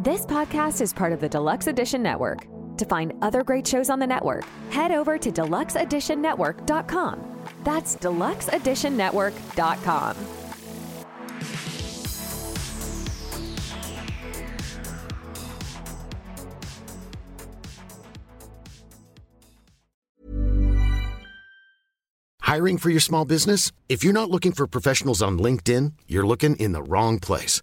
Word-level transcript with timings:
This 0.00 0.24
podcast 0.24 0.80
is 0.80 0.92
part 0.92 1.12
of 1.12 1.18
the 1.18 1.28
Deluxe 1.28 1.66
Edition 1.66 2.04
Network. 2.04 2.46
To 2.76 2.84
find 2.84 3.12
other 3.20 3.42
great 3.42 3.66
shows 3.66 3.90
on 3.90 3.98
the 3.98 4.06
network, 4.06 4.44
head 4.70 4.92
over 4.92 5.18
to 5.18 5.32
deluxeeditionnetwork.com. 5.32 7.44
That's 7.64 7.96
deluxeeditionnetwork.com. 7.96 10.16
Hiring 22.42 22.78
for 22.78 22.90
your 22.90 23.00
small 23.00 23.24
business? 23.24 23.72
If 23.88 24.04
you're 24.04 24.12
not 24.12 24.30
looking 24.30 24.52
for 24.52 24.68
professionals 24.68 25.20
on 25.20 25.40
LinkedIn, 25.40 25.94
you're 26.06 26.24
looking 26.24 26.54
in 26.54 26.70
the 26.70 26.84
wrong 26.84 27.18
place. 27.18 27.62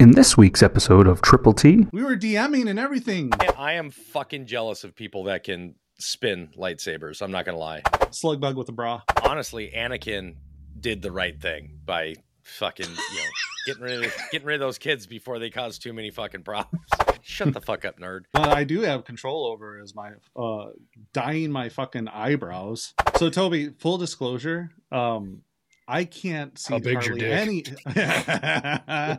In 0.00 0.12
this 0.12 0.36
week's 0.36 0.62
episode 0.62 1.08
of 1.08 1.22
Triple 1.22 1.52
T, 1.52 1.88
We 1.92 2.04
were 2.04 2.16
DMing 2.16 2.70
and 2.70 2.78
everything. 2.78 3.32
I 3.56 3.72
am 3.72 3.90
fucking 3.90 4.46
jealous 4.46 4.84
of 4.84 4.94
people 4.94 5.24
that 5.24 5.42
can 5.42 5.74
spin 5.98 6.50
lightsabers. 6.56 7.20
I'm 7.20 7.32
not 7.32 7.44
gonna 7.44 7.58
lie. 7.58 7.82
Slug 8.12 8.40
bug 8.40 8.56
with 8.56 8.68
a 8.68 8.72
bra. 8.72 9.02
Honestly, 9.24 9.72
Anakin 9.74 10.36
did 10.78 11.02
the 11.02 11.10
right 11.10 11.40
thing 11.40 11.80
by 11.84 12.14
fucking 12.44 12.86
you 12.88 13.16
know 13.16 13.24
getting 13.66 13.82
rid 13.82 14.04
of 14.04 14.14
getting 14.30 14.46
rid 14.46 14.54
of 14.54 14.60
those 14.60 14.78
kids 14.78 15.04
before 15.04 15.40
they 15.40 15.50
cause 15.50 15.80
too 15.80 15.92
many 15.92 16.12
fucking 16.12 16.44
problems. 16.44 16.86
Shut 17.22 17.52
the 17.52 17.60
fuck 17.60 17.84
up, 17.84 17.98
nerd. 17.98 18.20
What 18.30 18.50
I 18.50 18.62
do 18.62 18.82
have 18.82 19.04
control 19.04 19.46
over 19.46 19.80
is 19.80 19.96
my 19.96 20.12
uh 20.36 20.66
dyeing 21.12 21.50
my 21.50 21.70
fucking 21.70 22.06
eyebrows. 22.06 22.94
So 23.16 23.30
Toby, 23.30 23.70
full 23.80 23.98
disclosure, 23.98 24.70
um 24.92 25.42
I 25.88 26.04
can't 26.04 26.58
see 26.58 26.74
How 26.74 26.78
big's 26.80 27.06
your 27.06 27.18
hardly 27.18 27.62
dick? 27.62 27.78
any 27.86 27.96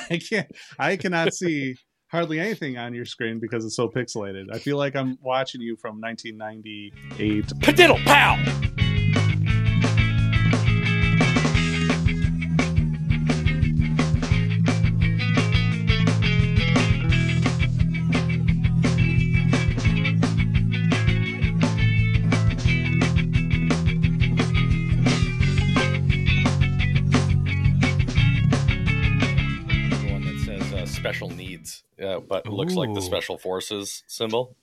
I 0.10 0.18
can't 0.18 0.50
I 0.78 0.96
cannot 0.96 1.32
see 1.32 1.76
hardly 2.10 2.40
anything 2.40 2.76
on 2.76 2.92
your 2.92 3.04
screen 3.04 3.38
because 3.38 3.64
it's 3.64 3.76
so 3.76 3.88
pixelated. 3.88 4.46
I 4.52 4.58
feel 4.58 4.76
like 4.76 4.96
I'm 4.96 5.16
watching 5.22 5.60
you 5.60 5.76
from 5.76 6.00
1998. 6.00 7.46
Padiddle 7.60 8.04
pow! 8.04 8.36
Needs, 32.30 32.44
but 32.44 32.52
looks 32.52 32.74
like 32.74 32.94
the 32.94 33.02
special 33.02 33.38
forces 33.38 34.02
symbol. 34.06 34.56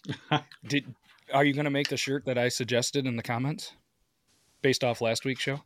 Did 0.66 0.94
are 1.32 1.44
you 1.44 1.52
going 1.52 1.64
to 1.64 1.70
make 1.70 1.88
the 1.88 1.96
shirt 1.96 2.24
that 2.24 2.38
I 2.38 2.48
suggested 2.48 3.06
in 3.06 3.16
the 3.16 3.22
comments, 3.22 3.72
based 4.62 4.82
off 4.82 5.00
last 5.00 5.24
week's 5.24 5.42
show? 5.42 5.62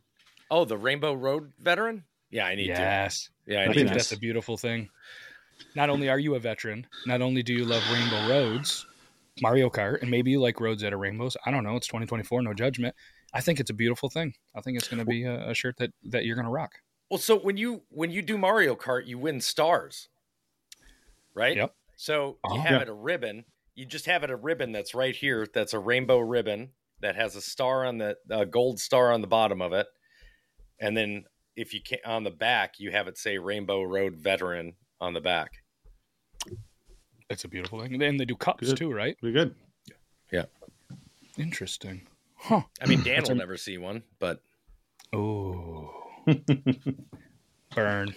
Oh, 0.51 0.65
the 0.65 0.77
Rainbow 0.77 1.13
Road 1.13 1.53
veteran? 1.59 2.03
Yeah, 2.29 2.45
I 2.45 2.55
need 2.55 2.67
to. 2.67 2.73
yes, 2.73 3.29
to. 3.47 3.53
Yeah, 3.53 3.59
I 3.59 3.63
I 3.63 3.67
need 3.67 3.75
think 3.75 3.87
to. 3.89 3.93
that's 3.93 4.11
a 4.11 4.17
beautiful 4.17 4.57
thing. 4.57 4.89
Not 5.75 5.89
only 5.89 6.09
are 6.09 6.19
you 6.19 6.35
a 6.35 6.39
veteran, 6.39 6.87
not 7.05 7.21
only 7.21 7.43
do 7.43 7.53
you 7.53 7.65
love 7.65 7.83
Rainbow 7.91 8.27
Roads, 8.27 8.85
Mario 9.41 9.69
Kart, 9.69 10.01
and 10.01 10.11
maybe 10.11 10.31
you 10.31 10.41
like 10.41 10.59
roads 10.59 10.81
that 10.81 10.93
are 10.93 10.97
rainbows. 10.97 11.37
I 11.45 11.51
don't 11.51 11.63
know. 11.63 11.75
It's 11.75 11.87
2024, 11.87 12.41
no 12.41 12.53
judgment. 12.53 12.95
I 13.33 13.41
think 13.41 13.59
it's 13.59 13.69
a 13.69 13.73
beautiful 13.73 14.09
thing. 14.09 14.33
I 14.55 14.61
think 14.61 14.77
it's 14.77 14.87
going 14.87 14.99
to 14.99 15.05
be 15.05 15.23
a, 15.23 15.49
a 15.49 15.53
shirt 15.53 15.77
that 15.77 15.91
that 16.05 16.25
you're 16.25 16.35
going 16.35 16.45
to 16.45 16.51
rock. 16.51 16.73
Well, 17.09 17.19
so 17.19 17.37
when 17.37 17.57
you 17.57 17.83
when 17.89 18.11
you 18.11 18.21
do 18.21 18.37
Mario 18.37 18.75
Kart, 18.75 19.07
you 19.07 19.17
win 19.17 19.41
stars, 19.41 20.09
right? 21.33 21.55
Yep. 21.57 21.75
So 21.95 22.37
you 22.45 22.55
Uh-huh. 22.55 22.61
have 22.63 22.71
Yeah. 22.71 22.81
it 22.83 22.89
a 22.89 22.93
ribbon. 22.93 23.45
You 23.75 23.85
just 23.85 24.05
have 24.05 24.23
it 24.23 24.29
a 24.29 24.35
ribbon 24.35 24.71
that's 24.71 24.93
right 24.93 25.15
here. 25.15 25.47
That's 25.53 25.73
a 25.73 25.79
rainbow 25.79 26.19
ribbon 26.19 26.73
that 26.99 27.15
has 27.15 27.35
a 27.35 27.41
star 27.41 27.85
on 27.85 27.97
the 27.97 28.17
a 28.29 28.45
gold 28.45 28.79
star 28.79 29.11
on 29.11 29.21
the 29.21 29.27
bottom 29.27 29.61
of 29.61 29.73
it, 29.73 29.87
and 30.79 30.95
then 30.95 31.25
if 31.55 31.73
you 31.73 31.81
can 31.81 31.99
on 32.05 32.23
the 32.23 32.31
back, 32.31 32.79
you 32.79 32.91
have 32.91 33.07
it 33.07 33.17
say 33.17 33.37
Rainbow 33.37 33.83
Road 33.83 34.15
Veteran 34.15 34.75
on 35.01 35.13
the 35.13 35.21
back. 35.21 35.63
That's 37.29 37.43
a 37.43 37.47
beautiful 37.47 37.79
thing. 37.81 38.01
And 38.01 38.19
they 38.19 38.25
do 38.25 38.35
cups 38.35 38.67
Good. 38.69 38.77
too, 38.77 38.91
right? 38.91 39.15
We 39.21 39.31
good? 39.31 39.55
Yeah. 40.31 40.45
Interesting. 41.37 42.07
Huh. 42.35 42.61
I 42.81 42.85
mean, 42.87 43.01
Dan 43.03 43.15
That's 43.17 43.29
will 43.29 43.35
a- 43.35 43.39
never 43.39 43.57
see 43.57 43.77
one, 43.77 44.03
but 44.19 44.41
Oh. 45.13 45.93
Burn. 47.75 48.15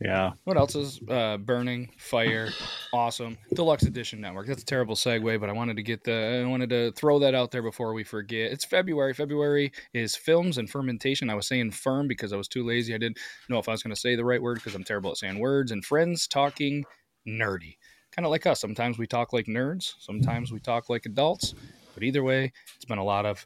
Yeah. 0.00 0.32
What 0.44 0.56
else 0.56 0.76
is 0.76 1.00
uh, 1.08 1.38
burning? 1.38 1.90
Fire, 1.98 2.50
awesome. 2.92 3.36
Deluxe 3.52 3.82
Edition 3.82 4.20
Network. 4.20 4.46
That's 4.46 4.62
a 4.62 4.66
terrible 4.66 4.94
segue, 4.94 5.40
but 5.40 5.48
I 5.48 5.52
wanted 5.52 5.76
to 5.76 5.82
get 5.82 6.04
the. 6.04 6.42
I 6.44 6.48
wanted 6.48 6.70
to 6.70 6.92
throw 6.92 7.18
that 7.18 7.34
out 7.34 7.50
there 7.50 7.62
before 7.62 7.92
we 7.92 8.04
forget. 8.04 8.52
It's 8.52 8.64
February. 8.64 9.12
February 9.12 9.72
is 9.94 10.14
films 10.14 10.58
and 10.58 10.70
fermentation. 10.70 11.28
I 11.30 11.34
was 11.34 11.48
saying 11.48 11.72
firm 11.72 12.06
because 12.06 12.32
I 12.32 12.36
was 12.36 12.46
too 12.46 12.64
lazy. 12.64 12.94
I 12.94 12.98
didn't 12.98 13.18
know 13.48 13.58
if 13.58 13.68
I 13.68 13.72
was 13.72 13.82
going 13.82 13.94
to 13.94 14.00
say 14.00 14.14
the 14.14 14.24
right 14.24 14.40
word 14.40 14.54
because 14.54 14.76
I'm 14.76 14.84
terrible 14.84 15.10
at 15.10 15.16
saying 15.16 15.40
words. 15.40 15.72
And 15.72 15.84
friends 15.84 16.28
talking 16.28 16.84
nerdy, 17.26 17.76
kind 18.14 18.24
of 18.24 18.30
like 18.30 18.46
us. 18.46 18.60
Sometimes 18.60 18.98
we 18.98 19.06
talk 19.08 19.32
like 19.32 19.46
nerds. 19.46 19.94
Sometimes 19.98 20.52
we 20.52 20.60
talk 20.60 20.88
like 20.88 21.06
adults. 21.06 21.54
But 21.94 22.04
either 22.04 22.22
way, 22.22 22.52
it's 22.76 22.84
been 22.84 22.98
a 22.98 23.04
lot 23.04 23.26
of 23.26 23.44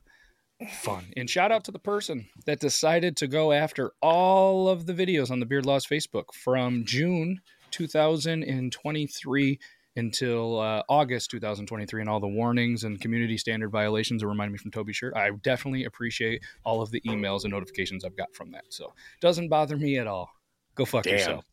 fun. 0.67 1.07
And 1.17 1.29
shout 1.29 1.53
out 1.53 1.65
to 1.65 1.71
the 1.71 1.79
person 1.79 2.29
that 2.47 2.61
decided 2.61 3.17
to 3.19 3.27
go 3.27 3.53
after 3.53 3.93
all 4.01 4.69
of 4.69 4.87
the 4.87 4.93
videos 4.93 5.31
on 5.31 5.41
the 5.41 5.47
Beard 5.47 5.67
Laws 5.67 5.87
Facebook 5.87 6.33
from 6.35 6.85
June 6.85 7.41
2023 7.71 9.59
until 9.97 10.59
uh, 10.59 10.83
August 10.89 11.31
2023 11.31 12.01
and 12.01 12.09
all 12.09 12.21
the 12.21 12.27
warnings 12.27 12.85
and 12.85 13.01
community 13.01 13.37
standard 13.37 13.71
violations 13.71 14.23
that 14.23 14.29
reminded 14.29 14.53
me 14.53 14.59
from 14.59 14.71
Toby 14.71 14.93
Shirt. 14.93 15.15
I 15.15 15.31
definitely 15.43 15.85
appreciate 15.85 16.43
all 16.65 16.81
of 16.81 16.91
the 16.91 17.01
emails 17.03 17.45
and 17.45 17.53
notifications 17.53 18.05
I've 18.05 18.17
got 18.17 18.35
from 18.35 18.53
that. 18.53 18.65
So 18.71 18.93
doesn't 19.21 19.49
bother 19.49 19.77
me 19.77 19.99
at 19.99 20.07
all. 20.07 20.31
Go 20.75 20.85
fuck 20.85 21.05
Damn. 21.05 21.13
yourself. 21.15 21.45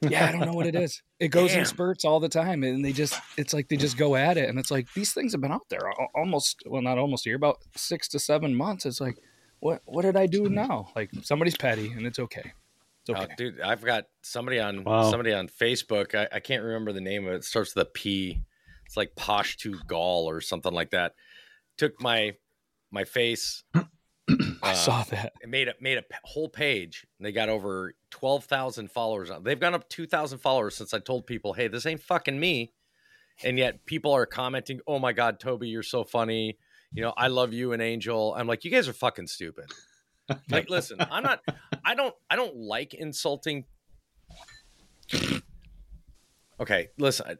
Yeah, 0.00 0.26
I 0.26 0.32
don't 0.32 0.46
know 0.46 0.52
what 0.52 0.66
it 0.66 0.74
is. 0.74 1.02
It 1.20 1.28
goes 1.28 1.50
Damn. 1.50 1.60
in 1.60 1.66
spurts 1.66 2.04
all 2.04 2.20
the 2.20 2.28
time, 2.28 2.62
and 2.62 2.84
they 2.84 2.92
just, 2.92 3.20
it's 3.36 3.52
like 3.52 3.66
they 3.66 3.76
just 3.76 3.96
go 3.96 4.14
at 4.14 4.36
it. 4.36 4.48
And 4.48 4.56
it's 4.56 4.70
like, 4.70 4.86
these 4.94 5.12
things 5.12 5.32
have 5.32 5.40
been 5.40 5.50
out 5.50 5.68
there 5.68 5.90
almost, 6.14 6.62
well, 6.64 6.80
not 6.80 6.96
almost 6.96 7.26
a 7.26 7.30
year, 7.30 7.36
about 7.36 7.58
six 7.74 8.06
to 8.10 8.20
seven 8.20 8.54
months. 8.54 8.86
It's 8.86 9.00
like, 9.00 9.18
what, 9.58 9.82
what 9.84 10.02
did 10.02 10.16
I 10.16 10.26
do 10.26 10.42
mm-hmm. 10.42 10.54
now? 10.54 10.92
Like, 10.94 11.10
somebody's 11.22 11.56
petty, 11.56 11.90
and 11.90 12.06
it's 12.06 12.20
okay. 12.20 12.52
It's 13.00 13.10
oh, 13.10 13.14
okay. 13.14 13.32
Oh, 13.32 13.34
dude, 13.36 13.60
I've 13.60 13.84
got 13.84 14.04
somebody 14.22 14.60
on 14.60 14.84
Wow. 14.84 15.10
somebody 15.10 15.32
on 15.32 15.48
Facebook. 15.48 16.14
I, 16.14 16.28
I 16.36 16.38
can't 16.38 16.62
remember 16.62 16.92
the 16.92 17.00
name 17.00 17.26
of 17.26 17.32
it. 17.32 17.36
It 17.38 17.44
starts 17.44 17.74
with 17.74 17.88
a 17.88 17.90
P. 17.90 18.40
It's 18.86 18.96
like 18.96 19.16
Posh 19.16 19.56
to 19.58 19.76
Gall 19.88 20.30
or 20.30 20.40
something 20.40 20.72
like 20.72 20.90
that. 20.90 21.14
Took 21.78 22.00
my 22.00 22.34
my 22.90 23.04
face. 23.04 23.64
I 24.62 24.72
uh, 24.72 24.74
saw 24.74 25.02
that. 25.04 25.32
it 25.40 25.48
made 25.48 25.68
a 25.68 25.74
made 25.80 25.98
a 25.98 26.04
whole 26.24 26.48
page 26.48 27.06
and 27.18 27.26
they 27.26 27.32
got 27.32 27.48
over 27.48 27.94
12,000 28.10 28.90
followers. 28.90 29.30
They've 29.42 29.58
gone 29.58 29.74
up 29.74 29.88
2,000 29.88 30.38
followers 30.38 30.76
since 30.76 30.92
I 30.92 30.98
told 30.98 31.26
people, 31.26 31.52
"Hey, 31.54 31.68
this 31.68 31.86
ain't 31.86 32.02
fucking 32.02 32.38
me." 32.38 32.72
And 33.44 33.58
yet 33.58 33.86
people 33.86 34.12
are 34.12 34.26
commenting, 34.26 34.80
"Oh 34.86 34.98
my 34.98 35.12
god, 35.12 35.40
Toby, 35.40 35.68
you're 35.68 35.82
so 35.82 36.04
funny." 36.04 36.58
You 36.92 37.02
know, 37.02 37.12
I 37.16 37.28
love 37.28 37.52
you 37.52 37.72
and 37.72 37.82
Angel. 37.82 38.34
I'm 38.36 38.46
like, 38.46 38.64
"You 38.64 38.70
guys 38.70 38.88
are 38.88 38.92
fucking 38.92 39.28
stupid." 39.28 39.70
Like, 40.50 40.68
listen, 40.70 40.98
I'm 41.00 41.22
not 41.22 41.40
I 41.84 41.94
don't 41.94 42.14
I 42.30 42.36
don't 42.36 42.56
like 42.56 42.94
insulting 42.94 43.64
Okay, 46.60 46.88
listen, 46.98 47.38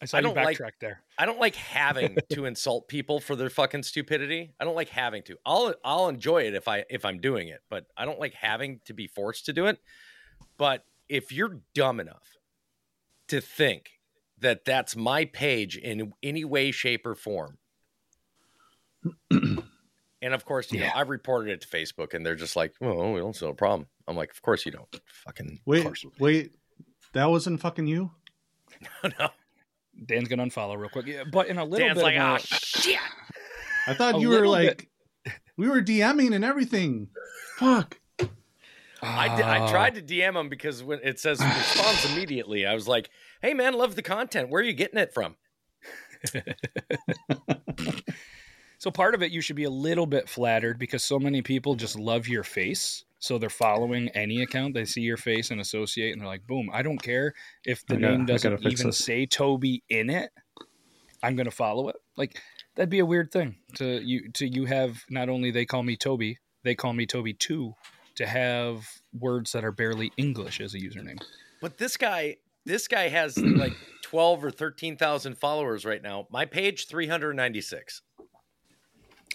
I- 0.00 0.04
I 0.04 0.06
saw 0.06 0.18
I 0.18 0.20
don't 0.22 0.34
like- 0.34 0.56
backtrack 0.58 0.72
there. 0.80 1.02
I 1.18 1.26
don't 1.26 1.38
like 1.38 1.56
having 1.56 2.16
to 2.30 2.46
insult 2.46 2.88
people 2.88 3.20
for 3.20 3.36
their 3.36 3.50
fucking 3.50 3.82
stupidity. 3.82 4.54
I 4.58 4.64
don't 4.64 4.74
like 4.76 4.88
having 4.88 5.22
to. 5.24 5.36
I'll 5.44 5.74
I'll 5.84 6.08
enjoy 6.08 6.42
it 6.44 6.54
if 6.54 6.68
I 6.68 6.84
if 6.88 7.04
I'm 7.04 7.18
doing 7.20 7.48
it, 7.48 7.60
but 7.68 7.86
I 7.96 8.04
don't 8.06 8.18
like 8.18 8.34
having 8.34 8.80
to 8.86 8.94
be 8.94 9.06
forced 9.06 9.46
to 9.46 9.52
do 9.52 9.66
it. 9.66 9.78
But 10.56 10.84
if 11.08 11.32
you're 11.32 11.60
dumb 11.74 12.00
enough 12.00 12.38
to 13.28 13.40
think 13.40 14.00
that 14.38 14.64
that's 14.64 14.96
my 14.96 15.26
page 15.26 15.76
in 15.76 16.12
any 16.22 16.44
way, 16.44 16.70
shape, 16.70 17.04
or 17.04 17.14
form, 17.14 17.58
and 19.30 20.34
of 20.34 20.44
course, 20.44 20.72
you 20.72 20.80
know, 20.80 20.86
Yeah. 20.86 20.92
I've 20.94 21.08
reported 21.10 21.50
it 21.52 21.60
to 21.62 21.68
Facebook, 21.68 22.14
and 22.14 22.24
they're 22.24 22.36
just 22.36 22.56
like, 22.56 22.74
"Oh, 22.80 23.12
we 23.12 23.20
don't 23.20 23.34
see 23.36 23.46
a 23.46 23.52
problem." 23.52 23.86
I'm 24.08 24.16
like, 24.16 24.30
"Of 24.30 24.42
course 24.42 24.64
you 24.66 24.72
don't." 24.72 25.00
Fucking 25.24 25.60
Wait, 25.66 25.86
wait, 26.18 26.52
that 27.12 27.26
wasn't 27.30 27.60
fucking 27.60 27.86
you. 27.86 28.12
No, 29.02 29.10
no. 29.18 29.28
Dan's 30.04 30.28
gonna 30.28 30.44
unfollow 30.46 30.78
real 30.78 30.88
quick. 30.90 31.06
Yeah, 31.06 31.24
but 31.30 31.48
in 31.48 31.58
a 31.58 31.64
little 31.64 31.86
Dan's 31.88 31.98
bit 31.98 32.04
like, 32.04 32.16
of 32.16 32.22
"Ah, 32.22 32.34
a- 32.36 32.38
shit." 32.40 32.98
I 33.86 33.94
thought 33.94 34.16
A 34.16 34.18
you 34.20 34.28
were 34.28 34.36
little 34.36 34.52
like, 34.52 34.88
we 35.56 35.68
were 35.68 35.80
DMing 35.82 36.34
and 36.34 36.44
everything. 36.44 37.08
Fuck. 37.56 37.98
I, 39.02 39.34
did, 39.34 39.46
I 39.46 39.60
Ah. 39.60 39.70
tried 39.70 39.94
to 39.94 40.02
DM 40.02 40.36
him 40.38 40.48
because 40.50 40.82
when 40.82 41.00
it 41.02 41.18
says 41.18 41.40
response 41.40 42.04
immediately, 42.12 42.66
I 42.66 42.74
was 42.74 42.86
like, 42.86 43.08
"Hey 43.40 43.54
man, 43.54 43.72
love 43.74 43.96
the 43.96 44.02
content. 44.02 44.50
Where 44.50 44.60
are 44.60 44.64
you 44.64 44.74
getting 44.74 44.98
it 44.98 45.12
from?" 45.14 45.36
So 48.78 48.90
part 48.90 49.14
of 49.14 49.22
it, 49.22 49.30
you 49.30 49.42
should 49.42 49.56
be 49.56 49.64
a 49.64 49.70
little 49.70 50.06
bit 50.06 50.26
flattered 50.26 50.78
because 50.78 51.04
so 51.04 51.18
many 51.18 51.42
people 51.42 51.74
just 51.74 51.98
love 51.98 52.26
your 52.28 52.42
face. 52.42 53.04
So 53.20 53.38
they're 53.38 53.50
following 53.50 54.08
any 54.10 54.42
account. 54.42 54.74
They 54.74 54.84
see 54.86 55.02
your 55.02 55.16
face 55.18 55.50
and 55.50 55.60
associate, 55.60 56.12
and 56.12 56.20
they're 56.20 56.26
like, 56.28 56.46
"Boom! 56.46 56.70
I 56.72 56.82
don't 56.82 57.00
care 57.00 57.34
if 57.64 57.86
the 57.86 57.96
gotta- 57.96 58.16
name 58.16 58.26
doesn't 58.26 58.52
even 58.66 58.86
this. 58.88 58.98
say 58.98 59.26
Toby 59.26 59.84
in 59.88 60.10
it. 60.10 60.30
I'm 61.22 61.36
gonna 61.36 61.50
follow 61.50 61.88
it." 61.90 61.96
Like 62.16 62.40
that'd 62.74 62.88
be 62.90 62.98
a 62.98 63.06
weird 63.06 63.30
thing 63.30 63.56
to 63.76 64.00
you. 64.02 64.30
To 64.34 64.46
you 64.46 64.64
have 64.64 65.02
not 65.10 65.28
only 65.28 65.50
they 65.50 65.66
call 65.66 65.82
me 65.82 65.96
Toby, 65.96 66.38
they 66.64 66.74
call 66.74 66.92
me 66.94 67.06
Toby 67.06 67.34
too. 67.34 67.74
To 68.16 68.26
have 68.26 68.86
words 69.18 69.52
that 69.52 69.64
are 69.64 69.72
barely 69.72 70.12
English 70.16 70.60
as 70.60 70.74
a 70.74 70.78
username. 70.78 71.20
But 71.60 71.78
this 71.78 71.96
guy, 71.96 72.36
this 72.64 72.88
guy 72.88 73.08
has 73.08 73.36
like 73.38 73.72
twelve 74.02 74.42
or 74.42 74.50
thirteen 74.50 74.96
thousand 74.96 75.36
followers 75.38 75.84
right 75.84 76.02
now. 76.02 76.26
My 76.30 76.46
page 76.46 76.86
three 76.88 77.06
hundred 77.06 77.34
ninety 77.34 77.60
six. 77.60 78.00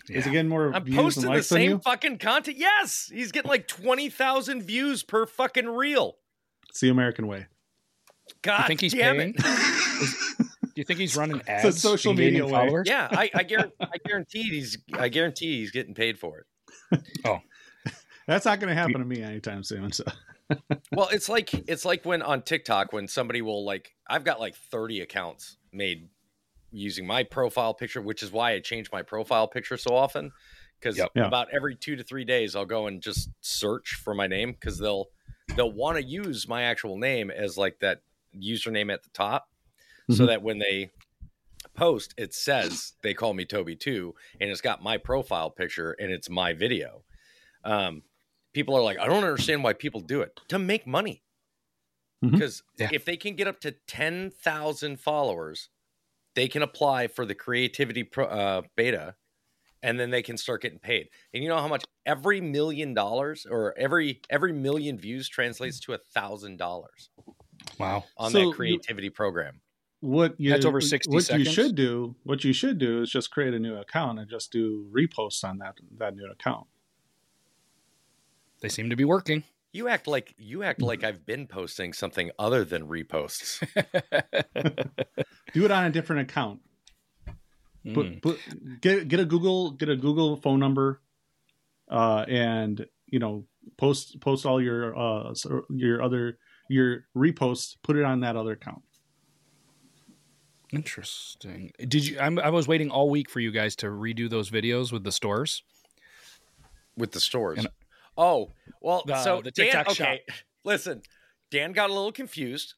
Is 0.10 0.26
he 0.26 0.32
getting 0.32 0.50
more 0.50 0.72
I'm 0.74 0.84
views 0.84 0.96
posting 0.98 1.32
the 1.32 1.44
same 1.44 1.80
fucking 1.80 2.18
content. 2.20 2.58
Yes, 2.58 3.10
he's 3.14 3.32
getting 3.32 3.50
like 3.50 3.68
twenty 3.68 4.10
thousand 4.10 4.64
views 4.64 5.04
per 5.04 5.26
fucking 5.26 5.68
reel. 5.68 6.18
It's 6.70 6.80
the 6.82 6.90
American 6.90 7.28
way. 7.28 7.48
God 8.42 8.62
You 8.62 8.68
think 8.68 8.82
he's 8.82 8.94
damn 8.94 9.18
paying? 9.18 9.36
it! 9.38 10.48
Do 10.62 10.72
you 10.82 10.84
think 10.84 11.00
he's 11.00 11.16
running 11.16 11.42
a 11.48 11.52
ads? 11.52 11.82
social 11.82 12.12
and 12.12 12.20
gaining 12.20 12.34
media 12.34 12.46
way. 12.46 12.52
followers? 12.52 12.88
yeah, 12.90 13.08
I, 13.12 13.30
I 13.34 13.44
guarantee, 13.44 13.76
I 13.82 13.98
guarantee 14.06 14.44
he's, 14.44 14.78
I 14.94 15.10
guarantee 15.10 15.60
he's 15.60 15.72
getting 15.72 15.94
paid 15.94 16.20
for 16.20 16.40
it. 16.92 17.02
Oh, 17.24 17.40
that's 18.28 18.46
not 18.46 18.60
going 18.60 18.70
to 18.70 18.80
happen 18.80 19.00
to 19.00 19.06
me 19.06 19.22
anytime 19.22 19.64
soon. 19.64 19.92
So 19.92 20.04
Well, 20.92 21.08
it's 21.12 21.30
like 21.30 21.54
it's 21.70 21.86
like 21.86 22.04
when 22.06 22.22
on 22.22 22.42
TikTok 22.42 22.94
when 22.94 23.08
somebody 23.08 23.42
will 23.42 23.66
like 23.66 23.96
I've 24.08 24.24
got 24.24 24.40
like 24.40 24.56
30 24.56 25.02
accounts 25.02 25.58
made 25.72 26.10
using 26.72 27.08
my 27.08 27.24
profile 27.24 27.74
picture, 27.74 28.02
which 28.02 28.24
is 28.24 28.32
why 28.32 28.52
I 28.54 28.60
change 28.60 28.92
my 28.92 29.02
profile 29.02 29.48
picture 29.48 29.78
so 29.78 29.96
often 29.96 30.34
cuz 30.82 30.98
Yep. 30.98 31.12
Yeah. 31.16 31.32
about 31.32 31.48
every 31.54 31.76
2 31.76 31.96
to 31.96 32.04
3 32.04 32.26
days 32.26 32.56
I'll 32.56 32.66
go 32.66 32.88
and 32.88 33.02
just 33.02 33.30
search 33.42 33.96
for 34.04 34.14
my 34.14 34.28
name 34.28 34.54
cuz 34.56 34.78
they'll 34.80 35.08
they'll 35.56 35.72
want 35.72 35.98
to 35.98 36.04
use 36.04 36.48
my 36.48 36.64
actual 36.64 36.98
name 36.98 37.32
as 37.32 37.58
like 37.58 37.80
that 37.80 38.02
username 38.36 38.92
at 38.94 39.04
the 39.04 39.10
top 39.12 39.50
so 40.10 40.26
Mhm. 40.26 40.28
that 40.28 40.42
when 40.42 40.60
they 40.60 40.92
post 41.76 42.14
it 42.18 42.34
says 42.34 42.94
they 43.04 43.14
call 43.14 43.34
me 43.34 43.46
Toby 43.46 43.76
too 43.76 44.16
and 44.42 44.50
it's 44.52 44.62
got 44.62 44.84
my 44.84 44.98
profile 44.98 45.50
picture 45.52 45.94
and 45.94 46.12
it's 46.12 46.30
my 46.30 46.54
video. 46.54 47.06
Um 47.64 48.04
people 48.54 48.76
are 48.76 48.84
like 48.84 49.00
I 49.00 49.06
don't 49.08 49.24
understand 49.24 49.64
why 49.64 49.74
people 49.74 50.02
do 50.02 50.22
it 50.22 50.40
to 50.50 50.60
make 50.60 50.88
money. 50.88 51.24
Mhm. 52.22 52.36
Because 52.38 52.64
Yeah. 52.78 52.92
if 52.92 53.06
they 53.06 53.18
can 53.18 53.36
get 53.36 53.48
up 53.48 53.60
to 53.62 53.72
10,000 53.72 55.00
followers, 55.00 55.70
they 56.36 56.48
can 56.48 56.62
apply 56.62 57.08
for 57.08 57.26
the 57.26 57.36
creativity 57.36 58.04
pro, 58.04 58.26
uh, 58.26 58.62
beta 58.76 59.16
and 59.84 60.00
then 60.00 60.10
they 60.10 60.22
can 60.24 60.36
start 60.38 60.62
getting 60.64 60.80
paid. 60.80 61.10
And 61.34 61.44
you 61.44 61.50
know 61.50 61.58
how 61.58 61.68
much 61.68 61.84
every 62.06 62.42
million 62.42 62.94
dollars 62.94 63.46
or 63.50 63.78
every 63.78 64.22
every 64.30 64.52
million 64.54 64.98
views 64.98 65.28
translates 65.30 65.80
to 65.82 65.94
a 65.94 65.98
thousand 65.98 66.58
dollars 66.58 67.10
Wow. 67.80 68.04
on 68.18 68.32
So 68.32 68.40
that 68.40 68.46
you- 68.46 68.54
creativity 68.54 69.10
program. 69.10 69.62
what 70.02 70.40
you 70.40 70.50
That's 70.52 70.66
over 70.66 70.82
60 70.82 71.12
what 71.14 71.24
seconds? 71.24 71.48
you 71.48 71.54
should 71.54 71.76
do 71.76 72.16
what 72.24 72.44
you 72.44 72.54
should 72.54 72.78
do 72.80 73.02
is 73.02 73.10
just 73.12 73.32
create 73.32 73.54
a 73.54 73.60
new 73.60 73.76
account 73.76 74.20
and 74.20 74.30
just 74.30 74.52
do 74.52 74.88
reposts 74.92 75.44
on 75.44 75.58
that 75.60 75.78
that 75.98 76.16
new 76.16 76.30
account. 76.30 76.68
They 78.62 78.70
seem 78.70 78.90
to 78.90 78.96
be 78.96 79.06
working. 79.06 79.44
You 79.76 79.90
act 79.90 80.08
like 80.08 80.34
you 80.38 80.64
act 80.64 80.82
like 80.82 81.04
I've 81.04 81.26
been 81.26 81.48
posting 81.48 81.92
something 81.92 82.32
other 82.40 82.64
than 82.64 82.88
reposts. 82.88 83.60
Do 85.54 85.66
it 85.66 85.72
on 85.72 85.84
a 85.84 85.90
different 85.90 86.30
account. 86.30 86.62
Mm. 87.86 87.94
Put, 87.94 88.22
put 88.22 88.40
get 88.80 89.10
get 89.10 89.20
a 89.20 89.26
Google 89.26 89.72
get 89.72 89.90
a 89.90 89.98
Google 89.98 90.38
phone 90.38 90.62
number, 90.62 91.02
uh, 91.92 92.24
and 92.26 92.86
you 93.08 93.20
know 93.20 93.48
post 93.76 94.22
post 94.22 94.46
all 94.46 94.62
your 94.62 94.98
uh 94.98 95.34
your 95.70 96.02
other 96.02 96.38
your 96.70 97.04
reposts. 97.14 97.76
Put 97.84 97.98
it 97.98 98.06
on 98.06 98.22
that 98.22 98.38
other 98.38 98.54
account. 98.54 98.82
Interesting. 100.72 101.74
Did 101.86 102.06
you? 102.06 102.18
I'm, 102.18 102.40
I 102.40 102.50
was 102.50 102.66
waiting 102.66 102.90
all 102.92 103.10
week 103.10 103.30
for 103.30 103.42
you 103.42 103.52
guys 103.52 103.76
to 103.78 103.88
redo 103.88 104.30
those 104.30 104.50
videos 104.50 104.94
with 104.94 105.04
the 105.04 105.12
stores. 105.12 105.64
with 106.96 107.12
the 107.12 107.20
stores. 107.20 107.58
And- 107.60 107.68
oh, 108.18 108.52
well, 108.82 109.04
The- 109.06 109.24
so 109.24 109.42
the 109.42 109.52
Dan, 109.52 109.66
TikTok 109.66 109.90
okay, 109.90 110.22
listen, 110.64 111.02
Dan 111.52 111.72
got 111.72 111.90
a 111.90 111.94
little 111.94 112.12
confused 112.12 112.76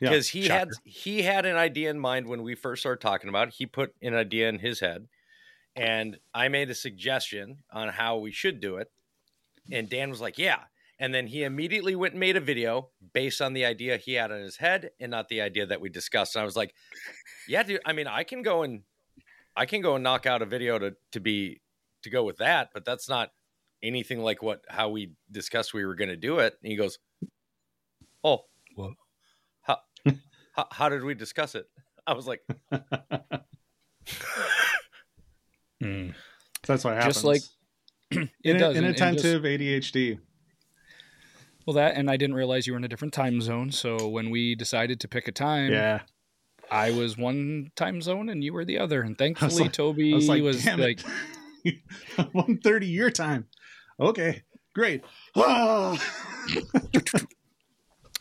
Yeah, 0.00 0.10
because 0.10 0.28
he 0.28 0.48
had 0.48 0.68
he 0.84 1.22
had 1.22 1.46
an 1.46 1.56
idea 1.56 1.90
in 1.90 1.98
mind 1.98 2.26
when 2.26 2.42
we 2.42 2.54
first 2.54 2.82
started 2.82 3.00
talking 3.00 3.28
about 3.28 3.48
it. 3.48 3.54
He 3.54 3.66
put 3.66 3.94
an 4.02 4.14
idea 4.14 4.48
in 4.48 4.58
his 4.58 4.80
head, 4.80 5.08
and 5.76 6.18
I 6.32 6.48
made 6.48 6.70
a 6.70 6.74
suggestion 6.74 7.58
on 7.70 7.88
how 7.88 8.18
we 8.18 8.32
should 8.32 8.60
do 8.60 8.76
it, 8.76 8.90
and 9.70 9.88
Dan 9.88 10.10
was 10.10 10.20
like, 10.20 10.38
"Yeah." 10.38 10.64
And 10.96 11.12
then 11.12 11.26
he 11.26 11.42
immediately 11.42 11.96
went 11.96 12.12
and 12.14 12.20
made 12.20 12.36
a 12.36 12.40
video 12.40 12.90
based 13.12 13.42
on 13.42 13.52
the 13.52 13.64
idea 13.64 13.96
he 13.96 14.14
had 14.14 14.30
in 14.30 14.40
his 14.40 14.58
head 14.58 14.90
and 15.00 15.10
not 15.10 15.28
the 15.28 15.40
idea 15.40 15.66
that 15.66 15.80
we 15.80 15.88
discussed. 15.88 16.36
And 16.36 16.42
I 16.42 16.44
was 16.44 16.54
like, 16.56 16.72
"Yeah, 17.48 17.64
dude. 17.64 17.80
I 17.84 17.92
mean, 17.92 18.06
I 18.06 18.22
can 18.22 18.42
go 18.42 18.62
and 18.62 18.84
I 19.56 19.66
can 19.66 19.80
go 19.82 19.96
and 19.96 20.04
knock 20.04 20.24
out 20.26 20.42
a 20.42 20.46
video 20.46 20.78
to 20.78 20.96
to 21.12 21.20
be 21.20 21.60
to 22.02 22.10
go 22.10 22.22
with 22.22 22.36
that, 22.38 22.70
but 22.72 22.84
that's 22.84 23.08
not 23.08 23.32
anything 23.84 24.18
like 24.20 24.42
what 24.42 24.64
how 24.68 24.88
we 24.88 25.12
discussed 25.30 25.72
we 25.74 25.84
were 25.84 25.94
going 25.94 26.08
to 26.10 26.16
do 26.16 26.38
it." 26.40 26.54
And 26.62 26.70
he 26.70 26.76
goes, 26.76 26.98
"Oh, 28.24 28.40
What? 28.74 28.94
How, 29.62 29.78
how 30.52 30.66
how 30.72 30.88
did 30.88 31.04
we 31.04 31.14
discuss 31.14 31.54
it?" 31.54 31.66
I 32.06 32.12
was 32.14 32.26
like, 32.26 32.40
Mm. 35.82 36.14
That's 36.66 36.84
what 36.84 36.94
happens. 36.94 37.14
Just 37.14 37.24
like- 37.24 37.42
It 38.10 38.28
In- 38.44 38.56
does. 38.58 38.76
and- 38.76 38.86
and 38.86 38.96
just- 38.96 39.24
inattentive 39.24 39.42
ADHD. 39.42 40.18
well, 41.66 41.74
that 41.74 41.96
and 41.96 42.10
I 42.10 42.16
didn't 42.16 42.36
realize 42.36 42.66
you 42.66 42.72
were 42.74 42.78
in 42.78 42.84
a 42.84 42.88
different 42.88 43.14
time 43.14 43.40
zone. 43.40 43.70
So 43.70 44.08
when 44.08 44.30
we 44.30 44.54
decided 44.54 45.00
to 45.00 45.08
pick 45.08 45.28
a 45.28 45.32
time, 45.32 45.72
Yeah, 45.72 46.02
I 46.70 46.90
was 46.92 47.16
one 47.16 47.70
time 47.76 48.00
zone 48.02 48.28
and 48.28 48.42
you 48.44 48.52
were 48.52 48.64
the 48.64 48.78
other. 48.78 49.02
And 49.02 49.16
thankfully, 49.18 49.54
like- 49.64 49.72
Toby 49.72 50.12
I 50.12 50.16
was 50.16 50.28
like, 50.28 50.42
was 50.42 50.64
like, 50.66 51.00
it, 51.64 51.76
one 52.32 52.58
thirty 52.58 52.86
your 52.86 53.10
time. 53.10 53.46
Okay, 54.00 54.42
great. 54.74 55.04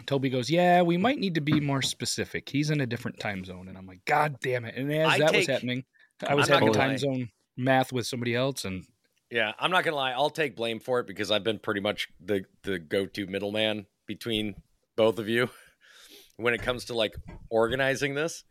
Toby 0.06 0.30
goes, 0.30 0.50
yeah, 0.50 0.82
we 0.82 0.98
might 0.98 1.18
need 1.18 1.36
to 1.36 1.42
be 1.42 1.60
more 1.60 1.82
specific. 1.82 2.50
He's 2.50 2.70
in 2.70 2.82
a 2.82 2.86
different 2.86 3.20
time 3.20 3.46
zone, 3.46 3.68
and 3.70 3.78
I'm 3.78 3.86
like, 3.86 4.04
God 4.06 4.38
damn 4.42 4.66
it! 4.66 4.76
And 4.76 4.92
as 4.94 5.08
I 5.14 5.18
that 5.20 5.34
was 5.34 5.48
happening, 5.48 5.84
I 6.28 6.36
was 6.36 6.50
I'm 6.50 6.56
having 6.56 6.68
gonna 6.72 6.80
time 6.80 6.90
lie. 6.92 6.98
zone 6.98 7.30
math 7.58 7.94
with 7.94 8.06
somebody 8.06 8.36
else, 8.36 8.66
and 8.66 8.86
Yeah, 9.32 9.54
I'm 9.60 9.72
not 9.72 9.84
gonna 9.84 9.96
lie. 9.96 10.12
I'll 10.12 10.30
take 10.30 10.56
blame 10.56 10.80
for 10.80 11.00
it 11.00 11.08
because 11.08 11.32
I've 11.32 11.44
been 11.44 11.60
pretty 11.60 11.80
much 11.82 12.10
the 12.20 12.44
the 12.64 12.80
go 12.80 13.06
to 13.06 13.28
middleman 13.28 13.86
between 14.06 14.56
both 14.96 15.20
of 15.20 15.30
you 15.30 15.50
when 16.38 16.54
it 16.54 16.62
comes 16.62 16.86
to 16.86 16.94
like 16.94 17.16
organizing 17.50 18.14
this. 18.14 18.44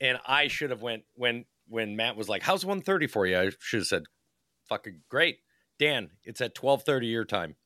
And 0.00 0.18
I 0.26 0.48
should 0.48 0.70
have 0.70 0.82
went 0.82 1.04
when 1.14 1.44
when 1.68 1.94
Matt 1.96 2.16
was 2.16 2.28
like, 2.28 2.42
"How's 2.42 2.64
1:30 2.64 3.08
for 3.08 3.26
you?" 3.26 3.38
I 3.38 3.50
should 3.60 3.80
have 3.80 3.86
said, 3.86 4.02
"Fucking 4.68 5.02
great, 5.08 5.38
Dan. 5.80 6.10
It's 6.22 6.40
at 6.40 6.54
12:30 6.54 7.10
your 7.10 7.24
time." 7.24 7.56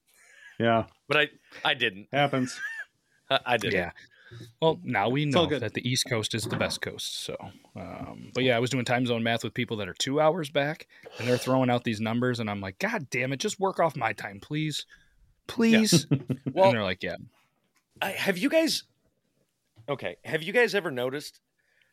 Yeah, 0.58 0.84
But 1.08 1.16
I 1.18 1.28
I 1.64 1.74
didn't. 1.74 2.08
happens. 2.12 2.58
I, 3.30 3.40
I 3.44 3.56
didn't. 3.56 3.74
Yeah. 3.74 3.90
Well, 4.60 4.80
now 4.82 5.08
we 5.10 5.26
know 5.26 5.46
that 5.46 5.74
the 5.74 5.88
East 5.88 6.06
Coast 6.08 6.34
is 6.34 6.44
the 6.44 6.56
best 6.56 6.80
coast. 6.80 7.22
So, 7.24 7.36
um, 7.76 8.30
but 8.34 8.42
yeah, 8.42 8.56
I 8.56 8.60
was 8.60 8.70
doing 8.70 8.84
time 8.84 9.04
zone 9.06 9.22
math 9.22 9.44
with 9.44 9.54
people 9.54 9.76
that 9.78 9.88
are 9.88 9.94
two 9.94 10.20
hours 10.20 10.48
back, 10.50 10.86
and 11.18 11.28
they're 11.28 11.38
throwing 11.38 11.70
out 11.70 11.84
these 11.84 12.00
numbers, 12.00 12.40
and 12.40 12.48
I'm 12.48 12.60
like, 12.60 12.78
God 12.78 13.08
damn 13.10 13.32
it, 13.32 13.36
just 13.36 13.60
work 13.60 13.78
off 13.78 13.96
my 13.96 14.12
time, 14.12 14.40
please, 14.40 14.86
please. 15.46 16.06
Well, 16.52 16.66
and 16.66 16.74
they're 16.74 16.82
like, 16.84 17.02
Yeah, 17.02 17.16
I, 18.00 18.10
have 18.10 18.38
you 18.38 18.48
guys 18.48 18.84
okay 19.88 20.16
have 20.24 20.42
you 20.42 20.52
guys 20.52 20.74
ever 20.74 20.90
noticed 20.90 21.40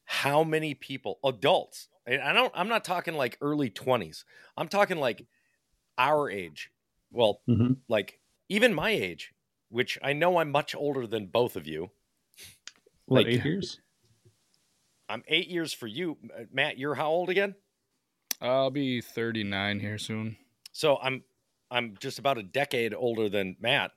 how 0.06 0.44
many 0.44 0.74
people 0.74 1.20
adults 1.26 1.90
and 2.06 2.22
i 2.22 2.32
don't 2.32 2.52
i'm 2.56 2.70
not 2.70 2.86
talking 2.86 3.16
like 3.16 3.38
early 3.42 3.70
20s 3.70 4.24
i'm 4.56 4.68
talking 4.68 4.98
like 4.98 5.26
our 6.10 6.30
age 6.30 6.72
well 7.12 7.42
Mhm. 7.48 7.78
like 7.88 8.20
even 8.50 8.74
my 8.74 8.90
age 8.92 9.34
which 9.70 9.98
i 10.04 10.14
know 10.14 10.38
i'm 10.38 10.52
much 10.52 10.74
older 10.76 11.06
than 11.08 11.28
both 11.28 11.56
of 11.56 11.68
you 11.68 11.92
What 13.06 13.26
Like- 13.26 13.28
eight 13.36 13.46
years? 13.46 13.80
i'm 15.10 15.24
eight 15.28 15.48
years 15.48 15.74
for 15.74 15.88
you 15.88 16.18
Uh, 16.36 16.44
matt 16.52 16.78
you're 16.78 16.96
how 16.96 17.10
old 17.10 17.30
again 17.30 17.56
I'll 18.40 18.72
be 18.72 19.02
39 19.02 19.80
here 19.80 19.98
soon. 19.98 20.38
so 20.72 20.98
i'm 20.98 21.24
i'm 21.70 21.96
just 22.00 22.18
about 22.20 22.38
a 22.38 22.44
decade 22.44 22.94
older 22.94 23.30
than 23.30 23.56
matt 23.60 23.92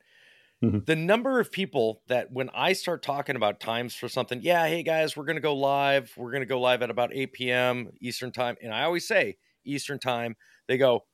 Mhm. 0.63 0.87
the 0.87 0.97
number 0.97 1.41
of 1.41 1.51
people 1.53 2.03
that 2.09 2.31
when 2.33 2.49
i 2.55 2.73
start 2.73 3.03
talking 3.03 3.37
about 3.37 3.61
times 3.61 3.95
for 3.95 4.09
something 4.09 4.41
yeah 4.43 4.67
hey 4.67 4.83
guys 4.83 5.17
we're 5.17 5.25
going 5.25 5.37
to 5.37 5.43
go 5.43 5.55
live 5.55 6.13
we're 6.17 6.31
going 6.31 6.43
to 6.43 6.47
go 6.47 6.61
live 6.61 6.83
at 6.83 6.91
about 6.91 7.11
8 7.13 7.33
p.m 7.33 7.91
eastern 8.01 8.33
time 8.33 8.57
and 8.63 8.73
i 8.75 8.83
always 8.85 9.07
say 9.07 9.37
eastern 9.65 9.99
time 9.99 10.37
they 10.69 10.77
go 10.79 11.05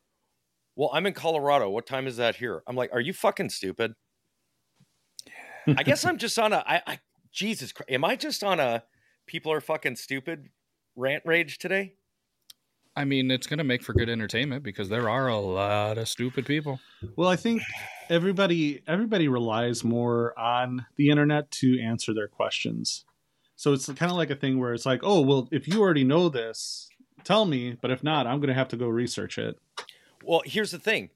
well 0.77 0.91
i'm 0.93 1.07
in 1.07 1.13
colorado 1.13 1.69
what 1.69 1.87
time 1.87 2.07
is 2.07 2.17
that 2.17 2.37
here 2.37 2.63
i'm 2.67 2.77
like 2.77 2.91
are 2.93 3.01
you 3.01 3.13
fucking 3.13 3.49
stupid 3.49 3.95
i 5.77 5.83
guess 5.83 6.05
i'm 6.05 6.19
just 6.19 6.39
on 6.39 6.53
a 6.53 6.63
i, 6.67 6.83
I 6.87 6.99
jesus 7.33 7.73
christ 7.73 7.91
am 7.91 8.05
i 8.05 8.17
just 8.17 8.43
on 8.43 8.61
a 8.61 8.85
people 9.27 9.53
are 9.53 9.61
fucking 9.61 9.97
stupid 9.97 10.49
rant 10.97 11.23
rage 11.25 11.59
today 11.59 11.95
I 12.97 13.05
mean, 13.05 13.31
it's 13.31 13.47
going 13.47 13.59
to 13.59 13.65
make 13.65 13.83
for 13.83 13.93
good 13.93 14.11
entertainment 14.11 14.65
because 14.65 14.89
there 14.89 15.09
are 15.09 15.29
a 15.29 15.39
lot 15.39 15.97
of 15.97 16.09
stupid 16.09 16.45
people. 16.45 16.81
Well, 17.17 17.29
I 17.29 17.37
think 17.37 17.63
everybody 18.09 18.83
everybody 18.87 19.29
relies 19.29 19.85
more 19.85 20.39
on 20.39 20.87
the 20.97 21.09
internet 21.11 21.51
to 21.53 21.81
answer 21.81 22.13
their 22.13 22.29
questions. 22.29 23.05
So 23.57 23.73
it's 23.73 23.87
kind 23.87 24.11
of 24.11 24.17
like 24.17 24.31
a 24.31 24.35
thing 24.35 24.59
where 24.59 24.75
it's 24.75 24.87
like, 24.87 25.01
oh, 25.03 25.21
well, 25.21 25.49
if 25.53 25.69
you 25.69 25.81
already 25.81 26.03
know 26.03 26.29
this, 26.29 26.89
tell 27.25 27.45
me. 27.45 27.77
But 27.81 27.91
if 27.91 28.03
not, 28.03 28.27
I'm 28.27 28.39
going 28.39 28.49
to 28.49 28.55
have 28.55 28.69
to 28.69 28.77
go 28.77 28.89
research 28.89 29.39
it. 29.39 29.57
Well, 30.25 30.43
here's 30.45 30.71
the 30.71 30.79
thing. 30.79 31.11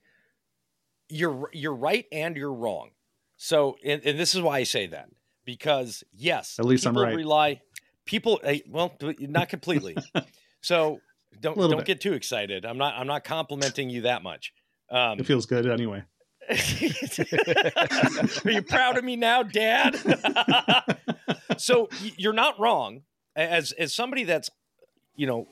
You're 1.08 1.50
you're 1.52 1.74
right 1.74 2.06
and 2.10 2.36
you're 2.36 2.52
wrong. 2.52 2.90
So, 3.36 3.76
and, 3.84 4.02
and 4.04 4.18
this 4.18 4.34
is 4.34 4.40
why 4.40 4.58
I 4.58 4.64
say 4.64 4.86
that 4.88 5.08
because 5.44 6.02
yes, 6.12 6.58
At 6.58 6.64
least 6.64 6.86
I'm 6.86 6.96
right. 6.96 7.14
Rely 7.14 7.60
people. 8.04 8.40
Well, 8.68 8.96
not 9.20 9.48
completely. 9.48 9.96
so 10.60 11.00
don't 11.40 11.56
don't 11.56 11.76
bit. 11.76 11.84
get 11.84 12.00
too 12.00 12.14
excited. 12.14 12.64
I'm 12.64 12.78
not 12.78 12.94
I'm 12.94 13.06
not 13.06 13.24
complimenting 13.24 13.90
you 13.90 14.02
that 14.02 14.22
much. 14.22 14.52
Um, 14.90 15.18
It 15.18 15.26
feels 15.26 15.46
good 15.46 15.66
anyway. 15.66 16.04
Are 16.50 18.50
you 18.50 18.62
proud 18.62 18.98
of 18.98 19.04
me 19.04 19.16
now, 19.16 19.42
Dad? 19.42 19.96
so 21.56 21.88
you're 22.18 22.34
not 22.34 22.60
wrong. 22.60 23.02
As 23.34 23.72
as 23.72 23.94
somebody 23.94 24.24
that's 24.24 24.50
you 25.16 25.26
know 25.26 25.48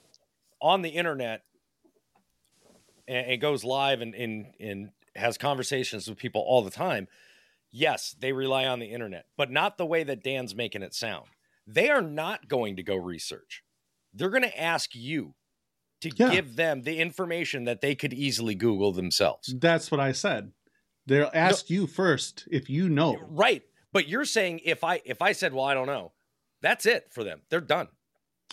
on 0.60 0.82
the 0.82 0.90
internet 0.90 1.42
and, 3.12 3.26
and 3.32 3.40
goes 3.40 3.64
live 3.64 4.00
and, 4.00 4.14
and 4.14 4.46
and 4.60 4.90
has 5.14 5.36
conversations 5.38 6.08
with 6.08 6.18
people 6.18 6.40
all 6.42 6.62
the 6.62 6.70
time. 6.70 7.06
Yes, 7.70 8.14
they 8.18 8.32
rely 8.32 8.66
on 8.66 8.78
the 8.80 8.86
internet, 8.92 9.26
but 9.36 9.50
not 9.50 9.78
the 9.78 9.86
way 9.86 10.04
that 10.04 10.22
Dan's 10.22 10.54
making 10.54 10.82
it 10.82 10.94
sound. 10.94 11.26
They 11.66 11.90
are 11.90 12.02
not 12.02 12.48
going 12.48 12.76
to 12.76 12.82
go 12.82 12.96
research. 12.96 13.62
They're 14.12 14.30
going 14.30 14.42
to 14.42 14.60
ask 14.60 14.94
you 14.94 15.34
to 16.02 16.10
Yeah. 16.10 16.30
give 16.30 16.56
them 16.56 16.82
the 16.82 16.98
information 16.98 17.64
that 17.64 17.80
they 17.80 17.94
could 17.94 18.12
easily 18.12 18.54
Google 18.54 18.92
themselves. 18.92 19.54
That's 19.58 19.90
what 19.90 20.00
I 20.00 20.12
said. 20.12 20.52
They'll 21.06 21.30
ask 21.32 21.70
you 21.70 21.86
first 21.86 22.46
if 22.50 22.68
you 22.68 22.88
know. 22.88 23.16
Right. 23.28 23.62
But 23.92 24.08
you're 24.08 24.24
saying 24.24 24.60
if 24.64 24.82
I 24.84 25.00
if 25.04 25.22
I 25.22 25.32
said, 25.32 25.52
well, 25.54 25.64
I 25.64 25.74
don't 25.74 25.86
know, 25.86 26.12
that's 26.60 26.86
it 26.86 27.08
for 27.10 27.24
them. 27.24 27.42
They're 27.50 27.60
done. 27.60 27.88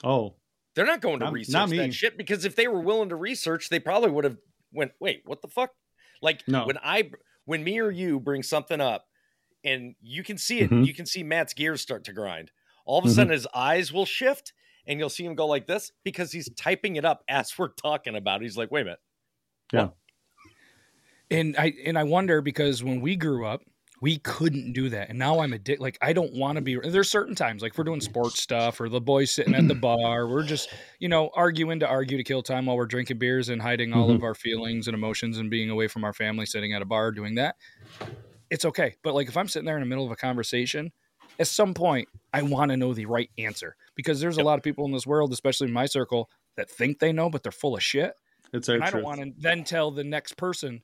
Oh, 0.04 0.36
They're 0.76 0.86
not 0.86 1.02
going 1.02 1.20
to 1.20 1.30
research 1.32 1.70
that 1.72 1.94
shit 1.94 2.18
because 2.18 2.46
if 2.46 2.56
they 2.56 2.68
were 2.68 2.80
willing 2.82 3.10
to 3.10 3.16
research, 3.16 3.70
they 3.70 3.80
probably 3.80 4.12
would 4.12 4.24
have 4.24 4.38
went, 4.72 4.92
wait, 5.00 5.22
what 5.26 5.42
the 5.42 5.48
fuck? 5.48 5.72
Like 6.22 6.48
No. 6.48 6.66
when 6.66 6.78
I 6.80 7.12
when 7.46 7.64
me 7.64 7.80
or 7.80 7.90
you 7.90 8.20
bring 8.20 8.44
something 8.44 8.80
up 8.80 9.08
and 9.64 9.96
you 10.02 10.24
can 10.24 10.38
see 10.38 10.60
it, 10.60 10.70
Mhm. 10.70 10.86
you 10.86 10.94
can 10.94 11.06
see 11.06 11.24
Matt's 11.24 11.54
gears 11.54 11.82
start 11.82 12.04
to 12.06 12.14
grind. 12.14 12.52
All 12.86 13.00
of 13.00 13.06
a 13.06 13.08
Mhm. 13.08 13.16
sudden 13.16 13.32
his 13.34 13.48
eyes 13.54 13.92
will 13.92 14.06
shift 14.06 14.54
and 14.86 15.00
you'll 15.00 15.10
see 15.10 15.26
him 15.26 15.36
go 15.36 15.48
like 15.48 15.66
this 15.68 15.92
because 16.04 16.32
he's 16.32 16.50
typing 16.56 16.96
it 16.96 17.06
up 17.06 17.24
as 17.28 17.58
we're 17.58 17.68
talking 17.70 18.16
about. 18.16 18.42
it. 18.42 18.46
He's 18.46 18.58
like, 18.58 18.72
wait 18.72 18.82
a 18.82 18.86
minute. 18.86 19.00
Yeah. 19.74 19.90
And 21.32 21.56
I 21.58 21.74
and 21.86 21.98
I 21.98 22.04
wonder 22.04 22.42
because 22.42 22.84
when 22.84 23.02
we 23.02 23.16
grew 23.16 23.46
up, 23.46 23.62
we 24.02 24.18
couldn't 24.20 24.74
do 24.74 24.90
that. 24.90 25.10
And 25.10 25.20
now 25.20 25.40
I'm 25.40 25.54
addicted. 25.54 25.82
Like 25.82 25.98
I 26.02 26.14
don't 26.14 26.34
want 26.34 26.56
to 26.56 26.62
be. 26.62 26.78
There's 26.80 27.10
certain 27.10 27.36
times, 27.36 27.62
like 27.62 27.74
if 27.74 27.78
we're 27.78 27.84
doing 27.84 28.02
sports 28.02 28.42
stuff, 28.42 28.80
or 28.80 28.90
the 28.90 29.02
boys 29.02 29.32
sitting 29.32 29.56
at 29.56 29.68
the 29.68 29.76
bar. 29.76 30.28
We're 30.28 30.44
just, 30.44 30.70
you 31.00 31.10
know, 31.10 31.30
arguing 31.36 31.80
to 31.82 31.88
argue 31.88 32.18
to 32.18 32.24
kill 32.24 32.42
time 32.42 32.66
while 32.66 32.78
we're 32.78 32.86
drinking 32.86 33.20
beers 33.20 33.50
and 33.50 33.62
hiding 33.62 33.94
all 33.94 34.10
of 34.10 34.18
mm-hmm. 34.18 34.26
our 34.26 34.36
feelings 34.36 34.88
and 34.88 34.96
emotions 34.96 35.38
and 35.38 35.50
being 35.50 35.70
away 35.70 35.88
from 35.88 36.04
our 36.04 36.14
family, 36.14 36.46
sitting 36.46 36.74
at 36.74 36.82
a 36.82 36.86
bar 36.86 37.12
doing 37.12 37.36
that. 37.36 37.56
It's 38.50 38.66
okay. 38.66 38.96
But 39.04 39.14
like 39.14 39.28
if 39.28 39.38
I'm 39.38 39.48
sitting 39.48 39.66
there 39.66 39.78
in 39.78 39.82
the 39.82 39.90
middle 39.90 40.06
of 40.06 40.12
a 40.12 40.16
conversation, 40.16 40.92
at 41.40 41.48
some 41.48 41.74
point 41.74 42.08
I 42.34 42.42
want 42.42 42.72
to 42.72 42.78
know 42.78 42.94
the 42.94 43.06
right 43.06 43.30
answer 43.38 43.76
because 43.96 44.20
there's 44.20 44.38
a 44.38 44.44
lot 44.44 44.58
of 44.58 44.64
people 44.64 44.86
in 44.86 44.92
this 44.92 45.08
world, 45.08 45.32
especially 45.34 45.68
in 45.68 45.74
my 45.74 45.86
circle, 45.86 46.30
that 46.58 46.70
think 46.70 47.00
they 47.00 47.14
know, 47.14 47.30
but 47.30 47.44
they're 47.44 47.52
full 47.52 47.76
of 47.76 47.84
shit 47.84 48.14
it's 48.54 48.70
and 48.70 48.84
I 48.84 48.90
don't 48.90 49.04
want 49.04 49.22
to 49.22 49.32
then 49.38 49.64
tell 49.64 49.92
the 49.92 50.04
next 50.04 50.38
person 50.38 50.82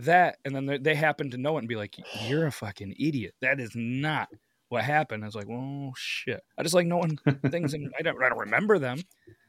that, 0.00 0.38
and 0.44 0.54
then 0.54 0.82
they, 0.82 0.94
happen 0.94 1.30
to 1.30 1.38
know 1.38 1.56
it 1.56 1.60
and 1.60 1.68
be 1.68 1.76
like, 1.76 1.96
"You're 2.26 2.46
a 2.46 2.52
fucking 2.52 2.94
idiot. 2.98 3.34
That 3.40 3.60
is 3.60 3.72
not 3.74 4.28
what 4.68 4.84
happened." 4.84 5.24
I 5.24 5.26
was 5.26 5.34
like, 5.34 5.48
"Oh 5.50 5.92
shit!" 5.96 6.42
I 6.58 6.62
just 6.62 6.74
like 6.74 6.86
knowing 6.86 7.18
things, 7.50 7.74
and 7.74 7.92
I 7.98 8.02
don't, 8.02 8.22
I 8.22 8.28
don't 8.28 8.38
remember 8.38 8.78
them, 8.78 9.02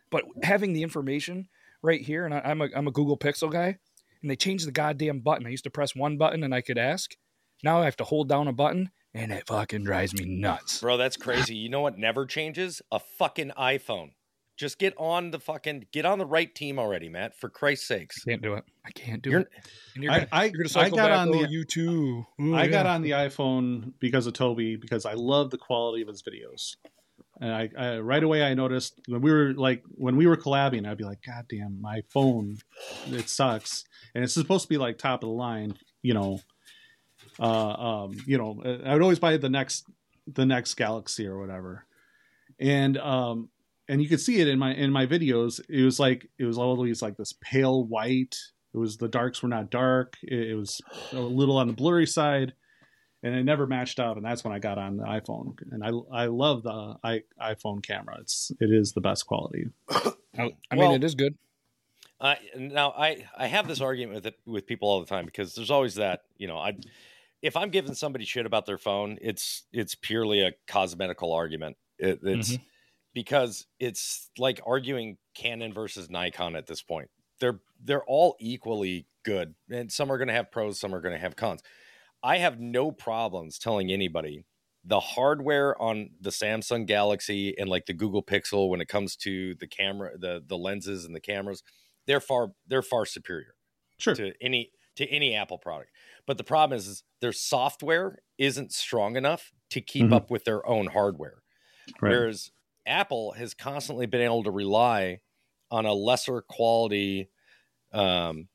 but 0.10 0.24
having 0.44 0.74
the 0.74 0.84
information 0.84 1.48
right 1.82 2.02
here, 2.02 2.26
and 2.26 2.34
I, 2.34 2.42
I'm 2.46 2.62
a 2.62 2.70
I'm 2.76 2.88
a 2.88 2.92
Google 2.92 3.18
Pixel 3.18 3.52
guy, 3.52 3.78
and 4.22 4.32
they 4.32 4.36
changed 4.36 4.68
the 4.68 4.72
goddamn 4.72 5.20
button. 5.20 5.46
I 5.46 5.52
used 5.52 5.66
to 5.66 5.70
press 5.70 5.96
one 5.96 6.18
button 6.18 6.44
and 6.44 6.54
I 6.54 6.62
could 6.62 6.78
ask. 6.78 7.16
Now 7.64 7.82
I 7.82 7.86
have 7.86 7.98
to 7.98 8.04
hold 8.04 8.28
down 8.28 8.48
a 8.48 8.54
button, 8.54 8.92
and 9.14 9.32
it 9.32 9.48
fucking 9.48 9.84
drives 9.84 10.14
me 10.14 10.26
nuts. 10.26 10.82
Bro, 10.82 10.98
that's 10.98 11.16
crazy. 11.16 11.56
You 11.56 11.70
know 11.70 11.82
what 11.82 11.98
never 11.98 12.26
changes? 12.26 12.82
A 12.92 13.00
fucking 13.00 13.52
iPhone. 13.58 14.12
Just 14.58 14.80
get 14.80 14.94
on 14.98 15.32
the 15.32 15.40
fucking 15.40 15.88
get 15.92 16.06
on 16.06 16.18
the 16.18 16.26
right 16.26 16.54
team 16.54 16.80
already, 16.80 17.10
Matt. 17.10 17.36
For 17.36 17.50
Christ's 17.50 17.88
sakes. 17.88 18.24
I 18.26 18.32
Can't 18.32 18.42
do 18.42 18.54
it. 18.54 18.64
I 18.86 18.92
can't 18.92 19.22
do 19.22 19.30
You're- 19.32 19.42
it. 19.44 19.50
And 19.96 20.04
you're 20.04 20.14
I- 20.14 20.18
gonna, 20.20 20.30
I- 20.32 20.44
you're 20.46 20.64
gonna 20.64 20.86
I 20.86 20.90
got 20.90 20.96
back, 21.10 21.20
on 21.20 21.30
oh, 21.30 21.42
the- 21.44 21.50
you 21.50 21.64
too. 21.66 22.26
Ooh, 22.42 22.56
I 22.56 22.68
got 22.68 22.86
yeah. 22.86 22.94
on 22.94 23.02
the 23.02 23.12
iPhone 23.12 23.94
because 24.00 24.28
of 24.28 24.34
Toby 24.34 24.78
because 24.78 25.06
I 25.06 25.14
love 25.14 25.50
the 25.52 25.58
quality 25.58 26.02
of 26.02 26.08
his 26.08 26.24
videos. 26.24 26.76
And 27.42 27.52
I, 27.52 27.70
I 27.78 27.98
right 28.00 28.24
away 28.24 28.44
I 28.44 28.54
noticed 28.54 28.98
when 29.10 29.20
we 29.22 29.30
were 29.30 29.54
like 29.54 29.84
when 29.96 30.16
we 30.16 30.26
were 30.26 30.38
collabing, 30.38 30.88
I'd 30.88 30.98
be 30.98 31.04
like, 31.04 31.22
God 31.22 31.46
damn, 31.50 31.82
my 31.82 32.02
phone, 32.10 32.58
it 33.08 33.28
sucks. 33.28 33.84
And 34.14 34.24
it's 34.24 34.34
supposed 34.34 34.64
to 34.64 34.70
be 34.70 34.78
like 34.78 34.98
top 34.98 35.22
of 35.22 35.28
the 35.30 35.36
line, 35.36 35.78
you 36.02 36.14
know. 36.14 36.40
Uh, 37.38 38.06
um, 38.06 38.14
you 38.26 38.38
know, 38.38 38.62
I 38.86 38.94
would 38.94 39.02
always 39.02 39.20
buy 39.20 39.36
the 39.36 39.50
next 39.50 39.86
the 40.34 40.46
next 40.46 40.76
Galaxy 40.76 41.28
or 41.28 41.38
whatever. 41.38 41.86
And 42.58 42.98
um, 42.98 43.50
and 43.88 44.02
you 44.02 44.10
could 44.10 44.22
see 44.22 44.40
it 44.40 44.48
in 44.48 44.60
my 44.60 44.74
in 44.74 44.92
my 44.92 45.06
videos. 45.06 45.62
It 45.70 45.84
was 45.84 46.00
like 46.00 46.30
it 46.38 46.46
was 46.46 46.58
always 46.58 47.02
like 47.02 47.18
this 47.18 47.34
pale 47.42 47.84
white. 47.84 48.38
It 48.74 48.78
was 48.78 48.98
the 48.98 49.08
darks 49.08 49.42
were 49.42 49.50
not 49.50 49.70
dark. 49.70 50.16
It, 50.24 50.52
it 50.52 50.56
was 50.56 50.82
a 51.14 51.20
little 51.20 51.58
on 51.58 51.68
the 51.68 51.74
blurry 51.74 52.08
side 52.08 52.54
and 53.24 53.34
it 53.34 53.44
never 53.44 53.66
matched 53.66 54.00
up 54.00 54.18
and 54.18 54.26
that's 54.26 54.44
when 54.44 54.54
i 54.54 54.60
got 54.60 54.78
on 54.78 54.98
the 54.98 55.04
iphone 55.04 55.58
and 55.72 55.84
i 55.84 55.90
i 56.14 56.26
love 56.28 56.62
the 56.64 56.96
I, 57.04 57.22
iphone 57.42 57.82
camera 57.82 58.18
it's 58.20 58.52
it 58.60 58.70
is 58.72 58.92
the 58.92 59.02
best 59.02 59.26
quality 59.26 59.66
I, 60.38 60.52
I 60.70 60.76
Well- 60.76 60.90
mean, 60.90 61.02
it 61.02 61.04
is 61.04 61.16
good. 61.16 61.36
Uh, 62.20 62.36
now 62.58 62.92
I 62.92 63.26
I 63.38 63.48
have 63.48 63.68
this 63.68 63.82
argument 63.82 64.16
with 64.16 64.26
it, 64.28 64.40
with 64.46 64.66
people 64.66 64.88
all 64.90 65.00
the 65.02 65.06
time 65.06 65.26
because 65.26 65.54
there's 65.54 65.72
always 65.72 65.96
that 65.96 66.22
you 66.38 66.48
know 66.48 66.58
I 66.58 66.78
if 67.42 67.58
I'm 67.58 67.70
giving 67.70 67.94
somebody 67.94 68.24
shit 68.26 68.46
about 68.46 68.66
their 68.66 68.78
phone, 68.78 69.18
it's 69.22 69.64
it's 69.74 69.96
purely 69.96 70.42
a 70.42 70.54
cosmetical 70.68 71.34
argument. 71.34 71.76
It, 72.00 72.20
it's 72.24 72.58
because 73.16 73.66
it's 73.80 74.30
like 74.38 74.62
arguing 74.68 75.18
Canon 75.36 75.74
versus 75.74 76.12
Nikon 76.12 76.56
at 76.56 76.68
this 76.68 76.84
point. 76.84 77.10
They're 77.42 77.62
they're 77.84 78.06
all 78.06 78.38
equally 78.40 79.08
good, 79.24 79.56
and 79.72 79.92
some 79.92 80.12
are 80.12 80.20
going 80.20 80.28
to 80.30 80.36
have 80.36 80.52
pros, 80.52 80.80
some 80.80 80.94
are 80.94 81.02
going 81.02 81.16
to 81.16 81.20
have 81.20 81.36
cons. 81.38 81.64
I 82.24 82.38
have 82.40 82.60
no 82.60 82.92
problems 82.92 83.60
telling 83.60 83.92
anybody 83.92 84.46
the 84.84 85.00
hardware 85.00 85.82
on 85.82 86.12
the 86.22 86.30
Samsung 86.32 86.86
Galaxy 86.88 87.58
and 87.58 87.70
like 87.70 87.88
the 87.88 87.94
Google 87.94 88.24
Pixel 88.24 88.70
when 88.70 88.82
it 88.82 88.88
comes 88.88 89.16
to 89.18 89.56
the 89.56 89.68
camera, 89.68 90.18
the 90.18 90.44
the 90.46 90.58
lenses 90.58 91.06
and 91.06 91.16
the 91.16 91.22
cameras, 91.22 91.64
they're 92.08 92.22
far 92.22 92.54
they're 92.68 92.84
far 92.84 93.06
superior 93.06 93.56
Sure. 93.98 94.16
to 94.16 94.34
any 94.42 94.72
to 94.98 95.06
any 95.08 95.36
Apple 95.36 95.58
product. 95.58 95.92
But 96.28 96.38
the 96.38 96.44
problem 96.46 96.78
is, 96.78 96.88
is 96.88 97.04
their 97.22 97.34
software 97.34 98.20
isn't 98.38 98.74
strong 98.74 99.18
enough 99.18 99.54
to 99.72 99.82
keep 99.82 100.10
Mhm. 100.10 100.14
up 100.14 100.32
with 100.32 100.46
their 100.46 100.66
own 100.68 100.88
hardware. 100.88 101.44
Right. 102.02 102.10
Whereas 102.10 102.52
Apple 102.86 103.32
has 103.34 103.54
constantly 103.54 104.06
been 104.06 104.22
able 104.22 104.44
to 104.44 104.52
rely 104.52 105.20
on 105.72 105.86
a 105.86 105.94
lesser 105.94 106.42
quality 106.42 107.30
um, 107.92 108.48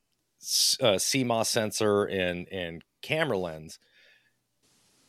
uh, 0.81 0.97
CMOS 0.97 1.47
sensor 1.47 2.05
and 2.05 2.47
and 2.49 2.83
camera 3.03 3.39
lens 3.39 3.79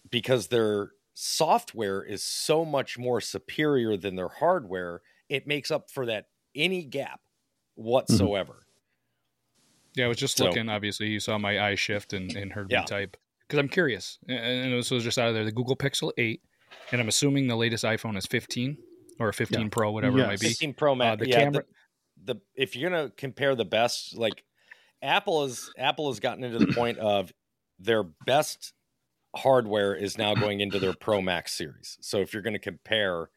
because 0.09 0.47
their 0.47 0.91
software 1.13 2.01
is 2.03 2.23
so 2.23 2.65
much 2.65 2.97
more 2.97 3.21
superior 3.21 3.97
than 3.97 4.15
their 4.15 4.27
hardware. 4.29 5.01
It 5.29 5.47
makes 5.47 5.71
up 5.71 5.89
for 5.91 6.05
that 6.07 6.27
any 6.55 6.83
gap 6.83 7.21
whatsoever. 7.75 8.65
Yeah, 9.95 10.05
I 10.05 10.07
was 10.07 10.17
just 10.17 10.37
So- 10.37 10.45
looking. 10.45 10.69
Obviously, 10.69 11.07
you 11.07 11.19
saw 11.19 11.37
my 11.37 11.59
eye 11.69 11.75
shift 11.75 12.13
and, 12.13 12.35
and 12.35 12.51
heard 12.53 12.71
Yeah. 12.71 12.81
me 12.81 12.85
type 12.87 13.17
because 13.47 13.59
I'm 13.59 13.69
curious. 13.69 14.17
And- 14.27 14.37
And 14.39 14.73
this 14.73 14.91
was 14.91 15.03
just 15.03 15.17
out 15.17 15.27
of 15.29 15.33
there. 15.33 15.43
The 15.45 15.51
Google 15.51 15.75
Pixel 15.75 16.11
8, 16.17 16.41
and 16.91 16.99
I'm 17.01 17.07
assuming 17.09 17.47
the 17.47 17.55
latest 17.57 17.83
iPhone 17.83 18.17
is 18.17 18.25
15 18.25 18.77
or 19.21 19.29
a 19.29 19.33
15 19.33 19.69
Pro, 19.69 19.91
whatever 19.91 20.19
it 20.19 20.27
might 20.27 20.39
be. 20.39 20.47
15 20.49 20.73
Pro 20.73 20.95
Max. 20.95 21.13
Uh, 21.13 21.15
the 21.23 21.29
yeah, 21.29 21.39
camera- 21.39 21.63
The, 22.23 22.33
the 22.33 22.41
if 22.55 22.75
you're 22.75 22.89
gonna 22.89 23.11
compare 23.15 23.55
the 23.55 23.65
best, 23.65 24.15
like 24.17 24.43
Apple 25.01 25.43
is 25.43 25.71
Apple 25.77 26.09
has 26.11 26.19
gotten 26.19 26.43
into 26.43 26.59
the 26.59 26.73
point 26.73 26.97
of 26.97 27.31
their 27.79 28.03
best 28.25 28.73
hardware 29.35 29.95
is 29.95 30.17
now 30.17 30.35
going 30.35 30.59
into 30.59 30.79
their 30.79 30.93
Pro 30.93 31.21
Max 31.21 31.53
series. 31.53 31.97
So 32.01 32.19
if 32.19 32.33
you're 32.33 32.43
going 32.43 32.53
to 32.53 32.59
compare 32.59 33.29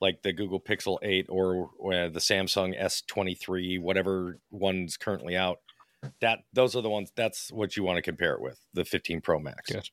like 0.00 0.22
the 0.22 0.32
Google 0.32 0.60
Pixel 0.60 0.98
8 1.02 1.26
or, 1.28 1.70
or 1.78 2.08
the 2.08 2.20
Samsung 2.20 2.78
S23, 2.80 3.80
whatever 3.80 4.38
one's 4.50 4.96
currently 4.96 5.36
out, 5.36 5.58
that 6.20 6.40
those 6.52 6.76
are 6.76 6.82
the 6.82 6.90
ones. 6.90 7.10
That's 7.16 7.50
what 7.50 7.76
you 7.76 7.82
want 7.82 7.96
to 7.96 8.02
compare 8.02 8.34
it 8.34 8.40
with, 8.40 8.60
the 8.74 8.84
15 8.84 9.20
Pro 9.20 9.40
Max. 9.40 9.70
Gotcha. 9.72 9.90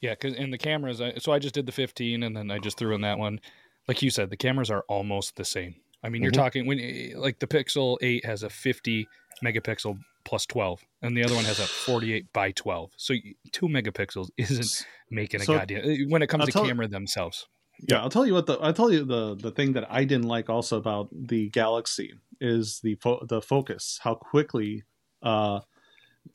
Yeah, 0.00 0.12
because 0.12 0.34
in 0.34 0.50
the 0.50 0.58
cameras, 0.58 1.00
I, 1.00 1.14
so 1.18 1.32
I 1.32 1.38
just 1.38 1.54
did 1.54 1.66
the 1.66 1.72
15, 1.72 2.22
and 2.22 2.36
then 2.36 2.50
I 2.50 2.58
just 2.58 2.78
threw 2.78 2.94
in 2.94 3.00
that 3.02 3.18
one. 3.18 3.40
Like 3.88 4.02
you 4.02 4.10
said, 4.10 4.30
the 4.30 4.36
cameras 4.36 4.70
are 4.70 4.84
almost 4.88 5.36
the 5.36 5.44
same. 5.44 5.74
I 6.04 6.10
mean, 6.10 6.22
you're 6.22 6.30
Mhm. 6.30 6.36
talking 6.36 6.66
when 6.66 6.78
like 7.16 7.38
the 7.40 7.46
Pixel 7.46 7.96
8 8.02 8.24
has 8.24 8.42
a 8.42 8.50
50 8.50 9.08
megapixel 9.42 9.98
plus 10.24 10.44
12, 10.46 10.84
and 11.02 11.16
the 11.16 11.24
other 11.24 11.34
one 11.34 11.44
has 11.44 11.58
a 11.58 11.66
48 11.66 12.32
by 12.32 12.52
12. 12.52 12.92
So 12.96 13.14
two 13.50 13.66
megapixels 13.66 14.28
isn't 14.36 14.86
making 15.10 15.40
a 15.40 15.44
So, 15.44 15.54
goddamn 15.56 15.84
uh, 15.84 15.94
when 16.08 16.22
it 16.22 16.28
comes 16.28 16.42
I'll 16.42 16.46
to 16.46 16.52
tell- 16.52 16.66
camera 16.66 16.86
themselves. 16.86 17.46
Yeah, 17.88 18.00
I'll 18.02 18.10
tell 18.10 18.26
you 18.26 18.34
what 18.34 18.46
the 18.46 18.54
I'll 18.54 18.72
tell 18.74 18.92
you 18.92 19.04
the 19.04 19.36
the 19.36 19.52
thing 19.52 19.72
that 19.74 19.86
I 19.90 20.04
didn't 20.04 20.26
like 20.26 20.50
also 20.50 20.76
about 20.76 21.08
the 21.12 21.48
Galaxy 21.50 22.14
is 22.40 22.80
the 22.80 22.96
fo- 22.96 23.24
the 23.24 23.40
focus, 23.40 24.00
how 24.02 24.14
quickly 24.14 24.82
uh, 25.22 25.60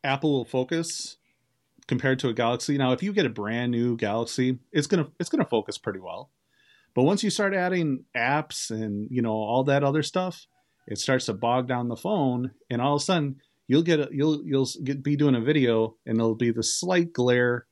Apple 0.03 0.31
will 0.31 0.45
focus 0.45 1.17
compared 1.87 2.17
to 2.19 2.29
a 2.29 2.33
Galaxy. 2.33 2.77
Now, 2.77 2.93
if 2.93 3.03
you 3.03 3.11
get 3.13 3.25
a 3.25 3.29
brand 3.29 3.71
new 3.71 3.97
Galaxy, 3.97 4.59
it's 4.71 4.87
gonna 4.87 5.11
it's 5.19 5.29
gonna 5.29 5.45
focus 5.45 5.77
pretty 5.77 5.99
well, 5.99 6.31
but 6.95 7.03
once 7.03 7.23
you 7.23 7.29
start 7.29 7.53
adding 7.53 8.05
apps 8.15 8.69
and 8.69 9.07
you 9.11 9.21
know 9.21 9.33
all 9.33 9.63
that 9.65 9.83
other 9.83 10.03
stuff, 10.03 10.45
it 10.87 10.99
starts 10.99 11.25
to 11.25 11.33
bog 11.33 11.67
down 11.67 11.87
the 11.87 11.95
phone, 11.95 12.51
and 12.69 12.81
all 12.81 12.95
of 12.95 13.01
a 13.01 13.05
sudden 13.05 13.37
you'll 13.67 13.83
get 13.83 13.99
a, 13.99 14.09
you'll 14.11 14.41
you'll 14.45 14.69
get, 14.83 15.03
be 15.03 15.15
doing 15.15 15.35
a 15.35 15.41
video, 15.41 15.95
and 16.05 16.17
there'll 16.17 16.35
be 16.35 16.51
the 16.51 16.63
slight 16.63 17.13
glare, 17.13 17.65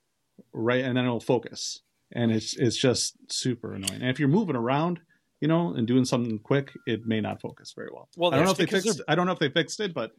right, 0.53 0.83
and 0.83 0.97
then 0.97 1.05
it'll 1.05 1.19
focus 1.19 1.81
and 2.13 2.31
it's 2.31 2.55
it's 2.57 2.77
just 2.77 3.15
super 3.29 3.73
annoying. 3.73 4.01
And 4.01 4.09
if 4.09 4.19
you're 4.19 4.29
moving 4.29 4.55
around, 4.55 4.99
you 5.39 5.47
know, 5.47 5.73
and 5.73 5.87
doing 5.87 6.05
something 6.05 6.39
quick, 6.39 6.71
it 6.85 7.05
may 7.05 7.21
not 7.21 7.41
focus 7.41 7.73
very 7.75 7.89
well. 7.93 8.09
Well, 8.17 8.33
I 8.33 8.37
don't 8.37 8.45
know 8.45 8.51
if 8.51 8.57
they 8.57 8.65
fixed. 8.65 9.01
I 9.07 9.15
don't 9.15 9.25
know 9.25 9.33
if 9.33 9.39
they 9.39 9.49
fixed 9.49 9.79
it, 9.79 9.93
but 9.93 10.11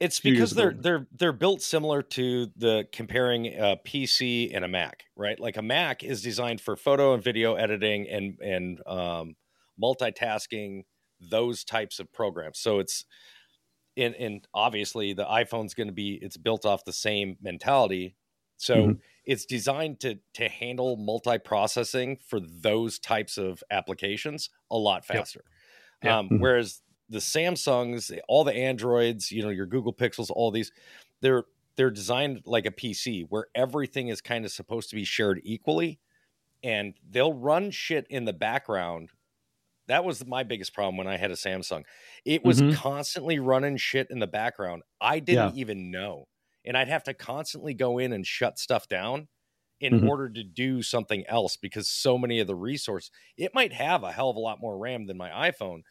It's 0.00 0.20
because 0.20 0.54
they're 0.54 0.74
ago. 0.74 0.78
they're 0.78 1.06
they're 1.10 1.32
built 1.32 1.62
similar 1.62 2.02
to 2.02 2.46
the 2.54 2.86
comparing 2.92 3.46
a 3.58 3.78
PC 3.82 4.50
and 4.52 4.62
a 4.64 4.68
Mac, 4.68 5.04
right? 5.16 5.40
Like 5.40 5.56
a 5.56 5.62
Mac 5.62 6.04
is 6.04 6.20
designed 6.22 6.60
for 6.60 6.76
photo 6.76 7.14
and 7.14 7.22
video 7.22 7.54
editing 7.54 8.06
and 8.06 8.38
and 8.40 8.86
um, 8.86 9.36
multitasking, 9.82 10.84
those 11.18 11.64
types 11.64 11.98
of 11.98 12.12
programs. 12.12 12.58
So 12.58 12.78
it's 12.78 13.06
and 13.96 14.14
and 14.16 14.48
obviously 14.54 15.14
the 15.14 15.26
iPhone's 15.26 15.74
going 15.74 15.88
to 15.88 15.94
be 15.94 16.14
it's 16.22 16.36
built 16.38 16.66
off 16.66 16.84
the 16.84 16.92
same 16.92 17.36
mentality. 17.40 18.16
So 18.58 18.92
Mhm. 18.92 19.00
it's 19.24 19.46
designed 19.46 20.00
to 20.00 20.20
to 20.34 20.48
handle 20.48 20.96
multi-processing 20.96 22.18
for 22.18 22.40
those 22.40 22.98
types 22.98 23.38
of 23.38 23.62
applications 23.70 24.50
a 24.70 24.78
lot 24.78 25.06
faster. 25.06 25.42
Yep. 26.02 26.18
Um, 26.18 26.32
Mhm. 26.32 26.36
Whereas 26.36 26.82
the 27.08 27.18
Samsungs, 27.18 28.16
all 28.28 28.44
the 28.44 28.54
Androids, 28.54 29.30
you 29.32 29.42
know, 29.42 29.48
your 29.50 29.66
Google 29.66 29.92
Pixels, 29.94 30.30
all 30.30 30.50
these, 30.50 30.72
they're 31.20 31.44
they're 31.76 31.90
designed 31.90 32.42
like 32.46 32.66
a 32.66 32.70
PC 32.70 33.22
where 33.22 33.46
everything 33.54 34.08
is 34.08 34.20
kind 34.22 34.44
of 34.46 34.52
supposed 34.52 34.90
to 34.90 34.96
be 34.96 35.04
shared 35.04 35.40
equally, 35.44 36.00
and 36.62 36.94
they'll 37.08 37.34
run 37.34 37.70
shit 37.70 38.06
in 38.10 38.24
the 38.26 38.32
background. 38.34 39.10
That 39.88 40.04
was 40.04 40.26
my 40.26 40.42
biggest 40.42 40.74
problem 40.74 40.96
when 40.96 41.06
I 41.06 41.16
had 41.16 41.30
a 41.30 41.34
Samsung. 41.34 41.84
It 42.24 42.42
was 42.44 42.60
Mhm. 42.60 42.80
constantly 42.82 43.38
running 43.38 43.76
shit 43.76 44.08
in 44.10 44.18
the 44.18 44.26
background. 44.26 44.82
I 45.00 45.20
didn't 45.20 45.50
even 45.50 45.90
know, 45.90 46.28
and 46.64 46.76
I'd 46.76 46.88
have 46.88 47.04
to 47.04 47.14
constantly 47.14 47.72
go 47.74 47.98
in 47.98 48.12
and 48.12 48.26
shut 48.26 48.58
stuff 48.58 48.88
down 48.88 49.28
in 49.80 49.92
Mhm. 49.92 50.08
order 50.08 50.28
to 50.30 50.42
do 50.42 50.82
something 50.82 51.24
else 51.26 51.56
because 51.56 51.88
so 51.88 52.18
many 52.18 52.40
of 52.40 52.46
the 52.48 52.56
resources 52.56 53.10
it 53.36 53.54
might 53.54 53.72
have 53.74 54.02
a 54.04 54.12
hell 54.12 54.30
of 54.30 54.36
a 54.36 54.40
lot 54.40 54.60
more 54.60 54.78
RAM 54.78 55.06
than 55.06 55.16
my 55.18 55.30
iPhone, 55.50 55.82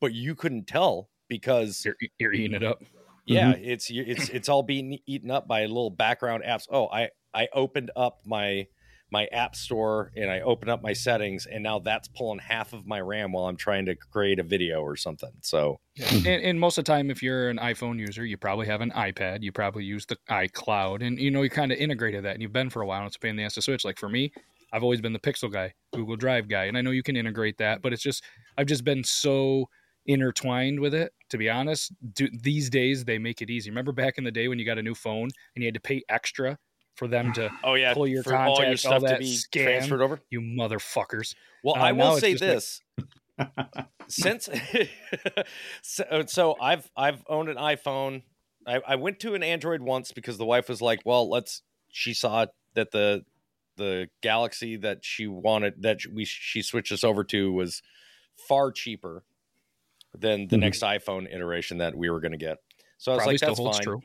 but 0.00 0.14
you 0.14 0.34
couldn't 0.34 0.66
tell 0.66 1.08
because 1.28 1.84
You're, 1.84 1.96
you're 2.18 2.32
eating 2.32 2.54
it 2.54 2.64
up. 2.64 2.82
yeah, 3.26 3.52
mm-hmm. 3.52 3.64
it's 3.64 3.90
it's 3.90 4.28
it's 4.30 4.48
all 4.48 4.62
being 4.62 4.98
eaten 5.06 5.30
up 5.30 5.46
by 5.46 5.62
little 5.66 5.90
background 5.90 6.42
apps. 6.46 6.66
Oh, 6.70 6.88
I 6.88 7.10
I 7.34 7.48
opened 7.52 7.90
up 7.96 8.20
my 8.24 8.66
my 9.10 9.26
app 9.32 9.56
store 9.56 10.12
and 10.16 10.30
I 10.30 10.40
opened 10.40 10.70
up 10.70 10.82
my 10.82 10.92
settings 10.92 11.46
and 11.46 11.62
now 11.62 11.78
that's 11.78 12.08
pulling 12.08 12.40
half 12.40 12.74
of 12.74 12.86
my 12.86 13.00
RAM 13.00 13.32
while 13.32 13.46
I'm 13.46 13.56
trying 13.56 13.86
to 13.86 13.94
create 13.94 14.38
a 14.38 14.42
video 14.42 14.82
or 14.82 14.96
something. 14.96 15.32
So 15.40 15.80
and, 16.10 16.26
and 16.26 16.60
most 16.60 16.76
of 16.76 16.84
the 16.84 16.92
time, 16.92 17.10
if 17.10 17.22
you're 17.22 17.48
an 17.48 17.56
iPhone 17.56 17.98
user, 17.98 18.24
you 18.24 18.36
probably 18.36 18.66
have 18.66 18.82
an 18.82 18.90
iPad. 18.90 19.42
You 19.42 19.50
probably 19.50 19.84
use 19.84 20.04
the 20.06 20.16
iCloud, 20.30 21.04
and 21.06 21.18
you 21.18 21.30
know 21.30 21.42
you 21.42 21.50
kind 21.50 21.72
of 21.72 21.78
integrated 21.78 22.24
that, 22.24 22.34
and 22.34 22.42
you've 22.42 22.52
been 22.52 22.70
for 22.70 22.82
a 22.82 22.86
while. 22.86 22.98
And 22.98 23.06
it's 23.06 23.16
a 23.16 23.18
pain 23.18 23.30
in 23.30 23.36
the 23.36 23.44
ass 23.44 23.54
to 23.54 23.62
switch. 23.62 23.84
Like 23.84 23.98
for 23.98 24.08
me, 24.08 24.30
I've 24.72 24.82
always 24.82 25.00
been 25.00 25.12
the 25.12 25.18
Pixel 25.18 25.50
guy, 25.50 25.72
Google 25.92 26.16
Drive 26.16 26.48
guy, 26.48 26.64
and 26.64 26.76
I 26.76 26.82
know 26.82 26.90
you 26.90 27.02
can 27.02 27.16
integrate 27.16 27.58
that, 27.58 27.82
but 27.82 27.92
it's 27.92 28.02
just 28.02 28.22
I've 28.56 28.66
just 28.66 28.84
been 28.84 29.02
so 29.02 29.68
intertwined 30.08 30.80
with 30.80 30.94
it. 30.94 31.12
To 31.30 31.38
be 31.38 31.48
honest, 31.48 31.92
do, 32.14 32.28
these 32.32 32.68
days 32.70 33.04
they 33.04 33.18
make 33.18 33.40
it 33.42 33.50
easy. 33.50 33.70
Remember 33.70 33.92
back 33.92 34.18
in 34.18 34.24
the 34.24 34.32
day 34.32 34.48
when 34.48 34.58
you 34.58 34.64
got 34.64 34.78
a 34.78 34.82
new 34.82 34.94
phone 34.94 35.28
and 35.54 35.62
you 35.62 35.66
had 35.66 35.74
to 35.74 35.80
pay 35.80 36.02
extra 36.08 36.58
for 36.96 37.06
them 37.06 37.32
to 37.34 37.48
oh 37.64 37.74
yeah, 37.74 37.94
Pull 37.94 38.08
your 38.08 38.22
for 38.24 38.34
all 38.34 38.48
your 38.48 38.56
contacts, 38.56 38.84
all 38.86 38.98
stuff 38.98 39.12
to 39.12 39.18
be 39.18 39.36
scan. 39.36 39.64
transferred 39.64 40.00
over. 40.02 40.20
you 40.30 40.40
motherfuckers. 40.40 41.34
Well, 41.62 41.76
Uh, 41.76 41.80
I 41.80 41.92
will 41.92 42.16
say 42.18 42.32
just 42.34 42.42
like- 42.42 42.50
this. 42.54 42.80
Since 44.08 44.48
so, 45.82 46.24
so 46.26 46.56
I've 46.60 46.90
I've 46.96 47.22
owned 47.28 47.48
an 47.48 47.56
iPhone. 47.56 48.22
I, 48.66 48.80
I 48.86 48.96
went 48.96 49.20
to 49.20 49.34
an 49.34 49.42
Android 49.42 49.80
once 49.80 50.12
because 50.12 50.38
the 50.38 50.44
wife 50.44 50.68
was 50.68 50.80
like, 50.82 51.00
"Well, 51.04 51.28
let's." 51.30 51.62
She 51.92 52.14
saw 52.14 52.46
that 52.74 52.90
the 52.90 53.24
the 53.76 54.08
Galaxy 54.22 54.76
that 54.76 55.04
she 55.04 55.26
wanted 55.26 55.82
that 55.82 56.00
we 56.12 56.24
she 56.24 56.62
switched 56.62 56.90
us 56.90 57.04
over 57.04 57.22
to 57.24 57.52
was 57.52 57.80
far 58.48 58.72
cheaper 58.72 59.22
than 60.20 60.48
the 60.48 60.56
Mhm. 60.56 60.58
next 60.58 60.82
iPhone 60.82 61.32
iteration 61.32 61.78
that 61.78 61.94
we 61.96 62.10
were 62.10 62.20
going 62.20 62.32
to 62.32 62.38
get. 62.38 62.58
So 62.98 63.12
I 63.12 63.14
was 63.14 63.24
Probably 63.24 63.26
like, 63.26 63.40
"That's 63.40 63.60
fine." 63.60 63.80
true. 63.82 64.02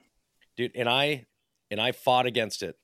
dude 0.58 0.76
and 0.76 0.89
i 0.89 1.26
and 1.71 1.82
i 1.82 1.91
fought 1.91 2.26
against 2.28 2.63
it 2.63 2.78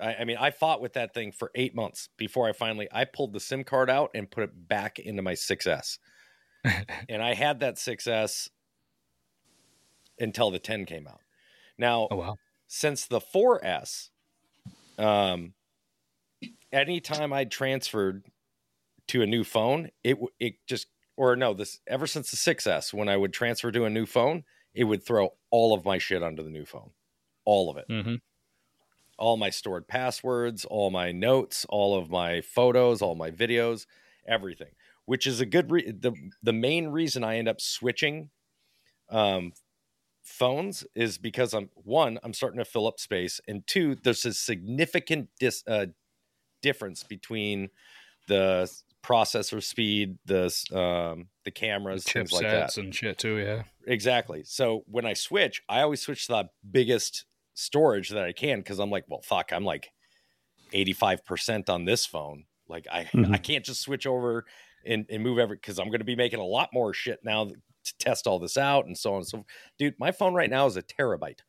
I, 0.00 0.16
I 0.16 0.24
mean 0.24 0.36
i 0.38 0.50
fought 0.50 0.80
with 0.80 0.94
that 0.94 1.14
thing 1.14 1.32
for 1.32 1.50
eight 1.54 1.74
months 1.74 2.08
before 2.18 2.48
i 2.48 2.52
finally 2.52 2.88
i 2.92 3.04
pulled 3.04 3.32
the 3.32 3.40
sim 3.40 3.64
card 3.64 3.90
out 3.90 4.10
and 4.14 4.30
put 4.30 4.44
it 4.44 4.68
back 4.68 4.98
into 4.98 5.22
my 5.22 5.34
6s 5.34 5.98
and 7.08 7.22
i 7.22 7.34
had 7.34 7.60
that 7.60 7.78
6s 7.78 8.50
until 10.18 10.50
the 10.50 10.58
10 10.58 10.84
came 10.84 11.06
out 11.06 11.20
now 11.78 12.10
Oh 12.10 12.16
wow. 12.16 12.38
since 12.68 13.06
the 13.06 13.20
4s 13.20 14.10
um 14.98 15.54
anytime 16.72 17.32
i 17.32 17.44
transferred 17.44 18.24
to 19.08 19.22
a 19.22 19.26
new 19.26 19.44
phone 19.44 19.90
it 20.04 20.18
it 20.40 20.54
just 20.68 20.88
or 21.16 21.36
no 21.36 21.54
this 21.54 21.80
ever 21.86 22.06
since 22.06 22.30
the 22.30 22.36
6s 22.36 22.92
when 22.92 23.08
i 23.08 23.16
would 23.16 23.32
transfer 23.32 23.70
to 23.70 23.84
a 23.84 23.90
new 23.90 24.06
phone 24.06 24.44
it 24.74 24.84
would 24.84 25.04
throw 25.04 25.32
all 25.50 25.72
of 25.72 25.84
my 25.84 25.98
shit 25.98 26.20
onto 26.20 26.42
the 26.42 26.50
new 26.50 26.64
phone. 26.64 26.90
All 27.44 27.70
of 27.70 27.76
it. 27.76 27.86
Hmm 27.88 28.16
all 29.16 29.36
my 29.36 29.48
stored 29.48 29.86
passwords 29.86 30.64
all 30.64 30.90
my 30.90 31.12
notes 31.12 31.64
all 31.68 31.96
of 31.96 32.10
my 32.10 32.40
photos 32.40 33.00
all 33.00 33.14
my 33.14 33.30
videos 33.30 33.86
everything 34.26 34.72
which 35.04 35.24
is 35.24 35.40
a 35.40 35.46
good 35.46 35.70
re- 35.70 35.88
the 35.92 36.12
the 36.42 36.52
main 36.52 36.88
reason 36.88 37.22
i 37.22 37.36
end 37.36 37.46
up 37.46 37.60
switching 37.60 38.28
um 39.10 39.52
phones 40.24 40.84
is 40.94 41.18
because 41.18 41.52
I'm 41.54 41.68
one, 41.74 42.18
I'm 42.22 42.32
starting 42.32 42.58
to 42.58 42.64
fill 42.64 42.86
up 42.86 42.98
space, 42.98 43.40
and 43.46 43.66
two, 43.66 43.94
there's 43.94 44.24
a 44.24 44.32
significant 44.32 45.28
dis, 45.38 45.62
uh, 45.66 45.86
difference 46.62 47.04
between 47.04 47.68
the 48.26 48.70
processor 49.04 49.62
speed, 49.62 50.16
the 50.24 50.44
um, 50.72 51.28
the 51.44 51.50
cameras, 51.50 52.04
things 52.04 52.32
like 52.32 52.42
that. 52.42 52.76
And 52.78 52.94
shit 52.94 53.18
too. 53.18 53.36
Yeah. 53.36 53.62
Exactly. 53.86 54.42
So 54.44 54.82
when 54.86 55.04
I 55.04 55.12
switch, 55.12 55.62
I 55.68 55.82
always 55.82 56.00
switch 56.00 56.26
to 56.26 56.32
the 56.32 56.48
biggest 56.70 57.26
storage 57.52 58.08
that 58.10 58.24
I 58.24 58.32
can 58.32 58.60
because 58.60 58.78
I'm 58.78 58.90
like, 58.90 59.04
well, 59.08 59.20
fuck, 59.22 59.52
I'm 59.52 59.64
like 59.64 59.90
85% 60.72 61.68
on 61.68 61.84
this 61.84 62.06
phone. 62.06 62.44
Like 62.68 62.86
I, 62.90 63.04
Mhm. 63.04 63.32
I 63.34 63.38
can't 63.38 63.64
just 63.64 63.82
switch 63.82 64.06
over 64.06 64.46
and, 64.86 65.04
and 65.10 65.22
move 65.22 65.38
every 65.38 65.56
because 65.56 65.78
I'm 65.78 65.88
going 65.88 66.00
to 66.00 66.04
be 66.04 66.16
making 66.16 66.40
a 66.40 66.44
lot 66.46 66.70
more 66.72 66.92
shit 66.94 67.20
now 67.22 67.44
to 67.44 67.54
test 67.98 68.26
all 68.26 68.38
this 68.38 68.56
out 68.56 68.86
and 68.86 68.96
so 68.96 69.10
on 69.12 69.16
and 69.18 69.26
so. 69.26 69.44
Dude, 69.78 69.94
my 69.98 70.12
phone 70.12 70.32
right 70.34 70.48
now 70.50 70.66
is 70.66 70.76
a 70.78 70.82
terabyte. 70.82 71.40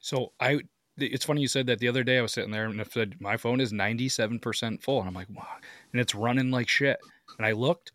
So 0.00 0.32
I, 0.40 0.60
it's 1.02 1.24
funny 1.24 1.40
you 1.40 1.48
said 1.48 1.66
that. 1.66 1.78
The 1.78 1.88
other 1.88 2.04
day 2.04 2.18
I 2.18 2.22
was 2.22 2.32
sitting 2.32 2.50
there 2.50 2.66
and 2.66 2.80
I 2.80 2.84
said 2.84 3.16
my 3.20 3.36
phone 3.36 3.60
is 3.60 3.72
ninety 3.72 4.08
seven 4.08 4.38
percent 4.38 4.82
full, 4.82 4.98
and 5.00 5.08
I'm 5.08 5.14
like, 5.14 5.28
wow, 5.30 5.46
and 5.92 6.00
it's 6.00 6.14
running 6.14 6.50
like 6.50 6.68
shit. 6.68 6.98
And 7.38 7.46
I 7.46 7.52
looked, 7.52 7.92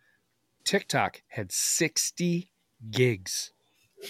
TikTok 0.63 1.21
had 1.27 1.51
sixty 1.51 2.49
gigs 2.91 3.51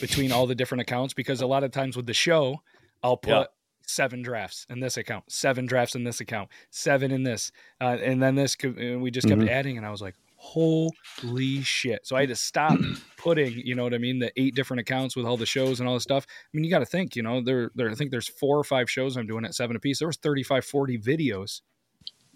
between 0.01 0.31
all 0.31 0.47
the 0.47 0.55
different 0.55 0.81
accounts 0.81 1.13
because 1.13 1.41
a 1.41 1.47
lot 1.47 1.63
of 1.63 1.71
times 1.71 1.95
with 1.95 2.05
the 2.07 2.13
show, 2.13 2.61
I'll 3.03 3.17
put. 3.17 3.29
Yeah. 3.29 3.45
Seven 3.87 4.23
drafts 4.23 4.65
in 4.67 4.79
this 4.79 4.97
account, 4.97 5.25
seven 5.31 5.67
drafts 5.67 5.93
in 5.93 6.03
this 6.03 6.19
account, 6.19 6.49
seven 6.71 7.11
in 7.11 7.21
this, 7.21 7.51
uh, 7.79 7.95
and 8.01 8.19
then 8.19 8.33
this. 8.33 8.57
And 8.63 8.99
we 8.99 9.11
just 9.11 9.27
kept 9.27 9.41
Mhm. 9.41 9.47
adding, 9.47 9.77
and 9.77 9.85
I 9.85 9.91
was 9.91 10.01
like, 10.01 10.15
"Holy 10.45 11.61
shit!" 11.61 12.05
So 12.05 12.15
I 12.15 12.21
had 12.21 12.29
to 12.29 12.35
stop 12.35 12.77
putting, 13.17 13.53
you 13.53 13.75
know 13.75 13.83
what 13.83 13.93
I 13.93 13.97
mean, 13.97 14.19
the 14.19 14.31
eight 14.39 14.55
different 14.55 14.81
accounts 14.81 15.15
with 15.15 15.25
all 15.25 15.37
the 15.37 15.45
shows 15.45 15.79
and 15.79 15.87
all 15.87 15.95
this 15.95 16.03
stuff. 16.03 16.25
I 16.29 16.49
mean, 16.53 16.63
you 16.63 16.69
got 16.69 16.79
to 16.79 16.85
think, 16.85 17.15
you 17.15 17.23
know, 17.23 17.41
there, 17.41 17.71
there, 17.75 17.89
I 17.89 17.95
think 17.95 18.11
there's 18.11 18.27
four 18.27 18.57
or 18.57 18.63
five 18.63 18.89
shows 18.89 19.17
I'm 19.17 19.27
doing 19.27 19.45
at 19.45 19.55
seven 19.55 19.75
apiece. 19.75 19.99
There 19.99 20.07
was 20.07 20.17
35, 20.17 20.65
40 20.65 20.99
videos, 20.99 21.61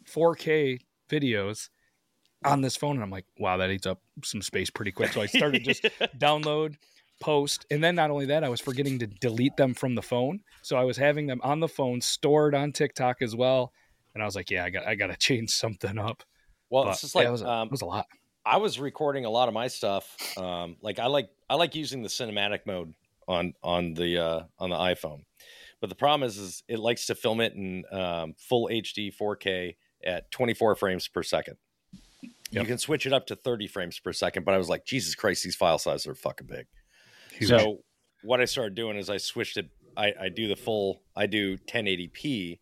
4K 0.06 0.80
videos 1.10 1.70
on 2.44 2.62
this 2.62 2.76
phone. 2.76 2.96
And 2.96 3.04
I'm 3.04 3.12
like, 3.12 3.26
wow, 3.38 3.58
that 3.58 3.70
eats 3.70 3.88
up 3.88 4.02
some 4.24 4.42
space 4.42 4.70
pretty 4.70 4.92
quick. 4.92 5.14
So 5.14 5.22
I 5.22 5.26
started 5.26 5.64
just 5.64 5.84
download, 6.18 6.76
post. 7.20 7.66
And 7.70 7.84
then 7.84 7.96
not 7.96 8.12
only 8.12 8.26
that, 8.28 8.44
I 8.44 8.50
was 8.50 8.62
forgetting 8.62 9.00
to 9.00 9.08
delete 9.08 9.58
them 9.58 9.74
from 9.74 9.96
the 9.96 10.02
phone. 10.02 10.42
So 10.62 10.78
I 10.78 10.84
was 10.84 10.98
having 10.98 11.28
them 11.28 11.42
on 11.44 11.60
the 11.60 11.68
phone 11.68 12.02
stored 12.02 12.56
on 12.56 12.72
TikTok 12.72 13.22
as 13.22 13.36
well. 13.36 13.74
And 14.14 14.24
I 14.24 14.26
was 14.26 14.36
like, 14.36 14.50
yeah, 14.50 14.64
I 14.66 14.70
got, 14.70 14.88
I 14.88 14.96
got 14.96 15.08
to 15.08 15.18
change 15.20 15.52
something 15.52 15.98
up. 15.98 16.24
Well, 16.70 16.86
But, 16.86 16.92
it's 16.92 17.02
just 17.02 17.16
yeah, 17.16 17.20
like 17.20 17.28
it 17.28 17.32
was, 17.32 17.42
a, 17.42 17.50
um, 17.50 17.68
it 17.68 17.72
was 17.72 17.82
a 17.82 17.86
lot. 17.86 18.08
I 18.46 18.58
was 18.58 18.80
recording 18.80 19.26
a 19.26 19.30
lot 19.30 19.48
of 19.48 19.54
my 19.54 19.68
stuff. 19.68 20.16
Um, 20.38 20.78
like 20.82 21.00
I 21.00 21.08
like 21.08 21.30
I 21.50 21.56
like 21.56 21.76
using 21.76 22.02
the 22.02 22.10
cinematic 22.10 22.60
mode 22.66 22.94
on 23.28 23.54
on 23.64 23.94
the 23.94 24.18
uh, 24.18 24.44
on 24.58 24.70
the 24.70 24.76
iPhone, 24.76 25.24
but 25.82 25.90
the 25.90 25.96
problem 25.96 26.28
is 26.28 26.38
is 26.38 26.64
it 26.68 26.80
likes 26.80 27.08
to 27.08 27.16
film 27.16 27.42
it 27.42 27.54
in 27.54 27.84
um, 27.92 28.34
full 28.38 28.70
HD 28.72 29.14
4K 29.14 29.76
at 30.04 30.32
24 30.32 30.76
frames 30.76 31.08
per 31.08 31.24
second. 31.24 31.58
You 32.52 32.64
can 32.64 32.80
switch 32.80 33.06
it 33.06 33.14
up 33.14 33.28
to 33.28 33.36
30 33.36 33.68
frames 33.68 34.00
per 34.00 34.12
second, 34.12 34.44
but 34.44 34.56
I 34.56 34.58
was 34.58 34.70
like, 34.70 34.84
Jesus 34.84 35.14
Christ, 35.14 35.44
these 35.44 35.56
file 35.56 35.78
sizes 35.78 36.08
are 36.08 36.16
fucking 36.16 36.48
big. 36.48 36.66
Huge. 37.32 37.50
So 37.50 37.84
what 38.24 38.42
I 38.42 38.46
started 38.46 38.74
doing 38.74 38.98
is 38.98 39.10
I 39.10 39.18
switched 39.18 39.58
it. 39.58 39.70
I, 39.96 40.14
I 40.20 40.30
do 40.30 40.48
the 40.48 40.56
full. 40.56 41.02
I 41.16 41.28
do 41.28 41.58
1080p 41.58 42.60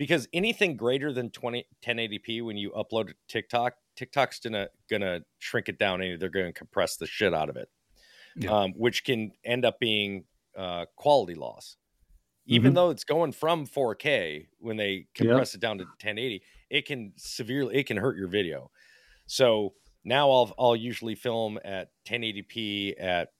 because 0.00 0.26
anything 0.32 0.78
greater 0.78 1.12
than 1.12 1.30
20 1.30 1.66
1080p 1.82 2.42
when 2.42 2.56
you 2.56 2.70
upload 2.70 3.08
to 3.08 3.14
TikTok, 3.28 3.74
TikTok's 3.96 4.40
gonna 4.40 4.70
gonna 4.88 5.20
shrink 5.40 5.68
it 5.68 5.78
down 5.78 6.00
and 6.00 6.18
they're 6.18 6.30
gonna 6.30 6.54
compress 6.54 6.96
the 6.96 7.06
shit 7.06 7.34
out 7.34 7.50
of 7.50 7.56
it, 7.58 7.68
Yeah. 8.34 8.50
um, 8.50 8.72
which 8.74 9.04
can 9.04 9.32
end 9.44 9.64
up 9.64 9.80
being 9.80 10.26
uh, 10.56 10.86
quality 10.96 11.34
loss. 11.34 11.76
Even 12.46 12.72
Mhm. 12.72 12.74
though 12.74 12.90
it's 12.90 13.04
going 13.04 13.32
from 13.32 13.66
4K 13.66 14.48
when 14.58 14.76
they 14.78 15.08
compress 15.14 15.54
it 15.54 15.60
down 15.60 15.78
to 15.78 15.84
1080, 15.98 16.42
it 16.70 16.86
can 16.86 17.12
severely 17.16 17.76
it 17.76 17.86
can 17.86 17.98
hurt 17.98 18.16
your 18.16 18.28
video. 18.28 18.70
So 19.26 19.74
now 20.04 20.30
I'll 20.30 20.54
I'll 20.58 20.76
usually 20.76 21.16
film 21.16 21.58
at 21.64 21.90
1080p 22.04 22.94
at 22.98 23.34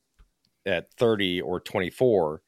at 0.67 0.93
30 0.95 1.43
or 1.43 1.61
24 1.61 2.43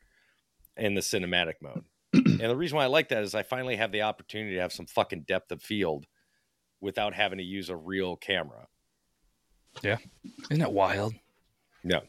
in 0.76 0.94
the 0.94 1.02
cinematic 1.02 1.54
mode. 1.62 1.84
And 2.12 2.40
the 2.40 2.56
reason 2.56 2.76
why 2.76 2.84
I 2.84 2.88
like 2.88 3.08
that 3.08 3.22
is 3.22 3.34
I 3.34 3.42
finally 3.42 3.76
have 3.76 3.92
the 3.92 4.02
opportunity 4.02 4.54
to 4.56 4.60
have 4.60 4.72
some 4.72 4.86
fucking 4.86 5.22
depth 5.22 5.50
of 5.52 5.62
field 5.62 6.06
without 6.80 7.14
having 7.14 7.38
to 7.38 7.44
use 7.44 7.68
a 7.68 7.76
real 7.76 8.16
camera. 8.16 8.66
Yeah. 9.82 9.98
Isn't 10.50 10.60
that 10.60 10.72
wild? 10.72 11.14
Yeah. 11.84 12.00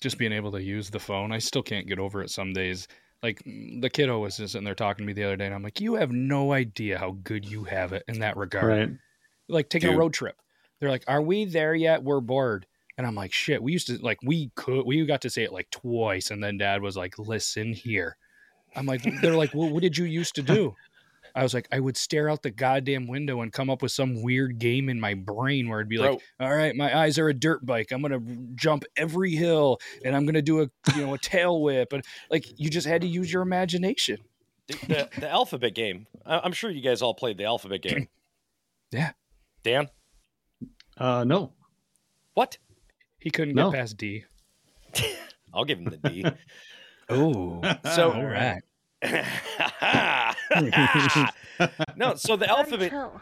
Just 0.00 0.18
being 0.18 0.32
able 0.32 0.52
to 0.52 0.62
use 0.62 0.90
the 0.90 1.00
phone. 1.00 1.32
I 1.32 1.38
still 1.38 1.62
can't 1.62 1.86
get 1.86 1.98
over 1.98 2.22
it 2.22 2.30
some 2.30 2.52
days. 2.52 2.88
Like 3.22 3.42
the 3.44 3.90
kiddo 3.90 4.18
was 4.20 4.36
just 4.36 4.52
sitting 4.52 4.64
there 4.64 4.74
talking 4.74 5.04
to 5.04 5.06
me 5.06 5.12
the 5.12 5.24
other 5.24 5.36
day, 5.36 5.46
and 5.46 5.54
I'm 5.54 5.62
like, 5.62 5.80
you 5.80 5.94
have 5.94 6.10
no 6.10 6.52
idea 6.52 6.98
how 6.98 7.18
good 7.22 7.44
you 7.44 7.64
have 7.64 7.92
it 7.92 8.04
in 8.08 8.20
that 8.20 8.36
regard. 8.36 8.64
Right. 8.64 8.90
Like 9.48 9.68
taking 9.68 9.90
Dude. 9.90 9.96
a 9.96 9.98
road 9.98 10.14
trip. 10.14 10.36
They're 10.78 10.88
like, 10.88 11.04
are 11.06 11.20
we 11.20 11.44
there 11.44 11.74
yet? 11.74 12.02
We're 12.02 12.20
bored. 12.20 12.66
And 12.96 13.06
I'm 13.06 13.14
like, 13.14 13.32
shit, 13.32 13.62
we 13.62 13.72
used 13.72 13.86
to, 13.86 13.98
like, 13.98 14.18
we 14.22 14.50
could, 14.54 14.86
we 14.86 15.04
got 15.06 15.22
to 15.22 15.30
say 15.30 15.42
it 15.42 15.52
like 15.52 15.70
twice. 15.70 16.30
And 16.30 16.42
then 16.42 16.58
dad 16.58 16.82
was 16.82 16.96
like, 16.96 17.18
listen 17.18 17.72
here. 17.72 18.16
I'm 18.76 18.86
like, 18.86 19.02
they're 19.20 19.36
like, 19.36 19.54
well, 19.54 19.68
what 19.70 19.82
did 19.82 19.96
you 19.98 20.04
used 20.04 20.34
to 20.36 20.42
do? 20.42 20.74
I 21.34 21.42
was 21.44 21.54
like, 21.54 21.68
I 21.70 21.78
would 21.78 21.96
stare 21.96 22.28
out 22.28 22.42
the 22.42 22.50
goddamn 22.50 23.06
window 23.06 23.40
and 23.40 23.52
come 23.52 23.70
up 23.70 23.82
with 23.82 23.92
some 23.92 24.20
weird 24.22 24.58
game 24.58 24.88
in 24.88 24.98
my 24.98 25.14
brain 25.14 25.68
where 25.68 25.78
it'd 25.80 25.88
be 25.88 25.98
like, 25.98 26.20
all 26.40 26.52
right, 26.54 26.74
my 26.74 26.96
eyes 26.96 27.18
are 27.20 27.28
a 27.28 27.34
dirt 27.34 27.64
bike. 27.64 27.92
I'm 27.92 28.02
gonna 28.02 28.20
jump 28.56 28.84
every 28.96 29.30
hill 29.36 29.78
and 30.04 30.16
I'm 30.16 30.26
gonna 30.26 30.42
do 30.42 30.62
a 30.62 30.70
you 30.96 31.02
know 31.06 31.14
a 31.14 31.18
tail 31.18 31.62
whip 31.62 31.92
and 31.92 32.04
like 32.30 32.58
you 32.58 32.68
just 32.68 32.86
had 32.86 33.02
to 33.02 33.06
use 33.06 33.32
your 33.32 33.42
imagination. 33.42 34.18
The, 34.66 34.74
the, 35.14 35.20
the 35.20 35.28
alphabet 35.30 35.74
game. 35.74 36.08
I- 36.26 36.40
I'm 36.40 36.52
sure 36.52 36.68
you 36.70 36.80
guys 36.80 37.00
all 37.00 37.14
played 37.14 37.38
the 37.38 37.44
alphabet 37.44 37.82
game. 37.82 38.08
Yeah. 38.92 39.12
Dan, 39.62 39.88
Uh, 40.98 41.22
no. 41.24 41.52
what? 42.34 42.58
He 43.20 43.30
couldn't 43.30 43.54
No. 43.54 43.70
get 43.70 43.78
past 43.78 43.96
D. 43.98 44.24
I'll 45.54 45.64
give 45.64 45.78
him 45.78 45.84
the 45.84 45.96
D. 46.08 46.24
Oh, 47.10 47.60
So- 47.94 48.12
all 48.12 48.24
right. 48.24 48.62
no, 51.96 52.14
so 52.16 52.36
the 52.36 52.48
alphabet. 52.48 52.90
Cool. 52.90 53.20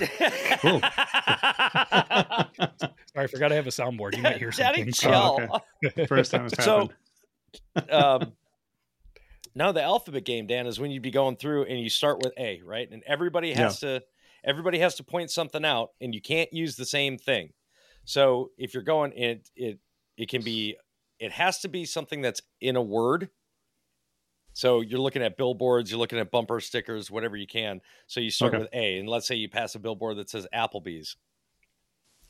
Sorry, 0.80 3.24
I 3.24 3.26
forgot 3.28 3.52
I 3.52 3.54
have 3.54 3.66
a 3.66 3.70
soundboard. 3.70 4.16
You 4.16 4.22
might 4.22 4.38
hear 4.38 4.50
Daddy, 4.50 4.90
something. 4.90 4.92
chill. 4.92 5.60
okay. 5.86 6.06
First 6.06 6.32
time 6.32 6.46
it's 6.46 6.64
So- 6.64 6.90
um, 7.90 8.32
now 9.54 9.70
the 9.70 9.82
alphabet 9.82 10.24
game, 10.24 10.46
Dan, 10.48 10.66
is 10.66 10.80
when 10.80 10.90
you'd 10.90 11.02
be 11.02 11.12
going 11.12 11.36
through 11.36 11.64
and 11.66 11.78
you 11.78 11.88
start 11.88 12.18
with 12.18 12.32
A, 12.36 12.60
right? 12.64 12.90
And 12.90 13.02
everybody 13.06 13.52
has 13.52 13.78
to 13.80 14.02
everybody 14.42 14.80
has 14.80 14.96
to 14.96 15.04
point 15.04 15.30
something 15.30 15.64
out, 15.64 15.90
and 16.00 16.12
you 16.14 16.20
can't 16.20 16.52
use 16.52 16.74
the 16.76 16.84
same 16.84 17.16
thing. 17.18 17.52
So 18.04 18.50
if 18.58 18.74
you're 18.74 18.82
going, 18.82 19.12
it 19.12 19.48
it 19.54 19.78
it 20.16 20.28
can 20.28 20.42
be 20.42 20.76
it 21.24 21.32
has 21.32 21.60
to 21.60 21.68
be 21.68 21.84
something 21.84 22.20
that's 22.20 22.40
in 22.60 22.76
a 22.76 22.82
word. 22.82 23.30
So 24.52 24.82
you're 24.82 25.00
looking 25.00 25.22
at 25.22 25.36
billboards, 25.36 25.90
you're 25.90 25.98
looking 25.98 26.18
at 26.18 26.30
bumper 26.30 26.60
stickers, 26.60 27.10
whatever 27.10 27.36
you 27.36 27.46
can. 27.46 27.80
So 28.06 28.20
you 28.20 28.30
start 28.30 28.54
Okay. 28.54 28.62
with 28.62 28.68
A, 28.72 28.98
and 28.98 29.08
let's 29.08 29.26
say 29.26 29.34
you 29.34 29.48
pass 29.48 29.74
a 29.74 29.80
billboard 29.80 30.18
that 30.18 30.30
says 30.30 30.46
Applebee's. 30.54 31.16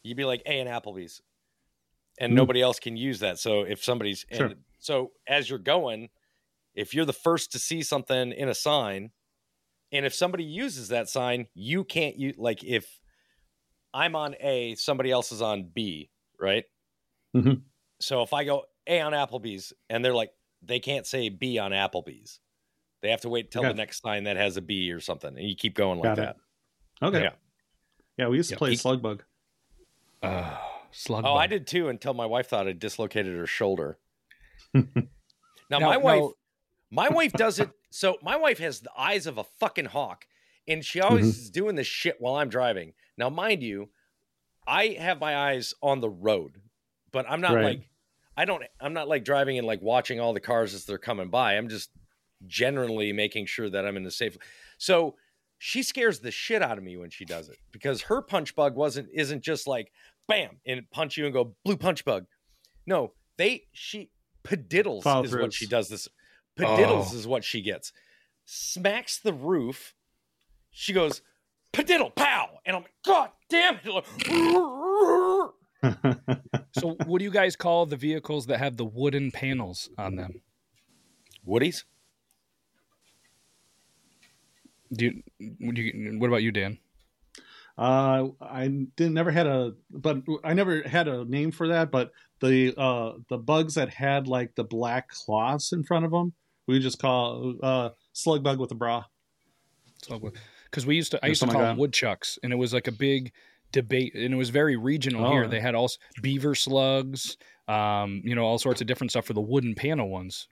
You'd 0.02 0.16
be 0.16 0.24
like 0.24 0.42
A 0.46 0.60
and 0.60 0.68
Applebee's, 0.68 1.20
and 2.18 2.32
Mm. 2.32 2.36
nobody 2.36 2.62
else 2.62 2.78
can 2.78 2.96
use 2.96 3.20
that. 3.20 3.38
So 3.38 3.62
if 3.62 3.84
somebody's 3.84 4.24
Sure. 4.32 4.46
and 4.46 4.64
so 4.78 5.12
as 5.26 5.50
you're 5.50 5.58
going, 5.58 6.08
if 6.74 6.94
you're 6.94 7.04
the 7.04 7.12
first 7.12 7.52
to 7.52 7.58
see 7.58 7.82
something 7.82 8.32
in 8.32 8.48
a 8.48 8.54
sign, 8.54 9.12
and 9.92 10.06
if 10.06 10.14
somebody 10.14 10.44
uses 10.44 10.88
that 10.88 11.08
sign, 11.08 11.48
you 11.54 11.84
can't 11.84 12.16
use 12.16 12.36
like 12.38 12.64
if 12.64 13.00
I'm 13.92 14.16
on 14.16 14.34
A, 14.40 14.74
somebody 14.76 15.10
else 15.10 15.30
is 15.30 15.40
on 15.42 15.64
B, 15.64 16.10
right? 16.38 16.64
Mhm. 17.36 17.62
So 18.00 18.22
if 18.22 18.32
I 18.32 18.44
go 18.44 18.64
A 18.86 19.00
on 19.00 19.12
Applebee's 19.12 19.72
and 19.88 20.04
they're 20.04 20.14
like, 20.14 20.30
they 20.62 20.78
can't 20.80 21.06
say 21.06 21.28
B 21.28 21.58
on 21.58 21.72
Applebee's. 21.72 22.40
They 23.02 23.10
have 23.10 23.20
to 23.22 23.28
wait 23.28 23.50
till 23.50 23.60
Okay. 23.62 23.68
the 23.68 23.74
next 23.76 24.00
sign 24.02 24.24
that 24.24 24.36
has 24.36 24.56
a 24.56 24.62
B 24.62 24.90
or 24.90 25.00
something, 25.00 25.36
and 25.36 25.46
you 25.48 25.54
keep 25.54 25.74
going 25.74 25.98
like 25.98 26.04
Got 26.16 26.18
it. 26.18 26.36
that. 27.00 27.06
Okay. 27.06 27.22
Yeah. 27.22 27.32
Yeah. 28.16 28.28
we 28.28 28.36
used 28.38 28.48
to 28.50 28.54
Yeah. 28.54 28.58
play 28.58 28.70
He- 28.70 28.76
Slugbug. 28.76 29.20
Uh, 30.22 30.56
slug. 30.90 31.24
Oh, 31.26 31.34
I 31.34 31.46
did 31.46 31.66
too 31.66 31.88
until 31.88 32.14
my 32.14 32.24
wife 32.26 32.48
thought 32.48 32.66
I 32.66 32.72
dislocated 32.72 33.36
her 33.36 33.46
shoulder. 33.46 33.98
Now, 35.70 35.78
Now- 35.78 35.86
my 35.88 35.96
wife, 35.96 36.32
my 36.90 37.08
wife 37.08 37.32
does 37.32 37.58
it. 37.58 37.70
So 37.90 38.18
my 38.22 38.34
wife 38.34 38.58
has 38.58 38.80
the 38.80 38.90
eyes 38.98 39.24
of 39.28 39.38
a 39.38 39.44
fucking 39.44 39.84
hawk, 39.84 40.26
and 40.66 40.84
she 40.84 41.00
always 41.00 41.26
Mhm. 41.26 41.28
is 41.28 41.50
doing 41.50 41.76
this 41.76 41.86
shit 41.86 42.20
while 42.20 42.34
I'm 42.34 42.48
driving. 42.48 42.92
Now, 43.16 43.30
mind 43.30 43.62
you, 43.62 43.90
I 44.66 44.96
have 44.98 45.20
my 45.20 45.36
eyes 45.36 45.74
on 45.80 46.00
the 46.00 46.10
road, 46.10 46.60
but 47.12 47.24
I'm 47.30 47.40
not 47.40 47.54
Right. 47.54 47.64
like 47.64 47.90
I 48.36 48.44
don't. 48.44 48.62
I'm 48.80 48.92
not 48.92 49.08
like 49.08 49.24
driving 49.24 49.58
and 49.58 49.66
like 49.66 49.80
watching 49.82 50.20
all 50.20 50.32
the 50.32 50.40
cars 50.40 50.74
as 50.74 50.84
they're 50.84 50.98
coming 50.98 51.28
by. 51.30 51.54
I'm 51.54 51.68
just 51.68 51.90
generally 52.46 53.12
making 53.12 53.46
sure 53.46 53.70
that 53.70 53.86
I'm 53.86 53.96
in 53.96 54.02
the 54.04 54.10
safe. 54.10 54.36
So 54.78 55.14
she 55.58 55.82
scares 55.82 56.20
the 56.20 56.30
shit 56.30 56.62
out 56.62 56.76
of 56.78 56.84
me 56.84 56.96
when 56.96 57.10
she 57.10 57.24
does 57.24 57.48
it 57.48 57.58
because 57.70 58.02
her 58.02 58.20
punch 58.22 58.54
bug 58.56 58.74
wasn't 58.74 59.08
isn't 59.14 59.42
just 59.42 59.66
like 59.66 59.92
bam 60.28 60.58
and 60.66 60.82
punch 60.90 61.16
you 61.16 61.24
and 61.26 61.32
go 61.32 61.54
blue 61.64 61.76
punch 61.76 62.04
bug. 62.04 62.26
No, 62.86 63.12
they 63.38 63.64
she 63.72 64.10
Padiddles 64.44 65.02
Follow 65.04 65.24
is 65.24 65.34
what 65.34 65.52
she 65.52 65.66
does 65.66 65.88
this. 65.88 66.08
Padiddles 66.58 67.10
Oh. 67.12 67.16
is 67.16 67.26
what 67.26 67.44
she 67.44 67.62
gets. 67.62 67.92
Smacks 68.44 69.18
the 69.20 69.32
roof. 69.32 69.94
She 70.70 70.92
goes, 70.92 71.22
Padiddle, 71.72 72.14
pow. 72.14 72.58
And 72.66 72.76
I'm 72.76 72.82
like, 72.82 72.94
God 73.06 73.30
damn 73.48 73.78
it. 73.82 74.04
So, 76.72 76.96
what 77.06 77.18
do 77.18 77.24
you 77.24 77.30
guys 77.30 77.56
call 77.56 77.86
the 77.86 77.96
vehicles 77.96 78.46
that 78.46 78.58
have 78.58 78.76
the 78.76 78.84
wooden 78.84 79.30
panels 79.30 79.90
on 79.98 80.16
them? 80.16 80.40
Woodies? 81.46 81.84
Do 84.92 85.06
you, 85.06 85.22
would 85.60 85.78
you, 85.78 86.16
what 86.18 86.28
about 86.28 86.42
you, 86.42 86.52
Dan? 86.52 86.78
Uh, 87.76 88.28
I 88.40 88.68
didn't 88.68 89.14
never 89.14 89.30
had 89.30 89.46
a, 89.46 89.72
but 89.90 90.18
I 90.44 90.54
never 90.54 90.82
had 90.82 91.08
a 91.08 91.24
name 91.24 91.50
for 91.50 91.68
that. 91.68 91.90
But 91.90 92.12
the 92.40 92.74
uh 92.76 93.12
the 93.28 93.38
bugs 93.38 93.74
that 93.74 93.88
had 93.88 94.28
like 94.28 94.54
the 94.54 94.64
black 94.64 95.08
cloths 95.08 95.72
in 95.72 95.82
front 95.82 96.04
of 96.04 96.12
them, 96.12 96.32
we 96.68 96.78
just 96.78 97.00
call 97.00 97.54
uh 97.62 97.90
slug 98.12 98.42
bug 98.42 98.60
with 98.60 98.70
a 98.70 98.76
bra. 98.76 99.04
Because 100.70 100.86
we 100.86 100.96
used 100.96 101.12
to, 101.12 101.24
I 101.24 101.26
Or 101.26 101.28
used 101.30 101.40
to 101.42 101.48
call 101.48 101.60
like 101.60 101.70
them 101.70 101.76
woodchucks, 101.78 102.38
and 102.42 102.52
it 102.52 102.56
was 102.56 102.72
like 102.72 102.86
a 102.86 102.92
big 102.92 103.32
debate, 103.74 104.14
and 104.14 104.32
it 104.32 104.36
was 104.36 104.48
very 104.50 104.76
regional 104.76 105.26
Oh, 105.26 105.30
here. 105.32 105.46
They 105.46 105.60
had 105.60 105.74
also 105.74 105.98
beaver 106.22 106.54
slugs, 106.54 107.36
um, 107.68 108.22
you 108.24 108.34
know, 108.34 108.44
all 108.44 108.58
sorts 108.58 108.80
of 108.80 108.86
different 108.86 109.10
stuff 109.10 109.26
for 109.26 109.34
the 109.34 109.40
wooden 109.42 109.74
panel 109.74 110.08
ones 110.08 110.48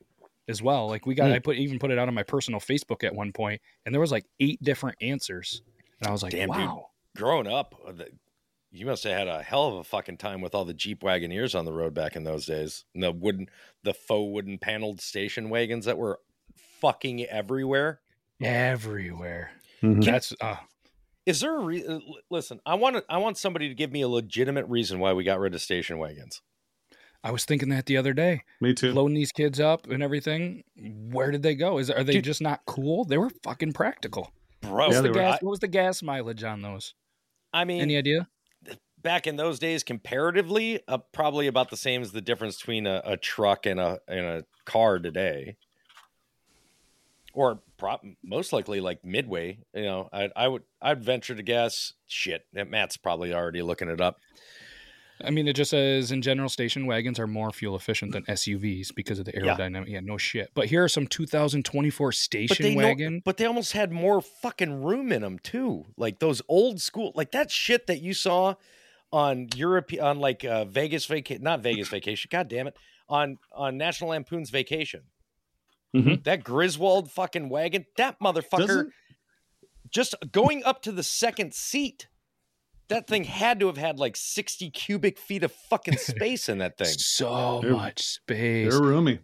as 0.48 0.60
well. 0.60 0.88
Like 0.88 1.06
we 1.06 1.14
got, 1.14 1.28
Hmm. 1.28 1.34
I 1.34 1.38
put 1.38 1.56
even 1.56 1.78
put 1.78 1.90
it 1.90 1.98
out 1.98 2.08
on 2.08 2.14
my 2.14 2.22
personal 2.24 2.60
Facebook 2.60 3.02
at 3.04 3.14
one 3.14 3.32
point, 3.32 3.62
and 3.86 3.94
there 3.94 4.00
was 4.00 4.12
like 4.12 4.26
eight 4.40 4.62
different 4.62 4.96
answers, 5.00 5.62
and 6.00 6.08
I 6.08 6.12
was 6.12 6.22
like, 6.22 6.32
Damn, 6.32 6.48
dude. 6.50 6.58
wow. 6.58 6.86
Growing 7.16 7.46
up, 7.46 7.74
uh, 7.86 7.92
the- 7.92 8.10
you 8.74 8.86
must 8.86 9.04
have 9.04 9.12
had 9.12 9.28
a 9.28 9.42
hell 9.42 9.68
of 9.68 9.74
a 9.74 9.84
fucking 9.84 10.16
time 10.16 10.40
with 10.40 10.54
all 10.54 10.64
the 10.64 10.72
Jeep 10.72 11.00
Wagoneers 11.02 11.54
on 11.58 11.66
the 11.66 11.72
road 11.74 11.92
back 11.92 12.16
in 12.16 12.24
those 12.24 12.46
days. 12.46 12.84
And 12.94 13.02
the 13.02 13.12
wooden, 13.12 13.48
the 13.82 13.92
faux 13.92 14.32
wooden 14.32 14.56
paneled 14.56 15.00
station 15.02 15.50
wagons 15.50 15.84
that 15.84 15.98
were 15.98 16.20
fucking 16.80 17.22
everywhere. 17.26 18.00
everywhere. 18.42 19.50
Mhm. 19.82 20.04
That's 20.04 20.32
uh, 20.40 20.56
Is 21.24 21.40
there 21.40 21.56
a 21.56 21.60
re- 21.60 21.86
uh, 21.86 22.00
listen? 22.30 22.60
I 22.66 22.74
want 22.74 22.96
to, 22.96 23.04
I 23.08 23.18
want 23.18 23.38
somebody 23.38 23.68
to 23.68 23.74
give 23.74 23.92
me 23.92 24.02
a 24.02 24.08
legitimate 24.08 24.66
reason 24.66 24.98
why 24.98 25.12
we 25.12 25.22
got 25.24 25.38
rid 25.38 25.54
of 25.54 25.60
station 25.60 25.98
wagons. 25.98 26.40
I 27.24 27.30
was 27.30 27.44
thinking 27.44 27.68
that 27.68 27.86
the 27.86 27.96
other 27.96 28.12
day, 28.12 28.42
Me 28.60 28.74
too. 28.74 28.92
loading 28.92 29.14
these 29.14 29.30
kids 29.30 29.60
up 29.60 29.86
and 29.88 30.02
everything. 30.02 30.64
Where 30.76 31.30
did 31.30 31.42
they 31.42 31.54
go? 31.54 31.78
Is 31.78 31.88
are 31.90 32.02
they 32.02 32.14
Dude. 32.14 32.24
just 32.24 32.42
not 32.42 32.62
cool? 32.66 33.04
They 33.04 33.18
were 33.18 33.30
fucking 33.44 33.72
practical. 33.74 34.32
Bro, 34.60 34.86
What's 34.86 34.96
Yeah, 34.96 35.02
the 35.02 35.08
were. 35.08 35.14
gas, 35.14 35.34
I, 35.34 35.38
what 35.44 35.50
was 35.50 35.60
the 35.60 35.68
gas 35.68 36.02
mileage 36.02 36.42
on 36.42 36.62
those? 36.62 36.94
I 37.52 37.64
mean, 37.64 37.80
Any 37.82 37.96
idea? 37.96 38.28
back 39.00 39.26
in 39.28 39.36
those 39.36 39.58
days, 39.60 39.82
comparatively, 39.84 40.80
uh, 40.88 40.98
probably 41.12 41.46
about 41.46 41.70
the 41.70 41.76
same 41.76 42.02
as 42.02 42.10
the 42.12 42.20
difference 42.20 42.56
between 42.56 42.86
a, 42.86 43.02
a 43.04 43.16
truck 43.16 43.66
and 43.66 43.78
a 43.78 44.00
and 44.08 44.26
a 44.26 44.44
car 44.64 44.98
today, 44.98 45.56
or 47.34 47.56
prop, 47.56 47.62
most 48.22 48.52
likely 48.52 48.80
like 48.80 49.04
midway. 49.04 49.58
You 49.74 49.82
know, 49.82 50.08
I, 50.12 50.30
I 50.36 50.48
would 50.48 50.62
I'd 50.80 51.02
venture 51.02 51.34
to 51.34 51.42
guess. 51.42 51.92
Shit, 52.06 52.46
Matt's 52.52 52.96
probably 52.96 53.32
already 53.34 53.62
looking 53.62 53.88
it 53.88 54.00
up. 54.00 54.18
I 55.24 55.30
mean, 55.30 55.46
it 55.46 55.52
just 55.54 55.70
says 55.70 56.10
in 56.10 56.20
general, 56.20 56.48
station 56.48 56.84
wagons 56.86 57.20
are 57.20 57.28
more 57.28 57.52
fuel 57.52 57.76
efficient 57.76 58.10
than 58.12 58.24
SUVs 58.24 58.92
because 58.94 59.20
of 59.20 59.24
the 59.24 59.32
Yeah. 59.34 59.54
aerodynamic. 59.56 59.88
Yeah, 59.88 60.00
no 60.00 60.18
shit. 60.18 60.50
But 60.52 60.66
here 60.66 60.82
are 60.82 60.88
some 60.88 61.06
2024 61.06 62.08
But 62.08 62.14
station 62.16 62.74
know, 62.74 62.76
wagon. 62.84 63.22
but 63.24 63.36
they 63.36 63.44
almost 63.44 63.72
had 63.72 63.92
more 63.92 64.20
fucking 64.20 64.82
room 64.82 65.12
in 65.12 65.22
them 65.22 65.38
too. 65.38 65.84
Like 65.96 66.18
those 66.18 66.42
old 66.48 66.80
school, 66.80 67.12
like 67.14 67.30
that 67.32 67.50
shit 67.52 67.86
that 67.86 68.00
you 68.00 68.14
saw 68.14 68.54
on 69.12 69.48
Europe, 69.54 69.92
on 70.00 70.18
like 70.18 70.44
uh, 70.44 70.64
Vegas 70.64 71.06
vacation, 71.06 71.42
not 71.44 71.60
Vegas 71.60 71.88
vacation. 71.88 72.28
God 72.32 72.48
damn 72.48 72.66
it, 72.66 72.76
on 73.08 73.38
on 73.52 73.76
National 73.76 74.10
Lampoon's 74.10 74.50
Vacation. 74.50 75.02
Mhm. 75.94 76.24
That 76.24 76.42
Griswold 76.44 77.10
fucking 77.10 77.48
wagon, 77.48 77.84
that 77.96 78.18
motherfucker, 78.20 78.58
Doesn't- 78.66 78.92
just 79.90 80.14
going 80.32 80.64
up 80.64 80.82
to 80.82 80.92
the 80.92 81.02
second 81.02 81.52
seat. 81.54 82.08
That 82.88 83.06
thing 83.06 83.24
had 83.24 83.60
to 83.60 83.66
have 83.66 83.76
had 83.76 83.98
like 83.98 84.16
sixty 84.16 84.70
cubic 84.70 85.18
feet 85.18 85.44
of 85.44 85.52
fucking 85.52 85.96
space 85.98 86.48
in 86.48 86.58
that 86.58 86.76
thing. 86.78 86.86
So 86.88 87.60
They're- 87.62 87.72
much 87.72 88.02
space. 88.02 88.72
They're 88.72 88.82
roomy. 88.82 89.20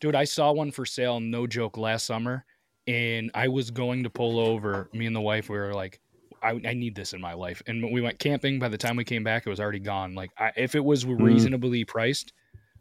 Dude, 0.00 0.14
I 0.14 0.24
saw 0.24 0.52
one 0.52 0.70
for 0.70 0.84
sale, 0.84 1.20
no 1.20 1.46
joke, 1.46 1.76
last 1.78 2.04
summer, 2.06 2.44
and 2.86 3.30
I 3.34 3.48
was 3.48 3.70
going 3.70 4.02
to 4.04 4.10
pull 4.10 4.38
over. 4.38 4.90
Me 4.92 5.06
and 5.06 5.16
the 5.16 5.20
wife, 5.20 5.48
we 5.48 5.56
were 5.56 5.72
like, 5.72 6.00
I, 6.42 6.50
I 6.50 6.74
need 6.74 6.94
this 6.94 7.14
in 7.14 7.20
my 7.20 7.32
life. 7.32 7.62
And 7.66 7.82
when 7.82 7.92
we 7.92 8.02
went 8.02 8.18
camping, 8.18 8.58
by 8.58 8.68
the 8.68 8.76
time 8.76 8.96
we 8.96 9.04
came 9.04 9.24
back, 9.24 9.46
it 9.46 9.50
was 9.50 9.58
already 9.58 9.78
gone. 9.80 10.14
Like, 10.14 10.30
I, 10.38 10.52
if 10.56 10.74
it 10.74 10.84
was 10.84 11.06
reasonably 11.06 11.84
priced, 11.86 12.32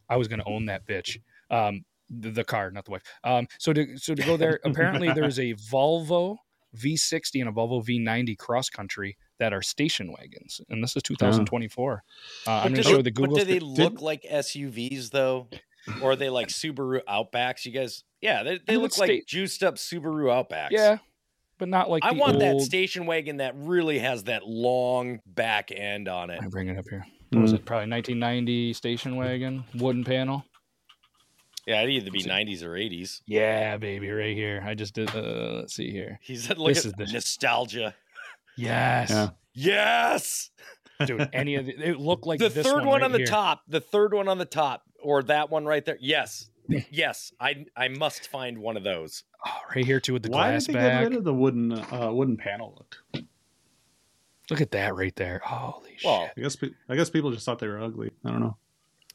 I 0.09 0.17
was 0.17 0.27
going 0.27 0.39
to 0.41 0.45
own 0.45 0.65
that 0.65 0.85
bitch. 0.85 1.17
Um, 1.49 1.85
the, 2.09 2.31
the 2.31 2.43
car, 2.43 2.71
not 2.71 2.85
the 2.85 2.91
wife. 2.91 3.03
Um, 3.23 3.47
so 3.59 3.73
to 3.73 3.97
so 3.97 4.15
to 4.15 4.23
go 4.23 4.37
there, 4.37 4.59
apparently 4.65 5.11
there's 5.11 5.39
a 5.39 5.53
Volvo 5.53 6.37
V60 6.75 7.41
and 7.41 7.49
a 7.49 7.51
Volvo 7.51 7.83
V90 7.83 8.37
cross 8.37 8.69
country 8.69 9.17
that 9.39 9.53
are 9.53 9.61
station 9.61 10.13
wagons, 10.17 10.61
and 10.69 10.83
this 10.83 10.95
is 10.95 11.03
2024. 11.03 12.03
Uh, 12.47 12.51
I'm 12.51 12.73
going 12.73 12.75
to 12.75 12.83
show 12.83 13.01
the 13.01 13.11
Google. 13.11 13.35
But 13.35 13.45
do 13.47 13.53
they 13.53 13.59
look 13.59 14.01
like 14.01 14.23
SUVs 14.23 15.11
though, 15.11 15.47
or 16.01 16.11
are 16.11 16.15
they 16.15 16.29
like 16.29 16.47
Subaru 16.47 17.01
Outbacks? 17.07 17.65
You 17.65 17.71
guys, 17.71 18.03
yeah, 18.21 18.43
they, 18.43 18.59
they 18.65 18.77
look 18.77 18.87
it's 18.87 18.99
like 18.99 19.09
sta- 19.09 19.23
juiced 19.27 19.63
up 19.63 19.75
Subaru 19.75 20.27
Outbacks. 20.27 20.71
yeah, 20.71 20.97
but 21.57 21.69
not 21.69 21.89
like 21.89 22.03
I 22.05 22.11
want 22.11 22.39
that 22.39 22.61
station 22.61 23.05
wagon 23.05 23.37
that 23.37 23.53
really 23.55 23.99
has 23.99 24.25
that 24.25 24.45
long 24.45 25.19
back 25.25 25.71
end 25.71 26.07
on 26.07 26.29
it. 26.29 26.39
I 26.41 26.47
bring 26.47 26.67
it 26.67 26.77
up 26.77 26.85
here. 26.89 27.05
What 27.31 27.41
was 27.41 27.53
it? 27.53 27.65
Probably 27.65 27.89
1990 27.89 28.73
station 28.73 29.15
wagon, 29.15 29.63
wooden 29.75 30.03
panel. 30.03 30.45
Yeah, 31.65 31.81
it'd 31.81 31.95
either 31.95 32.11
be 32.11 32.23
90s 32.23 32.61
or 32.63 32.71
80s. 32.73 33.21
Yeah, 33.25 33.77
baby, 33.77 34.09
right 34.11 34.35
here. 34.35 34.63
I 34.65 34.75
just 34.75 34.93
did. 34.93 35.09
Uh, 35.15 35.53
let's 35.61 35.73
see 35.73 35.89
here. 35.91 36.19
He 36.21 36.35
said, 36.35 36.57
"Look 36.59 36.69
This 36.75 36.79
at 36.79 36.85
is 36.85 36.93
the- 36.93 37.05
nostalgia." 37.13 37.95
Yes, 38.57 39.09
Yeah. 39.09 39.29
Yes, 39.57 40.49
dude. 41.05 41.29
Any 41.33 41.55
of 41.55 41.65
the, 41.65 41.73
it 41.73 41.97
looked 41.99 42.25
like 42.27 42.39
the 42.39 42.49
this 42.49 42.65
third 42.65 42.85
one, 42.85 43.01
right 43.01 43.03
on 43.03 43.11
the 43.11 43.17
here. 43.19 43.27
top, 43.27 43.63
the 43.67 43.79
third 43.81 44.13
one 44.13 44.27
on 44.27 44.37
the 44.37 44.45
top, 44.45 44.83
or 45.01 45.23
that 45.23 45.49
one 45.49 45.65
right 45.65 45.83
there. 45.83 45.97
Yes, 45.99 46.49
yes, 46.91 47.33
I 47.39 47.65
I 47.75 47.87
must 47.87 48.27
find 48.27 48.59
one 48.59 48.77
of 48.77 48.83
those. 48.83 49.23
Oh, 49.45 49.51
right 49.75 49.85
here 49.85 49.99
too 49.99 50.13
with 50.13 50.23
the 50.23 50.29
Why 50.29 50.49
glass 50.51 50.65
did 50.65 50.75
they 50.75 50.79
get 50.79 50.87
back. 50.89 51.03
rid 51.03 51.13
of 51.15 51.23
the 51.23 51.33
wooden 51.33 51.71
uh, 51.71 52.11
wooden 52.11 52.37
panel 52.37 52.75
look? 52.77 53.23
Look 54.49 54.61
at 54.61 54.71
that 54.71 54.95
right 54.95 55.15
there. 55.15 55.41
Holy 55.43 55.97
Well, 56.03 56.25
shit! 56.27 56.33
I 56.37 56.41
guess 56.41 56.55
pe- 56.55 56.69
I 56.89 56.95
guess 56.95 57.09
people 57.09 57.31
just 57.31 57.45
thought 57.45 57.59
they 57.59 57.67
were 57.67 57.79
ugly. 57.81 58.11
I 58.23 58.29
don't 58.31 58.41
know. 58.41 58.57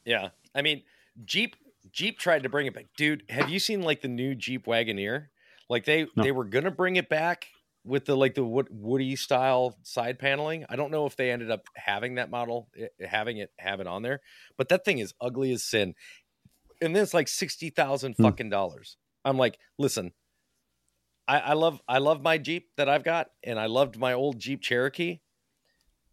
Yeah, 0.04 0.30
I 0.54 0.62
mean, 0.62 0.82
Jeep 1.24 1.54
Jeep 1.92 2.18
tried 2.18 2.42
to 2.42 2.48
bring 2.48 2.66
it 2.66 2.74
back, 2.74 2.86
dude. 2.96 3.24
Have 3.28 3.48
you 3.50 3.58
seen 3.58 3.82
like 3.82 4.00
the 4.00 4.08
new 4.08 4.34
Jeep 4.34 4.66
Wagoneer? 4.66 5.26
Like 5.68 5.84
they 5.84 6.06
No. 6.16 6.22
they 6.22 6.32
were 6.32 6.44
gonna 6.44 6.70
bring 6.70 6.96
it 6.96 7.08
back 7.08 7.48
with 7.84 8.04
the 8.04 8.16
like 8.16 8.34
the 8.34 8.44
wood, 8.44 8.68
woody 8.70 9.16
style 9.16 9.78
side 9.82 10.18
paneling. 10.18 10.66
I 10.68 10.76
don't 10.76 10.90
know 10.90 11.06
if 11.06 11.16
they 11.16 11.30
ended 11.30 11.50
up 11.50 11.62
having 11.76 12.16
that 12.16 12.30
model, 12.30 12.68
eh, 12.76 12.88
having 13.06 13.38
it 13.38 13.52
have 13.58 13.80
it 13.80 13.86
on 13.86 14.02
there, 14.02 14.20
but 14.56 14.68
that 14.68 14.84
thing 14.84 14.98
is 14.98 15.14
ugly 15.20 15.52
as 15.52 15.62
sin, 15.62 15.94
and 16.80 16.94
then 16.94 17.02
it's 17.02 17.14
like 17.14 17.28
sixty 17.28 17.70
thousand 17.70 18.14
Hmm. 18.16 18.24
fucking 18.24 18.50
dollars. 18.50 18.96
I'm 19.24 19.36
like, 19.38 19.58
listen. 19.78 20.12
I, 21.28 21.38
I 21.38 21.52
love 21.52 21.80
I 21.86 21.98
love 21.98 22.22
my 22.22 22.38
Jeep 22.38 22.70
that 22.76 22.88
I've 22.88 23.04
got, 23.04 23.28
and 23.44 23.58
I 23.60 23.66
loved 23.66 23.96
my 23.96 24.12
old 24.12 24.40
Jeep 24.40 24.60
Cherokee, 24.60 25.20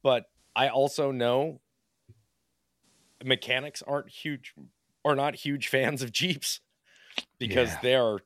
but 0.04 0.26
I 0.56 0.70
also 0.70 1.12
know 1.12 1.62
mechanics 3.24 3.82
aren't 3.82 4.10
huge 4.10 4.54
are 5.08 5.16
not 5.16 5.36
huge 5.36 5.68
fans 5.70 6.02
of 6.02 6.12
Jeeps 6.12 6.60
because 7.40 7.70
Yeah. 7.70 7.80
they 7.82 7.96
are 7.96 8.20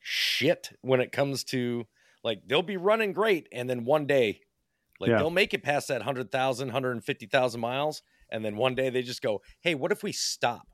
shit 0.00 0.70
when 0.82 1.00
it 1.00 1.10
comes 1.12 1.42
to 1.44 1.86
like 2.22 2.40
they'll 2.46 2.62
be 2.62 2.76
running 2.76 3.12
great 3.12 3.48
and 3.52 3.68
then 3.68 3.84
one 3.84 4.06
day 4.06 4.40
like 5.00 5.10
Yeah. 5.10 5.18
they'll 5.18 5.30
make 5.30 5.52
it 5.54 5.62
past 5.62 5.88
that 5.88 5.98
100,000 6.00 6.68
150,000 6.68 7.60
miles 7.60 8.02
and 8.30 8.44
then 8.44 8.56
one 8.56 8.74
day 8.74 8.90
they 8.90 9.02
just 9.02 9.22
go, 9.22 9.40
"Hey, 9.60 9.74
what 9.74 9.92
if 9.92 10.02
we 10.02 10.12
stop?" 10.12 10.66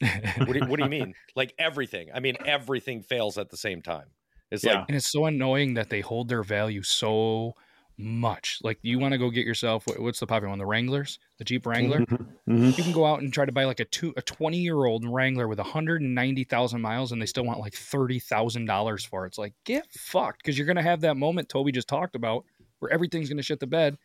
What 0.00 0.52
do, 0.52 0.58
you- 0.58 0.66
what 0.66 0.78
do 0.78 0.84
you 0.84 0.90
mean? 0.90 1.14
Like 1.36 1.54
everything. 1.58 2.08
I 2.14 2.20
mean 2.20 2.36
everything 2.44 3.02
fails 3.02 3.38
at 3.38 3.50
the 3.50 3.56
same 3.56 3.80
time. 3.82 4.08
It's 4.50 4.64
Yeah. 4.64 4.80
like 4.80 4.88
and 4.88 4.96
it's 4.96 5.10
so 5.10 5.26
annoying 5.26 5.74
that 5.74 5.88
they 5.90 6.00
hold 6.00 6.28
their 6.28 6.42
value 6.42 6.82
so 6.82 7.54
much. 7.96 8.58
Like 8.62 8.78
you 8.82 8.98
want 8.98 9.12
to 9.12 9.18
go 9.18 9.30
get 9.30 9.46
yourself 9.46 9.86
what- 9.86 10.00
what's 10.00 10.20
the 10.20 10.26
popular 10.26 10.50
one? 10.50 10.58
The 10.58 10.66
Wranglers, 10.66 11.18
the 11.38 11.44
Jeep 11.44 11.64
Wrangler. 11.66 12.00
Mhm. 12.00 12.76
You 12.76 12.82
can 12.82 12.92
go 12.92 13.04
out 13.06 13.20
and 13.22 13.32
try 13.32 13.44
to 13.44 13.52
buy 13.52 13.64
like 13.64 13.80
a 13.80 13.84
two 13.84 14.12
a 14.16 14.22
twenty 14.22 14.58
year 14.58 14.84
old 14.84 15.04
Wrangler 15.06 15.46
with 15.48 15.58
hundred 15.60 16.02
and 16.02 16.14
ninety 16.14 16.44
thousand 16.44 16.80
miles, 16.80 17.12
and 17.12 17.22
they 17.22 17.26
still 17.26 17.44
want 17.44 17.60
like 17.60 17.74
thirty 17.74 18.18
thousand 18.18 18.66
dollars 18.66 19.04
for 19.04 19.24
it. 19.24 19.28
It's 19.28 19.38
like 19.38 19.54
get 19.64 19.86
fucked 19.92 20.38
because 20.42 20.58
you're 20.58 20.66
gonna 20.66 20.82
have 20.82 21.02
that 21.02 21.16
moment 21.16 21.48
Toby 21.48 21.70
just 21.72 21.88
talked 21.88 22.16
about 22.16 22.44
where 22.80 22.90
everything's 22.90 23.28
gonna 23.28 23.42
shit 23.42 23.60
the 23.60 23.66
bed, 23.66 23.96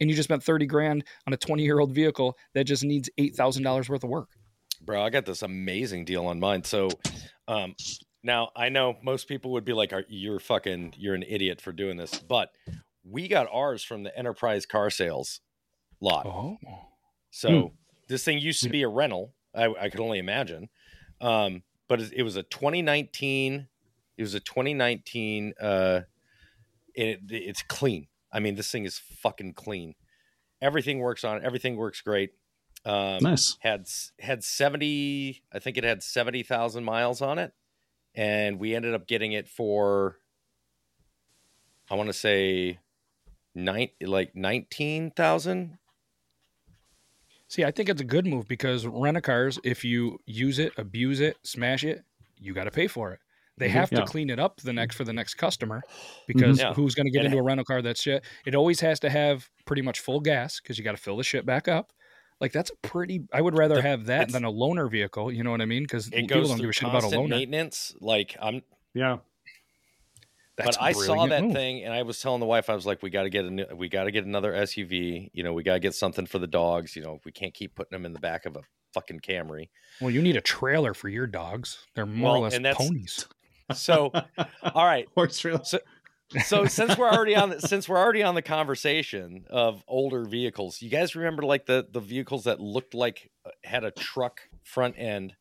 and 0.00 0.08
you 0.08 0.16
just 0.16 0.26
spent 0.28 0.42
thirty 0.42 0.66
grand 0.66 1.04
on 1.26 1.32
a 1.32 1.36
twenty 1.36 1.62
year 1.64 1.78
old 1.78 1.92
vehicle 1.92 2.36
that 2.54 2.64
just 2.64 2.84
needs 2.84 3.10
eight 3.18 3.34
thousand 3.36 3.62
dollars 3.62 3.88
worth 3.88 4.02
of 4.04 4.10
work. 4.10 4.28
bro, 4.82 5.02
I 5.02 5.10
got 5.10 5.26
this 5.26 5.42
amazing 5.42 6.06
deal 6.06 6.24
on 6.26 6.40
mine. 6.40 6.64
So, 6.64 6.88
um, 7.48 7.74
now 8.22 8.50
I 8.56 8.70
know 8.70 8.96
most 9.02 9.28
people 9.28 9.50
would 9.52 9.64
be 9.66 9.74
like, 9.74 9.92
"You're 10.08 10.40
fucking, 10.40 10.94
you're 10.96 11.14
an 11.14 11.22
idiot 11.28 11.60
for 11.60 11.70
doing 11.70 11.98
this," 11.98 12.18
but 12.18 12.50
we 13.04 13.28
got 13.28 13.48
ours 13.52 13.82
from 13.82 14.02
the 14.02 14.16
Enterprise 14.18 14.66
Car 14.66 14.90
Sales 14.90 15.40
lot. 16.00 16.26
Oh, 16.26 16.58
So 17.30 17.72
this 18.08 18.24
thing 18.24 18.38
used 18.38 18.62
to 18.62 18.68
be 18.68 18.82
a 18.82 18.88
rental. 18.88 19.34
I, 19.54 19.66
I 19.66 19.88
could 19.90 20.00
only 20.00 20.18
imagine, 20.18 20.68
Um, 21.20 21.62
but 21.88 22.00
it, 22.00 22.12
it 22.12 22.22
was 22.22 22.36
a 22.36 22.42
2019. 22.42 23.68
It 24.16 24.22
was 24.22 24.34
a 24.34 24.40
2019. 24.40 25.54
Uh, 25.60 26.00
it, 26.94 27.20
it's 27.28 27.62
clean. 27.62 28.06
I 28.32 28.40
mean, 28.40 28.54
this 28.54 28.70
thing 28.70 28.84
is 28.84 28.98
fucking 28.98 29.54
clean. 29.54 29.94
Everything 30.62 30.98
works 31.00 31.24
on 31.24 31.38
it. 31.38 31.44
Everything 31.44 31.76
works 31.76 32.00
great. 32.00 32.30
Um, 32.84 33.18
Nice. 33.22 33.56
had 33.60 33.86
had 34.18 34.42
70 34.42 35.42
i 35.52 35.58
think 35.58 35.76
it 35.76 35.84
had 35.84 36.02
70,000 36.02 36.82
miles 36.82 37.20
on 37.20 37.38
it 37.38 37.52
and 38.14 38.58
we 38.58 38.74
ended 38.74 38.94
up 38.94 39.06
getting 39.06 39.32
it 39.32 39.50
for 39.50 40.16
i 41.90 41.94
want 41.94 42.06
to 42.06 42.14
say 42.14 42.78
nine 43.54 43.88
like 44.00 44.34
19,000 44.34 45.78
See, 47.48 47.64
I 47.64 47.72
think 47.72 47.88
it's 47.88 48.00
a 48.00 48.04
good 48.04 48.26
move 48.26 48.46
because 48.46 48.86
rent 48.86 49.16
a 49.16 49.20
cars, 49.20 49.58
if 49.64 49.84
you 49.84 50.20
use 50.24 50.60
it, 50.60 50.72
abuse 50.76 51.18
it, 51.18 51.36
smash 51.42 51.82
it, 51.82 52.04
you 52.38 52.54
got 52.54 52.64
to 52.64 52.70
pay 52.70 52.86
for 52.86 53.12
it. 53.12 53.18
They 53.58 53.66
Mm-hmm. 53.66 53.76
have 53.76 53.90
to 53.90 53.96
Yeah. 53.96 54.04
clean 54.04 54.30
it 54.30 54.38
up 54.38 54.60
the 54.60 54.72
next 54.72 54.94
for 54.94 55.02
the 55.02 55.12
next 55.12 55.34
customer 55.34 55.82
because 56.28 56.60
Yeah. 56.60 56.72
who's 56.74 56.94
going 56.94 57.06
to 57.06 57.10
get 57.10 57.24
And 57.24 57.26
into 57.26 57.38
a 57.38 57.42
rental 57.42 57.64
car 57.64 57.82
that's 57.82 58.00
shit? 58.00 58.24
It 58.46 58.54
always 58.54 58.78
has 58.80 59.00
to 59.00 59.10
have 59.10 59.50
pretty 59.64 59.82
much 59.82 59.98
full 59.98 60.20
gas 60.20 60.60
because 60.60 60.78
you 60.78 60.84
got 60.84 60.92
to 60.92 60.96
fill 61.02 61.16
the 61.16 61.24
shit 61.24 61.44
back 61.44 61.66
up. 61.66 61.92
Like 62.40 62.52
that's 62.52 62.70
a 62.70 62.76
pretty. 62.86 63.22
I 63.32 63.40
would 63.42 63.58
rather 63.58 63.74
The- 63.74 63.82
have 63.82 64.06
that 64.06 64.30
than 64.30 64.44
a 64.44 64.52
loaner 64.52 64.88
vehicle. 64.88 65.32
You 65.32 65.42
know 65.42 65.50
what 65.50 65.60
I 65.60 65.66
mean? 65.66 65.82
Because 65.82 66.06
it 66.06 66.12
people 66.28 66.44
don't 66.46 66.56
give 66.60 66.70
a 66.70 66.72
shit 66.72 66.88
about 66.88 67.02
a 67.02 67.08
loaner. 67.08 67.30
maintenance 67.30 67.96
like 68.00 68.36
i'm 68.40 68.62
Yeah. 68.94 69.18
That's 70.64 70.76
but 70.76 70.82
I 70.84 70.90
a 70.90 70.94
saw 70.94 71.26
that 71.26 71.42
move. 71.44 71.52
thing 71.52 71.82
and 71.84 71.92
I 71.92 72.02
was 72.02 72.20
telling 72.20 72.40
the 72.40 72.46
wife, 72.46 72.70
I 72.70 72.74
was 72.74 72.86
like, 72.86 73.02
we 73.02 73.10
got 73.10 73.24
to 73.24 73.30
get 73.30 73.44
a 73.44 73.50
new, 73.50 73.66
we 73.74 73.88
got 73.88 74.04
to 74.04 74.10
get 74.10 74.24
another 74.24 74.52
SUV. 74.52 75.30
You 75.32 75.42
know, 75.42 75.52
we 75.52 75.62
got 75.62 75.74
to 75.74 75.80
get 75.80 75.94
something 75.94 76.26
for 76.26 76.38
the 76.38 76.46
dogs. 76.46 76.96
You 76.96 77.02
know, 77.02 77.20
we 77.24 77.32
can't 77.32 77.54
keep 77.54 77.74
putting 77.74 77.96
them 77.96 78.06
in 78.06 78.12
the 78.12 78.20
back 78.20 78.46
of 78.46 78.56
a 78.56 78.60
fucking 78.94 79.20
Camry. 79.20 79.68
Well, 80.00 80.10
you 80.10 80.22
need 80.22 80.36
a 80.36 80.40
trailer 80.40 80.94
for 80.94 81.08
your 81.08 81.26
dogs. 81.26 81.86
They're 81.94 82.06
more 82.06 82.40
Well, 82.40 82.54
or 82.54 82.60
less 82.60 82.76
ponies. 82.76 83.26
So, 83.72 84.10
all 84.74 84.84
right. 84.84 85.06
Horse 85.14 85.38
trailer. 85.38 85.62
So, 85.62 85.78
so 86.44 86.64
since 86.66 86.98
we're 86.98 87.08
already 87.08 87.36
on 87.36 87.50
the, 87.50 87.60
since 87.60 87.88
we're 87.88 87.98
already 87.98 88.24
on 88.24 88.34
the 88.34 88.42
conversation 88.42 89.44
of 89.48 89.84
older 89.86 90.24
vehicles, 90.24 90.82
you 90.82 90.90
guys 90.90 91.14
remember 91.14 91.44
like 91.44 91.66
the 91.66 91.86
the 91.88 92.00
vehicles 92.00 92.44
that 92.44 92.58
looked 92.58 92.94
like 92.94 93.30
uh, 93.46 93.50
had 93.62 93.84
a 93.84 93.92
truck 93.92 94.40
front 94.64 94.96
end 94.98 95.34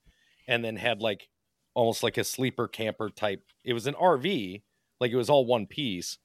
and 0.48 0.64
then 0.64 0.76
had 0.76 1.02
like 1.02 1.28
almost 1.74 2.04
like 2.04 2.18
a 2.18 2.24
sleeper 2.24 2.68
camper 2.68 3.10
type. 3.10 3.42
It 3.64 3.74
was 3.74 3.88
an 3.88 3.96
RV, 3.96 4.62
like 5.00 5.12
it 5.12 5.16
was 5.16 5.30
all 5.30 5.46
one 5.46 5.66
piece. 5.66 6.18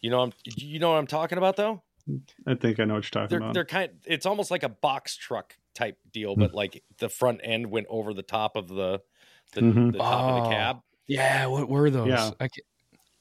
You 0.00 0.10
know, 0.10 0.20
I'm 0.22 0.32
you 0.44 0.78
know 0.78 0.90
what 0.90 0.98
I'm 0.98 1.06
talking 1.06 1.38
about 1.38 1.56
though. 1.56 1.82
I 2.46 2.54
think 2.54 2.78
I 2.78 2.84
know 2.84 2.94
what 2.94 3.04
you're 3.04 3.10
talking 3.22 3.28
They're 3.28 3.38
about. 3.40 3.54
they're 3.54 3.64
kind. 3.64 3.90
It's 4.04 4.26
almost 4.26 4.50
like 4.50 4.62
a 4.62 4.68
box 4.68 5.16
truck 5.16 5.56
type 5.74 5.98
deal, 6.12 6.34
Hmm. 6.34 6.40
but 6.40 6.54
like 6.54 6.82
the 6.98 7.08
front 7.08 7.40
end 7.42 7.70
went 7.70 7.86
over 7.90 8.14
the 8.14 8.22
top 8.22 8.56
of 8.56 8.68
the 8.68 9.00
the, 9.52 9.60
Mhm. 9.60 9.92
the 9.92 9.98
top 9.98 10.22
of 10.22 10.34
Oh. 10.40 10.44
the 10.44 10.50
cab. 10.54 10.80
Yeah, 11.06 11.46
what 11.46 11.68
were 11.68 11.88
those? 11.90 12.08
Yeah. 12.08 12.30
I 12.40 12.48
ca- 12.48 12.62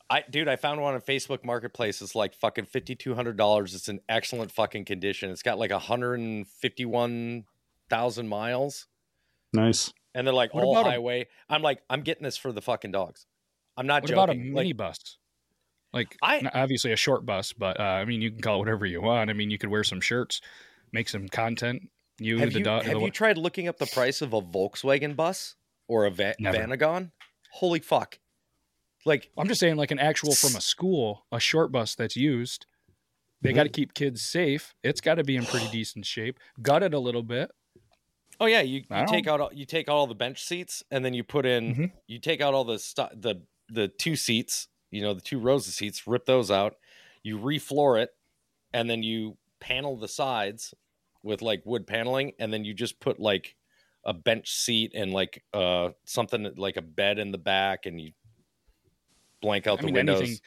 I 0.09 0.23
dude, 0.29 0.47
I 0.47 0.55
found 0.55 0.81
one 0.81 0.93
on 0.93 1.01
Facebook 1.01 1.43
Marketplace. 1.43 2.01
It's 2.01 2.13
like 2.15 2.33
fucking 2.35 2.65
fifty 2.65 2.95
two 2.95 3.15
hundred 3.15 3.37
dollars. 3.37 3.73
It's 3.73 3.89
in 3.89 4.01
excellent 4.09 4.51
fucking 4.51 4.85
condition. 4.85 5.31
It's 5.31 5.41
got 5.43 5.57
like 5.57 5.71
hundred 5.71 6.19
and 6.19 6.47
fifty 6.47 6.85
one 6.85 7.45
thousand 7.89 8.27
miles, 8.27 8.87
nice. 9.53 9.93
and 10.13 10.25
they're 10.27 10.33
like 10.33 10.53
What 10.53 10.63
all 10.63 10.83
highway. 10.83 11.27
i 11.49 11.55
I'm 11.55 11.61
like, 11.63 11.81
I'm 11.89 12.01
getting 12.01 12.23
this 12.23 12.37
for 12.37 12.51
the 12.51 12.61
fucking 12.61 12.91
dogs. 12.91 13.25
I'm 13.77 13.87
not 13.87 14.03
joking. 14.03 14.15
What 14.17 14.23
about 14.29 14.35
a 14.35 14.39
joking. 14.39 14.75
minibus? 14.77 15.15
Like, 15.93 16.17
I- 16.21 16.49
obviously 16.53 16.91
a 16.91 16.95
short 16.97 17.25
bus, 17.25 17.53
but 17.53 17.79
uh, 17.79 17.83
I 17.83 18.05
mean, 18.05 18.21
you 18.21 18.31
can 18.31 18.41
call 18.41 18.55
it 18.57 18.59
whatever 18.59 18.85
you 18.85 19.01
want. 19.01 19.29
I 19.29 19.33
mean, 19.33 19.49
you 19.49 19.57
could 19.57 19.69
wear 19.69 19.83
some 19.83 20.01
shirts, 20.01 20.41
make 20.91 21.07
some 21.09 21.27
content. 21.29 21.89
You, 22.19 22.37
have 22.39 22.53
the 22.53 22.59
you 22.59 22.65
dog. 22.65 22.83
have 22.83 23.01
you 23.01 23.11
tried 23.11 23.37
looking 23.37 23.67
up 23.67 23.77
the 23.77 23.85
price 23.87 24.21
of 24.21 24.33
a 24.33 24.41
Volkswagen 24.41 25.15
bus 25.15 25.55
or 25.87 26.05
a 26.05 26.11
Va- 26.11 26.35
Vanagon? 26.41 27.11
Holy 27.51 27.79
fuck! 27.79 28.19
Like 29.05 29.29
I'm 29.37 29.47
just 29.47 29.59
saying, 29.59 29.75
like 29.75 29.91
an 29.91 29.99
actual 29.99 30.33
from 30.33 30.55
a 30.55 30.61
school, 30.61 31.25
a 31.31 31.39
short 31.39 31.71
bus 31.71 31.95
that's 31.95 32.15
used. 32.15 32.65
They 33.41 33.49
Mm-hmm. 33.49 33.55
got 33.57 33.63
to 33.63 33.69
keep 33.69 33.93
kids 33.93 34.21
safe. 34.21 34.73
It's 34.83 35.01
got 35.01 35.15
to 35.15 35.23
be 35.23 35.35
in 35.35 35.45
pretty 35.45 35.67
decent 35.71 36.05
shape. 36.05 36.39
Gutted 36.61 36.93
a 36.93 36.99
little 36.99 37.21
bit. 37.23 37.51
Oh 38.39 38.45
yeah, 38.47 38.61
you, 38.61 38.81
you 38.89 39.05
take 39.07 39.27
out 39.27 39.39
all- 39.41 39.53
you 39.53 39.65
take 39.65 39.87
out 39.87 39.93
all 39.95 40.07
the 40.07 40.15
bench 40.15 40.43
seats 40.43 40.83
and 40.91 41.03
then 41.05 41.13
you 41.13 41.23
put 41.23 41.45
in 41.45 41.75
Mhm. 41.75 41.91
you 42.07 42.19
take 42.19 42.41
out 42.41 42.53
all 42.53 42.63
the 42.65 42.79
stu- 42.79 43.03
the 43.13 43.41
the 43.69 43.87
two 43.87 44.15
seats, 44.15 44.67
you 44.91 45.01
know, 45.01 45.13
the 45.13 45.21
two 45.21 45.39
rows 45.39 45.67
of 45.67 45.73
seats, 45.73 46.07
rip 46.07 46.25
those 46.25 46.51
out, 46.51 46.75
you 47.23 47.37
refloor 47.37 48.01
it, 48.01 48.11
and 48.73 48.89
then 48.89 49.03
you 49.03 49.37
panel 49.59 49.97
the 49.97 50.07
sides 50.07 50.73
with 51.23 51.41
like 51.41 51.61
wood 51.65 51.87
paneling, 51.87 52.33
and 52.39 52.53
then 52.53 52.63
you 52.63 52.73
just 52.73 52.99
put 52.99 53.19
like 53.19 53.55
a 54.03 54.13
bench 54.13 54.53
seat 54.53 54.91
and 54.93 55.11
like 55.11 55.43
uh 55.53 55.89
something 56.03 56.51
like 56.57 56.77
a 56.77 56.81
bed 56.81 57.17
in 57.17 57.31
the 57.31 57.37
back, 57.37 57.85
and 57.85 57.99
you 57.99 58.11
blank 59.41 59.67
out 59.67 59.79
I 59.79 59.81
the 59.81 59.85
mean, 59.87 59.95
windows. 59.95 60.19
anything, 60.19 60.39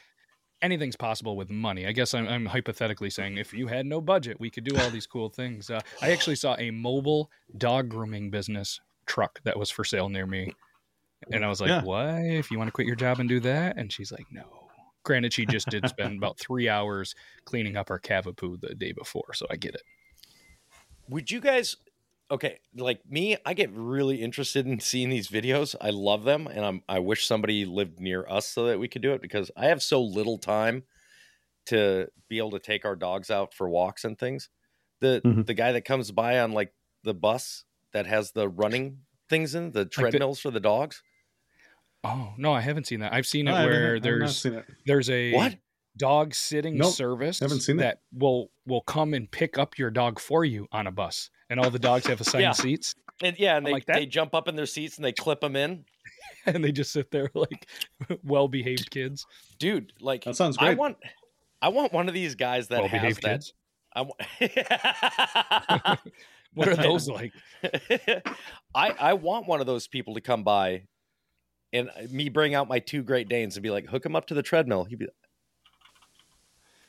anything's 0.61 0.95
possible 0.95 1.35
with 1.35 1.49
money. 1.49 1.85
I 1.85 1.91
guess 1.91 2.13
I'm, 2.13 2.27
I'm 2.27 2.45
hypothetically 2.45 3.09
saying 3.09 3.37
if 3.37 3.53
you 3.53 3.67
had 3.67 3.85
no 3.85 4.01
budget, 4.01 4.39
we 4.39 4.49
could 4.49 4.63
do 4.63 4.77
all 4.77 4.89
these 4.89 5.07
cool 5.07 5.29
things. 5.29 5.69
Uh, 5.69 5.81
I 6.01 6.11
actually 6.11 6.35
saw 6.35 6.55
a 6.59 6.71
mobile 6.71 7.29
dog 7.57 7.89
grooming 7.89 8.29
business 8.29 8.79
truck 9.05 9.39
that 9.43 9.57
was 9.57 9.69
for 9.69 9.83
sale 9.83 10.09
near 10.09 10.25
me, 10.25 10.53
and 11.31 11.45
I 11.45 11.49
was 11.49 11.61
like, 11.61 11.73
Yeah. 11.73 11.81
"What? 11.81 12.23
If 12.25 12.51
you 12.51 12.57
want 12.57 12.67
to 12.69 12.71
quit 12.73 12.87
your 12.87 12.95
job 12.95 13.19
and 13.19 13.29
do 13.29 13.39
that?" 13.41 13.77
And 13.77 13.91
she's 13.91 14.11
like, 14.11 14.27
"No." 14.31 14.71
Granted, 15.03 15.33
she 15.33 15.45
just 15.45 15.69
did 15.69 15.87
spend 15.87 16.17
about 16.17 16.39
three 16.39 16.69
hours 16.69 17.15
cleaning 17.45 17.77
up 17.77 17.89
our 17.89 17.99
cavapoo 17.99 18.59
the 18.59 18.75
day 18.75 18.91
before, 18.91 19.33
so 19.33 19.47
I 19.49 19.55
get 19.57 19.75
it. 19.75 19.83
Would 21.07 21.31
you 21.31 21.39
guys 21.41 21.75
okay, 22.31 22.59
like 22.75 23.03
me, 23.07 23.37
I 23.43 23.55
get 23.55 23.71
really 23.71 24.21
interested 24.21 24.67
in 24.67 24.79
seeing 24.79 25.09
these 25.09 25.29
videos. 25.29 25.75
I 25.81 25.89
love 25.89 26.23
them 26.25 26.45
and 26.47 26.63
I'm 26.63 26.83
I 26.87 26.99
wish 26.99 27.25
somebody 27.25 27.65
lived 27.65 27.99
near 27.99 28.27
us 28.27 28.47
so 28.47 28.67
that 28.67 28.79
we 28.79 28.87
could 28.87 29.01
do 29.01 29.13
it 29.13 29.21
because 29.21 29.49
I 29.57 29.65
have 29.67 29.81
so 29.81 30.01
little 30.01 30.37
time 30.37 30.83
to 31.67 32.09
be 32.29 32.39
able 32.39 32.51
to 32.51 32.59
take 32.59 32.85
our 32.85 32.95
dogs 32.95 33.31
out 33.31 33.53
for 33.53 33.69
walks 33.69 34.05
and 34.05 34.17
things. 34.19 34.49
The 35.01 35.25
Mhm. 35.25 35.43
the 35.47 35.55
guy 35.55 35.73
that 35.73 35.85
comes 35.85 36.11
by 36.11 36.39
on 36.39 36.53
like 36.53 36.73
the 37.03 37.15
bus 37.15 37.65
that 37.93 38.07
has 38.07 38.33
the 38.33 38.49
running 38.49 39.03
things 39.29 39.55
in 39.55 39.71
the 39.73 39.85
treadmills 39.85 40.39
for 40.39 40.51
the 40.51 40.59
dogs. 40.61 41.03
Oh 42.03 42.33
no, 42.37 42.53
I 42.53 42.61
haven't 42.61 42.87
seen 42.87 43.01
that. 43.01 43.13
I've 43.13 43.27
seen 43.27 43.47
it 43.47 43.51
I 43.51 43.65
where 43.65 43.99
there's 43.99 44.37
seen 44.37 44.53
it. 44.53 44.65
there's 44.85 45.09
a 45.09 45.33
What? 45.33 45.55
dog 45.97 46.33
sitting 46.33 46.77
Nope, 46.77 46.93
service 46.93 47.39
haven't 47.39 47.59
seen 47.61 47.77
that. 47.77 47.99
will 48.13 48.51
will 48.65 48.81
come 48.81 49.13
and 49.13 49.29
pick 49.29 49.57
up 49.57 49.77
your 49.77 49.89
dog 49.91 50.19
for 50.19 50.45
you 50.45 50.67
on 50.71 50.87
a 50.87 50.91
bus, 50.91 51.29
and 51.49 51.59
all 51.59 51.69
the 51.69 51.79
dogs 51.79 52.07
have 52.07 52.21
assigned 52.21 52.41
Yeah. 52.43 52.51
seats, 52.53 52.95
And 53.21 53.37
yeah, 53.37 53.57
and 53.57 53.57
I'm 53.57 53.63
they, 53.65 53.71
like, 53.73 53.85
they 53.85 54.05
jump 54.05 54.33
up 54.33 54.47
in 54.47 54.55
their 54.55 54.65
seats 54.65 54.95
and 54.97 55.03
they 55.03 55.11
clip 55.11 55.41
them 55.41 55.55
in. 55.57 55.83
and 56.45 56.63
they 56.63 56.71
just 56.71 56.93
sit 56.93 57.11
there 57.11 57.29
like 57.35 57.67
well 58.23 58.47
behaved 58.47 58.91
kids. 58.91 59.25
Dude, 59.57 59.91
like 59.99 60.23
That 60.23 60.35
sounds 60.37 60.55
great. 60.55 60.71
I 60.71 60.73
want 60.75 60.97
I 61.61 61.67
want 61.69 61.91
one 61.91 62.07
of 62.07 62.13
these 62.13 62.35
guys 62.35 62.69
that 62.69 62.79
Well 62.79 62.87
has 62.87 63.01
behaved 63.01 63.21
that 63.23 63.31
kids. 63.41 63.53
I 63.93 64.01
wa- 64.03 65.97
What 66.53 66.67
are 66.69 66.75
those 66.75 67.07
like? 67.09 67.33
I 68.73 68.89
I 68.91 69.13
want 69.13 69.47
one 69.47 69.59
of 69.61 69.67
those 69.67 69.87
people 69.87 70.13
to 70.15 70.21
come 70.21 70.43
by, 70.43 70.83
and 71.73 71.89
uh, 71.89 72.01
me 72.11 72.29
bring 72.29 72.53
out 72.55 72.67
my 72.67 72.79
two 72.79 73.03
Great 73.03 73.27
Danes 73.29 73.55
and 73.55 73.63
be 73.63 73.69
like, 73.69 73.87
hook 73.87 74.05
him 74.05 74.15
up 74.15 74.27
to 74.27 74.33
the 74.33 74.43
treadmill. 74.43 74.85
He'd 74.85 74.99
be 74.99 75.05
like, 75.05 75.13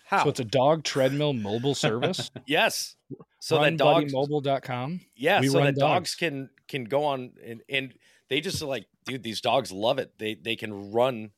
how? 0.07 0.25
So 0.25 0.31
it's 0.31 0.41
a 0.41 0.45
dog 0.45 0.83
treadmill 0.83 1.35
mobile 1.35 1.75
service. 1.75 2.33
yes. 2.47 2.97
So 3.39 3.61
that 3.61 3.77
dogs, 3.77 4.13
RunBuddyMobile.com. 4.13 5.01
yeah, 5.17 5.41
we 5.41 5.49
so 5.49 5.59
that 5.59 5.77
dogs 5.77 6.11
dogs. 6.11 6.15
can 6.17 6.51
can 6.67 6.85
go 6.85 7.05
on 7.05 7.33
and 7.45 7.63
and 7.69 7.95
they 8.29 8.41
just 8.41 8.61
like, 8.61 8.87
dude, 9.05 9.23
these 9.23 9.41
dogs 9.41 9.71
love 9.71 9.99
it. 9.99 10.13
They 10.19 10.35
they 10.35 10.57
can 10.57 10.91
run 10.91 11.31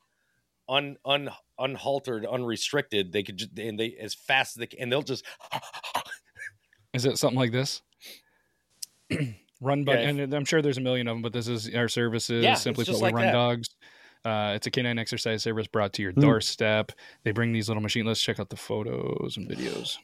un 0.71 0.97
un 1.05 1.29
unhaltered, 1.59 2.25
unrestricted. 2.25 3.13
They 3.13 3.23
could 3.23 3.37
just 3.37 3.59
and 3.59 3.79
they 3.79 3.95
as 4.01 4.15
fast 4.15 4.57
as 4.57 4.61
they 4.61 4.67
can, 4.69 4.81
and 4.81 4.93
they'll 4.93 5.03
just 5.03 5.25
Is 6.95 7.05
it 7.05 7.19
something 7.19 7.39
like 7.39 7.53
this? 7.53 7.83
run 9.63 9.85
buddy, 9.85 10.03
Yeah, 10.03 10.11
if- 10.11 10.19
and 10.19 10.35
I'm 10.35 10.45
sure 10.45 10.61
there's 10.61 10.77
a 10.79 10.83
million 10.83 11.09
of 11.09 11.15
them, 11.15 11.23
but 11.23 11.33
this 11.33 11.49
is 11.49 11.75
our 11.75 11.89
services. 11.89 12.45
Yeah, 12.45 12.55
simply 12.55 12.83
it's 12.83 12.89
put, 12.91 12.93
just 12.93 13.03
we 13.03 13.07
like 13.09 13.15
run 13.15 13.27
that. 13.27 13.33
dogs. 13.33 13.69
Uh, 14.25 14.53
it's 14.55 14.67
a 14.67 14.71
canine 14.71 14.99
exercise 14.99 15.43
service 15.43 15.67
brought 15.67 15.93
to 15.95 16.03
your 16.03 16.13
Hmm. 16.13 16.21
doorstep. 16.21 16.93
They 17.25 17.33
bring 17.33 17.53
these 17.53 17.69
little 17.69 17.83
machines. 17.83 18.07
Let's 18.07 18.21
check 18.23 18.39
out 18.39 18.51
the 18.51 18.57
photos 18.57 19.37
and 19.37 19.49
videos. 19.49 19.97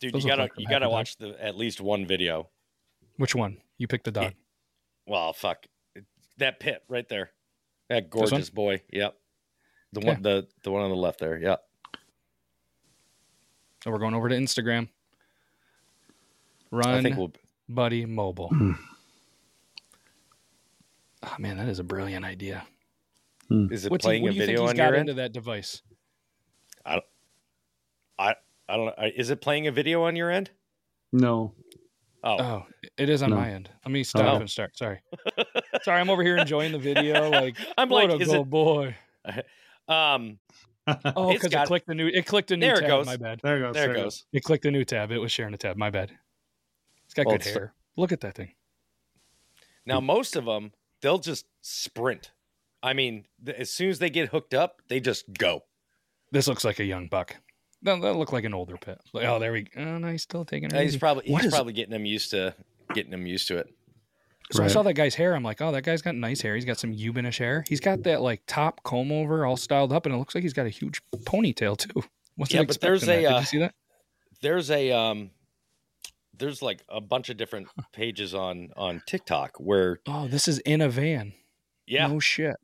dude, 0.00 0.12
Those 0.12 0.24
you 0.24 0.30
gotta 0.30 0.42
like 0.42 0.52
you 0.58 0.64
gotta 0.66 0.74
Happy 0.74 0.84
Dog. 0.84 0.92
watch 0.92 1.16
the 1.16 1.42
at 1.42 1.56
least 1.56 1.80
one 1.80 2.04
video. 2.06 2.50
Which 3.16 3.34
one? 3.34 3.58
You 3.78 3.86
pick 3.86 4.02
the 4.02 4.10
dog. 4.10 4.34
Well, 5.06 5.32
fuck 5.32 5.66
that 6.38 6.58
pit 6.60 6.82
right 6.88 7.08
there. 7.08 7.30
That 7.88 8.10
gorgeous 8.10 8.50
boy. 8.50 8.82
Yep. 8.90 9.16
The 9.92 10.00
Okay. 10.00 10.08
one 10.08 10.22
the 10.22 10.48
the 10.62 10.70
one 10.72 10.82
on 10.82 10.90
the 10.90 10.96
left 10.96 11.20
there. 11.20 11.38
Yep. 11.38 11.64
So 13.82 13.90
we're 13.90 13.98
going 13.98 14.14
over 14.14 14.28
to 14.28 14.34
Instagram. 14.34 14.88
Run 16.70 16.88
I 16.88 17.02
think 17.02 17.16
we'll 17.16 17.32
Buddy 17.68 18.04
Mobile. 18.06 18.50
Oh 21.22 21.34
man, 21.38 21.56
that 21.56 21.68
is 21.68 21.78
a 21.78 21.84
brilliant 21.84 22.24
idea. 22.24 22.64
Hmm. 23.48 23.70
is 23.72 23.84
it 23.84 23.90
What's 23.90 24.04
he, 24.04 24.08
playing 24.08 24.22
what 24.22 24.30
a 24.30 24.32
do 24.32 24.38
you 24.40 24.46
think 24.46 24.56
video 24.56 24.62
he's 24.62 24.70
on 24.70 24.76
got 24.76 24.84
your 24.90 24.94
into 24.94 25.10
end? 25.12 25.18
that 25.18 25.32
device? 25.32 25.82
I 26.84 26.92
don't, 26.94 27.04
I 28.18 28.34
I 28.68 28.76
don't 28.76 28.86
know. 28.86 28.92
Uh, 28.96 29.10
is 29.14 29.30
it 29.30 29.40
playing 29.40 29.66
a 29.66 29.72
video 29.72 30.02
on 30.04 30.16
your 30.16 30.30
end? 30.30 30.50
No. 31.12 31.54
Oh, 32.22 32.36
Oh, 32.40 32.66
it 32.96 33.08
is 33.10 33.22
on 33.22 33.30
No. 33.30 33.36
my 33.36 33.50
end. 33.50 33.68
Let 33.84 33.92
me 33.92 34.02
stop 34.02 34.34
Oh. 34.34 34.40
and 34.40 34.48
start. 34.50 34.76
Sorry. 34.78 35.00
Sorry, 35.82 36.00
I'm 36.00 36.08
over 36.08 36.22
here 36.22 36.38
enjoying 36.38 36.72
the 36.72 36.78
video. 36.78 37.30
Like, 37.30 37.56
I'm 37.76 37.88
what 37.90 38.08
like, 38.10 38.18
a 38.18 38.22
is 38.22 38.28
good 38.28 38.36
um, 38.38 38.44
oh, 38.44 38.44
it- 38.44 38.50
boy. 38.50 38.96
um, 39.88 40.38
Oh, 41.16 41.32
because 41.32 41.50
got- 41.50 41.64
it 41.64 41.66
clicked 41.68 41.86
the 41.86 41.94
new. 41.94 42.06
It 42.08 42.26
clicked 42.26 42.50
a 42.50 42.56
new 42.58 42.66
There 42.66 42.76
it 42.76 42.80
tab. 42.80 42.88
goes. 42.88 43.06
My 43.06 43.16
bad. 43.16 43.40
there 43.42 43.56
it 43.56 43.60
goes. 43.60 43.74
there 43.74 43.90
it 43.90 43.94
goes. 43.94 44.24
It 44.34 44.42
clicked 44.44 44.66
a 44.66 44.70
new 44.70 44.84
tab. 44.84 45.10
It 45.12 45.18
was 45.18 45.32
sharing 45.32 45.54
a 45.54 45.58
tab. 45.58 45.76
My 45.78 45.88
bad. 45.90 46.12
It's 47.14 47.16
got 47.16 47.26
Well, 47.26 47.36
good 47.36 47.42
it's- 47.42 47.54
hair. 47.54 47.74
Look 47.96 48.10
at 48.10 48.22
that 48.22 48.34
thing. 48.34 48.54
Now, 49.86 50.00
most 50.00 50.34
of 50.34 50.46
them, 50.46 50.72
they'll 51.00 51.18
just 51.18 51.46
sprint. 51.62 52.32
I 52.82 52.92
mean, 52.92 53.26
th- 53.44 53.56
as 53.56 53.70
soon 53.70 53.88
as 53.90 54.00
they 54.00 54.10
get 54.10 54.30
hooked 54.30 54.52
up, 54.52 54.82
they 54.88 54.98
just 54.98 55.32
go. 55.32 55.62
This 56.32 56.48
looks 56.48 56.64
like 56.64 56.80
a 56.80 56.84
young 56.84 57.06
buck. 57.06 57.36
That, 57.82 58.00
that 58.00 58.14
look 58.16 58.32
like 58.32 58.44
an 58.44 58.52
older 58.54 58.76
pit. 58.76 58.98
Like, 59.12 59.26
oh, 59.26 59.38
there 59.38 59.52
we. 59.52 59.62
go. 59.62 59.80
Oh, 59.80 59.98
no, 59.98 60.10
he's 60.10 60.22
still 60.22 60.44
taking 60.44 60.70
it. 60.72 60.82
He's 60.82 60.96
probably 60.96 61.30
What 61.30 61.42
he's 61.42 61.48
is- 61.52 61.54
probably 61.54 61.72
getting 61.74 61.92
them 61.92 62.04
used 62.04 62.30
to 62.30 62.54
getting 62.94 63.12
them 63.12 63.26
used 63.26 63.46
to 63.48 63.58
it. 63.58 63.68
So 64.50 64.62
I 64.64 64.66
saw 64.66 64.82
that 64.82 64.92
guy's 64.94 65.14
hair. 65.14 65.34
I'm 65.36 65.42
like, 65.44 65.62
oh, 65.62 65.72
that 65.72 65.82
guy's 65.84 66.02
got 66.02 66.14
nice 66.16 66.40
hair. 66.42 66.54
He's 66.54 66.64
got 66.66 66.78
some 66.78 66.92
Eubenish 66.92 67.38
hair. 67.38 67.64
He's 67.68 67.80
got 67.80 68.02
that 68.02 68.20
like 68.22 68.42
top 68.46 68.82
comb 68.82 69.10
over, 69.12 69.46
all 69.46 69.56
styled 69.56 69.92
up, 69.92 70.04
and 70.04 70.14
it 70.14 70.18
looks 70.18 70.34
like 70.34 70.42
he's 70.42 70.52
got 70.52 70.66
a 70.66 70.70
huge 70.70 71.00
ponytail 71.24 71.78
too. 71.78 72.02
Wasn't 72.36 72.54
Yeah, 72.54 72.64
but 72.64 72.78
there's 72.80 73.02
expecting 73.04 73.24
that. 73.24 73.28
a, 73.28 73.32
Did 73.32 73.36
uh, 73.36 73.40
you 73.40 73.46
see 73.46 73.58
that? 73.58 73.74
There's 74.42 74.70
a 74.70 74.90
um, 74.92 75.30
there's 76.38 76.62
like 76.62 76.82
a 76.88 77.00
bunch 77.00 77.28
of 77.30 77.36
different 77.36 77.68
pages 77.92 78.34
on 78.34 78.70
on 78.76 79.02
TikTok 79.06 79.52
where 79.58 79.98
Oh, 80.06 80.26
this 80.28 80.48
is 80.48 80.58
in 80.60 80.80
a 80.80 80.88
van. 80.88 81.32
yeah, 81.86 82.06
No 82.08 82.20
shit. 82.20 82.56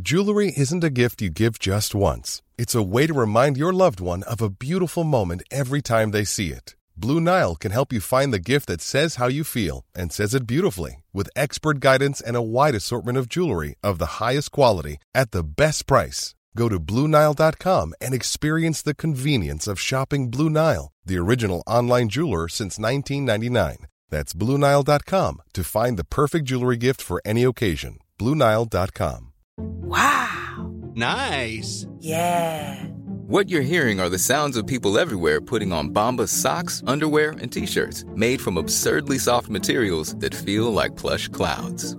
Jewelry 0.00 0.52
isn't 0.56 0.84
a 0.84 0.90
gift 0.90 1.20
you 1.20 1.30
give 1.30 1.58
just 1.58 1.94
once. 1.94 2.42
It's 2.56 2.74
a 2.76 2.82
way 2.82 3.06
to 3.06 3.12
remind 3.14 3.56
your 3.56 3.72
loved 3.72 4.00
one 4.00 4.22
of 4.22 4.40
a 4.40 4.48
beautiful 4.50 5.02
moment 5.04 5.42
every 5.50 5.82
time 5.82 6.10
they 6.12 6.24
see 6.24 6.48
it. 6.50 6.76
Blue 6.96 7.20
Nile 7.20 7.56
can 7.56 7.72
help 7.72 7.92
you 7.92 8.00
find 8.00 8.32
the 8.32 8.38
gift 8.38 8.66
that 8.68 8.80
says 8.82 9.16
how 9.16 9.26
you 9.26 9.42
feel 9.42 9.84
and 9.94 10.12
says 10.12 10.34
it 10.34 10.46
beautifully 10.46 11.02
with 11.12 11.30
expert 11.34 11.80
guidance 11.80 12.20
and 12.20 12.36
a 12.36 12.42
wide 12.42 12.74
assortment 12.74 13.18
of 13.18 13.28
jewelry 13.28 13.74
of 13.82 13.98
the 13.98 14.20
highest 14.22 14.52
quality 14.52 14.98
at 15.14 15.32
the 15.32 15.42
best 15.42 15.86
price. 15.86 16.34
Go 16.56 16.68
to 16.68 16.80
BlueNile.com 16.80 17.94
and 18.00 18.14
experience 18.14 18.82
the 18.82 18.94
convenience 18.94 19.66
of 19.66 19.80
shopping 19.80 20.30
Blue 20.30 20.50
Nile, 20.50 20.92
the 21.04 21.18
original 21.18 21.62
online 21.66 22.08
jeweler 22.08 22.48
since 22.48 22.78
1999. 22.78 23.86
That's 24.10 24.32
BlueNile.com 24.32 25.42
to 25.52 25.64
find 25.64 25.96
the 25.96 26.04
perfect 26.04 26.46
jewelry 26.46 26.76
gift 26.76 27.00
for 27.00 27.22
any 27.24 27.44
occasion. 27.44 27.98
BlueNile.com. 28.18 29.32
Wow. 29.56 30.72
Nice. 30.94 31.86
Yeah. 32.00 32.84
What 33.26 33.48
you're 33.48 33.62
hearing 33.62 34.00
are 34.00 34.08
the 34.08 34.18
sounds 34.18 34.56
of 34.56 34.66
people 34.66 34.98
everywhere 34.98 35.40
putting 35.40 35.72
on 35.72 35.90
Bombas 35.90 36.30
socks, 36.30 36.82
underwear, 36.88 37.30
and 37.30 37.52
t-shirts 37.52 38.04
made 38.16 38.40
from 38.40 38.56
absurdly 38.56 39.18
soft 39.18 39.48
materials 39.48 40.16
that 40.16 40.34
feel 40.34 40.72
like 40.72 40.96
plush 40.96 41.28
clouds. 41.28 41.96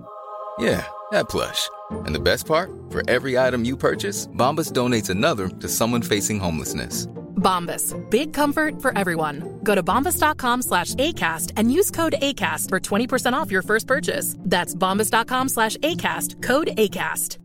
Yeah, 0.58 0.86
that 1.12 1.28
plush. 1.28 1.68
And 1.90 2.14
the 2.14 2.20
best 2.20 2.46
part? 2.46 2.70
For 2.90 3.08
every 3.08 3.38
item 3.38 3.64
you 3.64 3.76
purchase, 3.76 4.26
Bombas 4.28 4.72
donates 4.72 5.10
another 5.10 5.48
to 5.48 5.68
someone 5.68 6.02
facing 6.02 6.38
homelessness. 6.38 7.06
Bombas. 7.36 7.94
Big 8.10 8.32
comfort 8.32 8.80
for 8.80 8.96
everyone. 8.96 9.58
Go 9.64 9.74
to 9.74 9.82
bombas.com 9.82 10.62
slash 10.62 10.94
ACAST 10.94 11.52
and 11.56 11.72
use 11.72 11.90
code 11.90 12.14
ACAST 12.22 12.68
for 12.68 12.78
20% 12.78 13.32
off 13.32 13.50
your 13.50 13.62
first 13.62 13.86
purchase. 13.88 14.36
That's 14.38 14.74
bombas.com 14.74 15.48
slash 15.48 15.76
ACAST. 15.78 16.40
Code 16.42 16.68
ACAST. 16.78 17.38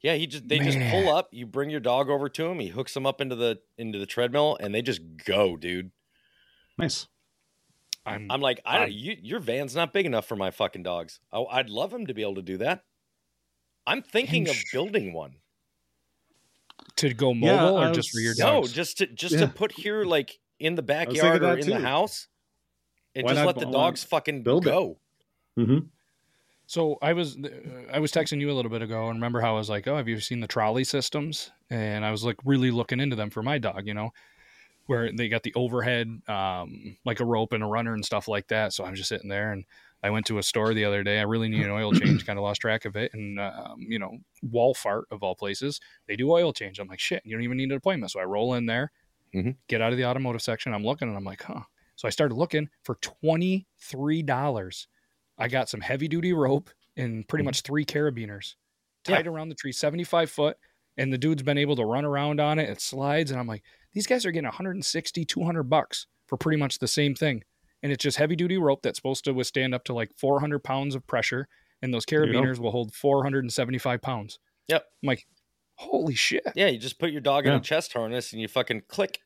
yeah. 0.00 0.14
He 0.14 0.26
just 0.26 0.48
they 0.48 0.58
just 0.60 0.78
pull 0.90 1.14
up. 1.14 1.28
You 1.32 1.44
bring 1.44 1.70
your 1.70 1.80
dog 1.80 2.08
over 2.08 2.28
to 2.30 2.46
him. 2.46 2.60
He 2.60 2.68
hooks 2.68 2.94
them 2.94 3.04
up 3.04 3.20
into 3.20 3.34
the 3.36 3.58
into 3.76 3.98
the 3.98 4.06
treadmill, 4.06 4.56
and 4.60 4.74
they 4.74 4.80
just 4.80 5.00
go, 5.26 5.56
dude. 5.56 5.90
Nice. 6.78 7.08
I'm, 8.14 8.30
I'm 8.30 8.40
like, 8.40 8.60
I 8.64 8.78
I'm- 8.78 8.90
You, 8.92 9.16
your 9.22 9.40
van's 9.40 9.74
not 9.74 9.92
big 9.92 10.06
enough 10.06 10.26
for 10.26 10.36
my 10.36 10.50
fucking 10.50 10.82
dogs. 10.82 11.20
I, 11.32 11.40
I'd 11.50 11.70
love 11.70 11.92
him 11.92 12.06
to 12.06 12.14
be 12.14 12.22
able 12.22 12.36
to 12.36 12.42
do 12.42 12.58
that. 12.58 12.84
I'm 13.86 14.02
thinking 14.02 14.48
of 14.48 14.56
building 14.72 15.12
one. 15.12 15.36
to 16.96 17.14
go 17.14 17.32
mobile 17.34 17.76
I 17.78 17.88
or 17.90 17.94
just 17.94 18.10
for 18.10 18.18
was- 18.18 18.38
your 18.38 18.46
No, 18.46 18.64
just 18.66 18.98
to 18.98 19.06
just 19.06 19.34
Yeah. 19.34 19.40
to 19.40 19.48
put 19.48 19.72
here 19.72 20.04
like 20.04 20.38
in 20.58 20.74
the 20.74 20.82
backyard 20.82 21.42
or 21.42 21.56
that 21.56 21.60
in 21.60 21.70
the 21.70 21.78
house, 21.80 22.28
and 23.14 23.24
Why 23.24 23.30
just 23.32 23.38
not 23.44 23.46
let 23.46 23.58
the 23.64 23.70
dogs 23.70 24.04
fucking 24.04 24.42
build 24.42 24.66
it? 24.66 24.70
go. 24.70 24.98
hmm 25.56 25.78
So 26.66 26.98
I 27.00 27.12
was 27.14 27.36
uh, 27.36 27.48
I 27.92 27.98
was 28.00 28.12
texting 28.12 28.40
you 28.40 28.50
a 28.50 28.54
little 28.54 28.70
bit 28.70 28.82
ago 28.82 29.06
and 29.08 29.16
remember 29.16 29.40
how 29.40 29.54
I 29.54 29.58
was 29.58 29.70
like, 29.70 29.86
"Oh, 29.88 29.96
have 29.96 30.08
you 30.08 30.20
seen 30.20 30.40
the 30.40 30.46
trolley 30.48 30.84
systems?" 30.84 31.50
And 31.70 32.04
I 32.04 32.10
was 32.10 32.24
like 32.24 32.36
really 32.44 32.70
looking 32.70 33.00
into 33.00 33.16
them 33.16 33.30
for 33.30 33.42
my 33.42 33.58
dog, 33.58 33.86
you 33.86 33.94
know, 33.94 34.10
where 34.88 35.12
they 35.12 35.30
got 35.30 35.44
the 35.44 35.54
overhead 35.54 36.08
um 36.28 36.98
like 37.06 37.20
a 37.20 37.26
rope 37.26 37.52
and 37.54 37.64
a 37.64 37.68
runner 37.68 37.94
and 37.94 38.04
stuff 38.04 38.28
like 38.28 38.48
that. 38.48 38.74
So 38.74 38.84
I'm 38.84 38.96
just 38.96 39.10
sitting 39.10 39.30
there 39.30 39.52
and 39.52 39.64
I 40.02 40.10
went 40.10 40.26
to 40.26 40.38
a 40.38 40.42
store 40.44 40.74
the 40.74 40.84
other 40.84 41.04
day. 41.04 41.20
I 41.20 41.24
really 41.24 41.48
need 41.48 41.64
an 41.64 41.70
oil 41.70 41.92
change, 41.94 42.26
kind 42.26 42.38
of 42.38 42.44
lost 42.44 42.60
track 42.62 42.84
of 42.86 42.96
it 42.96 43.12
and 43.14 43.40
um, 43.40 43.80
you 43.88 43.98
know, 44.00 44.18
Walfart 44.44 45.04
of 45.12 45.22
all 45.22 45.36
places, 45.36 45.80
they 46.08 46.16
do 46.16 46.30
oil 46.32 46.52
change. 46.52 46.80
I'm 46.80 46.88
like, 46.88 47.00
"Shit, 47.00 47.22
you 47.26 47.36
don't 47.36 47.44
even 47.44 47.58
need 47.58 47.70
an 47.70 47.78
appointment." 47.78 48.12
So 48.12 48.20
I 48.20 48.24
roll 48.24 48.54
in 48.54 48.66
there, 48.66 48.92
Mhm. 49.32 49.58
get 49.68 49.80
out 49.82 49.92
of 49.92 49.98
the 49.98 50.06
automotive 50.06 50.42
section, 50.42 50.74
I'm 50.74 50.84
looking 50.84 51.08
and 51.08 51.16
I'm 51.16 51.24
like, 51.24 51.42
"Huh." 51.42 51.62
So 51.96 52.08
I 52.08 52.10
started 52.12 52.34
looking 52.36 52.68
for 52.82 52.96
$23. 52.96 54.88
I 55.38 55.48
got 55.48 55.68
some 55.68 55.80
heavy 55.80 56.08
duty 56.08 56.32
rope 56.32 56.70
and 56.96 57.26
pretty 57.28 57.44
much 57.44 57.62
three 57.62 57.84
carabiners 57.84 58.54
tied 59.04 59.26
around 59.26 59.48
the 59.48 59.54
tree, 59.54 59.72
75 59.72 60.30
foot. 60.30 60.56
And 60.96 61.12
the 61.12 61.18
dude's 61.18 61.44
been 61.44 61.58
able 61.58 61.76
to 61.76 61.84
run 61.84 62.04
around 62.04 62.40
on 62.40 62.58
it. 62.58 62.68
It 62.68 62.80
slides. 62.80 63.30
And 63.30 63.38
I'm 63.38 63.46
like, 63.46 63.64
these 63.98 64.06
guys 64.06 64.24
are 64.24 64.30
getting 64.30 64.44
160, 64.46 65.24
200 65.24 65.64
bucks 65.64 66.06
for 66.28 66.36
pretty 66.36 66.56
much 66.56 66.78
the 66.78 66.86
same 66.86 67.16
thing. 67.16 67.42
And 67.82 67.90
it's 67.90 68.00
just 68.00 68.16
heavy 68.16 68.36
duty 68.36 68.56
rope 68.56 68.80
that's 68.80 68.96
supposed 68.96 69.24
to 69.24 69.32
withstand 69.32 69.74
up 69.74 69.82
to 69.86 69.92
like 69.92 70.12
400 70.16 70.60
pounds 70.60 70.94
of 70.94 71.04
pressure. 71.04 71.48
And 71.82 71.92
those 71.92 72.04
you 72.08 72.18
go. 72.18 72.24
carabiners 72.24 72.60
will 72.60 72.70
hold 72.70 72.94
475 72.94 74.00
pounds. 74.00 74.38
Yep. 74.68 74.84
I'm 75.02 75.06
like, 75.08 75.26
holy 75.74 76.14
shit. 76.14 76.44
Yeah, 76.54 76.68
you 76.68 76.78
just 76.78 77.00
put 77.00 77.10
your 77.10 77.20
dog 77.20 77.48
in 77.48 77.54
a 77.54 77.58
chest 77.58 77.92
harness 77.92 78.32
and 78.32 78.40
you 78.40 78.46
fucking 78.46 78.82
click. 78.86 79.18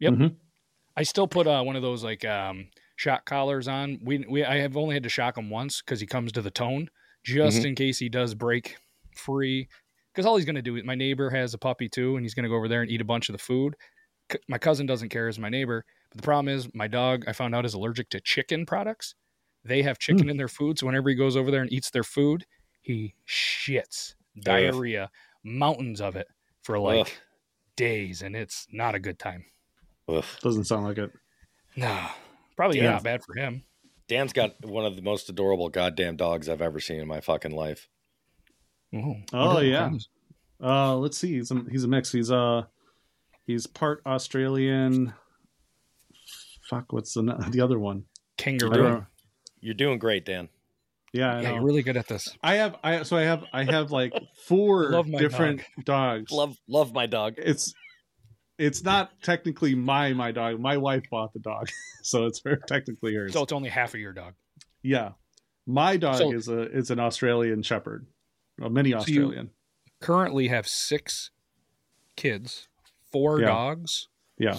Yep. 0.00 0.14
Mhm. 0.14 0.34
I 0.96 1.04
still 1.04 1.28
put 1.28 1.46
uh, 1.46 1.62
one 1.62 1.76
of 1.76 1.82
those 1.82 2.02
like 2.02 2.24
um, 2.24 2.70
shock 2.96 3.24
collars 3.24 3.68
on. 3.68 4.00
We, 4.02 4.24
we 4.28 4.44
I 4.44 4.58
have 4.58 4.76
only 4.76 4.94
had 4.96 5.04
to 5.04 5.08
shock 5.08 5.38
him 5.38 5.48
once 5.48 5.80
because 5.80 6.00
he 6.00 6.08
comes 6.08 6.32
to 6.32 6.42
the 6.42 6.50
tone, 6.50 6.88
just 7.22 7.64
in 7.64 7.76
case 7.76 8.00
he 8.00 8.08
does 8.08 8.34
break 8.34 8.78
free. 9.14 9.68
Because 10.12 10.26
all 10.26 10.36
he's 10.36 10.44
gonna 10.44 10.60
do 10.60 10.76
is 10.76 10.84
my 10.84 10.94
neighbor 10.96 11.30
has 11.30 11.54
a 11.54 11.58
puppy 11.58 11.88
too, 11.88 12.16
and 12.16 12.24
he's 12.24 12.34
gonna 12.34 12.48
go 12.48 12.56
over 12.56 12.68
there 12.68 12.82
and 12.82 12.90
eat 12.90 13.00
a 13.00 13.04
bunch 13.04 13.28
of 13.28 13.32
the 13.32 13.38
food. 13.38 13.74
C- 14.32 14.38
My 14.48 14.58
cousin 14.58 14.86
doesn't 14.86 15.08
care 15.10 15.28
as 15.28 15.38
my 15.38 15.48
neighbor, 15.48 15.84
but 16.10 16.16
the 16.18 16.22
problem 16.22 16.48
is 16.54 16.68
my 16.74 16.88
dog 16.88 17.24
I 17.26 17.32
found 17.32 17.54
out 17.54 17.64
is 17.64 17.74
allergic 17.74 18.08
to 18.10 18.20
chicken 18.20 18.66
products. 18.66 19.14
They 19.64 19.82
have 19.82 19.98
chicken 19.98 20.28
in 20.28 20.36
their 20.36 20.48
food, 20.48 20.78
so 20.78 20.86
whenever 20.86 21.08
he 21.08 21.14
goes 21.14 21.36
over 21.36 21.50
there 21.50 21.62
and 21.62 21.72
eats 21.72 21.90
their 21.90 22.02
food, 22.02 22.44
he 22.80 23.14
shits 23.28 24.14
diarrhea, 24.40 25.10
mountains 25.44 26.00
of 26.00 26.16
it 26.16 26.26
for 26.62 26.78
like 26.80 27.00
Ugh. 27.06 27.08
days, 27.76 28.22
and 28.22 28.34
it's 28.34 28.66
not 28.72 28.94
a 28.96 28.98
good 28.98 29.18
time. 29.20 29.44
Ugh. 30.08 30.24
Doesn't 30.42 30.64
sound 30.64 30.84
like 30.84 30.98
it. 30.98 31.12
No, 31.76 32.08
probably 32.56 32.78
Yeah. 32.78 32.92
not 32.92 33.04
bad 33.04 33.22
for 33.24 33.34
him. 33.34 33.62
Dan's 34.08 34.32
got 34.32 34.62
one 34.64 34.84
of 34.84 34.96
the 34.96 35.02
most 35.02 35.28
adorable 35.30 35.68
goddamn 35.68 36.16
dogs 36.16 36.48
I've 36.48 36.60
ever 36.60 36.80
seen 36.80 37.00
in 37.00 37.06
my 37.06 37.20
fucking 37.20 37.54
life. 37.54 37.88
Ooh, 38.94 39.14
Oh 39.32 39.60
yeah. 39.60 39.90
Uh, 40.60 40.96
let's 40.96 41.16
see. 41.16 41.34
He's 41.34 41.50
a, 41.50 41.64
he's 41.70 41.84
a 41.84 41.88
mix. 41.88 42.12
He's 42.12 42.30
uh 42.30 42.64
he's 43.46 43.66
part 43.66 44.02
Australian. 44.06 45.14
Fuck, 46.68 46.92
what's 46.92 47.14
the 47.14 47.22
the 47.50 47.60
other 47.60 47.78
one? 47.78 48.04
I 48.38 48.42
kangaroo. 48.42 49.06
You're 49.60 49.74
doing 49.74 49.98
great, 49.98 50.24
Dan. 50.24 50.48
Yeah, 51.12 51.34
I 51.34 51.40
Yeah, 51.42 51.48
know. 51.50 51.54
you're 51.56 51.64
really 51.64 51.82
good 51.82 51.96
at 51.96 52.08
this. 52.08 52.28
I 52.42 52.54
have 52.56 52.76
I 52.82 53.02
so 53.02 53.16
I 53.16 53.22
have 53.22 53.44
I 53.52 53.64
have 53.64 53.90
like 53.92 54.12
four 54.46 54.90
Love 54.90 55.08
my 55.08 55.18
different 55.18 55.62
dogs. 55.84 56.32
Love 56.32 56.56
love 56.68 56.92
my 56.94 57.06
dog. 57.06 57.34
It's 57.36 57.72
it's 58.58 58.82
not 58.82 59.10
technically 59.22 59.74
my 59.74 60.12
my 60.14 60.32
dog. 60.32 60.58
My 60.60 60.76
wife 60.78 61.02
bought 61.10 61.32
the 61.32 61.40
dog, 61.40 61.68
so 62.02 62.26
it's 62.26 62.40
her 62.44 62.56
technically 62.66 63.14
hers. 63.14 63.32
So 63.32 63.42
it's 63.42 63.52
only 63.52 63.68
half 63.68 63.94
of 63.94 64.00
your 64.00 64.12
dog. 64.12 64.34
yeah, 64.82 65.12
my 65.66 65.96
dog 65.96 66.16
So- 66.18 66.32
is 66.32 66.48
a 66.48 66.62
is 66.70 66.90
an 66.90 66.98
Australian 67.00 67.62
Shepherd, 67.62 68.06
a 68.60 68.70
mini 68.70 68.90
you- 68.90 68.96
Australian. 68.96 69.50
Currently 70.00 70.48
have 70.48 70.66
six 70.66 71.30
kids, 72.16 72.66
four 73.12 73.40
Yeah. 73.40 73.46
dogs. 73.48 74.08
Yeah, 74.38 74.56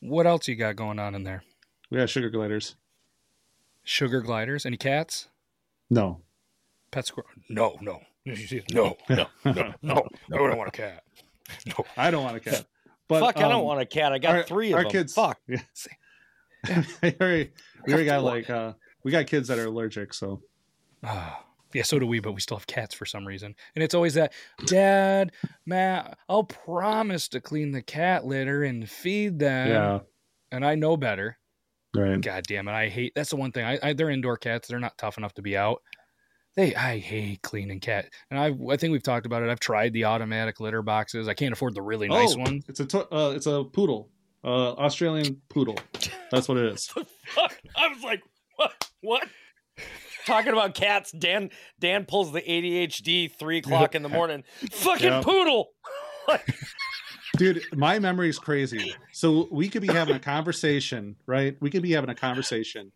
What 0.00 0.26
else 0.26 0.46
you 0.48 0.56
got 0.56 0.76
going 0.76 0.98
on 0.98 1.14
in 1.14 1.22
there? 1.24 1.42
we 1.90 1.98
have 2.00 2.10
sugar 2.10 2.28
gliders. 2.28 2.76
Sugar 3.84 4.20
gliders? 4.20 4.66
Any 4.66 4.76
cats? 4.76 5.28
No, 5.88 6.20
Pet 6.90 7.06
squirrel? 7.06 7.28
No, 7.48 7.78
no, 7.80 8.00
no, 8.24 8.34
no, 8.72 8.96
no, 9.08 9.26
no, 9.44 9.74
no. 9.82 10.08
I 10.32 10.36
don't 10.36 10.56
want 10.58 10.68
a 10.68 10.72
cat. 10.72 11.04
No. 11.66 11.84
I 11.96 12.10
don't 12.10 12.24
want 12.24 12.36
a 12.36 12.40
cat. 12.40 12.66
But 13.08 13.20
Fuck, 13.20 13.36
I 13.38 13.42
don't 13.42 13.60
um, 13.60 13.64
want 13.64 13.80
a 13.80 13.86
cat. 13.86 14.12
I 14.12 14.18
got 14.18 14.34
our- 14.34 14.42
three 14.42 14.72
of 14.72 14.78
our 14.78 14.82
them. 14.82 14.90
kids. 14.92 15.14
Fuck. 15.14 15.38
Yeah. 15.46 15.62
we 17.02 17.14
already, 17.20 17.52
we 17.86 17.92
already 17.92 18.06
got 18.06 18.24
like 18.24 18.50
uh, 18.50 18.72
we 19.04 19.12
got 19.12 19.26
kids 19.28 19.46
that 19.48 19.58
are 19.60 19.66
allergic, 19.66 20.12
so 20.12 20.42
Ah, 21.04 21.44
Yeah, 21.76 21.82
so 21.82 21.98
do 21.98 22.06
we, 22.06 22.20
but 22.20 22.32
we 22.32 22.40
still 22.40 22.56
have 22.56 22.66
cats 22.66 22.94
for 22.94 23.04
some 23.04 23.26
reason. 23.26 23.54
And 23.74 23.84
it's 23.84 23.94
always 23.94 24.14
that, 24.14 24.32
Dad, 24.64 25.32
Matt, 25.66 26.16
I'll 26.26 26.44
promise 26.44 27.28
to 27.28 27.40
clean 27.42 27.70
the 27.72 27.82
cat 27.82 28.24
litter 28.24 28.62
and 28.64 28.88
feed 28.88 29.38
them. 29.38 29.68
Yeah. 29.68 29.98
And 30.50 30.64
I 30.64 30.74
know 30.74 30.96
better. 30.96 31.36
Right. 31.94 32.18
God 32.18 32.44
damn 32.48 32.66
it. 32.68 32.72
I 32.72 32.88
hate 32.88 33.12
that's 33.14 33.28
the 33.28 33.36
one 33.36 33.52
thing. 33.52 33.66
I, 33.66 33.78
I 33.82 33.92
they're 33.92 34.08
indoor 34.08 34.38
cats. 34.38 34.68
They're 34.68 34.78
not 34.80 34.96
tough 34.96 35.18
enough 35.18 35.34
to 35.34 35.42
be 35.42 35.54
out. 35.54 35.82
They 36.54 36.74
I 36.74 36.98
hate 36.98 37.42
cleaning 37.42 37.80
cat. 37.80 38.06
And 38.30 38.40
I 38.40 38.54
I 38.72 38.76
think 38.78 38.92
we've 38.92 39.02
talked 39.02 39.26
about 39.26 39.42
it. 39.42 39.50
I've 39.50 39.60
tried 39.60 39.92
the 39.92 40.04
automatic 40.04 40.60
litter 40.60 40.80
boxes. 40.80 41.28
I 41.28 41.34
can't 41.34 41.52
afford 41.52 41.74
the 41.74 41.82
really 41.82 42.08
nice 42.08 42.34
Oh, 42.34 42.38
one. 42.40 42.62
It's 42.68 42.80
a 42.80 42.86
to- 42.86 43.14
uh, 43.14 43.30
it's 43.32 43.46
a 43.46 43.64
poodle, 43.64 44.08
uh, 44.44 44.72
Australian 44.74 45.42
poodle. 45.50 45.76
That's 46.30 46.48
what 46.48 46.56
it 46.56 46.72
is. 46.72 46.86
Fuck. 47.26 47.60
I 47.76 47.88
was 47.88 48.02
like, 48.02 48.22
what? 48.56 48.90
What? 49.02 49.28
Talking 50.26 50.52
about 50.52 50.74
cats, 50.74 51.12
Dan 51.12 51.50
Dan 51.78 52.04
pulls 52.04 52.32
the 52.32 52.42
ADHD 52.42 53.30
three 53.30 53.58
o'clock 53.58 53.94
in 53.94 54.02
the 54.02 54.08
morning. 54.10 54.42
Fucking 54.72 55.22
poodle. 55.22 55.68
Dude, 57.36 57.62
my 57.74 57.98
memory 58.00 58.28
is 58.28 58.38
crazy. 58.38 58.94
So 59.12 59.46
we 59.52 59.68
could 59.68 59.82
be 59.82 59.88
having 59.92 60.16
a 60.16 60.20
conversation, 60.20 61.16
right? 61.26 61.56
We 61.60 61.70
could 61.70 61.82
be 61.82 61.92
having 61.92 62.10
a 62.10 62.14
conversation, 62.14 62.90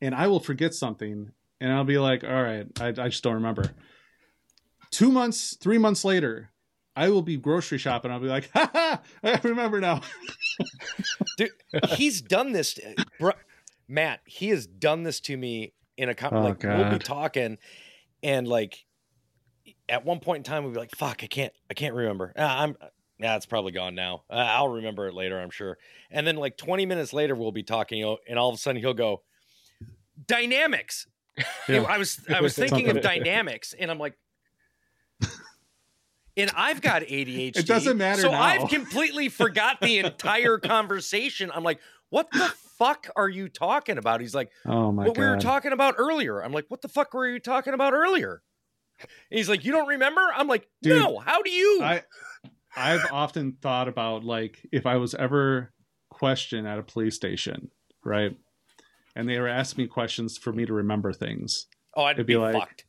and 0.00 0.14
I 0.14 0.28
will 0.28 0.40
forget 0.40 0.72
something, 0.72 1.32
and 1.60 1.72
I'll 1.72 1.84
be 1.84 1.98
like, 1.98 2.22
"All 2.22 2.42
right, 2.42 2.66
I, 2.80 2.88
I 2.88 3.08
just 3.08 3.24
don't 3.24 3.34
remember." 3.34 3.72
Two 4.90 5.10
months, 5.10 5.56
three 5.56 5.78
months 5.78 6.04
later, 6.04 6.50
I 6.94 7.08
will 7.08 7.22
be 7.22 7.36
grocery 7.36 7.78
shopping. 7.78 8.10
I'll 8.12 8.20
be 8.20 8.28
like, 8.28 8.50
"Ha 8.52 8.70
ha! 8.72 9.00
I 9.24 9.40
remember 9.42 9.80
now." 9.80 10.02
Dude, 11.36 11.50
he's 11.90 12.20
done 12.22 12.52
this, 12.52 12.78
bro, 13.18 13.32
Matt. 13.88 14.20
He 14.26 14.50
has 14.50 14.66
done 14.66 15.02
this 15.02 15.18
to 15.20 15.36
me 15.36 15.72
in 15.98 16.08
a 16.08 16.14
co- 16.14 16.30
Oh, 16.32 16.40
like 16.40 16.62
we'll 16.62 16.90
be 16.90 16.98
talking, 16.98 17.58
and 18.22 18.48
like 18.48 18.84
at 19.88 20.04
one 20.04 20.20
point 20.20 20.38
in 20.38 20.42
time 20.50 20.64
we'll 20.64 20.72
be 20.72 20.78
like, 20.78 20.94
"Fuck, 20.96 21.22
I 21.22 21.26
can't, 21.26 21.52
I 21.68 21.74
can't 21.74 21.94
remember." 21.94 22.32
Uh, 22.38 22.42
I'm, 22.42 22.76
yeah, 23.18 23.36
it's 23.36 23.46
probably 23.46 23.72
gone 23.72 23.94
now. 23.94 24.22
Uh, 24.30 24.34
I'll 24.36 24.68
remember 24.68 25.08
it 25.08 25.14
later, 25.14 25.38
I'm 25.38 25.50
sure. 25.50 25.76
And 26.10 26.24
then 26.26 26.36
like 26.36 26.56
20 26.56 26.86
minutes 26.86 27.12
later 27.12 27.34
we'll 27.34 27.50
be 27.52 27.64
talking, 27.64 27.98
you 27.98 28.04
know, 28.04 28.18
and 28.28 28.38
all 28.38 28.48
of 28.48 28.54
a 28.54 28.58
sudden 28.58 28.80
he'll 28.80 28.94
go, 28.94 29.22
"Dynamics." 30.26 31.06
Yeah. 31.68 31.82
I 31.82 31.98
was, 31.98 32.18
I 32.34 32.40
was 32.40 32.54
thinking 32.56 32.88
of 32.88 33.00
dynamics, 33.02 33.74
and 33.78 33.90
I'm 33.90 33.98
like. 33.98 34.16
And 36.36 36.52
I've 36.54 36.80
got 36.80 37.02
ADHD. 37.02 37.56
It 37.56 37.66
doesn't 37.66 37.98
matter 37.98 38.22
So 38.22 38.30
now. 38.30 38.40
I've 38.40 38.68
completely 38.68 39.28
forgot 39.28 39.80
the 39.80 39.98
entire 39.98 40.58
conversation. 40.58 41.50
I'm 41.52 41.64
like, 41.64 41.80
what 42.10 42.30
the 42.30 42.54
fuck 42.78 43.08
are 43.16 43.28
you 43.28 43.48
talking 43.48 43.98
about? 43.98 44.20
He's 44.20 44.34
like, 44.34 44.50
Oh 44.66 44.92
my 44.92 45.06
what 45.06 45.18
we 45.18 45.24
were 45.24 45.36
talking 45.38 45.72
about 45.72 45.94
earlier. 45.98 46.40
I'm 46.42 46.52
like, 46.52 46.66
what 46.68 46.80
the 46.82 46.88
fuck 46.88 47.12
were 47.14 47.28
you 47.28 47.40
talking 47.40 47.74
about 47.74 47.92
earlier? 47.92 48.42
And 49.00 49.38
he's 49.38 49.48
like, 49.48 49.64
you 49.64 49.72
don't 49.72 49.88
remember? 49.88 50.22
I'm 50.34 50.48
like, 50.48 50.68
Dude, 50.82 51.00
no. 51.02 51.18
How 51.18 51.42
do 51.42 51.50
you? 51.50 51.80
I 51.82 52.02
I've 52.76 53.06
often 53.12 53.56
thought 53.60 53.88
about 53.88 54.24
like 54.24 54.58
if 54.72 54.86
I 54.86 54.96
was 54.96 55.14
ever 55.14 55.72
questioned 56.10 56.66
at 56.66 56.78
a 56.78 56.82
police 56.82 57.14
station, 57.16 57.70
right? 58.04 58.36
And 59.16 59.28
they 59.28 59.38
were 59.38 59.48
asking 59.48 59.84
me 59.84 59.88
questions 59.88 60.38
for 60.38 60.52
me 60.52 60.64
to 60.66 60.72
remember 60.72 61.12
things. 61.12 61.66
oh, 61.96 62.04
I'd 62.04 62.12
it'd 62.16 62.26
be, 62.26 62.34
be 62.34 62.38
like- 62.38 62.54
fucked. 62.54 62.84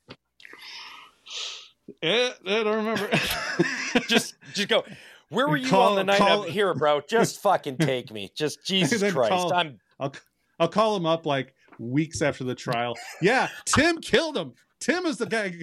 Eh, 2.03 2.29
I 2.45 2.63
don't 2.63 2.75
remember. 2.85 3.09
Just, 4.07 4.35
just 4.53 4.67
go. 4.69 4.83
Where 5.30 5.47
were 5.47 5.57
you 5.57 5.69
Call- 5.69 5.89
on 5.91 5.95
the 5.95 6.03
night 6.03 6.17
call- 6.17 6.43
of 6.43 6.49
here, 6.49 6.73
bro? 6.73 7.01
Just 7.01 7.39
fucking 7.41 7.77
take 7.77 8.11
me. 8.11 8.32
Just 8.36 8.59
Jesus 8.65 8.99
Christ. 9.13 9.30
call- 9.32 9.53
I'm 9.53 9.80
I'll 9.99 10.13
I'll 10.59 10.67
call 10.67 10.95
him 10.95 11.05
up 11.05 11.25
like 11.25 11.53
weeks 11.77 12.21
after 12.21 12.43
the 12.43 12.55
trial. 12.55 12.95
Yeah, 13.21 13.47
Tim 13.65 13.99
killed 14.01 14.36
him. 14.38 14.53
Tim 14.80 15.05
is 15.05 15.17
the 15.17 15.25
guy. 15.25 15.53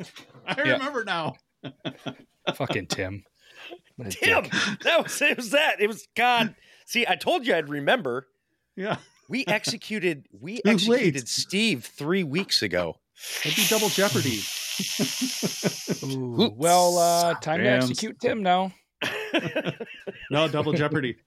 I 0.46 0.54
Yeah. 0.64 0.72
remember 0.72 1.04
now. 1.04 1.34
Fucking 2.54 2.86
Tim. 2.86 3.24
Tim. 4.10 4.42
dick. 4.44 4.52
That 4.82 5.02
was 5.04 5.20
it. 5.22 5.36
Was 5.36 5.50
that? 5.50 5.80
It 5.80 5.86
was 5.86 6.08
God. 6.16 6.54
See, 6.86 7.06
I 7.08 7.14
told 7.16 7.46
you 7.46 7.54
I'd 7.54 7.68
remember. 7.68 8.26
Yeah, 8.74 8.96
We 9.28 9.44
executed. 9.46 10.26
We 10.32 10.54
It 10.54 10.72
was 10.72 10.88
late. 10.88 10.96
executed 11.00 11.28
Steve 11.28 11.84
three 11.84 12.24
weeks 12.24 12.62
ago. 12.62 12.96
it'd 13.44 13.54
be 13.56 13.66
double 13.68 13.88
jeopardy. 13.90 14.40
Ooh, 16.04 16.52
well, 16.56 16.98
uh, 16.98 17.34
time 17.34 17.60
to 17.60 17.68
execute 17.68 18.18
Tim 18.20 18.42
now. 18.42 18.72
No, 20.30 20.48
double 20.48 20.72
jeopardy. 20.72 21.16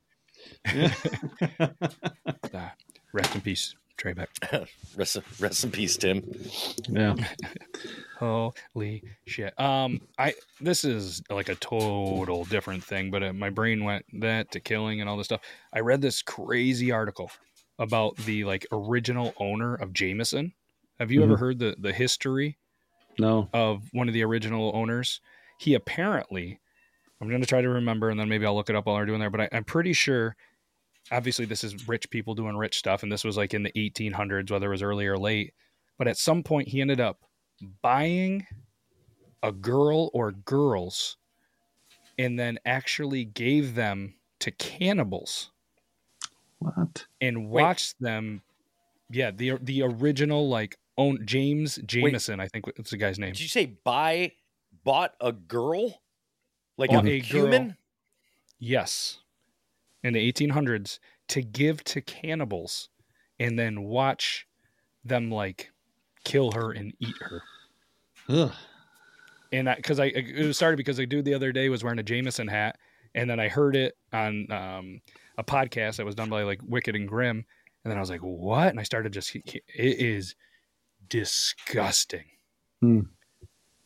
Yeah. 2.53 2.71
Rest 3.13 3.35
in 3.35 3.41
peace, 3.41 3.75
Trebek. 3.97 4.27
Rest, 4.97 5.17
rest 5.39 5.63
in 5.63 5.71
peace, 5.71 5.97
Tim. 5.97 6.23
yeah. 6.89 7.15
Holy 8.19 9.03
shit. 9.25 9.57
Um, 9.59 10.01
I 10.19 10.33
this 10.61 10.83
is 10.83 11.21
like 11.29 11.49
a 11.49 11.55
total 11.55 12.45
different 12.45 12.83
thing, 12.83 13.11
but 13.11 13.23
uh, 13.23 13.33
my 13.33 13.49
brain 13.49 13.83
went 13.83 14.05
that 14.21 14.51
to 14.51 14.59
killing 14.59 15.01
and 15.01 15.09
all 15.09 15.17
this 15.17 15.25
stuff. 15.27 15.41
I 15.73 15.79
read 15.79 16.01
this 16.01 16.21
crazy 16.21 16.91
article 16.91 17.31
about 17.79 18.15
the 18.17 18.43
like 18.45 18.65
original 18.71 19.33
owner 19.39 19.75
of 19.75 19.93
Jameson. 19.93 20.53
Have 20.99 21.11
you 21.11 21.23
ever 21.23 21.37
heard 21.37 21.59
the 21.59 21.75
the 21.79 21.91
history 21.93 22.57
No. 23.19 23.49
of 23.53 23.83
one 23.93 24.07
of 24.07 24.13
the 24.13 24.23
original 24.23 24.71
owners? 24.75 25.19
He 25.59 25.73
apparently, 25.73 26.59
I'm 27.21 27.29
going 27.29 27.41
to 27.41 27.47
try 27.47 27.61
to 27.61 27.69
remember, 27.69 28.09
and 28.09 28.19
then 28.19 28.27
maybe 28.29 28.45
I'll 28.45 28.55
look 28.55 28.69
it 28.69 28.75
up 28.75 28.85
while 28.85 28.95
we're 28.95 29.05
doing 29.05 29.19
there. 29.19 29.29
But 29.29 29.41
I, 29.41 29.49
I'm 29.51 29.63
pretty 29.63 29.93
sure. 29.93 30.35
Obviously, 31.11 31.45
this 31.45 31.63
is 31.63 31.87
rich 31.87 32.09
people 32.09 32.33
doing 32.33 32.57
rich 32.57 32.77
stuff, 32.79 33.03
and 33.03 33.11
this 33.11 33.23
was 33.23 33.37
like 33.37 33.53
in 33.53 33.63
the 33.63 33.71
1800s, 33.71 34.49
whether 34.49 34.67
it 34.67 34.71
was 34.71 34.81
early 34.81 35.05
or 35.05 35.17
late. 35.17 35.53
But 35.97 36.07
at 36.07 36.17
some 36.17 36.43
point, 36.43 36.67
he 36.67 36.81
ended 36.81 36.99
up 36.99 37.19
buying 37.81 38.45
a 39.43 39.51
girl 39.51 40.09
or 40.13 40.31
girls, 40.31 41.17
and 42.17 42.39
then 42.39 42.57
actually 42.65 43.23
gave 43.23 43.75
them 43.75 44.15
to 44.39 44.51
cannibals 44.51 45.51
What? 46.59 47.05
and 47.21 47.49
watched 47.49 47.99
them. 47.99 48.41
Yeah, 49.11 49.31
the 49.31 49.57
the 49.61 49.83
original 49.83 50.49
like 50.49 50.77
own 50.97 51.19
James 51.25 51.77
Jameson, 51.85 52.39
I 52.39 52.47
think 52.47 52.65
was 52.65 52.89
the 52.89 52.97
guy's 52.97 53.19
name. 53.19 53.33
Did 53.33 53.41
you 53.41 53.47
say 53.47 53.77
buy 53.83 54.31
bought 54.83 55.13
a 55.21 55.31
girl? 55.31 56.01
Like 56.77 56.91
a, 56.91 57.01
girl. 57.01 57.19
human? 57.21 57.77
Yes. 58.59 59.19
In 60.03 60.13
the 60.13 60.31
1800s 60.31 60.99
to 61.29 61.41
give 61.41 61.83
to 61.85 62.01
cannibals 62.01 62.89
and 63.39 63.57
then 63.57 63.83
watch 63.83 64.47
them 65.03 65.31
like 65.31 65.71
kill 66.23 66.51
her 66.51 66.71
and 66.71 66.93
eat 66.99 67.15
her. 67.21 67.43
Ugh. 68.29 68.51
And 69.51 69.69
I, 69.69 69.79
cause 69.81 69.99
I, 69.99 70.05
it 70.05 70.45
was 70.45 70.57
started 70.57 70.77
because 70.77 70.99
a 70.99 71.05
dude 71.05 71.25
the 71.25 71.33
other 71.33 71.51
day 71.51 71.69
was 71.69 71.83
wearing 71.83 71.99
a 71.99 72.03
Jameson 72.03 72.47
hat 72.47 72.77
and 73.13 73.29
then 73.29 73.39
I 73.39 73.47
heard 73.47 73.75
it 73.75 73.97
on 74.11 74.51
um, 74.51 75.01
a 75.37 75.43
podcast 75.43 75.95
that 75.97 76.05
was 76.05 76.15
done 76.15 76.29
by 76.29 76.43
like 76.43 76.59
Wicked 76.63 76.95
and 76.95 77.07
Grim. 77.07 77.45
And 77.83 77.91
then 77.91 77.97
I 77.97 78.01
was 78.01 78.09
like, 78.09 78.21
what? 78.21 78.67
And 78.67 78.79
I 78.79 78.83
started 78.83 79.13
just, 79.13 79.35
it 79.35 79.63
is 79.67 80.35
disgusting. 81.07 82.25
Hmm. 82.81 83.01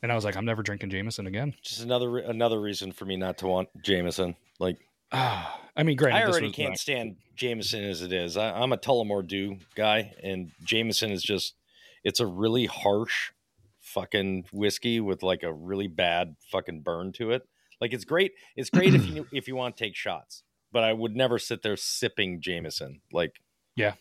And 0.01 0.11
I 0.11 0.15
was 0.15 0.23
like, 0.23 0.37
I'm 0.37 0.45
never 0.45 0.63
drinking 0.63 0.89
Jameson 0.91 1.27
again. 1.27 1.53
Just 1.61 1.81
another 1.81 2.19
another 2.19 2.59
reason 2.59 2.91
for 2.91 3.05
me 3.05 3.17
not 3.17 3.37
to 3.39 3.47
want 3.47 3.69
Jameson. 3.83 4.35
Like 4.59 4.77
I 5.11 5.83
mean, 5.83 5.97
granted, 5.97 6.19
I 6.19 6.29
already 6.29 6.51
can't 6.51 6.71
not- 6.71 6.79
stand 6.79 7.17
Jameson 7.35 7.83
as 7.83 8.01
it 8.01 8.13
is. 8.13 8.37
I, 8.37 8.51
I'm 8.51 8.73
a 8.73 8.77
Tullamore 8.77 9.27
Dew 9.27 9.57
guy, 9.75 10.13
and 10.23 10.51
Jameson 10.63 11.11
is 11.11 11.23
just 11.23 11.55
it's 12.03 12.19
a 12.19 12.25
really 12.25 12.65
harsh 12.65 13.31
fucking 13.79 14.45
whiskey 14.51 14.99
with 14.99 15.23
like 15.23 15.43
a 15.43 15.51
really 15.51 15.87
bad 15.87 16.35
fucking 16.51 16.81
burn 16.81 17.11
to 17.13 17.31
it. 17.31 17.47
Like 17.81 17.93
it's 17.93 18.05
great. 18.05 18.33
It's 18.55 18.69
great 18.69 18.93
if 18.93 19.05
you 19.07 19.27
if 19.31 19.47
you 19.47 19.55
want 19.55 19.75
to 19.75 19.83
take 19.83 19.95
shots, 19.95 20.43
but 20.71 20.83
I 20.83 20.93
would 20.93 21.15
never 21.15 21.39
sit 21.39 21.61
there 21.61 21.75
sipping 21.75 22.41
Jameson. 22.41 23.01
Like 23.11 23.41
Yeah. 23.75 23.93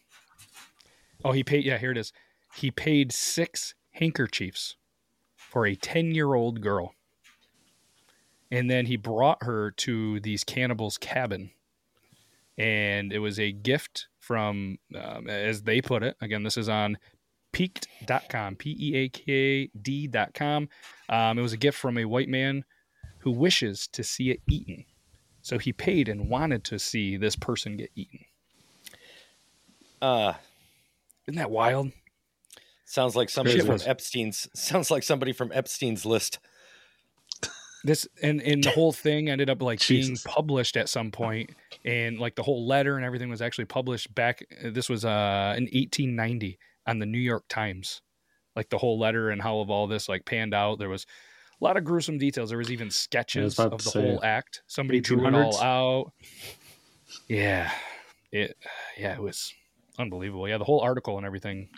Oh, 1.24 1.32
he 1.32 1.42
paid. 1.42 1.64
Yeah, 1.64 1.78
here 1.78 1.90
it 1.90 1.98
is. 1.98 2.12
He 2.54 2.70
paid 2.70 3.12
six 3.12 3.74
handkerchiefs 3.92 4.76
for 5.48 5.66
a 5.66 5.74
10 5.74 6.14
year 6.14 6.34
old 6.34 6.60
girl. 6.60 6.94
And 8.50 8.70
then 8.70 8.86
he 8.86 8.96
brought 8.96 9.42
her 9.42 9.70
to 9.72 10.20
these 10.20 10.44
cannibals' 10.44 10.98
cabin. 10.98 11.50
And 12.56 13.12
it 13.12 13.18
was 13.18 13.38
a 13.38 13.52
gift 13.52 14.08
from, 14.18 14.78
um, 14.94 15.28
as 15.28 15.62
they 15.62 15.80
put 15.80 16.02
it, 16.02 16.16
again, 16.20 16.42
this 16.42 16.56
is 16.56 16.68
on 16.68 16.98
peakd.com, 17.52 18.56
P 18.56 18.76
E 18.78 18.96
A 18.96 19.08
K 19.08 19.70
D.com. 19.80 20.68
Um, 21.08 21.38
it 21.38 21.42
was 21.42 21.52
a 21.52 21.58
gift 21.58 21.78
from 21.78 21.98
a 21.98 22.04
white 22.04 22.28
man 22.28 22.64
who 23.18 23.30
wishes 23.30 23.86
to 23.88 24.02
see 24.02 24.30
it 24.30 24.40
eaten. 24.48 24.84
So 25.42 25.58
he 25.58 25.72
paid 25.72 26.08
and 26.08 26.28
wanted 26.28 26.64
to 26.64 26.78
see 26.78 27.16
this 27.16 27.36
person 27.36 27.76
get 27.76 27.90
eaten. 27.94 28.20
uh 30.02 30.34
Isn't 31.26 31.38
that 31.38 31.50
wild? 31.50 31.92
Sounds 32.88 33.16
like 33.16 33.30
somebody 33.30 33.58
Shit 33.58 33.66
from 33.66 33.80
Epstein's 33.84 34.48
sounds 34.54 34.90
like 34.90 35.02
somebody 35.02 35.32
from 35.32 35.50
Epstein's 35.52 36.04
list. 36.04 36.38
this 37.84 38.08
and 38.22 38.42
and 38.42 38.64
the 38.64 38.70
whole 38.70 38.92
thing 38.92 39.28
ended 39.30 39.48
up 39.48 39.62
like 39.62 39.86
being 39.86 40.16
published 40.24 40.76
at 40.76 40.88
some 40.88 41.10
point 41.10 41.50
and 41.84 42.18
like 42.18 42.34
the 42.34 42.42
whole 42.42 42.66
letter 42.66 42.96
and 42.96 43.04
everything 43.04 43.30
was 43.30 43.40
actually 43.40 43.64
published 43.64 44.12
back 44.16 44.44
this 44.64 44.88
was 44.88 45.04
uh 45.04 45.54
in 45.56 45.64
1890 45.64 46.58
on 46.88 46.98
the 46.98 47.06
new 47.06 47.20
york 47.20 47.44
times 47.48 48.02
like 48.58 48.68
the 48.70 48.78
whole 48.78 48.98
letter 48.98 49.30
and 49.30 49.40
how 49.40 49.60
of 49.60 49.70
all 49.70 49.86
this 49.86 50.08
like 50.08 50.24
panned 50.24 50.52
out. 50.52 50.80
There 50.80 50.88
was 50.88 51.06
a 51.60 51.64
lot 51.64 51.76
of 51.76 51.84
gruesome 51.84 52.18
details. 52.18 52.48
There 52.48 52.58
was 52.58 52.72
even 52.72 52.90
sketches 52.90 53.56
about 53.56 53.74
of 53.74 53.84
the 53.84 53.90
say, 53.90 54.00
whole 54.02 54.20
act. 54.24 54.62
Somebody 54.66 55.00
drew 55.00 55.24
it 55.26 55.32
all 55.32 55.60
out. 55.60 56.12
Yeah, 57.28 57.70
it 58.32 58.56
yeah 58.98 59.14
it 59.14 59.22
was 59.22 59.54
unbelievable. 59.96 60.48
Yeah, 60.48 60.58
the 60.58 60.64
whole 60.64 60.80
article 60.80 61.18
and 61.18 61.24
everything. 61.24 61.68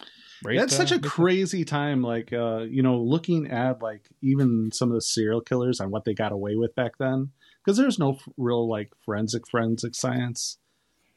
Right? 0.43 0.59
That's 0.59 0.75
such 0.75 0.93
uh, 0.93 0.97
a 0.97 1.01
crazy 1.01 1.65
time. 1.65 2.03
Like, 2.03 2.33
uh, 2.33 2.61
you 2.61 2.83
know, 2.83 2.99
looking 3.01 3.51
at 3.51 3.83
like 3.83 4.09
even 4.23 4.71
some 4.73 4.89
of 4.89 4.95
the 4.95 5.01
serial 5.03 5.41
killers 5.41 5.81
and 5.81 5.91
what 5.91 6.05
they 6.05 6.15
got 6.15 6.33
away 6.33 6.57
with 6.57 6.75
back 6.75 6.97
then, 6.99 7.31
because 7.63 7.77
there's 7.77 7.99
no 7.99 8.15
f- 8.15 8.29
real 8.37 8.69
like 8.69 8.93
forensic 9.05 9.47
forensic 9.49 9.95
science, 9.95 10.59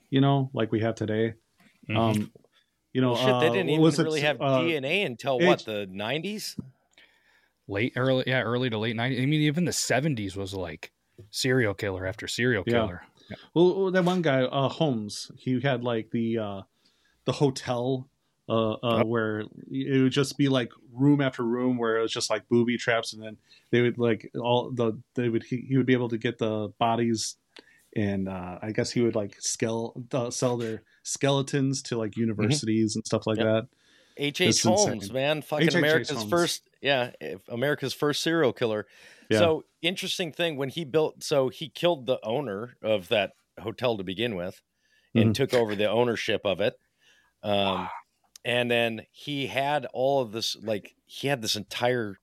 you 0.09 0.19
know, 0.19 0.49
like 0.53 0.71
we 0.71 0.81
have 0.81 0.95
today. 0.95 1.35
Mhm. 1.89 1.97
Um, 1.97 2.31
you 2.91 3.01
know, 3.01 3.13
Well, 3.13 3.25
shit, 3.25 3.39
they 3.39 3.47
uh, 3.47 3.53
didn't 3.53 3.69
what 3.69 3.71
even 3.71 3.81
was 3.81 3.99
it, 3.99 4.03
really 4.03 4.21
have 4.21 4.41
uh, 4.41 4.59
DNA 4.59 5.05
until 5.05 5.39
H- 5.41 5.47
what 5.47 5.65
the 5.65 5.87
nineties. 5.89 6.55
late 7.67 7.93
early 7.95 8.25
yeah 8.27 8.41
early 8.41 8.69
to 8.69 8.77
late 8.77 8.95
90s. 8.95 9.21
I 9.21 9.25
mean 9.25 9.41
even 9.41 9.65
the 9.65 9.71
70s 9.71 10.35
was 10.35 10.53
like 10.53 10.91
serial 11.31 11.73
killer 11.73 12.05
after 12.05 12.27
serial 12.27 12.63
Yeah. 12.67 12.73
killer. 12.73 13.03
Well, 13.53 13.81
well, 13.83 13.91
that 13.91 14.03
one 14.03 14.21
guy, 14.21 14.43
uh, 14.43 14.67
Holmes, 14.67 15.31
he 15.37 15.59
had 15.61 15.83
like 15.83 16.11
the 16.11 16.37
uh, 16.37 16.61
the 17.25 17.31
hotel 17.31 18.09
uh, 18.49 18.73
uh, 18.73 19.03
where 19.03 19.45
it 19.71 20.01
would 20.03 20.11
just 20.11 20.37
be 20.37 20.49
like 20.49 20.71
room 20.91 21.21
after 21.21 21.43
room 21.43 21.77
where 21.77 21.97
it 21.97 22.01
was 22.01 22.11
just 22.11 22.29
like 22.29 22.47
booby 22.49 22.77
traps, 22.77 23.13
and 23.13 23.23
then 23.23 23.37
they 23.71 23.81
would 23.81 23.97
like 23.97 24.29
all 24.39 24.71
the 24.71 24.99
they 25.15 25.29
would 25.29 25.43
he, 25.43 25.65
he 25.67 25.77
would 25.77 25.85
be 25.85 25.93
able 25.93 26.09
to 26.09 26.17
get 26.17 26.37
the 26.37 26.69
bodies, 26.79 27.37
and 27.95 28.27
uh, 28.27 28.59
I 28.61 28.71
guess 28.71 28.91
he 28.91 29.01
would 29.01 29.15
like 29.15 29.37
skele- 29.39 30.13
uh, 30.13 30.29
sell 30.29 30.57
their 30.57 30.83
skeletons 31.03 31.81
to 31.83 31.97
like 31.97 32.17
universities 32.17 32.95
and 32.95 33.05
stuff 33.05 33.25
like 33.27 33.37
Yep. 33.37 33.45
that. 33.45 33.67
H. 34.15 34.41
It's 34.41 34.59
H. 34.59 34.63
Holmes, 34.63 34.93
insane. 35.05 35.13
man, 35.13 35.41
fucking 35.41 35.67
H.H. 35.69 35.75
America's 35.75 36.09
Holmes. 36.11 36.29
first, 36.29 36.69
yeah, 36.81 37.11
America's 37.47 37.93
first 37.95 38.21
serial 38.21 38.53
killer. 38.53 38.85
Yeah. 39.29 39.39
So 39.39 39.63
interesting 39.81 40.31
thing 40.31 40.55
when 40.57 40.69
he 40.69 40.85
built, 40.85 41.23
so 41.23 41.49
he 41.49 41.67
killed 41.69 42.05
the 42.05 42.19
owner 42.23 42.75
of 42.83 43.07
that 43.07 43.31
hotel 43.59 43.97
to 43.97 44.03
begin 44.03 44.35
with, 44.35 44.61
and 45.15 45.31
Mhm. 45.31 45.33
took 45.33 45.53
over 45.55 45.75
the 45.75 45.89
ownership 45.89 46.41
of 46.45 46.61
it. 46.61 46.75
Um, 47.41 47.89
and 48.45 48.69
then 48.69 49.05
he 49.11 49.47
had 49.47 49.85
all 49.93 50.21
of 50.21 50.31
this, 50.31 50.55
like 50.57 50.95
he 51.05 51.27
had 51.27 51.41
this 51.41 51.55
entire, 51.55 52.17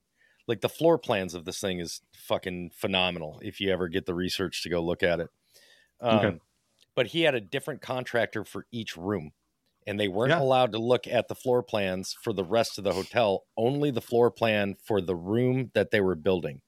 like 0.47 0.61
the 0.61 0.69
floor 0.69 0.99
plans 0.99 1.35
of 1.35 1.45
this 1.45 1.61
thing 1.61 1.81
is 1.81 2.03
fucking 2.15 2.71
phenomenal. 2.75 3.41
If 3.43 3.61
you 3.61 3.71
ever 3.71 3.89
get 3.89 4.07
the 4.07 4.15
research 4.15 4.63
to 4.63 4.69
go 4.71 4.83
look 4.85 5.03
at 5.03 5.21
it, 5.21 5.31
um, 6.01 6.29
Okay. 6.29 6.41
but 6.97 7.09
he 7.09 7.23
had 7.23 7.35
a 7.35 7.41
different 7.41 7.83
contractor 7.83 8.45
for 8.45 8.67
each 8.73 8.97
room 8.97 9.33
and 9.87 10.01
they 10.01 10.09
weren't 10.09 10.35
Yeah. 10.35 10.39
allowed 10.39 10.73
to 10.73 10.79
look 10.79 11.07
at 11.07 11.29
the 11.29 11.35
floor 11.35 11.63
plans 11.63 12.15
for 12.23 12.33
the 12.33 12.45
rest 12.45 12.79
of 12.79 12.85
the 12.85 12.95
hotel 12.95 13.47
only 13.57 13.91
the 13.91 14.01
floor 14.03 14.31
plan 14.31 14.77
for 14.85 15.01
the 15.01 15.17
room 15.17 15.71
that 15.75 15.91
they 15.91 16.01
were 16.01 16.17
building 16.17 16.63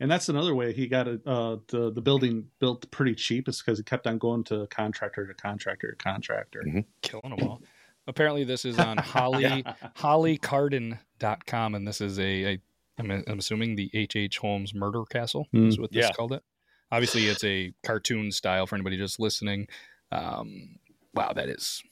And 0.00 0.10
that's 0.10 0.28
another 0.28 0.54
way 0.54 0.72
he 0.72 0.86
got 0.86 1.08
it, 1.08 1.22
uh, 1.26 1.58
the 1.68 1.90
the 1.92 2.00
building 2.02 2.50
built 2.60 2.90
pretty 2.90 3.14
cheap 3.14 3.48
is 3.48 3.60
because 3.62 3.78
he 3.78 3.84
kept 3.84 4.06
on 4.06 4.18
going 4.18 4.44
to 4.44 4.66
contractor 4.68 5.26
to 5.26 5.34
contractor 5.34 5.90
to 5.90 5.96
contractor. 5.96 6.70
killing 7.02 7.30
them 7.30 7.42
all. 7.42 7.62
Apparently, 8.06 8.44
this 8.44 8.64
is 8.64 8.78
on 8.78 8.96
Holly 8.98 9.64
hollycarden.com, 9.96 11.74
and 11.74 11.86
this 11.86 12.00
is 12.00 12.18
a, 12.18 12.44
a 12.54 12.58
I'm, 12.98 13.10
I'm 13.10 13.38
assuming 13.38 13.76
the 13.76 13.90
H. 13.94 14.16
H. 14.16 14.38
Holmes 14.38 14.74
Murder 14.74 15.04
Castle 15.04 15.46
is 15.52 15.76
Mm, 15.76 15.80
what 15.80 15.92
this 15.92 16.04
yeah. 16.06 16.12
called 16.12 16.32
it. 16.32 16.42
Obviously, 16.90 17.26
it's 17.26 17.44
a 17.44 17.72
cartoon 17.84 18.30
style 18.32 18.66
for 18.66 18.74
anybody 18.76 18.96
just 18.96 19.18
listening. 19.20 19.66
Um, 20.12 20.76
wow, 21.14 21.32
that 21.34 21.48
is 21.48 21.82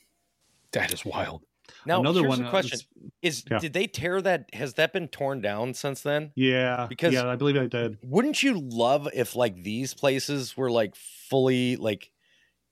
that 0.72 0.92
is 0.92 1.04
wild. 1.04 1.42
now 1.86 2.00
Another 2.00 2.20
here's 2.20 2.30
one, 2.30 2.42
a 2.44 2.46
uh, 2.46 2.50
question 2.50 2.78
is- 2.78 2.86
is 3.22 3.44
yeah. 3.50 3.58
did 3.58 3.72
they 3.72 3.86
tear 3.86 4.20
that 4.22 4.48
has 4.54 4.74
that 4.74 4.92
been 4.92 5.08
torn 5.08 5.40
down 5.40 5.74
since 5.74 6.00
then 6.02 6.32
Yeah, 6.36 6.86
Because- 6.88 7.12
yeah, 7.14 7.26
I 7.28 7.36
believe 7.36 7.56
I 7.56 7.66
did. 7.66 7.98
wouldn't 8.02 8.42
you 8.42 8.58
love 8.60 9.08
if 9.14 9.34
like 9.36 9.62
these 9.62 9.94
places 9.94 10.56
were 10.56 10.70
like 10.70 10.94
fully 10.96 11.76
like 11.76 12.10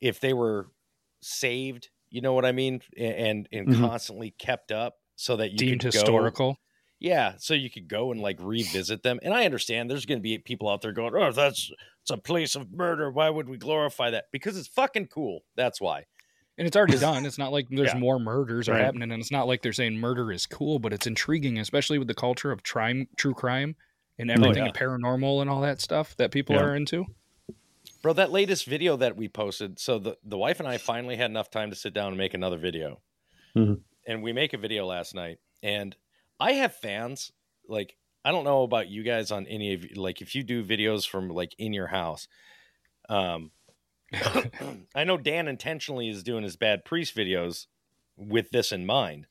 if 0.01 0.21
they 0.21 0.33
were 0.33 0.69
saved 1.21 1.91
you 2.13 2.21
know 2.21 2.33
what 2.35 2.45
i 2.45 2.53
mean 2.53 2.81
A- 2.97 3.01
and 3.03 3.49
and 3.53 3.69
Mhm. 3.69 3.81
constantly 3.81 4.31
kept 4.39 4.71
up 4.71 4.99
so 5.17 5.37
that 5.37 5.53
you 5.53 5.59
Deemed 5.59 5.81
could 5.83 5.93
go- 5.93 5.99
historical. 5.99 6.59
Yeah, 7.01 7.35
so 7.39 7.55
you 7.55 7.69
could 7.69 7.89
go 7.89 8.13
and 8.13 8.21
like 8.21 8.37
revisit 8.41 9.03
them. 9.03 9.19
And 9.25 9.35
I 9.35 9.45
understand 9.45 9.91
there's 9.91 10.07
going 10.07 10.19
to 10.21 10.23
be 10.23 10.39
people 10.39 10.69
out 10.69 10.83
there 10.83 10.93
going, 10.93 11.13
"Oh, 11.17 11.33
that's 11.33 11.69
it's 12.03 12.11
a 12.13 12.17
place 12.17 12.55
of 12.55 12.71
murder. 12.73 13.11
Why 13.11 13.29
would 13.29 13.49
we 13.49 13.57
glorify 13.57 14.11
that?" 14.11 14.27
Because 14.33 14.57
it's 14.57 14.69
fucking 14.69 15.09
cool. 15.09 15.41
That's 15.57 15.81
why. 15.81 16.05
And 16.57 16.65
it's 16.69 16.77
already 16.77 16.99
done. 17.01 17.27
It's 17.27 17.39
not 17.39 17.51
like 17.51 17.67
there's 17.71 17.93
Yeah. 17.93 17.99
more 17.99 18.21
murders 18.21 18.69
are 18.69 18.73
Right. 18.75 18.85
happening, 18.85 19.11
and 19.11 19.21
it's 19.21 19.33
not 19.33 19.49
like 19.49 19.63
they're 19.63 19.73
saying 19.73 19.97
murder 19.99 20.31
is 20.31 20.47
cool, 20.47 20.79
but 20.79 20.93
it's 20.93 21.07
intriguing, 21.09 21.59
especially 21.59 21.99
with 21.99 22.07
the 22.07 22.15
culture 22.15 22.53
of 22.53 22.63
crime, 22.63 23.09
true 23.17 23.35
crime, 23.35 23.75
and 24.19 24.31
everything 24.31 24.59
yeah. 24.59 24.67
and 24.67 24.75
paranormal 24.75 25.41
and 25.41 25.51
all 25.51 25.61
that 25.63 25.81
stuff 25.81 26.17
that 26.19 26.31
people 26.31 26.55
Yeah. 26.55 26.63
are 26.63 26.77
into. 26.77 27.07
Bro, 28.03 28.15
that 28.15 28.33
latest 28.33 28.67
video 28.67 28.97
that 28.97 29.17
we 29.17 29.29
posted, 29.29 29.79
so 29.79 29.99
the, 29.99 30.19
the 30.25 30.37
wife 30.37 30.59
and 30.59 30.69
I 30.69 30.77
finally 30.77 31.17
had 31.17 31.31
enough 31.31 31.51
time 31.51 31.71
to 31.71 31.77
sit 31.77 31.95
down 31.95 32.09
and 32.09 32.19
make 32.19 32.35
another 32.35 32.59
video. 32.59 33.01
Mhm. 33.57 33.83
And 34.07 34.23
we 34.23 34.33
make 34.33 34.53
a 34.53 34.59
video 34.59 34.85
last 34.87 35.15
night. 35.15 35.39
And 35.63 35.97
I 36.41 36.53
have 36.55 36.75
fans, 36.75 37.31
like, 37.69 37.97
I 38.25 38.33
don't 38.33 38.45
know 38.45 38.65
about 38.65 38.89
you 38.89 39.05
guys 39.05 39.31
on 39.31 39.47
any 39.47 39.73
of 39.75 39.85
you, 39.85 39.95
like, 39.95 40.21
if 40.21 40.35
you 40.35 40.43
do 40.43 40.65
videos 40.65 41.07
from 41.07 41.29
like 41.29 41.55
in 41.59 41.73
your 41.73 41.87
house. 41.87 42.27
Um, 43.09 43.53
I 44.95 45.05
know 45.05 45.17
Dan 45.17 45.47
intentionally 45.47 46.09
is 46.09 46.25
doing 46.25 46.43
his 46.43 46.57
bad 46.57 46.85
priest 46.85 47.15
videos 47.17 47.67
with 48.17 48.51
this 48.51 48.73
in 48.73 48.85
mind. 48.85 49.29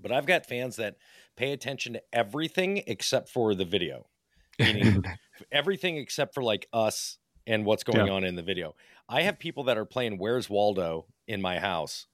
But 0.00 0.12
I've 0.12 0.26
got 0.26 0.46
fans 0.46 0.76
that 0.76 0.96
pay 1.36 1.52
attention 1.52 1.94
to 1.94 2.02
everything 2.12 2.82
except 2.86 3.28
for 3.28 3.54
the 3.54 3.64
video. 3.64 4.06
Meaning 4.58 5.04
everything 5.52 5.96
except 5.96 6.34
for 6.34 6.42
like 6.42 6.68
us 6.72 7.18
and 7.46 7.64
what's 7.64 7.84
going 7.84 8.06
Yeah. 8.06 8.12
on 8.12 8.24
in 8.24 8.34
the 8.36 8.42
video. 8.42 8.74
I 9.08 9.22
have 9.22 9.38
people 9.38 9.64
that 9.64 9.76
are 9.78 9.84
playing 9.84 10.18
Where's 10.18 10.48
Waldo 10.48 11.06
in 11.26 11.40
my 11.42 11.58
house 11.58 12.06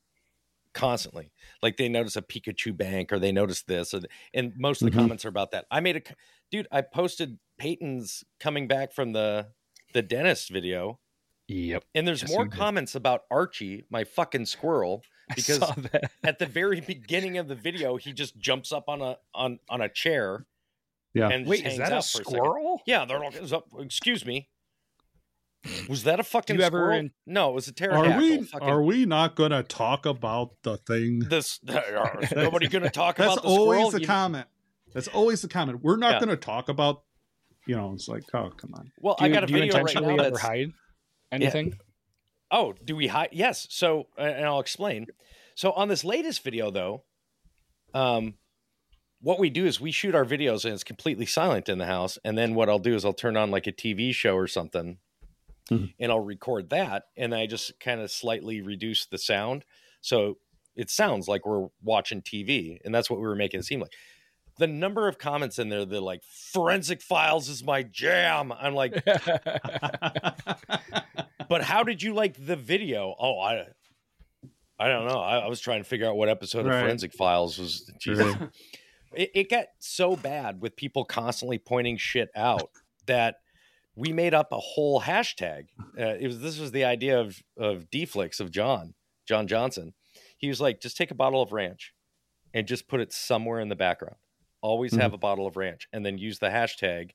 constantly. 0.72 1.30
Like 1.62 1.76
they 1.76 1.88
notice 1.88 2.16
a 2.16 2.22
Pikachu 2.22 2.76
bank 2.76 3.12
or 3.12 3.18
they 3.18 3.32
notice 3.32 3.62
this, 3.62 3.94
or, 3.94 4.00
and 4.34 4.52
most 4.56 4.82
of 4.82 4.86
the 4.90 4.96
Mhm. 4.96 5.00
comments 5.00 5.24
are 5.24 5.28
about 5.28 5.50
that. 5.52 5.66
I 5.70 5.80
made 5.80 5.96
a 5.96 6.02
dude. 6.50 6.68
I 6.70 6.82
posted 6.82 7.38
Peyton's 7.58 8.24
coming 8.38 8.68
back 8.68 8.92
from 8.92 9.12
the 9.12 9.48
the 9.94 10.02
dentist 10.02 10.50
video, 10.50 11.00
Yep. 11.48 11.82
and 11.94 12.06
there's 12.06 12.20
Yes, 12.20 12.30
more 12.30 12.44
you 12.44 12.50
did. 12.50 12.58
comments 12.58 12.94
about 12.94 13.24
Archie, 13.30 13.84
my 13.88 14.04
fucking 14.04 14.44
squirrel, 14.44 15.02
because 15.34 15.62
I 15.62 15.66
saw 15.66 15.72
that. 15.92 16.10
at 16.22 16.38
the 16.38 16.44
very 16.46 16.80
beginning 16.82 17.38
of 17.38 17.48
the 17.48 17.54
video, 17.54 17.96
he 17.96 18.12
just 18.12 18.36
jumps 18.38 18.70
up 18.70 18.84
on 18.88 19.00
a 19.00 19.18
on 19.34 19.58
on 19.70 19.80
a 19.80 19.88
chair. 19.88 20.46
Yeah. 21.14 21.30
And 21.30 21.46
Wait, 21.46 21.66
is 21.66 21.78
that 21.78 21.90
a 21.90 21.96
out 21.96 22.02
for 22.04 22.18
second. 22.18 22.32
squirrel? 22.34 22.82
Yeah, 22.86 23.06
they're 23.06 23.18
like, 23.18 23.34
"Is 23.34 23.52
excuse 23.80 24.26
me. 24.26 24.50
Was 25.88 26.04
that 26.04 26.20
a 26.20 26.22
fucking 26.22 26.56
you 26.56 26.62
ever 26.62 26.92
in- 26.92 27.11
no, 27.26 27.50
it 27.50 27.54
was 27.54 27.68
a 27.68 27.90
Are 27.90 28.18
we 28.18 28.42
Fucking- 28.42 28.68
are 28.68 28.82
we 28.82 29.04
not 29.06 29.34
going 29.34 29.50
to 29.50 29.62
talk 29.62 30.06
about 30.06 30.50
the 30.62 30.76
thing? 30.78 31.18
this? 31.20 31.59
Is 32.22 32.32
nobody 32.32 32.68
going 32.68 32.84
to 32.84 32.90
talk 32.90 33.16
That's 33.16 33.34
about 33.34 33.42
the 33.42 33.48
always 33.48 33.78
squirrel? 33.78 33.90
the 33.90 34.00
You- 34.02 34.06
comment. 34.06 34.46
That's 34.94 35.09
always 35.09 35.42
the 35.42 35.48
comment. 35.48 35.80
We're 35.82 35.96
not 35.96 36.12
Yeah. 36.14 36.18
going 36.20 36.28
to 36.30 36.36
talk 36.36 36.68
about. 36.68 37.02
You 37.66 37.76
know, 37.76 37.92
it's 37.92 38.09
like, 38.09 38.22
oh, 38.32 38.50
come 38.56 38.72
on. 38.74 38.90
well, 39.00 39.16
Do 39.18 39.24
I 39.24 39.28
you, 39.28 39.34
got 39.34 39.44
a 39.44 39.46
do 39.46 39.52
you 39.52 39.59
video 39.59 39.74
right 39.74 39.80
intentionally 39.80 40.14
now 40.16 40.22
ever 40.22 40.30
that's 40.30 40.42
hide 40.42 40.70
anything? 41.30 41.74
Oh, 42.50 42.72
do 42.82 42.96
we 42.96 43.09
hide? 43.09 43.28
Yes. 43.32 43.66
So, 43.68 44.06
uh, 44.18 44.22
and 44.22 44.46
I'll 44.46 44.61
explain. 44.61 45.06
So, 45.54 45.72
on 45.72 45.88
this 45.88 46.02
latest 46.02 46.42
video, 46.42 46.70
though, 46.70 47.04
um, 47.92 48.34
what 49.20 49.38
we 49.38 49.50
do 49.50 49.66
is 49.66 49.80
we 49.80 49.90
shoot 49.90 50.14
our 50.14 50.24
videos 50.24 50.64
and 50.64 50.72
it's 50.72 50.84
completely 50.84 51.26
silent 51.26 51.68
in 51.68 51.76
the 51.76 51.84
house. 51.86 52.18
And 52.24 52.38
then 52.38 52.54
what 52.54 52.70
I'll 52.70 52.78
do 52.78 52.94
is 52.94 53.04
I'll 53.04 53.12
turn 53.12 53.36
on 53.36 53.50
like 53.50 53.66
a 53.66 53.72
TV 53.72 54.14
show 54.14 54.34
or 54.34 54.46
something, 54.46 54.96
Mhm. 55.70 55.92
and 55.98 56.10
I'll 56.12 56.20
record 56.20 56.70
that, 56.70 57.04
and 57.16 57.34
I 57.34 57.46
just 57.46 57.78
kind 57.80 58.00
of 58.00 58.10
slightly 58.10 58.60
reduce 58.62 59.06
the 59.06 59.18
sound, 59.18 59.64
so 60.00 60.38
it 60.76 60.90
sounds 60.90 61.28
like 61.28 61.44
we're 61.46 61.68
watching 61.82 62.22
TV, 62.22 62.78
and 62.84 62.94
that's 62.94 63.10
what 63.10 63.20
we 63.20 63.26
were 63.26 63.34
making 63.36 63.60
it 63.60 63.64
seem 63.64 63.80
like. 63.80 63.92
The 64.58 64.66
number 64.66 65.06
of 65.08 65.18
comments 65.18 65.58
in 65.60 65.68
there, 65.68 65.84
they're 65.84 66.00
like, 66.00 66.22
"Forensic 66.24 67.00
Files 67.02 67.48
is 67.48 67.62
my 67.62 67.82
jam." 67.84 68.50
I'm 68.52 68.74
like, 68.74 68.92
but 71.48 71.62
how 71.62 71.82
did 71.84 72.02
you 72.02 72.14
like 72.14 72.44
the 72.44 72.56
video? 72.56 73.14
Oh, 73.18 73.38
I, 73.38 73.66
I 74.78 74.88
don't 74.88 75.06
know. 75.06 75.20
I, 75.20 75.38
I 75.38 75.46
was 75.48 75.60
trying 75.60 75.80
to 75.80 75.88
figure 75.88 76.06
out 76.08 76.16
what 76.16 76.28
episode 76.28 76.66
Right. 76.66 76.76
of 76.76 76.80
Forensic 76.82 77.12
Files 77.14 77.58
was. 77.58 77.90
It, 79.14 79.30
it 79.34 79.50
got 79.50 79.66
so 79.78 80.16
bad 80.16 80.60
with 80.60 80.76
people 80.76 81.04
constantly 81.04 81.58
pointing 81.58 81.96
shit 81.96 82.28
out 82.36 82.70
that 83.06 83.36
we 83.99 84.12
made 84.12 84.32
up 84.32 84.53
a 84.53 84.59
whole 84.59 85.01
hashtag. 85.01 85.66
Uh, 85.99 86.14
it 86.20 86.26
was 86.26 86.38
this 86.40 86.59
was 86.59 86.70
the 86.70 86.84
idea 86.84 87.20
of 87.20 87.42
of 87.59 87.90
Deflix 87.90 88.38
of 88.38 88.51
John 88.51 88.94
John 89.26 89.49
Johnson. 89.49 89.92
He 90.38 90.49
was 90.49 90.61
like, 90.61 90.80
just 90.80 90.96
take 90.96 91.11
a 91.11 91.16
bottle 91.16 91.42
of 91.42 91.53
ranch 91.53 91.92
and 92.55 92.66
just 92.66 92.86
put 92.86 93.01
it 93.01 93.12
somewhere 93.12 93.59
in 93.59 93.68
the 93.68 93.76
background. 93.76 94.16
Always 94.61 94.94
have 94.94 95.12
a 95.12 95.18
bottle 95.18 95.46
of 95.46 95.57
ranch, 95.57 95.88
and 95.92 96.07
then 96.07 96.16
use 96.16 96.38
the 96.38 96.49
hashtag 96.49 97.11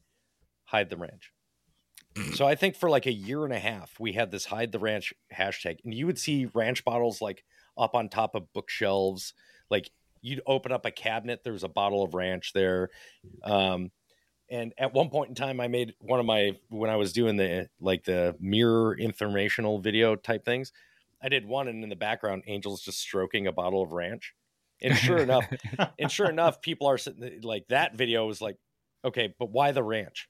hide 0.66 0.90
the 0.90 0.98
ranch. 0.98 1.32
So 2.36 2.46
I 2.46 2.56
think 2.56 2.76
for 2.76 2.90
like 2.90 3.06
a 3.06 3.12
year 3.14 3.44
and 3.44 3.54
a 3.54 3.60
half, 3.60 4.00
we 4.00 4.14
had 4.14 4.30
this 4.30 4.46
hide 4.46 4.72
the 4.72 4.80
ranch 4.80 5.14
hashtag, 5.34 5.78
and 5.84 5.94
you 5.94 6.06
would 6.06 6.20
see 6.20 6.48
ranch 6.54 6.84
bottles 6.86 7.22
like 7.22 7.44
up 7.78 7.96
on 7.96 8.10
top 8.10 8.36
of 8.36 8.52
bookshelves, 8.54 9.34
like 9.70 9.90
you'd 10.22 10.42
open 10.46 10.72
up 10.72 10.86
a 10.86 10.92
cabinet. 10.92 11.44
There 11.44 11.54
was 11.54 11.64
a 11.64 11.70
bottle 11.70 12.04
of 12.04 12.14
ranch 12.14 12.52
there. 12.54 12.90
Um, 13.44 13.92
and 14.54 14.72
at 14.78 14.94
one 14.94 15.10
point 15.10 15.30
in 15.30 15.36
time, 15.36 15.60
I 15.60 15.68
made 15.68 15.96
one 16.00 16.20
of 16.20 16.28
my 16.28 16.56
when 16.70 16.92
I 16.92 16.96
was 16.96 17.12
doing 17.12 17.38
the 17.38 17.70
like 17.82 18.04
the 18.04 18.36
mirror 18.40 18.96
informational 18.96 19.80
video 19.80 20.16
type 20.16 20.46
things. 20.46 20.72
I 21.24 21.30
did 21.30 21.48
one, 21.48 21.68
and 21.68 21.84
in 21.84 21.90
the 21.90 21.96
background, 21.96 22.44
Angel's 22.48 22.84
just 22.84 23.00
stroking 23.00 23.48
a 23.48 23.52
bottle 23.52 23.82
of 23.82 23.94
ranch. 23.94 24.36
And 24.80 24.96
sure 24.96 25.18
enough, 25.18 25.46
and 26.00 26.12
sure 26.12 26.30
enough, 26.30 26.62
people 26.62 26.86
are 26.86 27.00
sitting 27.00 27.42
like 27.42 27.68
that 27.70 27.96
video 27.96 28.28
was 28.28 28.42
like, 28.42 28.58
okay, 29.04 29.34
but 29.40 29.50
why 29.50 29.72
the 29.72 29.82
ranch? 29.82 30.30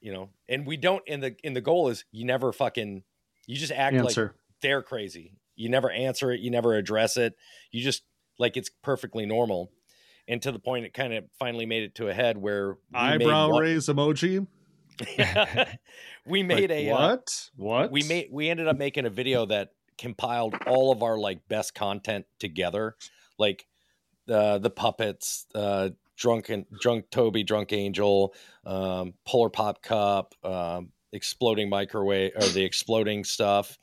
You 0.00 0.14
know, 0.14 0.30
and 0.48 0.66
we 0.66 0.76
don't. 0.76 1.04
And 1.06 1.22
the 1.22 1.36
and 1.44 1.54
the 1.54 1.60
goal 1.60 1.90
is 1.90 2.04
you 2.10 2.24
never 2.24 2.52
fucking 2.52 3.04
you 3.46 3.56
just 3.56 3.72
act 3.72 3.94
Answer. 3.94 4.22
like 4.22 4.32
they're 4.62 4.82
crazy. 4.82 5.34
You 5.54 5.68
never 5.68 5.92
answer 5.92 6.32
it. 6.32 6.40
You 6.40 6.50
never 6.50 6.74
address 6.74 7.16
it. 7.16 7.36
You 7.70 7.82
just 7.82 8.02
like 8.36 8.56
it's 8.56 8.70
perfectly 8.82 9.26
normal. 9.26 9.70
And 10.30 10.40
to 10.42 10.52
the 10.52 10.60
point, 10.60 10.86
it 10.86 10.94
kind 10.94 11.12
of 11.12 11.24
finally 11.40 11.66
made 11.66 11.82
it 11.82 11.96
to 11.96 12.06
a 12.08 12.14
head 12.14 12.38
where 12.38 12.74
we 12.92 12.98
made 13.00 13.22
Eyebrow 13.22 13.50
one- 13.50 13.62
raise 13.62 13.86
emoji. 13.88 14.46
we 16.26 16.42
made 16.42 16.70
Like, 16.70 16.78
a 16.78 16.90
uh, 16.90 16.94
what? 16.94 17.50
What? 17.56 17.90
we 17.90 18.02
made 18.04 18.28
we 18.30 18.48
ended 18.48 18.68
up 18.68 18.76
making 18.78 19.06
a 19.06 19.10
video 19.10 19.46
that 19.46 19.70
compiled 19.98 20.54
all 20.66 20.92
of 20.92 21.02
our 21.02 21.18
like 21.18 21.46
best 21.48 21.74
content 21.74 22.26
together 22.38 22.96
like 23.38 23.66
uh, 24.30 24.58
the 24.58 24.70
puppets 24.70 25.46
uh 25.54 25.90
drunken 26.16 26.64
drunk 26.80 27.06
toby 27.10 27.42
drunk 27.44 27.72
angel 27.72 28.34
um 28.64 29.12
polar 29.26 29.50
pop 29.50 29.82
cup 29.82 30.34
um 30.44 30.90
exploding 31.12 31.68
microwave 31.68 32.32
or 32.36 32.46
the 32.48 32.62
exploding 32.64 33.24
stuff 33.24 33.78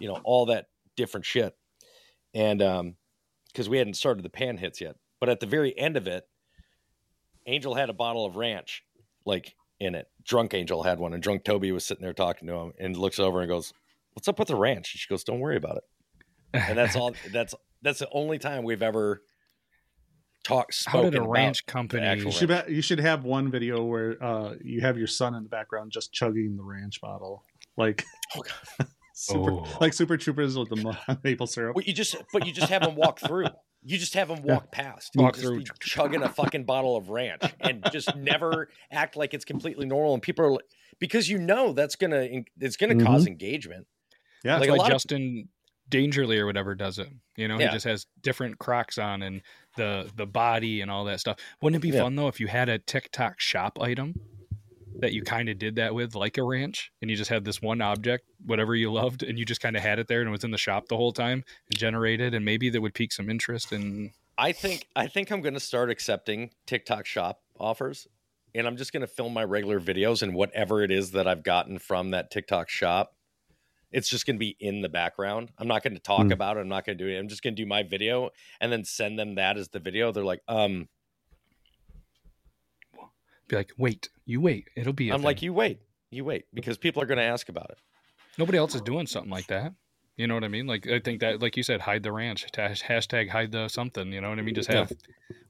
you 0.00 0.08
know 0.08 0.18
all 0.24 0.46
that 0.46 0.66
different 0.96 1.24
shit 1.24 1.54
and 2.34 2.60
um 2.62 2.94
because 3.52 3.68
we 3.68 3.78
hadn't 3.78 3.94
started 3.94 4.22
the 4.22 4.30
pan 4.30 4.56
hits 4.58 4.80
yet 4.80 4.96
but 5.22 5.28
at 5.28 5.38
the 5.38 5.46
very 5.46 5.72
end 5.78 5.96
of 5.96 6.08
it 6.08 6.26
angel 7.46 7.76
had 7.76 7.88
a 7.88 7.92
bottle 7.92 8.26
of 8.26 8.34
ranch 8.34 8.82
like 9.24 9.54
in 9.78 9.94
it 9.94 10.08
drunk 10.24 10.52
angel 10.52 10.82
had 10.82 10.98
one 10.98 11.12
and 11.14 11.22
drunk 11.22 11.44
toby 11.44 11.70
was 11.70 11.84
sitting 11.84 12.02
there 12.02 12.12
talking 12.12 12.48
to 12.48 12.54
him 12.54 12.72
and 12.80 12.96
looks 12.96 13.20
over 13.20 13.40
and 13.40 13.48
goes 13.48 13.72
what's 14.14 14.28
up 14.28 14.38
with 14.38 14.48
the 14.48 14.56
ranch? 14.56 14.92
And 14.92 15.00
she 15.00 15.08
goes, 15.08 15.24
don't 15.24 15.40
worry 15.40 15.56
about 15.56 15.78
it. 15.78 15.84
And 16.52 16.76
that's 16.76 16.96
all. 16.96 17.14
That's 17.32 17.54
that's 17.80 17.98
the 18.00 18.08
only 18.12 18.38
time 18.38 18.62
we've 18.62 18.82
ever 18.82 19.22
talked. 20.44 20.84
How 20.86 21.00
did 21.00 21.14
a 21.14 21.16
spoken 21.16 21.22
about 21.22 21.30
ranch 21.32 21.64
company- 21.66 22.22
You 22.22 22.30
should, 22.30 22.50
ranch. 22.50 22.66
ba- 22.66 22.72
you 22.72 22.82
should 22.82 23.00
have 23.00 23.24
one 23.24 23.50
video 23.50 23.82
where 23.84 24.22
uh, 24.22 24.54
you 24.62 24.82
have 24.82 24.98
your 24.98 25.06
son 25.06 25.34
in 25.34 25.44
the 25.44 25.48
background 25.48 25.92
just 25.92 26.12
chugging 26.12 26.56
the 26.56 26.62
ranch 26.62 27.00
bottle, 27.00 27.42
like 27.78 28.04
super, 29.14 29.52
Oh. 29.52 29.78
like 29.80 29.94
Super 29.94 30.18
Troopers 30.18 30.58
with 30.58 30.68
the 30.68 30.96
maple 31.24 31.46
syrup. 31.46 31.74
Well, 31.74 31.84
you 31.86 31.94
just, 31.94 32.14
but 32.34 32.46
you 32.46 32.52
just 32.52 32.68
have 32.68 32.82
him 32.82 32.94
walk 32.96 33.18
through. 33.18 33.46
You 33.84 33.98
just 33.98 34.14
have 34.14 34.28
them 34.28 34.42
walk 34.42 34.70
past. 34.70 35.10
Walk 35.16 35.34
Just 35.34 35.44
through. 35.46 35.58
be 35.60 35.66
chugging 35.80 36.22
a 36.22 36.28
fucking 36.28 36.64
bottle 36.64 36.96
of 36.96 37.10
ranch, 37.10 37.42
and 37.60 37.84
just 37.90 38.14
never 38.16 38.68
act 38.92 39.16
like 39.16 39.34
it's 39.34 39.44
completely 39.44 39.86
normal. 39.86 40.14
And 40.14 40.22
people 40.22 40.44
are 40.44 40.52
like, 40.52 40.64
because 41.00 41.28
you 41.28 41.38
know 41.38 41.72
that's 41.72 41.96
gonna 41.96 42.28
it's 42.60 42.76
gonna 42.76 42.94
Mm-hmm. 42.94 43.06
cause 43.06 43.26
engagement. 43.26 43.86
Yeah, 44.44 44.58
like 44.58 44.68
Like, 44.70 44.78
a 44.78 44.82
lot 44.82 44.86
of 44.90 44.94
Justin 44.94 45.48
Dangerly 45.90 46.38
or 46.38 46.46
whatever 46.46 46.74
does 46.74 46.98
it. 46.98 47.08
You 47.36 47.48
know, 47.48 47.58
Yeah. 47.58 47.68
he 47.68 47.72
just 47.74 47.84
has 47.84 48.06
different 48.22 48.58
Crocs 48.58 48.98
on 48.98 49.22
and 49.22 49.42
the 49.76 50.10
the 50.16 50.26
body 50.26 50.80
and 50.80 50.90
all 50.90 51.04
that 51.06 51.18
stuff. 51.20 51.38
Wouldn't 51.60 51.82
it 51.82 51.86
be 51.86 51.92
Yeah. 51.94 52.02
fun 52.02 52.14
though 52.14 52.28
if 52.28 52.38
you 52.40 52.46
had 52.46 52.68
a 52.68 52.78
TikTok 52.78 53.40
shop 53.40 53.80
item 53.80 54.14
that 55.00 55.12
you 55.12 55.22
kind 55.22 55.48
of 55.48 55.58
did 55.58 55.76
that 55.76 55.94
with, 55.94 56.14
like 56.14 56.38
a 56.38 56.42
ranch, 56.42 56.92
and 57.00 57.10
you 57.10 57.16
just 57.16 57.30
had 57.30 57.44
this 57.44 57.60
one 57.62 57.80
object, 57.80 58.24
whatever 58.44 58.74
you 58.74 58.92
loved, 58.92 59.22
and 59.22 59.38
you 59.38 59.44
just 59.44 59.60
kind 59.60 59.76
of 59.76 59.82
had 59.82 59.98
it 59.98 60.08
there 60.08 60.20
and 60.20 60.28
it 60.28 60.32
was 60.32 60.44
in 60.44 60.50
the 60.50 60.58
shop 60.58 60.88
the 60.88 60.96
whole 60.96 61.12
time 61.12 61.44
and 61.70 61.78
generated, 61.78 62.34
and 62.34 62.44
maybe 62.44 62.70
that 62.70 62.80
would 62.80 62.94
pique 62.94 63.12
some 63.12 63.28
interest 63.30 63.72
and 63.72 64.10
I 64.38 64.52
think 64.52 64.86
I 64.96 65.08
think 65.08 65.30
I'm 65.30 65.42
going 65.42 65.54
to 65.54 65.60
start 65.60 65.90
accepting 65.90 66.50
TikTok 66.66 67.04
shop 67.04 67.42
offers, 67.60 68.06
and 68.54 68.66
I'm 68.66 68.76
just 68.78 68.92
going 68.92 69.02
to 69.02 69.06
film 69.06 69.34
my 69.34 69.44
regular 69.44 69.78
videos 69.78 70.22
and 70.22 70.34
whatever 70.34 70.82
it 70.82 70.90
is 70.90 71.10
that 71.12 71.28
I've 71.28 71.42
gotten 71.42 71.78
from 71.78 72.10
that 72.12 72.30
TikTok 72.30 72.68
shop. 72.70 73.14
It's 73.92 74.08
just 74.08 74.24
going 74.24 74.36
to 74.36 74.40
be 74.40 74.56
in 74.58 74.80
the 74.80 74.88
background. 74.88 75.50
I'm 75.58 75.68
not 75.68 75.82
going 75.82 75.92
to 75.94 76.00
talk 76.00 76.22
Hmm. 76.24 76.32
about 76.32 76.56
it. 76.56 76.60
I'm 76.60 76.68
not 76.68 76.86
going 76.86 76.96
to 76.96 77.04
do 77.04 77.10
it. 77.10 77.18
I'm 77.18 77.28
just 77.28 77.42
going 77.42 77.54
to 77.54 77.62
do 77.62 77.66
my 77.68 77.82
video 77.82 78.30
and 78.58 78.72
then 78.72 78.84
send 78.84 79.18
them 79.18 79.34
that 79.34 79.58
as 79.58 79.68
the 79.68 79.80
video. 79.80 80.12
They're 80.12 80.24
like, 80.24 80.40
um, 80.48 80.88
be 83.52 83.58
like, 83.58 83.72
wait, 83.76 84.08
you 84.24 84.40
wait, 84.40 84.68
it'll 84.76 84.92
be. 84.92 85.10
i 85.10 85.14
I'm 85.14 85.22
like, 85.22 85.42
you 85.42 85.52
wait, 85.52 85.80
you 86.10 86.24
wait, 86.24 86.44
because 86.54 86.78
people 86.78 87.02
are 87.02 87.06
going 87.06 87.18
to 87.18 87.24
ask 87.24 87.48
about 87.48 87.70
it. 87.70 87.78
nobody 88.38 88.58
else 88.58 88.74
is 88.74 88.80
doing 88.82 89.06
something 89.06 89.30
like 89.30 89.46
that. 89.48 89.74
You 90.16 90.26
know 90.26 90.34
what 90.34 90.44
I 90.44 90.48
mean? 90.48 90.66
Like 90.66 90.86
I 90.86 91.00
think 91.00 91.20
that, 91.20 91.40
like 91.40 91.56
you 91.56 91.62
said, 91.62 91.80
hide 91.80 92.02
the 92.02 92.12
ranch, 92.12 92.46
hashtag 92.52 93.30
hide 93.30 93.52
the 93.52 93.68
something. 93.68 94.12
You 94.12 94.20
know 94.20 94.28
what 94.30 94.38
I 94.38 94.42
mean? 94.42 94.54
Just 94.54 94.70
have 94.70 94.92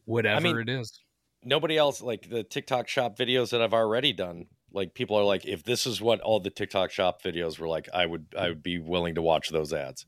whatever 0.05 0.41
mean, 0.41 0.59
it 0.59 0.69
is. 0.69 1.01
nobody 1.45 1.77
else 1.77 2.01
like 2.01 2.29
the 2.31 2.45
TikTok 2.45 2.89
shop 2.89 3.17
videos 3.19 3.51
that 3.51 3.61
I've 3.63 3.75
already 3.75 4.13
done. 4.13 4.47
Like 4.73 4.95
people 4.95 5.17
are 5.17 5.25
like, 5.25 5.45
if 5.45 5.65
this 5.65 5.87
is 5.87 6.01
what 6.01 6.21
all 6.21 6.41
the 6.41 6.51
TikTok 6.51 6.91
shop 6.91 7.23
videos 7.23 7.59
were 7.59 7.69
like, 7.69 7.89
I 7.93 8.07
would 8.07 8.27
I 8.39 8.49
would 8.49 8.63
be 8.63 8.79
willing 8.79 9.17
to 9.17 9.23
watch 9.23 9.51
those 9.51 9.73
ads 9.73 10.07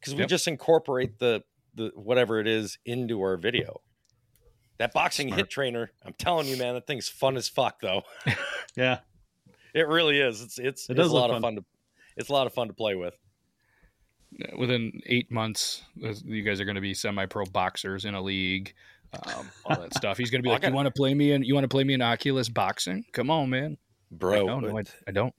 because 0.00 0.14
we 0.14 0.20
Yep. 0.20 0.28
just 0.28 0.48
incorporate 0.48 1.18
the 1.18 1.42
the 1.74 1.90
whatever 1.94 2.40
it 2.40 2.46
is 2.46 2.78
into 2.84 3.20
our 3.20 3.36
video. 3.36 3.80
That 4.78 4.92
boxing 4.92 5.28
hit 5.28 5.50
trainer, 5.50 5.90
I'm 6.04 6.14
telling 6.14 6.46
you, 6.46 6.56
man, 6.56 6.74
that 6.74 6.86
thing's 6.86 7.08
fun 7.08 7.36
as 7.36 7.48
fuck 7.48 7.80
though. 7.80 8.02
yeah, 8.76 9.00
It 9.74 9.88
really 9.88 10.20
is. 10.20 10.40
It's 10.40 10.58
it's, 10.58 10.88
It 10.90 10.98
it's 10.98 11.08
a 11.08 11.12
lot 11.12 11.28
fun. 11.30 11.36
of 11.36 11.42
fun 11.42 11.56
to 11.56 11.64
it's 12.16 12.28
a 12.28 12.32
lot 12.32 12.46
of 12.46 12.54
fun 12.54 12.68
to 12.68 12.74
play 12.74 12.94
with. 12.94 13.14
Within 14.56 15.00
eight 15.06 15.30
months, 15.32 15.82
you 15.96 16.42
guys 16.42 16.60
are 16.60 16.64
going 16.66 16.74
to 16.74 16.80
be 16.82 16.92
semi-pro 16.92 17.46
boxers 17.46 18.04
in 18.04 18.14
a 18.14 18.20
league, 18.20 18.74
um, 19.24 19.48
all 19.64 19.80
that 19.80 19.94
stuff. 19.94 20.18
He's 20.18 20.30
going 20.30 20.42
to 20.42 20.46
be 20.46 20.50
like, 20.52 20.60
gotta- 20.62 20.72
"You 20.72 20.76
want 20.76 20.86
to 20.86 20.92
play 20.92 21.14
me 21.14 21.32
in? 21.32 21.42
You 21.42 21.54
want 21.54 21.64
to 21.64 21.68
play 21.68 21.82
me 21.82 21.94
in 21.94 22.02
Oculus 22.02 22.48
boxing? 22.48 23.04
Come 23.12 23.30
on, 23.30 23.48
man." 23.50 23.78
Bro, 24.10 24.46
no, 24.46 24.60
no, 24.60 24.78
I, 24.78 24.82
I 25.06 25.10
don't. 25.12 25.34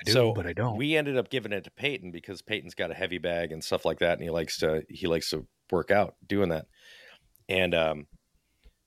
I 0.00 0.04
do, 0.04 0.12
so 0.12 0.32
but 0.32 0.46
I 0.46 0.52
don't. 0.54 0.76
We 0.76 0.96
ended 0.96 1.16
up 1.18 1.28
giving 1.30 1.52
it 1.52 1.64
to 1.64 1.70
Peyton 1.70 2.10
because 2.10 2.40
Peyton's 2.42 2.74
got 2.74 2.90
a 2.90 2.94
heavy 2.94 3.18
bag 3.18 3.52
and 3.52 3.62
stuff 3.62 3.84
like 3.84 3.98
that, 4.00 4.14
and 4.14 4.22
he 4.22 4.30
likes 4.30 4.58
to 4.58 4.82
he 4.88 5.06
likes 5.06 5.28
to 5.30 5.46
work 5.70 5.90
out 5.90 6.14
doing 6.26 6.48
that. 6.50 6.66
And 7.48 7.74
um, 7.74 8.06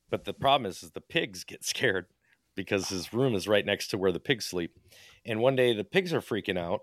but 0.10 0.26
the 0.26 0.34
problem 0.34 0.70
is, 0.70 0.84
is 0.84 0.92
the 0.92 1.02
pigs 1.02 1.44
get 1.44 1.64
scared 1.66 2.08
because 2.56 2.90
his 2.90 3.14
room 3.14 3.36
is 3.36 3.48
right 3.48 3.66
next 3.66 3.88
to 3.90 3.98
where 3.98 4.12
the 4.12 4.20
pigs 4.20 4.46
sleep. 4.46 4.78
And 5.26 5.40
one 5.40 5.56
day 5.56 5.74
the 5.74 5.84
pigs 5.84 6.14
are 6.14 6.22
freaking 6.22 6.58
out, 6.58 6.82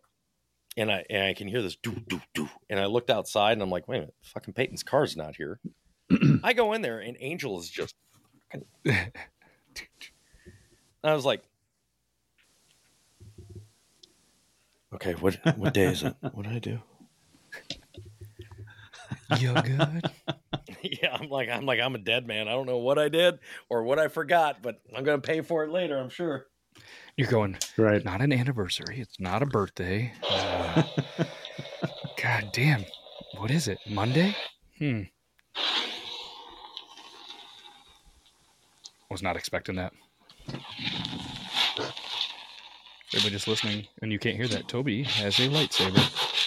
and 0.76 0.90
I 0.90 1.04
and 1.08 1.24
I 1.24 1.34
can 1.34 1.48
hear 1.48 1.62
this 1.62 1.76
doo 1.76 1.96
doo 2.08 2.20
doo, 2.34 2.48
and 2.68 2.78
I 2.80 2.86
looked 2.86 3.10
outside 3.10 3.52
and 3.52 3.62
I'm 3.62 3.70
like, 3.70 3.88
wait 3.88 3.98
a 3.98 4.00
minute, 4.00 4.14
fucking 4.22 4.54
Peyton's 4.54 4.82
car's 4.82 5.16
not 5.16 5.36
here. 5.36 5.60
I 6.42 6.52
go 6.52 6.72
in 6.72 6.82
there 6.82 6.98
and 6.98 7.16
Angel 7.20 7.58
is 7.58 7.68
just. 7.68 7.94
I 11.04 11.14
was 11.14 11.24
like, 11.24 11.42
okay, 14.94 15.14
what 15.14 15.38
what 15.56 15.74
day 15.74 15.86
is 15.86 16.02
it? 16.02 16.14
What 16.32 16.44
did 16.44 16.52
I 16.52 16.58
do? 16.58 16.80
You're 19.39 19.55
good. 19.55 20.11
yeah, 20.83 21.16
I'm 21.18 21.28
like 21.28 21.49
I'm 21.49 21.66
like 21.66 21.80
I'm 21.80 21.95
a 21.95 21.99
dead 21.99 22.26
man. 22.26 22.49
I 22.49 22.53
don't 22.53 22.66
know 22.66 22.78
what 22.78 22.99
I 22.99 23.09
did 23.09 23.39
or 23.68 23.83
what 23.83 23.99
I 23.99 24.09
forgot, 24.09 24.62
but 24.62 24.80
I'm 24.97 25.05
gonna 25.05 25.20
pay 25.20 25.41
for 25.41 25.64
it 25.64 25.70
later. 25.70 25.99
I'm 25.99 26.11
sure. 26.11 26.47
You're 27.16 27.28
going 27.28 27.59
right. 27.76 28.05
Not 28.05 28.20
an 28.22 28.33
anniversary. 28.33 29.01
It's 29.01 29.20
not 29.20 29.43
a 29.43 29.47
birthday. 29.47 30.12
Uh, 31.18 31.24
God 32.22 32.51
damn. 32.53 32.85
What 33.37 33.51
is 33.51 33.68
it? 33.68 33.78
Monday? 33.89 34.35
Hmm. 34.78 35.03
Was 39.11 39.22
not 39.22 39.37
expecting 39.37 39.76
that. 39.76 39.93
Everybody 43.12 43.35
just 43.35 43.49
listening, 43.49 43.87
and 44.01 44.11
you 44.11 44.18
can't 44.18 44.37
hear 44.37 44.49
that. 44.49 44.68
Toby 44.68 45.03
has 45.03 45.39
a 45.39 45.49
lightsaber. 45.49 46.41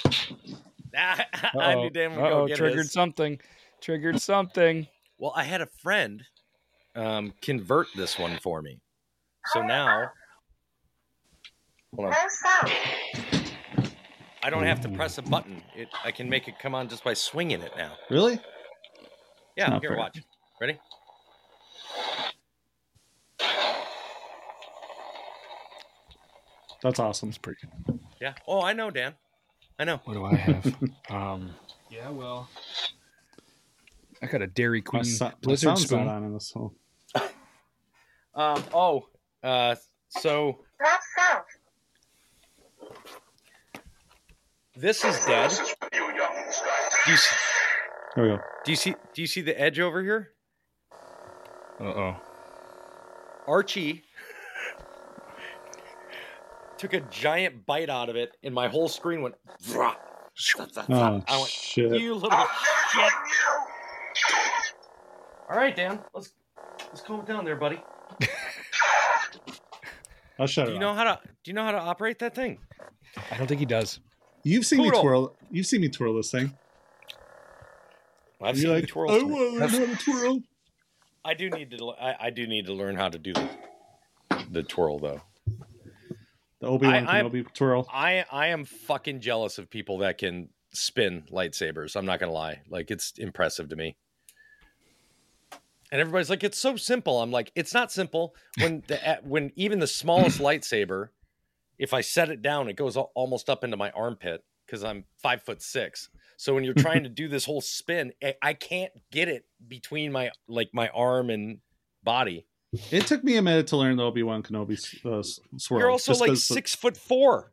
I 1.60 1.76
knew 1.76 1.90
Dan 1.90 2.16
would 2.16 2.24
Uh-oh, 2.26 2.48
get 2.48 2.58
triggered 2.58 2.80
his. 2.80 2.92
something. 2.94 3.40
Triggered 3.82 4.22
something. 4.22 4.88
Well, 5.18 5.34
I 5.36 5.44
had 5.44 5.62
a 5.62 5.68
friend 5.82 6.24
um, 6.96 7.34
convert 7.42 7.88
this 7.96 8.18
one 8.20 8.38
for 8.42 8.62
me, 8.62 8.80
so 9.54 9.62
now. 9.62 10.12
Hold 11.96 12.10
on. 12.10 12.16
I 14.44 14.50
don't 14.50 14.64
have 14.66 14.82
to 14.82 14.90
press 14.90 15.18
a 15.18 15.22
button. 15.22 15.64
It, 15.76 15.88
I 16.04 16.12
can 16.12 16.30
make 16.30 16.48
it 16.48 16.60
come 16.60 16.76
on 16.76 16.88
just 16.90 17.04
by 17.04 17.14
swinging 17.16 17.62
it 17.62 17.72
now. 17.78 17.94
Really? 18.10 18.40
Yeah, 19.58 19.70
Not 19.70 19.82
here, 19.82 19.92
fair. 19.92 19.98
watch. 19.98 20.20
Ready? 20.62 20.78
That's 26.84 27.00
awesome. 27.00 27.30
It's 27.30 27.38
pretty 27.38 27.60
good. 27.62 28.00
Yeah. 28.22 28.34
Oh, 28.48 28.62
I 28.62 28.74
know, 28.74 28.92
Dan. 28.92 29.14
I 29.80 29.84
know. 29.84 30.00
What 30.06 30.14
do 30.14 30.26
I 30.26 30.36
have? 30.36 30.76
um, 31.10 31.52
yeah, 31.90 32.10
well, 32.10 32.50
I 34.22 34.28
got 34.28 34.42
a 34.42 34.48
Dairy 34.48 34.82
Queen 34.82 35.04
so- 35.04 35.32
Blizzard 35.42 35.78
spoon. 35.78 36.08
on 36.08 36.24
in 36.24 36.34
this 36.34 36.52
phone. 36.52 36.72
Um. 38.38 38.62
Oh. 38.74 39.08
Uh. 39.42 39.76
So 40.10 40.60
this 44.76 45.06
is 45.06 45.26
dead. 45.26 45.52
Do 45.52 47.12
you, 47.12 47.18
see, 47.18 47.36
There 48.16 48.24
we 48.26 48.30
go. 48.32 48.40
do 48.66 48.72
you 48.72 48.76
see? 48.76 48.96
Do 49.14 49.22
you 49.22 49.28
see 49.28 49.42
the 49.42 49.60
edge 49.60 49.80
over 49.80 50.04
here? 50.04 50.32
Uh 51.80 51.84
oh. 51.84 52.16
Archie 53.48 54.04
took 56.88 56.94
a 56.94 57.02
giant 57.10 57.66
bite 57.66 57.90
out 57.90 58.10
of 58.10 58.16
it, 58.16 58.36
and 58.44 58.54
my 58.54 58.68
whole 58.68 58.88
screen 58.88 59.22
went. 59.22 59.36
"Vrah." 59.64 59.96
Oh, 60.90 61.24
I 61.28 61.38
went, 61.38 61.48
shit. 61.50 62.00
you 62.02 62.14
little 62.14 62.30
shit. 62.92 63.14
All 65.50 65.56
right, 65.58 65.74
Dan, 65.76 66.00
let's 66.14 66.34
let's 66.88 67.02
calm 67.02 67.22
it 67.22 67.26
down 67.26 67.46
there, 67.46 67.56
buddy. 67.56 67.82
I'll 70.40 70.48
shut 70.48 70.66
Do 70.66 70.72
it 70.72 70.76
you 70.76 70.78
off. 70.78 70.82
know 70.82 70.94
how 70.94 71.04
to 71.06 71.20
do 71.44 71.52
you 71.52 71.54
know 71.56 71.64
how 71.64 71.72
to 71.72 71.80
operate 71.80 72.20
that 72.20 72.36
thing? 72.36 72.58
I 73.32 73.38
don't 73.38 73.48
think 73.48 73.60
he 73.60 73.66
does. 73.66 74.00
You've 74.44 74.66
seen 74.66 74.80
Poodle. 74.80 75.00
me 75.00 75.02
twirl. 75.02 75.38
You've 75.50 75.66
seen 75.66 75.82
me 75.82 75.88
twirl 75.90 76.16
this 76.16 76.30
thing. 76.32 76.54
I've 78.42 78.58
You're 78.58 78.64
seen 78.64 78.72
like, 78.72 78.82
you 78.82 78.88
twirl. 78.88 79.12
I 79.12 79.24
want 79.24 79.30
to 79.34 79.60
learn 79.60 79.70
how 79.70 79.96
to 79.96 80.04
twirl. 80.04 80.40
I 81.24 81.34
do 81.34 81.50
need 81.50 81.72
to. 81.72 81.78
l- 81.78 81.98
I, 82.00 82.16
I 82.20 82.30
do 82.30 82.46
need 82.46 82.66
to 82.66 82.74
learn 82.74 82.96
how 82.96 83.08
to 83.10 83.18
do 83.18 83.32
the 83.34 83.50
the 84.52 84.64
twirl 84.64 85.00
though. 85.00 85.22
The 86.62 86.68
Obi 86.68 86.88
Wan 86.88 87.06
Kenobi 87.06 87.54
twirl. 87.54 87.88
I 87.92 88.26
I 88.32 88.48
am 88.48 88.66
fucking 88.66 89.22
jealous 89.22 89.58
of 89.58 89.70
people 89.70 90.00
that 90.00 90.18
can 90.18 90.50
spin 90.74 91.24
lightsabers. 91.32 91.96
I'm 91.96 92.06
not 92.06 92.20
gonna 92.20 92.32
lie. 92.32 92.62
Like 92.70 92.92
it's 92.92 93.14
impressive 93.18 93.70
to 93.70 93.76
me. 93.76 93.98
And 95.92 96.02
everybody's 96.02 96.30
like, 96.30 96.44
it's 96.44 96.58
so 96.58 96.76
simple. 96.76 97.22
I'm 97.22 97.32
like, 97.32 97.52
it's 97.56 97.74
not 97.74 97.92
simple. 97.92 98.36
When 98.60 98.84
the 98.88 99.20
when 99.24 99.52
even 99.56 99.80
the 99.80 99.88
smallest 99.88 100.40
lightsaber, 100.40 101.10
if 101.78 101.94
I 101.94 102.02
set 102.02 102.30
it 102.30 102.42
down, 102.42 102.70
it 102.70 102.76
goes 102.76 102.98
almost 102.98 103.50
up 103.50 103.64
into 103.64 103.78
my 103.78 103.92
armpit 103.92 104.44
because 104.66 104.84
I'm 104.84 105.06
five 105.22 105.42
foot 105.44 105.62
six. 105.62 106.10
So 106.38 106.54
when 106.54 106.64
you're 106.64 106.74
trying 106.74 107.04
to 107.04 107.10
do 107.10 107.28
this 107.28 107.46
whole 107.46 107.62
spin, 107.62 108.14
I 108.42 108.54
can't 108.54 108.92
get 109.12 109.28
it 109.28 109.46
between 109.68 110.12
my 110.12 110.32
like 110.48 110.70
my 110.74 110.90
arm 110.90 111.30
and 111.30 111.60
body. 112.04 112.46
It 112.92 113.06
took 113.08 113.24
me 113.24 113.38
a 113.38 113.42
minute 113.42 113.68
to 113.68 113.78
learn 113.78 113.98
the 113.98 114.04
Obi 114.04 114.24
Wan 114.24 114.42
Kenobi 114.44 114.74
s- 114.74 114.96
uh, 115.06 115.24
swirl. 115.58 115.80
You're 115.80 115.90
also 115.92 116.12
like 116.14 116.22
like 116.22 116.30
'cause- 116.32 116.44
six 116.44 116.74
foot 116.76 116.98
four. 116.98 117.52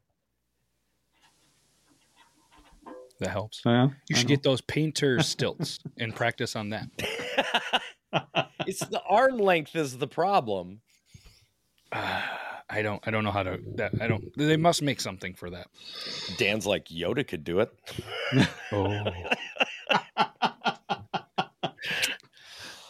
That 3.21 3.29
helps. 3.31 3.61
Yeah, 3.65 3.85
You 4.09 4.17
I 4.17 4.19
should 4.19 4.29
know. 4.29 4.35
get 4.35 4.43
those 4.43 4.61
painter 4.63 5.23
stilts 5.23 5.79
and 5.99 6.15
practice 6.15 6.57
on 6.57 6.71
that. 6.71 6.89
It's 8.67 8.81
the 8.87 9.01
arm 9.09 9.39
length 9.39 9.75
is 9.75 9.97
the 9.99 10.07
problem. 10.07 10.83
I 11.93 12.81
don't. 12.83 13.03
I 13.07 13.11
don't 13.11 13.25
know 13.25 13.31
how 13.31 13.43
to. 13.43 13.59
That 13.77 13.93
I 14.03 14.07
don't. 14.07 14.25
They 14.37 14.57
must 14.59 14.83
make 14.83 15.01
something 15.01 15.35
for 15.35 15.49
that. 15.51 15.67
Dan's 16.37 16.67
like 16.67 16.87
Yoda 16.89 17.27
could 17.27 17.43
do 17.45 17.61
it. 17.61 17.71
Oh, 18.73 18.87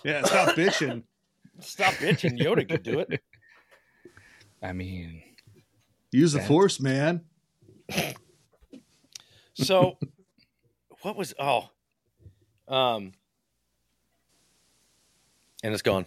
Yeah, 0.04 0.24
stop 0.24 0.56
bitching. 0.56 1.04
Stop 1.62 1.94
bitching. 1.94 2.38
Yoda 2.38 2.68
could 2.68 2.82
do 2.82 3.00
it. 3.00 3.20
I 4.62 4.72
mean, 4.72 5.22
Use 6.12 6.32
the 6.32 6.38
That- 6.40 6.48
force, 6.48 6.78
man. 6.78 7.22
So, 9.54 9.98
what 11.02 11.16
was 11.16 11.34
oh, 11.38 11.68
um, 12.68 13.12
and 15.62 15.72
it's 15.72 15.82
gone. 15.82 16.06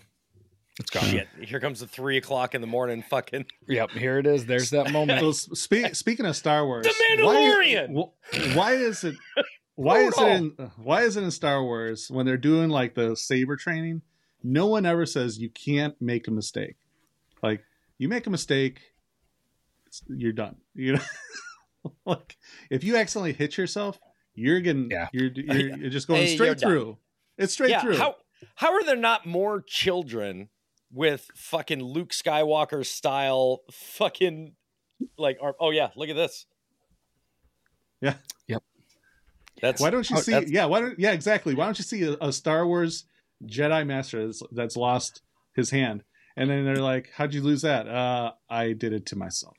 it's 0.79 0.89
gone. 0.89 1.03
Shit! 1.03 1.27
Here 1.41 1.59
comes 1.59 1.79
the 1.79 1.87
three 1.87 2.17
o'clock 2.17 2.55
in 2.55 2.61
the 2.61 2.67
morning. 2.67 3.03
Fucking 3.07 3.45
Yep, 3.67 3.91
here 3.91 4.17
it 4.19 4.25
is. 4.25 4.45
There's 4.45 4.71
that 4.71 4.91
moment. 4.91 5.19
So 5.21 5.31
spe- 5.31 5.93
speaking 5.93 6.25
of 6.25 6.35
Star 6.35 6.65
Wars, 6.65 6.85
The 6.85 6.93
Mandalorian! 7.17 7.89
Why, 7.91 8.09
why 8.55 8.73
is 8.73 9.03
it? 9.03 9.15
Why 9.75 9.99
is 9.99 10.17
it 10.17 10.27
in? 10.27 10.71
Why 10.77 11.01
is 11.03 11.17
it 11.17 11.23
in 11.23 11.31
Star 11.31 11.61
Wars 11.63 12.09
when 12.09 12.25
they're 12.25 12.37
doing 12.37 12.69
like 12.69 12.95
the 12.95 13.15
saber 13.15 13.55
training? 13.57 14.01
No 14.47 14.67
one 14.67 14.85
ever 14.85 15.07
says 15.07 15.39
you 15.39 15.49
can't 15.49 15.99
make 15.99 16.27
a 16.27 16.31
mistake. 16.31 16.75
Like 17.41 17.63
you 17.97 18.07
make 18.07 18.27
a 18.27 18.29
mistake, 18.29 18.79
you're 20.07 20.33
done. 20.33 20.57
You 20.75 20.93
know, 20.93 21.91
like 22.05 22.37
if 22.69 22.83
you 22.83 22.97
accidentally 22.97 23.33
hit 23.33 23.57
yourself, 23.57 23.99
you're 24.35 24.59
getting. 24.59 24.91
Yeah. 24.91 25.07
You're 25.13 25.31
you're, 25.35 25.77
you're 25.77 25.89
just 25.89 26.07
going 26.07 26.21
Hey, 26.21 26.27
you're 26.27 26.35
straight 26.35 26.57
done. 26.59 26.69
through. 26.69 26.97
It's 27.37 27.53
straight 27.53 27.71
yeah. 27.71 27.81
through. 27.81 27.97
How 27.97 28.15
how 28.55 28.73
are 28.73 28.83
there 28.83 28.95
not 28.95 29.25
more 29.25 29.63
children 29.65 30.49
with 30.91 31.31
fucking 31.35 31.81
Luke 31.81 32.11
Skywalker 32.11 32.85
style 32.85 33.61
fucking 33.71 34.53
like? 35.17 35.39
Arm- 35.41 35.55
oh 35.59 35.71
yeah, 35.71 35.89
look 35.95 36.09
at 36.09 36.15
this. 36.15 36.45
Yeah. 37.99 38.15
Yep. 38.47 38.63
That's 39.61 39.81
Why 39.81 39.89
don't 39.89 40.07
you 40.07 40.17
oh, 40.17 40.21
see? 40.21 40.45
Yeah, 40.47 40.65
why 40.65 40.81
don't? 40.81 40.99
Yeah, 40.99 41.13
exactly. 41.13 41.55
Why 41.55 41.65
don't 41.65 41.79
you 41.79 41.83
see 41.83 42.03
a, 42.03 42.17
a 42.21 42.31
Star 42.31 42.67
Wars 42.67 43.05
Jedi 43.45 43.85
Master 43.85 44.25
that's, 44.25 44.41
that's 44.51 44.77
lost 44.77 45.21
his 45.55 45.69
hand, 45.71 46.03
and 46.37 46.49
then 46.49 46.65
they're 46.65 46.77
like, 46.77 47.09
"How'd 47.15 47.33
you 47.33 47.41
lose 47.41 47.61
that?" 47.63 47.87
Uh, 47.87 48.31
I 48.49 48.73
did 48.73 48.93
it 48.93 49.05
to 49.07 49.15
myself. 49.15 49.55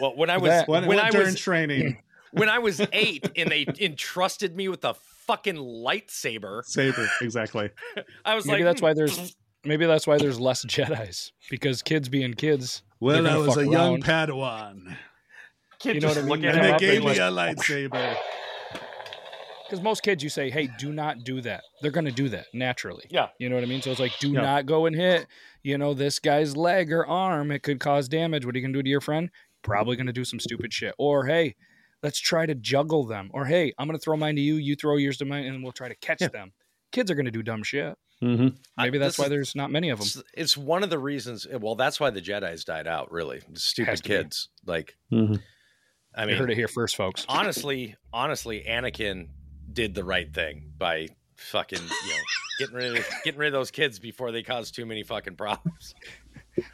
Well, 0.00 0.16
when 0.16 0.30
I 0.30 0.36
was 0.38 0.50
That- 0.50 0.68
When, 0.68 0.82
when 0.86 0.96
when 0.96 1.06
I 1.06 1.10
during 1.10 1.26
was 1.28 1.40
training, 1.40 1.98
when 2.32 2.48
I 2.48 2.58
was 2.58 2.80
eight 2.92 3.28
and 3.36 3.50
they 3.50 3.66
entrusted 3.80 4.54
me 4.54 4.68
with 4.68 4.84
a 4.84 4.94
fucking 5.26 5.56
lightsaber, 5.56 6.64
saber 6.64 7.08
exactly. 7.22 7.70
I 8.24 8.34
was 8.34 8.46
Maybe 8.46 8.58
like, 8.58 8.64
that's 8.64 8.82
why 8.82 8.94
there's. 8.94 9.36
Maybe 9.64 9.84
that's 9.86 10.06
why 10.06 10.16
there's 10.16 10.40
less 10.40 10.64
Jedi's 10.64 11.32
because 11.50 11.82
kids 11.82 12.08
being 12.08 12.32
kids. 12.34 12.82
Well, 12.98 13.26
I 13.26 13.36
was 13.36 13.54
fuck 13.54 13.64
a 13.64 13.68
young. 13.68 14.00
Padawan, 14.00 14.96
kid 15.78 15.96
you 15.96 16.00
know 16.00 16.08
just 16.08 16.22
what 16.26 16.32
I 16.32 16.40
mean? 16.40 16.44
and 16.50 16.64
they 16.64 16.70
up 16.72 16.80
me 16.80 16.86
gave 16.86 17.04
and 17.04 17.12
me 17.12 17.18
a 17.18 17.30
like- 17.30 17.56
lightsaber. 17.56 18.16
Because 19.70 19.82
most 19.82 20.02
kids, 20.02 20.22
you 20.22 20.28
say, 20.28 20.50
"Hey, 20.50 20.68
do 20.78 20.92
not 20.92 21.22
do 21.24 21.40
that." 21.42 21.62
They're 21.80 21.90
going 21.92 22.04
to 22.06 22.10
do 22.12 22.28
that 22.30 22.46
naturally. 22.52 23.04
Yeah. 23.10 23.28
You 23.38 23.48
know 23.48 23.54
what 23.54 23.62
I 23.64 23.68
mean? 23.68 23.80
So 23.82 23.90
it's 23.90 24.00
like, 24.00 24.18
do 24.18 24.32
Yeah. 24.32 24.40
not 24.40 24.66
go 24.66 24.86
and 24.86 24.96
hit, 24.96 25.26
you 25.62 25.78
know, 25.78 25.94
this 25.94 26.18
guy's 26.18 26.56
leg 26.56 26.92
or 26.92 27.06
arm. 27.06 27.50
It 27.52 27.62
could 27.62 27.78
cause 27.80 28.08
damage. 28.08 28.44
What 28.44 28.54
are 28.54 28.58
you 28.58 28.62
going 28.64 28.72
to 28.72 28.78
do 28.78 28.82
to 28.82 28.90
your 28.90 29.00
friend? 29.00 29.30
Probably 29.62 29.94
going 29.96 30.06
to 30.08 30.12
do 30.12 30.24
some 30.24 30.40
stupid 30.40 30.72
shit. 30.72 30.94
Or 30.98 31.26
hey, 31.26 31.54
let's 32.02 32.18
try 32.18 32.46
to 32.46 32.54
juggle 32.54 33.04
them. 33.06 33.30
Or 33.32 33.44
hey, 33.44 33.72
I'm 33.78 33.86
going 33.86 33.98
to 33.98 34.02
throw 34.02 34.16
mine 34.16 34.34
to 34.36 34.40
you, 34.42 34.56
you 34.56 34.74
throw 34.74 34.96
yours 34.96 35.16
to 35.18 35.24
mine, 35.24 35.44
and 35.44 35.62
we'll 35.62 35.72
try 35.72 35.88
to 35.88 35.94
catch 35.96 36.20
Yeah. 36.20 36.28
them. 36.28 36.52
Kids 36.92 37.10
are 37.10 37.14
going 37.14 37.26
to 37.26 37.30
do 37.30 37.42
dumb 37.42 37.62
shit. 37.62 37.96
Mm-hmm. 38.22 38.48
I- 38.76 38.84
Maybe 38.84 38.98
that's 38.98 39.14
this 39.16 39.18
why 39.18 39.24
is- 39.26 39.30
there's 39.30 39.54
not 39.54 39.70
many 39.70 39.90
of 39.90 39.98
them. 39.98 40.06
It's, 40.06 40.22
it's 40.34 40.56
one 40.56 40.82
of 40.82 40.90
the 40.90 40.98
reasons. 40.98 41.46
Well, 41.50 41.74
that's 41.76 42.00
why 42.00 42.10
the 42.10 42.20
Jedi's 42.20 42.64
died 42.64 42.86
out. 42.88 43.12
Really, 43.12 43.40
stupid 43.54 43.88
Has 43.90 44.00
to 44.00 44.08
be. 44.08 44.16
kids. 44.16 44.48
Like, 44.66 44.96
Mm-hmm. 45.12 45.34
I 46.12 46.22
you 46.22 46.26
mean, 46.28 46.36
heard 46.38 46.50
it 46.50 46.56
here 46.56 46.66
first, 46.66 46.96
folks. 46.96 47.24
honestly, 47.28 47.94
honestly, 48.12 48.64
Anakin 48.68 49.28
did 49.72 49.94
the 49.94 50.04
right 50.04 50.32
thing 50.32 50.72
by 50.78 51.08
fucking 51.36 51.80
you 51.80 52.10
know 52.10 52.22
getting 52.58 52.74
rid 52.76 52.96
of 52.98 53.06
getting 53.24 53.40
rid 53.40 53.48
of 53.48 53.52
those 53.52 53.70
kids 53.70 53.98
before 53.98 54.30
they 54.32 54.42
cause 54.42 54.70
too 54.70 54.86
many 54.86 55.02
fucking 55.02 55.36
problems. 55.36 55.94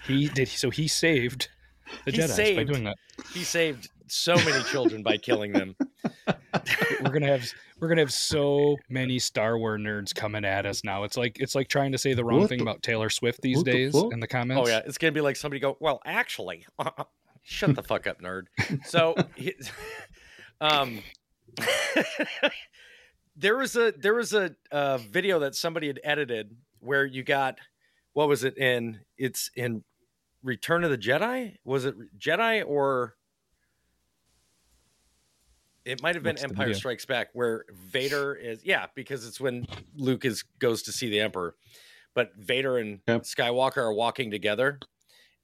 He 0.07 0.29
did. 0.29 0.49
So 0.49 0.71
he 0.71 0.89
saved 0.89 1.49
the 2.05 2.11
He 2.13 2.19
Jedi's 2.19 2.57
by 2.57 2.65
doing 2.65 2.85
that. 2.85 2.97
He 3.33 3.45
saved 3.45 3.89
so 4.09 4.35
many 4.37 4.63
children 4.65 5.03
by 5.03 5.17
killing 5.17 5.53
them. 5.53 5.77
we're 7.03 7.11
gonna 7.11 7.27
have 7.27 7.45
we're 7.79 7.89
gonna 7.89 8.01
have 8.01 8.13
so 8.13 8.77
many 8.89 9.19
Star 9.19 9.59
Wars 9.59 9.81
nerds 9.81 10.15
coming 10.15 10.45
at 10.45 10.67
us 10.67 10.83
now. 10.85 11.05
It's 11.05 11.17
like 11.17 11.39
it's 11.41 11.55
like 11.55 11.69
trying 11.69 11.93
to 11.93 11.99
say 11.99 12.15
the 12.15 12.25
wrong 12.25 12.41
What 12.41 12.49
thing 12.49 12.59
the- 12.59 12.65
about 12.65 12.83
Taylor 12.83 13.11
Swift 13.11 13.43
these 13.43 13.59
what 13.59 13.67
the 13.67 13.73
days 13.73 13.95
in 14.13 14.21
the 14.21 14.27
comments. 14.27 14.69
Oh 14.69 14.71
yeah, 14.71 14.81
it's 14.87 14.99
gonna 14.99 15.13
be 15.13 15.21
like 15.21 15.37
somebody 15.37 15.61
go, 15.61 15.77
well, 15.81 16.01
actually, 16.05 16.67
shut 17.43 17.75
the 17.75 17.83
fuck 17.83 18.07
up, 18.07 18.21
nerd. 18.21 18.45
So, 18.87 19.15
he- 19.37 19.55
um, 20.61 21.01
there 23.37 23.57
was 23.57 23.77
a 23.77 23.93
there 23.93 24.15
was 24.15 24.33
a 24.33 24.55
uh, 24.73 24.99
video 24.99 25.41
that 25.41 25.55
somebody 25.55 25.87
had 25.87 26.01
edited 26.03 26.57
where 26.81 27.05
you 27.05 27.23
got 27.23 27.59
what 28.17 28.29
was 28.29 28.45
it 28.45 28.57
in? 28.57 29.01
It's 29.19 29.51
in 29.55 29.85
Return 30.43 30.85
of 30.85 30.91
the 30.91 30.97
Jedi. 30.97 31.57
Was 31.67 31.85
it 31.85 31.95
Jedi 32.19 32.67
or? 32.67 33.15
It 35.85 36.03
might 36.03 36.15
have 36.15 36.25
been 36.25 36.37
What's 36.37 36.45
Empire? 36.45 36.73
Strikes 36.73 37.05
Back, 37.05 37.29
where 37.35 37.67
Vader 37.71 38.35
is. 38.35 38.65
Yeah, 38.65 38.87
because 38.95 39.27
it's 39.27 39.39
when 39.39 39.67
Luke 39.95 40.25
is 40.25 40.45
goes 40.59 40.83
to 40.85 40.93
see 40.93 41.11
the 41.11 41.21
Emperor, 41.21 41.57
but 42.15 42.35
Vader 42.37 42.79
and 42.79 43.01
Yep. 43.07 43.25
Skywalker 43.25 43.77
are 43.77 43.93
walking 43.93 44.31
together, 44.31 44.81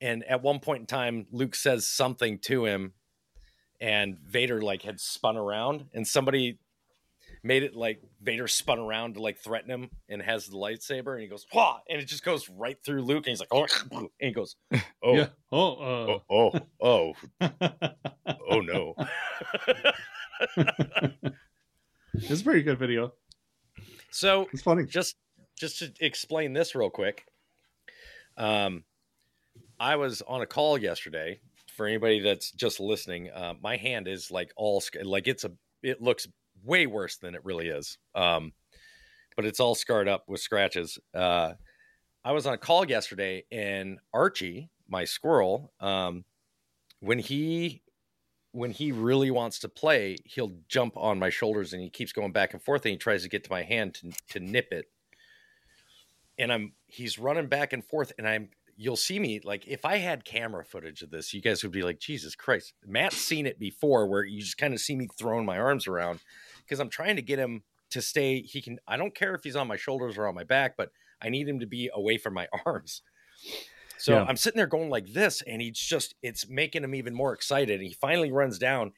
and 0.01 0.25
at 0.25 0.43
one 0.43 0.59
point 0.59 0.81
in 0.81 0.87
time, 0.87 1.27
Luke 1.31 1.55
says 1.55 1.87
something 1.87 2.39
to 2.39 2.65
him, 2.65 2.95
and 3.83 4.19
Vader 4.19 4.63
like 4.63 4.81
had 4.81 4.99
spun 4.99 5.37
around, 5.37 5.89
and 5.93 6.09
somebody 6.09 6.59
made 7.45 7.63
it 7.63 7.75
like 7.75 8.01
Vader 8.23 8.47
spun 8.49 8.79
around 8.79 9.15
to 9.15 9.23
like 9.23 9.39
threaten 9.39 9.71
him, 9.71 9.91
and 10.09 10.23
has 10.23 10.47
the 10.47 10.57
lightsaber, 10.57 11.13
and 11.15 11.23
he 11.23 11.29
goes, 11.29 11.47
"Wah!" 11.53 11.81
and 11.89 12.01
it 12.01 12.07
just 12.07 12.25
goes 12.25 12.49
right 12.49 12.77
through 12.85 13.03
Luke, 13.03 13.27
and 13.27 13.33
he's 13.33 13.41
like, 13.41 13.49
"Oh," 13.53 13.67
and 13.93 14.09
he 14.21 14.33
goes, 14.33 14.57
"Oh, 15.03 15.15
Yeah. 15.15 15.27
Oh. 15.51 15.73
Uh, 15.75 16.19
oh, 16.31 16.53
oh, 16.81 17.15
oh, 17.41 17.49
oh 18.51 18.61
no." 18.61 18.95
it's 22.15 22.41
a 22.41 22.45
pretty 22.45 22.63
good 22.63 22.79
video. 22.79 23.13
so 24.11 24.49
It's 24.53 24.63
funny. 24.63 24.85
just 24.85 25.17
just 25.59 25.79
to 25.79 25.93
explain 26.01 26.53
this 26.53 26.75
real 26.75 26.91
quick 26.91 27.25
um 28.37 28.83
i 29.79 29.95
was 29.97 30.23
on 30.23 30.41
a 30.43 30.47
call 30.47 30.77
yesterday 30.79 31.39
for 31.77 31.87
anybody 31.87 32.21
that's 32.21 32.51
just 32.51 32.81
listening 32.81 33.31
uh, 33.31 33.55
my 33.63 33.77
hand 33.77 34.09
is 34.09 34.31
like 34.31 34.51
all 34.57 34.81
sc- 34.81 34.97
like 35.05 35.29
it's 35.29 35.45
a 35.45 35.53
it 35.83 36.01
looks 36.03 36.27
way 36.65 36.87
worse 36.87 37.17
than 37.17 37.35
it 37.35 37.45
really 37.45 37.69
is 37.69 37.99
um 38.15 38.53
but 39.37 39.45
it's 39.45 39.61
all 39.61 39.75
scarred 39.75 40.09
up 40.09 40.25
with 40.29 40.41
scratches 40.41 40.99
uh 41.15 41.53
I 42.25 42.33
was 42.33 42.47
on 42.47 42.55
a 42.55 42.59
call 42.59 42.89
yesterday, 42.89 43.45
and 43.51 43.99
Archie, 44.15 44.71
my 44.89 45.05
squirrel, 45.05 45.73
um, 45.81 46.25
when 47.01 47.19
he 47.19 47.83
when 48.53 48.71
he 48.71 48.93
really 48.93 49.31
wants 49.31 49.59
to 49.61 49.69
play, 49.69 50.19
he'll 50.27 50.53
jump 50.69 50.95
on 50.97 51.19
my 51.19 51.31
shoulders 51.31 51.73
and 51.73 51.83
he 51.83 51.89
keeps 51.89 52.13
going 52.13 52.33
back 52.33 52.53
and 52.53 52.63
forth 52.63 52.85
and 52.85 52.93
he 52.93 52.99
tries 52.99 53.23
to 53.23 53.29
get 53.29 53.43
to 53.45 53.51
my 53.51 53.63
hand 53.63 53.95
to 53.95 54.13
to 54.29 54.41
nip 54.41 54.69
it. 54.71 54.87
And 56.39 56.53
I'm 56.53 56.73
he's 56.87 57.19
running 57.19 57.47
back 57.49 57.73
and 57.73 57.85
forth, 57.85 58.13
and 58.19 58.29
I'm 58.29 58.51
you'll 58.77 58.97
see 58.97 59.19
me 59.19 59.41
like 59.43 59.67
if 59.67 59.85
I 59.85 59.97
had 59.97 60.25
camera 60.25 60.65
footage 60.65 61.03
of 61.03 61.11
this, 61.11 61.35
you 61.35 61.41
guys 61.41 61.65
would 61.65 61.73
be 61.73 61.83
like, 61.83 61.99
Jesus 61.99 62.37
Christ. 62.37 62.75
Matt's 62.87 63.17
seen 63.17 63.47
it 63.47 63.59
before 63.59 64.07
where 64.07 64.23
you 64.23 64.41
just 64.41 64.59
kind 64.59 64.75
of 64.75 64.81
see 64.81 64.95
me 64.95 65.09
throwing 65.19 65.45
my 65.45 65.59
arms 65.59 65.89
around 65.89 66.21
because 66.65 66.81
I'm 66.81 66.89
trying 66.91 67.17
to 67.17 67.23
get 67.23 67.39
him 67.39 67.63
to 67.91 68.01
stay. 68.03 68.41
He 68.43 68.63
can 68.63 68.79
I 68.87 68.97
don't 68.97 69.15
care 69.15 69.35
if 69.35 69.45
he's 69.45 69.57
on 69.57 69.69
my 69.69 69.77
shoulders 69.77 70.17
or 70.19 70.27
on 70.27 70.35
my 70.35 70.45
back, 70.45 70.77
but 70.77 70.91
I 71.21 71.29
need 71.29 71.49
him 71.49 71.61
to 71.61 71.67
be 71.67 71.91
away 71.93 72.19
from 72.19 72.35
my 72.35 72.49
arms. 72.67 73.03
So 73.99 74.15
Yeah. 74.15 74.25
I'm 74.27 74.37
sitting 74.37 74.57
there 74.57 74.67
going 74.67 74.91
like 74.91 75.13
this, 75.13 75.43
and 75.43 75.61
he's 75.63 75.79
just 75.79 76.15
it's 76.23 76.49
making 76.49 76.85
him 76.85 76.95
even 76.95 77.15
more 77.15 77.33
excited. 77.33 77.81
And 77.81 77.87
he 77.87 77.95
finally 77.95 78.33
runs 78.33 78.59
down 78.59 78.93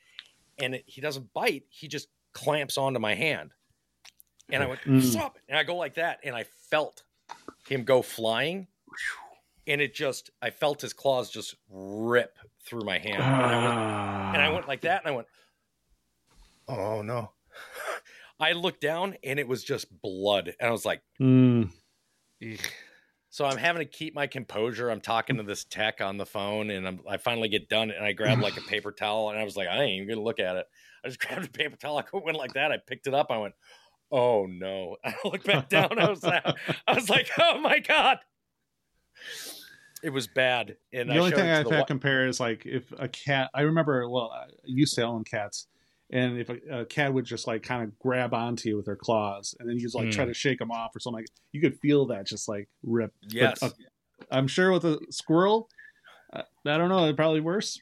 and 0.58 0.76
it, 0.76 0.84
he 0.86 1.00
doesn't 1.00 1.32
bite, 1.32 1.64
he 1.68 1.88
just 1.88 2.08
clamps 2.32 2.78
onto 2.78 3.00
my 3.00 3.14
hand. 3.14 3.52
And 4.50 4.62
I 4.62 4.66
went, 4.66 4.80
Mm. 4.82 5.02
stop. 5.02 5.38
And 5.48 5.58
I 5.58 5.64
go 5.64 5.74
like 5.76 5.94
that, 5.94 6.20
and 6.22 6.36
I 6.36 6.44
felt 6.70 7.02
him 7.68 7.82
go 7.84 8.02
flying. 8.02 8.68
And 9.66 9.80
it 9.80 9.94
just, 9.94 10.30
I 10.42 10.50
felt 10.50 10.82
his 10.82 10.92
claws 10.92 11.30
just 11.30 11.54
rip 11.70 12.38
through 12.64 12.84
my 12.84 12.98
hand. 12.98 13.22
And 13.22 13.24
I 13.24 13.64
went, 13.64 14.34
and 14.34 14.42
I 14.42 14.48
went 14.50 14.68
like 14.68 14.82
that, 14.82 15.02
and 15.02 15.12
I 15.12 15.16
went, 15.16 15.26
oh 16.68 17.02
no. 17.02 17.30
I 18.40 18.52
looked 18.52 18.80
down, 18.80 19.16
and 19.22 19.38
it 19.38 19.46
was 19.48 19.62
just 19.64 19.86
blood. 20.02 20.54
And 20.58 20.68
I 20.68 20.72
was 20.72 20.84
like, 20.84 21.02
Mm. 21.20 21.70
so 23.30 23.44
I'm 23.44 23.56
having 23.56 23.80
to 23.80 23.90
keep 23.90 24.14
my 24.14 24.26
composure. 24.26 24.90
I'm 24.90 25.00
talking 25.00 25.36
to 25.36 25.42
this 25.42 25.64
tech 25.64 26.00
on 26.00 26.16
the 26.18 26.26
phone, 26.26 26.70
and 26.70 26.86
I'm, 26.86 27.00
I 27.08 27.16
finally 27.16 27.48
get 27.48 27.68
done, 27.68 27.90
and 27.90 28.04
I 28.04 28.12
grab 28.12 28.40
like 28.40 28.56
a 28.56 28.60
paper 28.68 28.92
towel, 28.92 29.30
and 29.30 29.38
I 29.38 29.44
was 29.44 29.56
like, 29.56 29.68
I 29.68 29.82
ain't 29.82 30.02
even 30.02 30.08
gonna 30.08 30.24
look 30.24 30.40
at 30.40 30.56
it. 30.56 30.66
I 31.04 31.08
just 31.08 31.20
grabbed 31.26 31.46
a 31.46 31.50
paper 31.50 31.76
towel. 31.76 31.98
I 31.98 32.04
went 32.16 32.36
like 32.36 32.54
that. 32.54 32.72
I 32.72 32.78
picked 32.78 33.06
it 33.06 33.14
up. 33.14 33.28
I 33.30 33.38
went, 33.38 33.54
oh 34.10 34.46
no. 34.46 34.96
I 35.04 35.14
looked 35.24 35.46
back 35.46 35.68
down. 35.68 35.98
I 35.98 36.08
was 36.10 36.22
like, 36.22 36.44
I 36.86 36.94
was 36.94 37.08
like, 37.08 37.30
oh 37.38 37.58
my 37.58 37.78
god. 37.78 38.18
It 40.02 40.10
was 40.10 40.26
bad. 40.26 40.76
And 40.92 41.08
the 41.08 41.14
I 41.14 41.18
only 41.18 41.30
thing 41.30 41.48
I've 41.48 41.70
had 41.70 41.86
compare 41.86 42.26
is 42.26 42.38
like 42.38 42.66
if 42.66 42.92
a 42.98 43.08
cat. 43.08 43.50
I 43.54 43.62
remember. 43.62 44.06
Well, 44.08 44.30
I 44.32 44.48
used 44.64 44.94
to 44.96 45.02
own 45.02 45.24
cats, 45.24 45.66
and 46.10 46.38
if 46.38 46.48
a, 46.50 46.80
a 46.80 46.84
cat 46.86 47.12
would 47.12 47.24
just 47.24 47.46
like 47.46 47.62
kind 47.62 47.82
of 47.82 47.98
grab 47.98 48.34
onto 48.34 48.68
you 48.68 48.76
with 48.76 48.86
their 48.86 48.96
claws, 48.96 49.54
and 49.58 49.68
then 49.68 49.76
you 49.76 49.82
just 49.82 49.94
like 49.94 50.10
try 50.10 50.24
Mm. 50.24 50.28
to 50.28 50.34
shake 50.34 50.58
them 50.58 50.70
off 50.70 50.94
or 50.94 51.00
something, 51.00 51.18
like 51.22 51.26
you 51.52 51.60
could 51.60 51.78
feel 51.80 52.06
that 52.06 52.26
just 52.26 52.48
like 52.48 52.68
rip. 52.82 53.12
But, 53.22 53.32
Yes. 53.32 53.62
uh, 53.62 53.70
I'm 54.30 54.46
sure 54.48 54.72
with 54.72 54.84
a 54.84 54.98
squirrel, 55.10 55.68
uh, 56.32 56.42
I 56.66 56.78
don't 56.78 56.88
know. 56.88 57.06
It 57.08 57.16
probably 57.16 57.40
worse. 57.40 57.80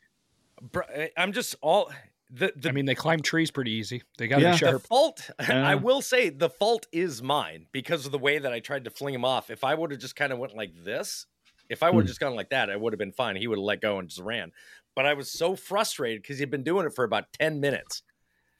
Eh, 0.94 1.08
I'm 1.16 1.32
just 1.32 1.56
all 1.60 1.90
the 2.30 2.52
the 2.56 2.68
I 2.68 2.72
mean, 2.72 2.86
they 2.86 2.94
climb 2.94 3.20
trees 3.20 3.50
pretty 3.50 3.72
easy. 3.72 4.02
They 4.18 4.28
got 4.28 4.40
Yeah. 4.40 4.54
it 4.54 4.60
the 4.72 4.78
fault 4.78 5.30
Yeah. 5.40 5.66
i 5.68 5.74
will 5.74 6.00
say 6.00 6.30
the 6.30 6.48
fault 6.48 6.86
is 6.92 7.22
mine 7.22 7.66
because 7.72 8.06
of 8.06 8.12
the 8.12 8.18
way 8.18 8.38
that 8.38 8.52
i 8.52 8.60
tried 8.60 8.84
to 8.84 8.90
fling 8.90 9.14
him 9.14 9.24
off 9.24 9.50
if 9.50 9.64
i 9.64 9.74
would 9.74 9.90
have 9.90 10.00
just 10.00 10.16
kind 10.16 10.32
of 10.32 10.38
went 10.38 10.54
like 10.56 10.72
this 10.84 11.26
if 11.68 11.82
i 11.82 11.90
would 11.90 12.02
have 12.02 12.04
Hmm. 12.04 12.08
just 12.08 12.20
gone 12.20 12.34
like 12.34 12.50
that 12.50 12.70
i 12.70 12.76
would 12.76 12.92
have 12.92 12.98
been 12.98 13.12
fine 13.12 13.36
he 13.36 13.46
would 13.48 13.58
have 13.58 13.64
let 13.64 13.80
go 13.82 13.98
and 13.98 14.08
just 14.08 14.20
ran 14.20 14.52
but 14.94 15.04
i 15.04 15.12
was 15.14 15.30
so 15.30 15.54
frustrated 15.56 16.22
because 16.22 16.38
he'd 16.38 16.50
been 16.50 16.62
doing 16.62 16.86
it 16.86 16.94
for 16.94 17.04
about 17.04 17.32
10 17.34 17.60
minutes 17.60 18.02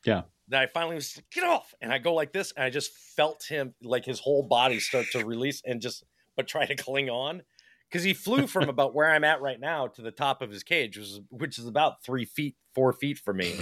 Yeah. 0.04 0.22
that 0.48 0.62
i 0.62 0.66
finally 0.66 0.96
was 0.96 1.16
like, 1.16 1.26
get 1.30 1.44
off 1.44 1.74
and 1.80 1.92
i 1.92 1.98
go 1.98 2.14
like 2.14 2.32
this 2.32 2.52
and 2.56 2.64
i 2.64 2.70
just 2.70 2.92
felt 3.16 3.44
him 3.48 3.74
like 3.82 4.04
his 4.04 4.18
whole 4.20 4.42
body 4.42 4.80
start 4.80 5.06
to 5.12 5.24
release 5.24 5.62
and 5.64 5.80
just 5.80 6.04
but 6.36 6.46
try 6.48 6.66
to 6.66 6.74
cling 6.74 7.08
on 7.10 7.42
because 7.90 8.02
he 8.04 8.12
flew 8.14 8.46
from 8.46 8.68
about 8.68 8.94
where 8.94 9.10
i'm 9.10 9.24
at 9.24 9.40
right 9.40 9.60
now 9.60 9.86
to 9.86 10.02
the 10.02 10.10
top 10.10 10.42
of 10.42 10.50
his 10.50 10.62
cage 10.62 10.96
which 10.96 11.06
is, 11.06 11.20
which 11.30 11.58
is 11.58 11.66
about 11.66 12.02
three 12.04 12.24
feet 12.24 12.56
four 12.74 12.92
feet 12.92 13.18
from 13.18 13.36
me 13.38 13.54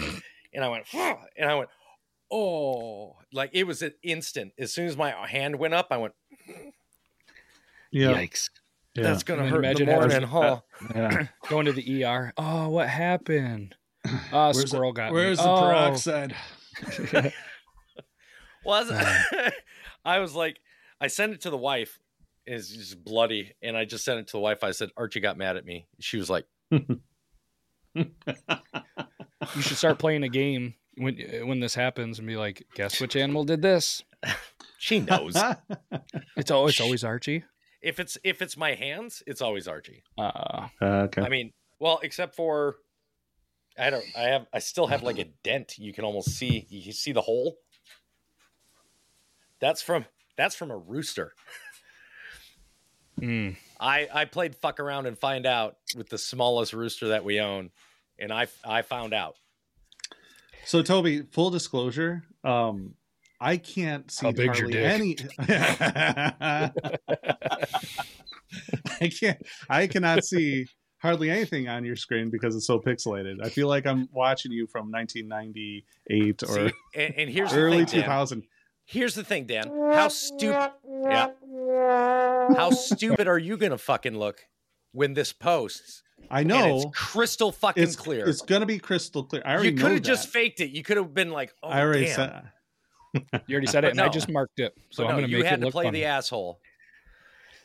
and 0.54 0.64
i 0.64 0.68
went 0.68 0.84
and 1.36 1.50
i 1.50 1.54
went 1.54 1.68
oh 2.32 3.16
like 3.32 3.50
it 3.52 3.64
was 3.66 3.82
an 3.82 3.92
instant 4.02 4.52
as 4.58 4.72
soon 4.72 4.86
as 4.86 4.96
my 4.96 5.10
hand 5.26 5.58
went 5.58 5.74
up 5.74 5.88
i 5.90 5.96
went 5.96 6.14
Yeah. 7.92 8.12
Yikes. 8.12 8.50
Yeah. 8.94 9.02
that's 9.02 9.24
gonna 9.24 9.42
I 9.42 9.44
mean, 9.46 9.52
hurt 9.52 9.64
in 9.64 9.74
the 9.74 9.82
imagine 9.82 10.22
having- 10.22 10.28
morning 10.28 10.28
huh 10.28 10.60
yeah. 10.94 11.26
Going 11.48 11.66
to 11.66 11.72
the 11.72 12.04
ER. 12.04 12.32
Oh, 12.36 12.68
what 12.68 12.88
happened? 12.88 13.74
Ah, 14.32 14.52
Where's 14.54 14.70
squirrel 14.70 14.92
the, 14.92 14.96
got 14.96 15.12
Where's 15.12 15.38
me. 15.38 15.44
the 15.44 15.50
oh. 15.50 15.60
peroxide? 15.60 16.34
was 18.64 18.90
i 20.04 20.18
was 20.18 20.34
like 20.34 20.58
i 21.00 21.06
sent 21.08 21.32
it 21.32 21.40
to 21.42 21.50
the 21.50 21.56
wife 21.56 21.98
it's 22.46 22.68
just 22.68 23.02
bloody 23.04 23.52
and 23.62 23.76
i 23.76 23.84
just 23.84 24.04
sent 24.04 24.18
it 24.20 24.26
to 24.28 24.32
the 24.32 24.38
wife 24.40 24.62
i 24.64 24.70
said 24.70 24.88
archie 24.96 25.20
got 25.20 25.36
mad 25.36 25.56
at 25.56 25.64
me 25.64 25.86
she 25.98 26.16
was 26.16 26.30
like 26.30 26.46
You 27.94 29.62
should 29.62 29.76
start 29.76 29.98
playing 29.98 30.22
a 30.22 30.28
game 30.28 30.74
when 30.96 31.16
when 31.46 31.60
this 31.60 31.74
happens 31.74 32.18
and 32.18 32.28
be 32.28 32.36
like, 32.36 32.62
guess 32.74 33.00
which 33.00 33.16
animal 33.16 33.44
did 33.44 33.62
this? 33.62 34.02
she 34.78 35.00
knows 35.00 35.36
It's 36.36 36.50
always 36.50 36.74
it's 36.74 36.80
always 36.80 37.04
Archie. 37.04 37.44
if 37.82 37.98
it's 37.98 38.18
if 38.22 38.42
it's 38.42 38.56
my 38.56 38.74
hands 38.74 39.22
it's 39.26 39.40
always 39.40 39.66
archie 39.66 40.02
Uh, 40.18 40.68
okay. 40.82 41.22
i 41.22 41.28
mean 41.30 41.52
well 41.78 41.98
except 42.02 42.34
for 42.36 42.76
i 43.80 43.90
don't 43.90 44.04
i 44.16 44.22
have 44.22 44.46
i 44.52 44.58
still 44.58 44.86
have 44.86 45.02
like 45.02 45.18
a 45.18 45.24
dent 45.42 45.78
you 45.78 45.92
can 45.92 46.04
almost 46.04 46.30
see 46.30 46.66
you 46.68 46.92
see 46.92 47.12
the 47.12 47.20
hole 47.20 47.56
that's 49.60 49.82
from 49.82 50.04
that's 50.36 50.54
from 50.54 50.70
a 50.70 50.76
rooster 50.76 51.34
mm. 53.20 53.56
I 53.80 54.08
I 54.12 54.24
played 54.26 54.54
fuck 54.54 54.78
around 54.78 55.06
and 55.06 55.18
find 55.18 55.46
out 55.46 55.78
with 55.96 56.10
the 56.10 56.18
smallest 56.18 56.74
rooster 56.74 57.08
that 57.08 57.24
we 57.24 57.40
own, 57.40 57.70
and 58.18 58.30
I 58.30 58.46
I 58.62 58.82
found 58.82 59.14
out. 59.14 59.36
So 60.66 60.82
Toby, 60.82 61.22
full 61.22 61.48
disclosure, 61.50 62.22
um, 62.44 62.94
I 63.40 63.56
can't 63.56 64.10
see 64.10 64.26
How 64.26 64.32
big's 64.32 64.58
your 64.58 64.70
hardly 64.70 65.14
dick? 65.14 65.30
any. 65.38 66.72
I 69.00 69.08
can't. 69.08 69.42
I 69.70 69.86
cannot 69.86 70.24
see 70.24 70.66
hardly 71.00 71.30
anything 71.30 71.68
on 71.68 71.84
your 71.84 71.96
screen 71.96 72.30
because 72.30 72.54
it's 72.56 72.66
so 72.66 72.78
pixelated. 72.78 73.42
I 73.42 73.48
feel 73.48 73.68
like 73.68 73.86
I'm 73.86 74.08
watching 74.12 74.52
you 74.52 74.66
from 74.66 74.90
1998 74.92 76.42
or 76.42 76.46
See, 76.46 76.72
and, 76.94 77.14
and 77.16 77.30
here's 77.30 77.52
early 77.52 77.80
the 77.80 77.86
thing, 77.86 78.00
Dan. 78.00 78.08
2000. 78.08 78.42
Here's 78.84 79.14
the 79.14 79.24
thing, 79.24 79.46
Dan. 79.46 79.68
How 79.92 80.08
stupid? 80.08 80.72
Yeah. 81.04 81.28
How 82.56 82.70
stupid 82.70 83.28
are 83.28 83.38
you 83.38 83.56
gonna 83.56 83.78
fucking 83.78 84.16
look 84.18 84.46
when 84.92 85.14
this 85.14 85.32
posts? 85.32 86.02
I 86.30 86.40
and 86.40 86.48
know 86.48 86.76
it's 86.76 86.86
crystal 86.98 87.50
fucking 87.52 87.82
it's 87.82 87.96
clear. 87.96 88.28
It's 88.28 88.42
gonna 88.42 88.66
be 88.66 88.78
crystal 88.78 89.24
clear. 89.24 89.42
I 89.44 89.52
already 89.54 89.68
you 89.70 89.74
know 89.76 89.82
could 89.82 89.92
have 89.92 90.02
just 90.02 90.28
faked 90.28 90.60
it. 90.60 90.70
You 90.70 90.82
could 90.82 90.96
have 90.96 91.14
been 91.14 91.30
like, 91.30 91.54
"Oh, 91.62 91.68
I 91.68 91.80
already 91.80 92.06
damn." 92.06 92.14
said. 92.14 92.42
You 93.46 93.54
already 93.54 93.66
said 93.66 93.84
it, 93.84 93.88
But 93.88 93.90
and 93.92 94.00
I 94.00 94.08
just 94.08 94.28
marked 94.28 94.60
it. 94.60 94.72
So 94.90 95.02
But 95.04 95.10
I'm 95.10 95.16
going 95.16 95.24
to 95.26 95.30
you 95.30 95.38
make 95.38 95.46
had 95.46 95.46
it 95.46 95.46
You 95.46 95.50
had 95.50 95.60
to 95.60 95.66
look 95.66 95.72
play 95.72 95.84
funny. 95.86 96.00
the 96.00 96.04
asshole. 96.06 96.60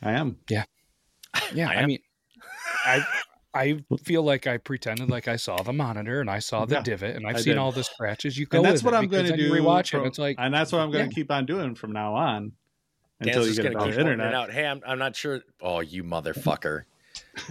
I 0.02 0.14
am. 0.14 0.38
Yeah, 0.50 0.64
I 1.34 1.62
I, 1.64 1.86
mean, 1.86 2.00
I 2.86 3.06
I 3.54 3.84
feel 4.04 4.24
like 4.24 4.48
I 4.48 4.58
pretended 4.58 5.10
like 5.10 5.28
I 5.28 5.38
saw 5.38 5.62
the 5.62 5.72
monitor 5.74 6.20
and 6.20 6.30
I 6.30 6.40
saw 6.40 6.66
the 6.66 6.76
Yeah, 6.76 6.82
divot 6.82 7.16
and 7.16 7.26
I've 7.26 7.38
I 7.38 7.40
seen 7.40 7.54
did. 7.54 7.58
all 7.60 7.72
the 7.72 7.84
scratches. 7.84 8.38
You 8.38 8.46
go, 8.46 8.58
And 8.58 8.66
that's 8.66 8.84
what 8.84 8.94
I'm 8.94 9.08
going 9.08 9.26
to 9.26 9.36
do. 9.38 9.44
you 9.44 9.52
Rewatch 9.54 9.98
it. 9.98 10.06
It's 10.06 10.20
like 10.20 10.36
and 10.40 10.54
that's 10.54 10.72
what 10.72 10.82
I'm 10.82 10.92
going 10.92 11.06
yeah. 11.06 11.10
to 11.10 11.16
keep 11.16 11.32
on 11.32 11.46
doing 11.46 11.74
from 11.76 11.92
now 11.94 12.16
on 12.16 12.52
Dan's 13.22 13.38
until 13.38 13.48
you 13.48 13.56
get 13.56 13.66
it 13.68 13.76
on 13.78 13.90
the 13.92 14.00
internet. 14.00 14.34
out. 14.34 14.52
Hey, 14.52 14.66
I'm, 14.68 14.82
I'm 14.86 15.00
not 15.00 15.16
sure. 15.16 15.40
Oh, 15.62 15.80
you 15.80 16.04
motherfucker. 16.04 16.84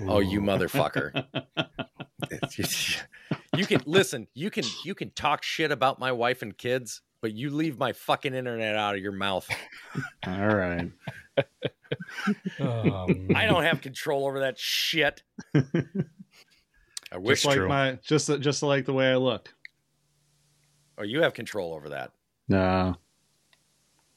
Oh, 0.00 0.20
you 0.20 0.42
motherfucker. 0.42 1.24
you 3.56 3.66
can 3.66 3.80
listen, 3.86 4.28
you 4.34 4.50
can 4.50 4.64
you 4.84 4.94
can 4.94 5.10
talk 5.10 5.42
shit 5.42 5.70
about 5.72 5.98
my 5.98 6.12
wife 6.12 6.42
and 6.42 6.56
kids, 6.56 7.00
but 7.22 7.32
you 7.32 7.48
leave 7.50 7.78
my 7.78 7.92
fucking 7.94 8.34
internet 8.34 8.76
out 8.76 8.94
of 8.94 9.00
your 9.00 9.12
mouth. 9.12 9.48
All 10.26 10.48
right. 10.54 10.90
Oh, 12.60 13.06
I 13.34 13.46
don't 13.46 13.64
have 13.64 13.80
control 13.80 14.26
over 14.26 14.40
that 14.40 14.58
shit. 14.58 15.22
I 15.54 17.18
wish 17.18 17.38
Just 17.42 17.46
like 17.46 17.56
true. 17.56 17.68
my 17.68 17.98
just 18.02 18.28
just 18.40 18.62
like 18.62 18.84
the 18.86 18.92
way 18.92 19.10
I 19.10 19.16
look. 19.16 19.52
Oh, 20.98 21.02
you 21.02 21.22
have 21.22 21.34
control 21.34 21.74
over 21.74 21.88
that. 21.90 22.12
No. 22.48 22.96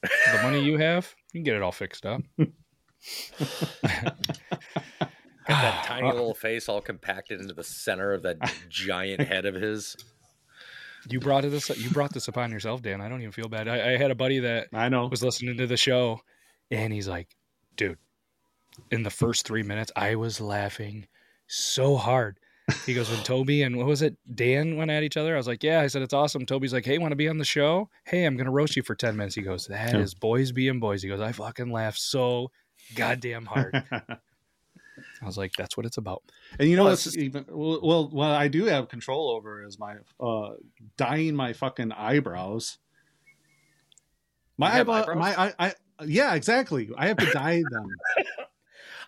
the 0.02 0.42
money 0.42 0.60
you 0.62 0.76
have, 0.78 1.12
you 1.32 1.38
can 1.38 1.44
get 1.44 1.56
it 1.56 1.62
all 1.62 1.72
fixed 1.72 2.06
up. 2.06 2.22
Got 2.38 2.52
that 5.48 5.84
tiny 5.86 6.06
little 6.12 6.34
face 6.34 6.68
all 6.68 6.80
compacted 6.80 7.40
into 7.40 7.54
the 7.54 7.64
center 7.64 8.12
of 8.12 8.22
that 8.22 8.36
giant 8.68 9.20
head 9.22 9.46
of 9.46 9.54
his. 9.54 9.96
You 11.08 11.20
brought 11.20 11.42
this. 11.42 11.70
You 11.70 11.90
brought 11.90 12.12
this 12.12 12.28
upon 12.28 12.50
yourself, 12.50 12.82
Dan. 12.82 13.00
I 13.00 13.08
don't 13.08 13.20
even 13.20 13.32
feel 13.32 13.48
bad. 13.48 13.66
I, 13.68 13.94
I 13.94 13.96
had 13.96 14.10
a 14.10 14.14
buddy 14.14 14.40
that 14.40 14.68
I 14.72 14.88
know. 14.88 15.06
was 15.06 15.22
listening 15.22 15.56
to 15.56 15.66
the 15.66 15.76
show, 15.76 16.20
and 16.70 16.92
he's 16.92 17.08
like, 17.08 17.28
"Dude, 17.78 17.96
in 18.90 19.02
the 19.04 19.10
first 19.10 19.46
three 19.46 19.62
minutes, 19.62 19.90
I 19.96 20.14
was 20.16 20.38
laughing 20.40 21.06
so 21.46 21.96
hard." 21.96 22.38
He 22.84 22.92
goes, 22.92 23.08
"When 23.08 23.22
Toby 23.22 23.62
and 23.62 23.78
what 23.78 23.86
was 23.86 24.02
it, 24.02 24.18
Dan 24.34 24.76
went 24.76 24.90
at 24.90 25.02
each 25.02 25.16
other?" 25.16 25.32
I 25.32 25.38
was 25.38 25.46
like, 25.46 25.62
"Yeah." 25.64 25.80
I 25.80 25.86
said, 25.86 26.02
"It's 26.02 26.12
awesome." 26.12 26.44
Toby's 26.44 26.74
like, 26.74 26.84
"Hey, 26.84 26.98
want 26.98 27.12
to 27.12 27.16
be 27.16 27.28
on 27.28 27.38
the 27.38 27.44
show? 27.46 27.88
Hey, 28.04 28.24
I'm 28.26 28.36
gonna 28.36 28.50
roast 28.50 28.76
you 28.76 28.82
for 28.82 28.94
ten 28.94 29.16
minutes." 29.16 29.34
He 29.34 29.40
goes, 29.42 29.66
"That 29.66 29.94
is 29.94 30.12
Yeah. 30.12 30.18
boys 30.20 30.52
being 30.52 30.78
boys." 30.80 31.02
He 31.02 31.08
goes, 31.08 31.20
"I 31.20 31.32
fucking 31.32 31.72
laughed 31.72 31.98
so 31.98 32.50
goddamn 32.94 33.46
hard. 33.46 33.82
I 35.22 35.26
was 35.26 35.36
like, 35.38 35.52
that's 35.56 35.76
what 35.76 35.86
it's 35.86 35.96
about. 35.96 36.22
And 36.58 36.68
you 36.68 36.76
know 36.76 36.84
what's 36.84 37.16
even 37.16 37.44
well, 37.48 37.80
well, 37.82 38.08
what 38.08 38.30
I 38.30 38.48
do 38.48 38.64
have 38.66 38.88
control 38.88 39.30
over 39.30 39.64
is 39.64 39.78
my 39.78 39.96
uh 40.20 40.54
dyeing 40.96 41.34
my 41.34 41.52
fucking 41.52 41.92
eyebrows. 41.92 42.78
My 44.56 44.74
eyebrow, 44.80 45.02
eyebrows? 45.02 45.16
my 45.18 45.40
I, 45.48 45.54
I 45.58 45.74
yeah, 46.06 46.34
exactly. 46.34 46.88
I 46.96 47.08
have 47.08 47.16
to 47.18 47.30
dye 47.32 47.62
them. 47.70 47.86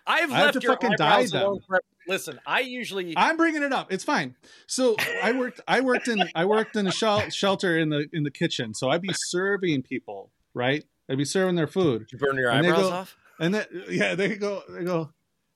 I've 0.07 0.31
I 0.31 0.37
have 0.37 0.45
left 0.45 0.53
to 0.55 0.59
your 0.61 0.73
fucking 0.73 0.95
dye 0.97 1.27
them. 1.27 1.59
Listen, 2.07 2.39
I 2.45 2.61
usually 2.61 3.13
I'm 3.15 3.37
bringing 3.37 3.61
it 3.61 3.71
up. 3.71 3.91
It's 3.93 4.03
fine. 4.03 4.35
So 4.67 4.95
I 5.21 5.31
worked. 5.31 5.61
I 5.67 5.81
worked 5.81 6.07
in. 6.07 6.23
I 6.33 6.45
worked 6.45 6.75
in 6.75 6.87
a 6.87 6.91
shel- 6.91 7.29
shelter 7.29 7.77
in 7.77 7.89
the 7.89 8.07
in 8.11 8.23
the 8.23 8.31
kitchen. 8.31 8.73
So 8.73 8.89
I'd 8.89 9.01
be 9.03 9.13
serving 9.13 9.83
people. 9.83 10.31
Right. 10.53 10.83
I'd 11.09 11.17
be 11.17 11.25
serving 11.25 11.55
their 11.55 11.67
food. 11.67 12.07
you 12.11 12.17
burn 12.17 12.37
your 12.37 12.49
And 12.49 12.65
eyebrows 12.65 12.81
go- 12.81 12.89
off. 12.91 13.17
And 13.39 13.53
then 13.53 13.65
yeah, 13.89 14.15
they 14.15 14.35
go. 14.35 14.63
They 14.67 14.83
go. 14.83 14.99
Are 15.01 15.11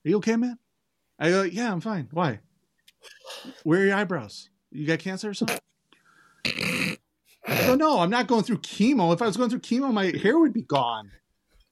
you 0.10 0.18
okay, 0.18 0.36
man? 0.36 0.60
I 1.20 1.30
go. 1.30 1.42
Yeah, 1.44 1.72
I'm 1.72 1.82
fine. 1.82 2.08
Why? 2.12 2.40
Where 3.64 3.82
are 3.82 3.86
your 3.86 3.96
eyebrows? 3.96 4.50
You 4.72 4.86
got 4.86 5.00
cancer 5.00 5.30
or 5.30 5.34
something? 5.34 5.60
I 6.46 6.98
go. 7.48 7.76
No, 7.76 8.00
I'm 8.00 8.10
not 8.10 8.28
going 8.28 8.44
through 8.44 8.60
chemo. 8.60 9.14
If 9.14 9.22
I 9.22 9.28
was 9.28 9.38
going 9.38 9.50
through 9.50 9.60
chemo, 9.62 9.92
my 9.92 10.06
hair 10.06 10.38
would 10.38 10.54
be 10.54 10.62
gone. 10.62 11.12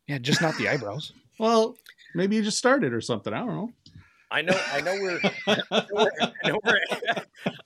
Yeah, 0.08 0.18
just 0.18 0.42
not 0.42 0.58
the 0.58 0.70
eyebrows. 0.70 1.12
Well, 1.40 1.76
maybe 2.14 2.36
you 2.36 2.44
just 2.44 2.60
started 2.60 2.94
or 2.94 3.02
something. 3.02 3.34
I 3.34 3.40
don't 3.40 3.56
know. 3.56 3.72
I 4.30 4.44
know, 4.44 4.54
I 4.72 4.82
know 4.82 4.94
we're, 5.02 5.20
I 5.48 5.56
know 5.72 5.88
we're, 5.92 6.12
I 6.22 6.48
know 6.50 6.60
we're, 6.64 6.80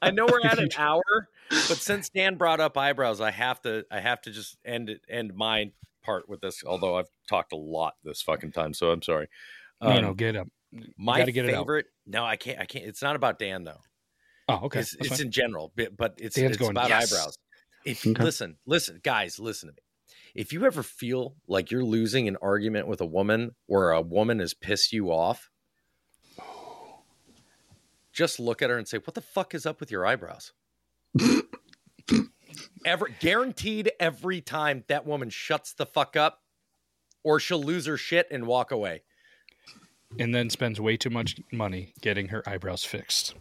I 0.02 0.12
know 0.12 0.26
we're 0.26 0.40
at 0.48 0.58
an 0.58 0.70
hour, 0.78 1.04
but 1.50 1.78
since 1.78 2.10
Dan 2.10 2.36
brought 2.36 2.62
up 2.62 2.78
eyebrows, 2.78 3.20
I 3.20 3.32
have 3.32 3.62
to, 3.64 3.84
I 3.92 4.00
have 4.00 4.22
to 4.22 4.32
just 4.32 4.58
end 4.64 4.90
it, 4.90 5.02
end 5.10 5.34
my 5.36 5.72
part 6.02 6.30
with 6.30 6.40
this. 6.40 6.64
Although 6.66 6.98
I've 6.98 7.10
talked 7.30 7.52
a 7.52 7.58
lot 7.58 7.96
this 8.06 8.22
fucking 8.22 8.54
time, 8.54 8.74
so 8.74 8.90
I'm 8.92 9.02
sorry. 9.02 9.28
No, 9.82 9.90
Um, 9.90 10.02
no, 10.02 10.14
get 10.14 10.38
up. 10.38 10.48
my 10.98 11.20
gotta 11.20 11.34
get 11.34 11.44
it 11.46 11.54
out. 11.54 11.64
favorite. 11.64 11.88
No, 12.06 12.24
I 12.24 12.38
can't. 12.38 12.60
I 12.60 12.66
can't. 12.66 12.86
It's 12.86 13.02
not 13.02 13.18
about 13.18 13.38
Dan 13.38 13.66
though. 13.66 13.82
Oh, 14.48 14.62
okay. 14.64 14.80
It's, 14.80 14.96
it's 14.96 15.20
in 15.20 15.30
general, 15.30 15.74
but, 15.76 15.96
but 15.98 16.16
it's, 16.20 16.36
Dan's 16.38 16.52
it's 16.52 16.58
going, 16.58 16.72
about 16.72 16.88
"Yes." 16.90 17.12
eyebrows. 17.12 17.38
If 17.86 18.08
Okay. 18.08 18.24
listen, 18.24 18.56
listen, 18.66 19.02
guys, 19.04 19.40
listen 19.40 19.68
to 19.70 19.74
me. 19.74 19.82
If 20.38 20.54
you 20.54 20.66
ever 20.66 20.84
feel 20.84 21.36
like 21.48 21.72
you're 21.72 21.84
losing 21.84 22.28
an 22.28 22.38
argument 22.44 22.88
with 22.88 23.02
a 23.02 23.06
woman 23.08 23.56
or 23.68 23.90
a 23.90 24.02
woman 24.02 24.38
has 24.38 24.54
pissed 24.54 24.94
you 24.94 25.12
off, 25.12 25.50
just 28.14 28.40
look 28.40 28.62
at 28.62 28.70
her 28.70 28.78
and 28.78 28.88
say, 28.88 29.00
"What 29.00 29.16
the 29.16 29.22
fuck 29.22 29.56
is 29.56 29.66
up 29.66 29.80
with 29.80 29.90
your 29.90 30.06
eyebrows?" 30.06 30.54
Ever 32.86 33.08
guaranteed 33.20 33.92
every 34.00 34.40
time 34.40 34.84
that 34.88 35.08
woman 35.08 35.32
shuts 35.32 35.74
the 35.74 35.88
fuck 35.88 36.16
up, 36.16 36.44
or 37.24 37.40
she'll 37.40 37.62
lose 37.64 37.88
her 37.88 37.98
shit 37.98 38.28
and 38.30 38.46
walk 38.46 38.70
away. 38.72 39.02
and 40.20 40.34
then 40.34 40.50
spends 40.52 40.80
way 40.80 40.98
too 40.98 41.10
much 41.10 41.36
money 41.52 41.94
getting 42.00 42.28
her 42.28 42.48
eyebrows 42.48 42.86
fixed. 42.86 43.34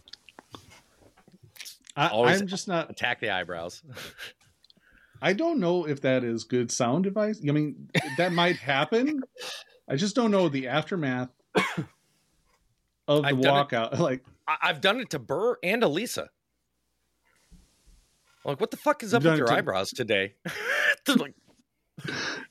I, 1.95 2.09
I'm 2.09 2.47
just 2.47 2.67
not. 2.67 2.89
Attack 2.89 3.21
the 3.21 3.29
eyebrows. 3.29 3.83
I 5.21 5.33
don't 5.33 5.59
know 5.59 5.87
if 5.87 6.01
that 6.01 6.23
is 6.23 6.43
good 6.43 6.71
sound 6.71 7.05
advice. 7.05 7.41
I 7.47 7.51
mean, 7.51 7.89
that 8.17 8.31
might 8.33 8.57
happen. 8.57 9.23
I 9.89 9.95
just 9.95 10.15
don't 10.15 10.31
know 10.31 10.49
the 10.49 10.67
aftermath 10.67 11.29
of 13.07 13.23
the 13.23 13.27
I've 13.27 13.41
done 13.41 13.57
it- 13.65 13.69
walkout. 13.69 13.97
Like, 13.99 14.23
I- 14.47 14.57
I've 14.63 14.81
done 14.81 14.99
it 14.99 15.09
to 15.11 15.19
Burr 15.19 15.57
and 15.63 15.83
Elisa. 15.83 16.29
Like, 18.45 18.61
what 18.61 18.71
the 18.71 18.77
fuck 18.77 19.03
is 19.03 19.13
up 19.13 19.23
with 19.23 19.37
your 19.37 19.47
to- 19.47 19.53
eyebrows 19.53 19.91
today? 19.91 20.35
Like, 21.07 21.35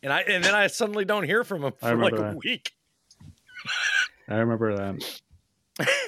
and 0.02 0.10
I 0.12 0.22
and 0.22 0.42
then 0.42 0.54
I 0.54 0.66
suddenly 0.68 1.04
don't 1.04 1.24
hear 1.24 1.44
from 1.44 1.62
him 1.62 1.72
for 1.78 1.94
like 1.94 2.12
remember 2.14 2.30
a 2.32 2.36
week. 2.36 2.72
I 4.28 4.36
remember 4.36 4.76
that. 4.76 5.20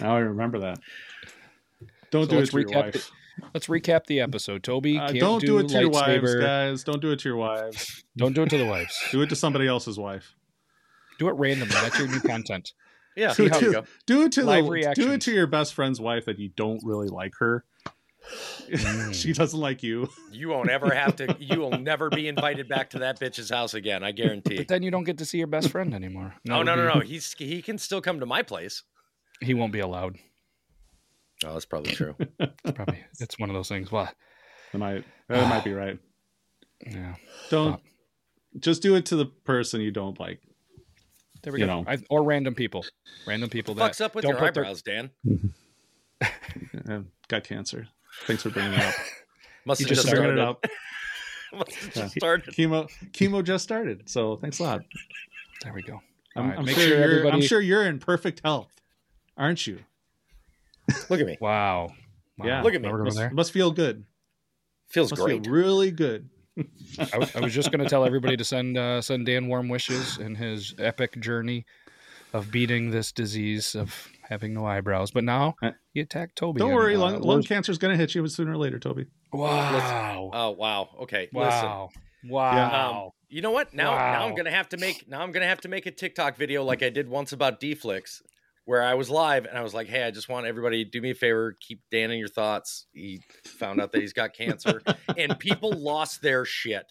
Now 0.00 0.16
I 0.16 0.20
remember 0.20 0.60
that. 0.60 0.78
Don't 2.10 2.24
So 2.24 2.30
do 2.30 2.38
it 2.38 2.50
to 2.50 2.58
your 2.60 2.68
recap 2.68 2.84
wife. 2.94 3.10
The- 3.40 3.46
Let's 3.54 3.66
recap 3.66 4.06
the 4.06 4.20
episode. 4.20 4.62
Toby, 4.62 4.98
Uh, 4.98 5.06
can't 5.08 5.20
don't 5.20 5.40
do, 5.40 5.58
it 5.58 5.68
to 5.68 5.80
your 5.80 5.90
wives, 5.90 6.34
guys. 6.36 6.84
Don't 6.84 7.00
do 7.02 7.10
it 7.12 7.18
to 7.20 7.28
your 7.28 7.36
wives. 7.38 8.04
Don't 8.16 8.34
do 8.34 8.42
it 8.42 8.50
to 8.50 8.58
the 8.58 8.66
wives. 8.66 8.98
Do 9.12 9.22
it 9.22 9.28
to 9.28 9.36
somebody 9.36 9.66
else's 9.68 9.98
wife. 9.98 10.34
Do 11.18 11.28
it 11.28 11.32
randomly. 11.32 11.74
That's 11.74 11.98
your 11.98 12.08
new 12.08 12.20
content. 12.20 12.72
Yeah, 13.16 13.28
Do 13.30 13.34
See 13.34 13.44
it 13.46 13.52
how 13.52 13.58
to, 13.58 13.72
go. 13.72 13.84
do 14.06 14.22
it 14.22 14.32
to 14.32 14.44
Live 14.44 14.64
the, 14.66 14.92
do 14.94 15.10
it 15.10 15.20
to 15.22 15.32
your 15.32 15.48
best 15.48 15.74
friend's 15.74 16.00
wife 16.00 16.26
that 16.26 16.38
you 16.38 16.50
don't 16.50 16.80
really 16.84 17.08
like 17.08 17.32
her. 17.40 17.64
Mm. 18.68 19.14
she 19.14 19.32
doesn't 19.32 19.58
like 19.58 19.82
you. 19.82 20.08
You 20.30 20.50
won't 20.50 20.68
ever 20.70 20.90
have 20.94 21.16
to. 21.16 21.34
You 21.40 21.60
will 21.60 21.78
never 21.78 22.10
be 22.10 22.28
invited 22.28 22.68
back 22.68 22.90
to 22.90 22.98
that 23.00 23.18
bitch's 23.18 23.48
house 23.50 23.72
again. 23.74 24.04
I 24.04 24.12
guarantee. 24.12 24.58
But 24.58 24.68
then 24.68 24.82
you 24.82 24.90
don't 24.90 25.04
get 25.04 25.18
to 25.18 25.24
see 25.24 25.38
your 25.38 25.46
best 25.46 25.70
friend 25.70 25.94
anymore. 25.94 26.34
No, 26.44 26.58
That 26.58 26.64
no, 26.64 26.74
no, 26.76 26.94
no. 26.94 27.00
He's 27.00 27.32
he 27.38 27.62
can 27.62 27.78
still 27.78 28.00
come 28.02 28.20
to 28.20 28.26
my 28.26 28.42
place. 28.42 28.82
He 29.40 29.54
won't 29.54 29.72
be 29.72 29.80
allowed. 29.80 30.18
Oh, 31.46 31.52
that's 31.52 31.64
probably 31.66 31.92
true. 31.92 32.14
It's 32.40 32.72
probably 32.74 33.04
it's 33.20 33.38
one 33.38 33.48
of 33.50 33.54
those 33.54 33.68
things. 33.68 33.90
Well, 33.92 34.10
That 34.72 34.78
might 34.78 35.04
that 35.28 35.48
might 35.48 35.64
be 35.64 35.72
right. 35.72 35.98
yeah. 36.86 37.14
Don't 37.50 37.80
just 38.58 38.82
do 38.82 38.94
it 38.96 39.06
to 39.06 39.16
the 39.16 39.26
person 39.26 39.80
you 39.80 39.90
don't 39.90 40.18
like. 40.18 40.40
There 41.42 41.52
we 41.52 41.60
You 41.60 41.66
go. 41.66 41.82
know. 41.82 41.84
I, 41.88 41.98
or 42.10 42.22
random 42.24 42.54
people. 42.54 42.84
Random 43.26 43.48
people 43.48 43.74
that 43.74 43.92
Fucks 43.92 44.00
up 44.00 44.14
with 44.14 44.22
don't 44.24 44.32
your 44.32 44.40
put 44.40 44.54
their- 44.54 44.64
eyebrows, 44.64 44.82
Dan. 44.82 45.10
Got 47.28 47.44
cancer. 47.44 47.86
Thanks 48.26 48.42
for 48.42 48.50
bringing 48.50 48.72
it 48.72 48.80
up. 48.80 48.94
Must 49.64 49.80
have 49.80 49.88
just 49.88 50.02
just 50.02 50.14
bringing 50.14 50.36
started. 50.36 50.42
it 50.42 50.48
up. 50.48 50.64
Must 51.52 51.74
have 51.74 51.96
Yeah. 51.96 52.02
just 52.02 52.14
started. 52.16 52.54
Chemo 52.54 52.88
chemo 53.12 53.44
just 53.44 53.64
started. 53.64 54.08
So 54.08 54.36
thanks 54.36 54.58
a 54.58 54.62
lot. 54.64 54.82
There 55.62 55.72
we 55.72 55.82
go. 55.82 56.00
I'm, 56.36 56.42
All 56.42 56.48
right, 56.50 56.58
I'm 56.58 56.64
make 56.64 56.76
sure, 56.76 56.88
sure 56.88 57.02
everybody. 57.02 57.36
I'm 57.36 57.42
sure 57.42 57.60
you're 57.60 57.84
in 57.84 57.98
perfect 57.98 58.40
health, 58.44 58.72
aren't 59.36 59.66
you? 59.66 59.80
Look 61.08 61.20
at 61.20 61.26
me. 61.26 61.36
Wow. 61.40 61.88
wow. 62.38 62.46
Yeah. 62.46 62.62
Look 62.62 62.74
at 62.74 62.80
me. 62.80 62.88
Now 62.88 62.94
we're 62.94 63.04
going 63.04 63.14
Must, 63.14 63.32
must 63.32 63.52
feel 63.52 63.70
good. 63.70 64.04
Feels 64.88 65.10
Must 65.10 65.22
great. 65.22 65.44
feel 65.44 65.52
really 65.52 65.90
good. 65.90 66.30
I, 66.98 67.04
w- 67.04 67.32
I 67.34 67.40
was 67.40 67.54
just 67.54 67.70
going 67.70 67.84
to 67.84 67.88
tell 67.88 68.04
everybody 68.04 68.36
to 68.36 68.44
send 68.44 68.76
uh, 68.76 69.00
send 69.00 69.26
Dan 69.26 69.48
warm 69.48 69.68
wishes 69.68 70.18
in 70.18 70.34
his 70.34 70.74
epic 70.78 71.20
journey 71.20 71.66
of 72.32 72.50
beating 72.50 72.90
this 72.90 73.12
disease 73.12 73.74
of 73.74 74.08
having 74.28 74.54
no 74.54 74.66
eyebrows. 74.66 75.10
But 75.10 75.24
now 75.24 75.54
he 75.92 76.00
attacked 76.00 76.36
Toby. 76.36 76.58
Don't 76.58 76.70
and, 76.70 76.76
worry, 76.76 76.96
uh, 76.96 77.00
lung, 77.00 77.20
lung 77.20 77.36
Liz- 77.38 77.46
cancer's 77.46 77.78
going 77.78 77.92
to 77.92 77.98
hit 77.98 78.14
you 78.14 78.26
sooner 78.28 78.52
or 78.52 78.56
later, 78.56 78.78
Toby. 78.78 79.06
Wow. 79.32 80.30
Oh 80.32 80.50
wow. 80.50 80.88
Okay. 81.02 81.28
Listen. 81.32 81.64
Wow. 81.64 81.90
Wow. 82.24 83.04
Um, 83.04 83.10
you 83.28 83.42
know 83.42 83.50
what? 83.50 83.74
Now, 83.74 83.92
now 83.92 84.26
I'm 84.26 84.34
gonna 84.34 84.50
have 84.50 84.70
to 84.70 84.76
make 84.78 85.08
now 85.08 85.20
I'm 85.20 85.32
gonna 85.32 85.46
have 85.46 85.60
to 85.60 85.68
make 85.68 85.86
a 85.86 85.90
TikTok 85.90 86.36
video 86.36 86.64
like 86.64 86.82
I 86.82 86.88
did 86.88 87.08
once 87.08 87.32
about 87.32 87.60
Deflix, 87.60 88.22
where 88.68 88.82
I 88.82 88.92
was 88.92 89.08
live 89.08 89.46
and 89.46 89.56
I 89.56 89.62
was 89.62 89.72
like, 89.72 89.86
"Hey, 89.86 90.02
I 90.02 90.10
just 90.10 90.28
want 90.28 90.44
everybody 90.46 90.84
to 90.84 90.90
do 90.90 91.00
me 91.00 91.12
a 91.12 91.14
favor, 91.14 91.56
keep 91.58 91.80
Dan 91.90 92.10
in 92.10 92.18
your 92.18 92.28
thoughts." 92.28 92.84
He 92.92 93.22
found 93.46 93.80
out 93.80 93.92
that 93.92 94.02
he's 94.02 94.12
got 94.12 94.34
cancer, 94.34 94.82
and 95.16 95.38
people 95.38 95.72
lost 95.72 96.20
their 96.20 96.44
shit. 96.44 96.84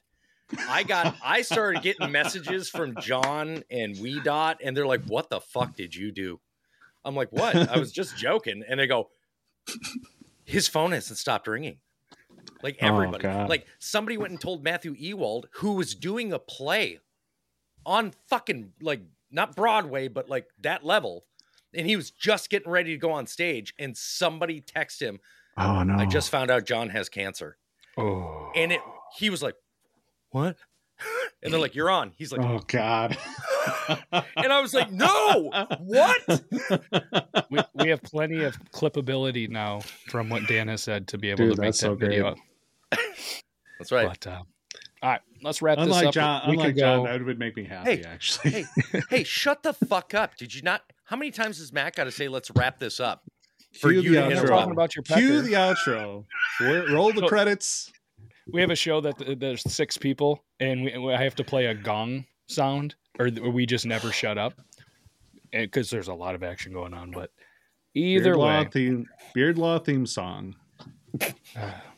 I 0.68 0.82
got 0.82 1.16
I 1.24 1.44
started 1.44 1.84
getting 1.84 2.12
messages 2.12 2.68
from 2.68 2.96
John 3.00 3.64
and 3.70 3.96
We 4.00 4.20
Dot, 4.22 4.58
and 4.64 4.76
they're 4.76 4.88
like, 4.88 5.04
"What 5.06 5.30
the 5.30 5.40
fuck 5.40 5.76
did 5.76 5.94
you 5.94 6.12
do?" 6.12 6.40
I'm 7.06 7.16
like, 7.16 7.32
"What? 7.32 7.56
I 7.56 7.78
was 7.78 7.92
just 7.92 8.18
joking," 8.26 8.64
and 8.68 8.80
they 8.80 8.88
go, 8.88 9.12
"His 10.46 10.68
phone 10.68 10.94
hasn't 10.94 11.20
stopped 11.20 11.48
ringing." 11.48 11.78
Like 12.64 12.80
Oh, 12.82 12.88
everybody, 12.88 13.22
God. 13.22 13.50
like 13.50 13.68
somebody 13.78 14.18
went 14.18 14.32
and 14.32 14.42
told 14.42 14.64
Matthew 14.64 14.96
Ewald, 14.98 15.48
who 15.58 15.74
was 15.74 15.94
doing 15.94 16.34
a 16.34 16.40
play 16.40 17.00
on 17.86 18.14
fucking 18.30 18.72
like 18.82 19.02
not 19.30 19.56
Broadway, 19.56 20.08
but 20.08 20.28
like 20.28 20.48
that 20.62 20.84
level, 20.84 21.26
and 21.74 21.88
he 21.88 21.96
was 21.96 22.12
just 22.12 22.50
getting 22.50 22.72
ready 22.72 22.92
to 22.92 22.98
go 22.98 23.12
on 23.12 23.28
stage, 23.28 23.74
and 23.80 23.96
somebody 23.96 24.62
texted 24.62 25.02
him, 25.02 25.20
Oh 25.58 25.84
no! 25.84 25.96
"I 25.96 26.06
just 26.06 26.30
found 26.30 26.52
out 26.52 26.66
John 26.66 26.90
has 26.90 27.10
cancer," 27.10 27.58
Oh. 27.98 28.52
and 28.56 28.72
it 28.72 28.82
he 29.18 29.30
was 29.30 29.42
like, 29.42 29.56
"What?" 30.32 30.58
And 31.44 31.54
they're 31.54 31.62
like, 31.62 31.76
"You're 31.76 31.92
on." 31.92 32.14
He's 32.16 32.32
like, 32.32 32.42
Oh 32.42 32.60
God! 32.66 33.16
and 34.12 34.52
I 34.52 34.60
was 34.60 34.74
like, 34.74 34.92
"No, 34.92 35.52
what?" 35.82 36.44
we, 37.52 37.60
we 37.76 37.90
have 37.90 38.02
plenty 38.02 38.44
of 38.44 38.58
clippability 38.72 39.48
now 39.48 39.82
from 40.08 40.30
what 40.30 40.48
Dan 40.48 40.68
has 40.68 40.82
said 40.82 41.08
to 41.10 41.18
be 41.20 41.30
able 41.30 41.46
Dude, 41.46 41.56
to 41.58 41.62
make 41.62 41.72
that 41.74 41.78
so 41.78 41.94
video. 41.94 42.36
That's 43.78 43.92
right. 43.92 44.08
But 44.08 44.26
uh, 44.26 44.42
all 45.04 45.10
right, 45.12 45.22
let's 45.44 45.62
wrap 45.62 45.78
this 45.78 45.86
Unlike 45.86 46.08
up. 46.08 46.14
John, 46.16 46.42
we 46.48 46.54
unlike 46.54 46.76
John, 46.76 47.04
go. 47.04 47.12
that 47.12 47.24
would 47.24 47.38
make 47.38 47.56
me 47.56 47.66
happy. 47.66 47.98
Hey, 47.98 48.04
actually, 48.04 48.50
hey, 48.52 48.66
hey, 49.10 49.24
shut 49.24 49.62
the 49.62 49.74
fuck 49.74 50.16
up! 50.16 50.36
Did 50.38 50.56
you 50.56 50.64
not? 50.64 50.82
How 51.08 51.16
many 51.16 51.32
times 51.32 51.58
has 51.60 51.72
Matt 51.74 51.96
got 51.96 52.04
to 52.04 52.12
say, 52.12 52.28
"Let's 52.28 52.52
wrap 52.56 52.80
this 52.80 53.00
up"? 53.00 53.24
For 53.80 53.90
Cue 53.92 54.02
you 54.02 54.10
the 54.12 54.16
to 54.16 54.22
outro. 54.36 54.42
We're 54.42 54.48
talking 54.48 54.72
about 54.72 54.96
your 54.96 55.04
pecker. 55.04 55.20
cue 55.22 55.42
the 55.42 55.54
outro. 55.54 56.26
Ro- 56.62 56.86
Roll 56.94 57.12
the 57.14 57.20
So- 57.22 57.28
credits. 57.28 57.92
we 58.52 58.62
have 58.62 58.70
a 58.70 58.76
show 58.76 59.02
that 59.02 59.18
th- 59.18 59.40
there's 59.40 59.62
six 59.72 59.98
people, 59.98 60.44
and 60.60 60.84
we, 60.84 60.98
we- 60.98 61.14
I 61.14 61.22
have 61.24 61.36
to 61.36 61.44
play 61.44 61.66
a 61.68 61.74
gong 61.76 62.26
sound, 62.48 62.96
or 63.20 63.30
th- 63.30 63.42
we 63.42 63.66
just 63.66 63.86
never 63.86 64.12
shut 64.12 64.38
up, 64.38 64.54
eh, 65.54 65.62
because 65.66 65.90
there's 65.90 66.08
a 66.08 66.14
lot 66.14 66.34
of 66.36 66.44
action 66.44 66.72
going 66.74 66.94
on. 66.94 67.12
But 67.12 67.32
either 67.94 68.24
Beard 68.34 68.38
way, 68.38 68.44
Law 68.44 68.64
theme, 68.70 69.06
Beard 69.34 69.58
Law 69.58 69.80
theme 69.80 70.06
song. 70.06 70.56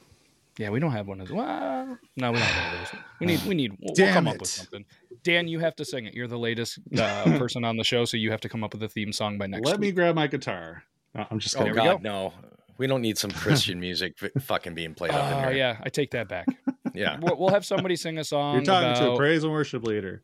Yeah, 0.59 0.69
we 0.71 0.79
don't 0.81 0.91
have 0.91 1.07
one 1.07 1.21
of 1.21 1.27
those. 1.29 1.37
Well, 1.37 1.97
no, 2.17 2.31
we 2.33 2.37
don't 2.37 2.45
have 2.47 2.73
one 2.73 2.81
of 2.83 2.91
those. 2.91 2.99
We 3.21 3.25
need, 3.27 3.43
we 3.45 3.55
need. 3.55 3.71
We'll, 3.71 3.77
we'll 3.81 3.95
Damn 3.95 4.13
come 4.13 4.27
up 4.27 4.39
with 4.39 4.49
something. 4.49 4.85
Dan, 5.23 5.47
you 5.47 5.59
have 5.59 5.73
to 5.77 5.85
sing 5.85 6.05
it. 6.05 6.13
You're 6.13 6.27
the 6.27 6.37
latest 6.37 6.79
uh, 6.97 7.23
person 7.39 7.63
on 7.63 7.77
the 7.77 7.83
show, 7.85 8.03
so 8.03 8.17
you 8.17 8.29
have 8.31 8.41
to 8.41 8.49
come 8.49 8.63
up 8.63 8.73
with 8.73 8.83
a 8.83 8.89
theme 8.89 9.13
song 9.13 9.37
by 9.37 9.47
next 9.47 9.65
Let 9.65 9.79
me 9.79 9.91
grab 9.93 10.15
my 10.15 10.27
guitar. 10.27 10.83
No, 11.15 11.25
I'm 11.31 11.39
just 11.39 11.55
Oh 11.55 11.59
kidding. 11.59 11.73
we 11.73 11.77
go. 11.79 11.85
God, 11.85 12.03
no. 12.03 12.33
We 12.77 12.87
don't 12.87 13.01
need 13.01 13.17
some 13.17 13.31
Christian 13.31 13.79
music 13.87 14.17
fucking 14.41 14.73
being 14.75 14.93
played 14.93 15.11
up 15.11 15.31
in 15.31 15.37
Oh 15.45 15.49
here. 15.49 15.57
yeah, 15.57 15.77
I 15.81 15.89
take 15.89 16.11
that 16.11 16.27
back. 16.29 16.45
Yeah. 16.93 17.17
We'll, 17.21 17.37
we'll 17.37 17.49
have 17.49 17.65
somebody 17.65 17.95
sing 17.95 18.17
a 18.17 18.23
song. 18.25 18.55
You're 18.55 18.63
talking 18.65 19.01
to 19.05 19.11
a 19.13 19.17
praise 19.17 19.43
and 19.45 19.51
worship 19.53 19.83
leader. 19.83 20.23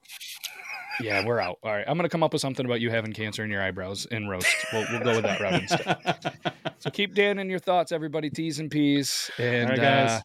Yeah, 1.01 1.25
we're 1.25 1.39
out. 1.39 1.57
All 1.63 1.71
right, 1.71 1.85
I'm 1.87 1.97
gonna 1.97 2.09
come 2.09 2.23
up 2.23 2.33
with 2.33 2.41
something 2.41 2.65
about 2.65 2.81
you 2.81 2.89
having 2.89 3.13
cancer 3.13 3.43
in 3.43 3.51
your 3.51 3.61
eyebrows 3.61 4.05
and 4.09 4.29
roast. 4.29 4.55
We'll, 4.71 4.85
we'll 4.91 5.01
go 5.01 5.15
with 5.15 5.23
that 5.23 5.39
route 5.39 5.61
instead. 5.61 6.53
So 6.79 6.89
keep 6.89 7.15
Dan 7.15 7.39
in 7.39 7.49
your 7.49 7.59
thoughts, 7.59 7.91
everybody. 7.91 8.29
T's 8.29 8.59
and 8.59 8.69
P's. 8.69 9.29
And 9.37 9.69
right, 9.69 9.79
guys. 9.79 10.11
Uh, 10.11 10.21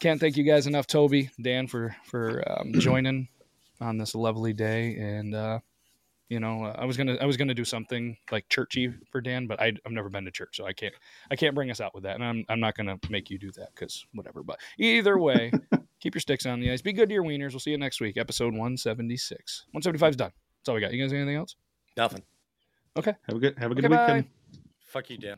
can't 0.00 0.20
thank 0.20 0.36
you 0.36 0.44
guys 0.44 0.66
enough, 0.66 0.86
Toby, 0.86 1.30
Dan, 1.40 1.66
for 1.66 1.94
for 2.04 2.42
um, 2.50 2.72
joining 2.78 3.28
on 3.80 3.98
this 3.98 4.14
lovely 4.14 4.52
day. 4.52 4.94
And 4.96 5.34
uh, 5.34 5.58
you 6.28 6.40
know, 6.40 6.64
uh, 6.64 6.76
I 6.78 6.84
was 6.84 6.96
gonna 6.96 7.16
I 7.20 7.24
was 7.24 7.36
gonna 7.36 7.54
do 7.54 7.64
something 7.64 8.16
like 8.30 8.48
churchy 8.48 8.92
for 9.10 9.20
Dan, 9.20 9.46
but 9.46 9.60
I, 9.60 9.72
I've 9.84 9.92
never 9.92 10.08
been 10.08 10.24
to 10.24 10.30
church, 10.30 10.56
so 10.56 10.66
I 10.66 10.72
can't 10.72 10.94
I 11.30 11.36
can't 11.36 11.54
bring 11.54 11.70
us 11.70 11.80
out 11.80 11.94
with 11.94 12.04
that, 12.04 12.14
and 12.14 12.24
I'm 12.24 12.44
I'm 12.48 12.60
not 12.60 12.76
gonna 12.76 12.98
make 13.10 13.30
you 13.30 13.38
do 13.38 13.50
that 13.52 13.70
because 13.74 14.06
whatever. 14.12 14.42
But 14.42 14.60
either 14.78 15.18
way, 15.18 15.50
keep 16.00 16.14
your 16.14 16.20
sticks 16.20 16.46
on 16.46 16.60
the 16.60 16.70
ice. 16.70 16.82
Be 16.82 16.92
good 16.92 17.08
to 17.08 17.14
your 17.14 17.24
wieners. 17.24 17.50
We'll 17.52 17.60
see 17.60 17.70
you 17.72 17.78
next 17.78 18.00
week, 18.00 18.16
episode 18.16 18.52
176. 18.54 19.64
175 19.72 20.10
is 20.10 20.16
done. 20.16 20.32
That's 20.60 20.68
all 20.68 20.74
we 20.74 20.80
got. 20.80 20.92
You 20.92 21.02
guys 21.02 21.10
got 21.12 21.18
anything 21.18 21.36
else? 21.36 21.56
Nothing. 21.96 22.22
Okay. 22.96 23.14
Have 23.28 23.36
a 23.36 23.40
good 23.40 23.58
have 23.58 23.70
a 23.70 23.74
good 23.74 23.84
Okay, 23.84 23.94
bye. 23.94 24.06
weekend. 24.14 24.28
Fuck 24.86 25.10
you, 25.10 25.18
Dan. 25.18 25.37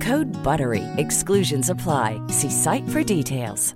Code 0.01 0.31
BUTTERY. 0.43 0.83
Exclusions 0.97 1.69
apply. 1.69 2.19
See 2.27 2.49
site 2.49 2.87
for 2.89 3.03
details. 3.03 3.75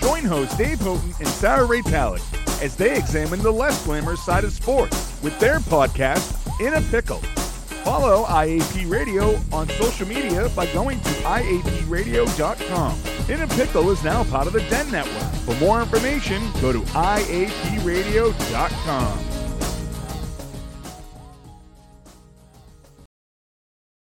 Join 0.00 0.24
hosts 0.24 0.56
Dave 0.56 0.80
Houghton 0.80 1.12
and 1.20 1.28
Sarah 1.28 1.64
Ray 1.64 1.82
Pallet 1.82 2.22
as 2.62 2.74
they 2.76 2.96
examine 2.96 3.40
the 3.40 3.52
less 3.52 3.84
glamorous 3.84 4.24
side 4.24 4.44
of 4.44 4.52
sports 4.52 5.20
with 5.22 5.38
their 5.38 5.58
podcast, 5.60 6.36
In 6.60 6.74
a 6.74 6.80
Pickle. 6.90 7.20
Follow 7.84 8.24
IAP 8.24 8.88
Radio 8.88 9.38
on 9.52 9.68
social 9.70 10.06
media 10.06 10.48
by 10.54 10.66
going 10.72 11.00
to 11.00 11.10
IAPradio.com. 11.10 12.98
In 13.28 13.42
a 13.42 13.48
Pickle 13.48 13.90
is 13.90 14.04
now 14.04 14.22
part 14.24 14.46
of 14.46 14.52
the 14.52 14.60
Den 14.62 14.90
Network. 14.90 15.32
For 15.44 15.54
more 15.56 15.80
information, 15.80 16.40
go 16.60 16.72
to 16.72 16.80
IAPradio.com. 16.80 19.31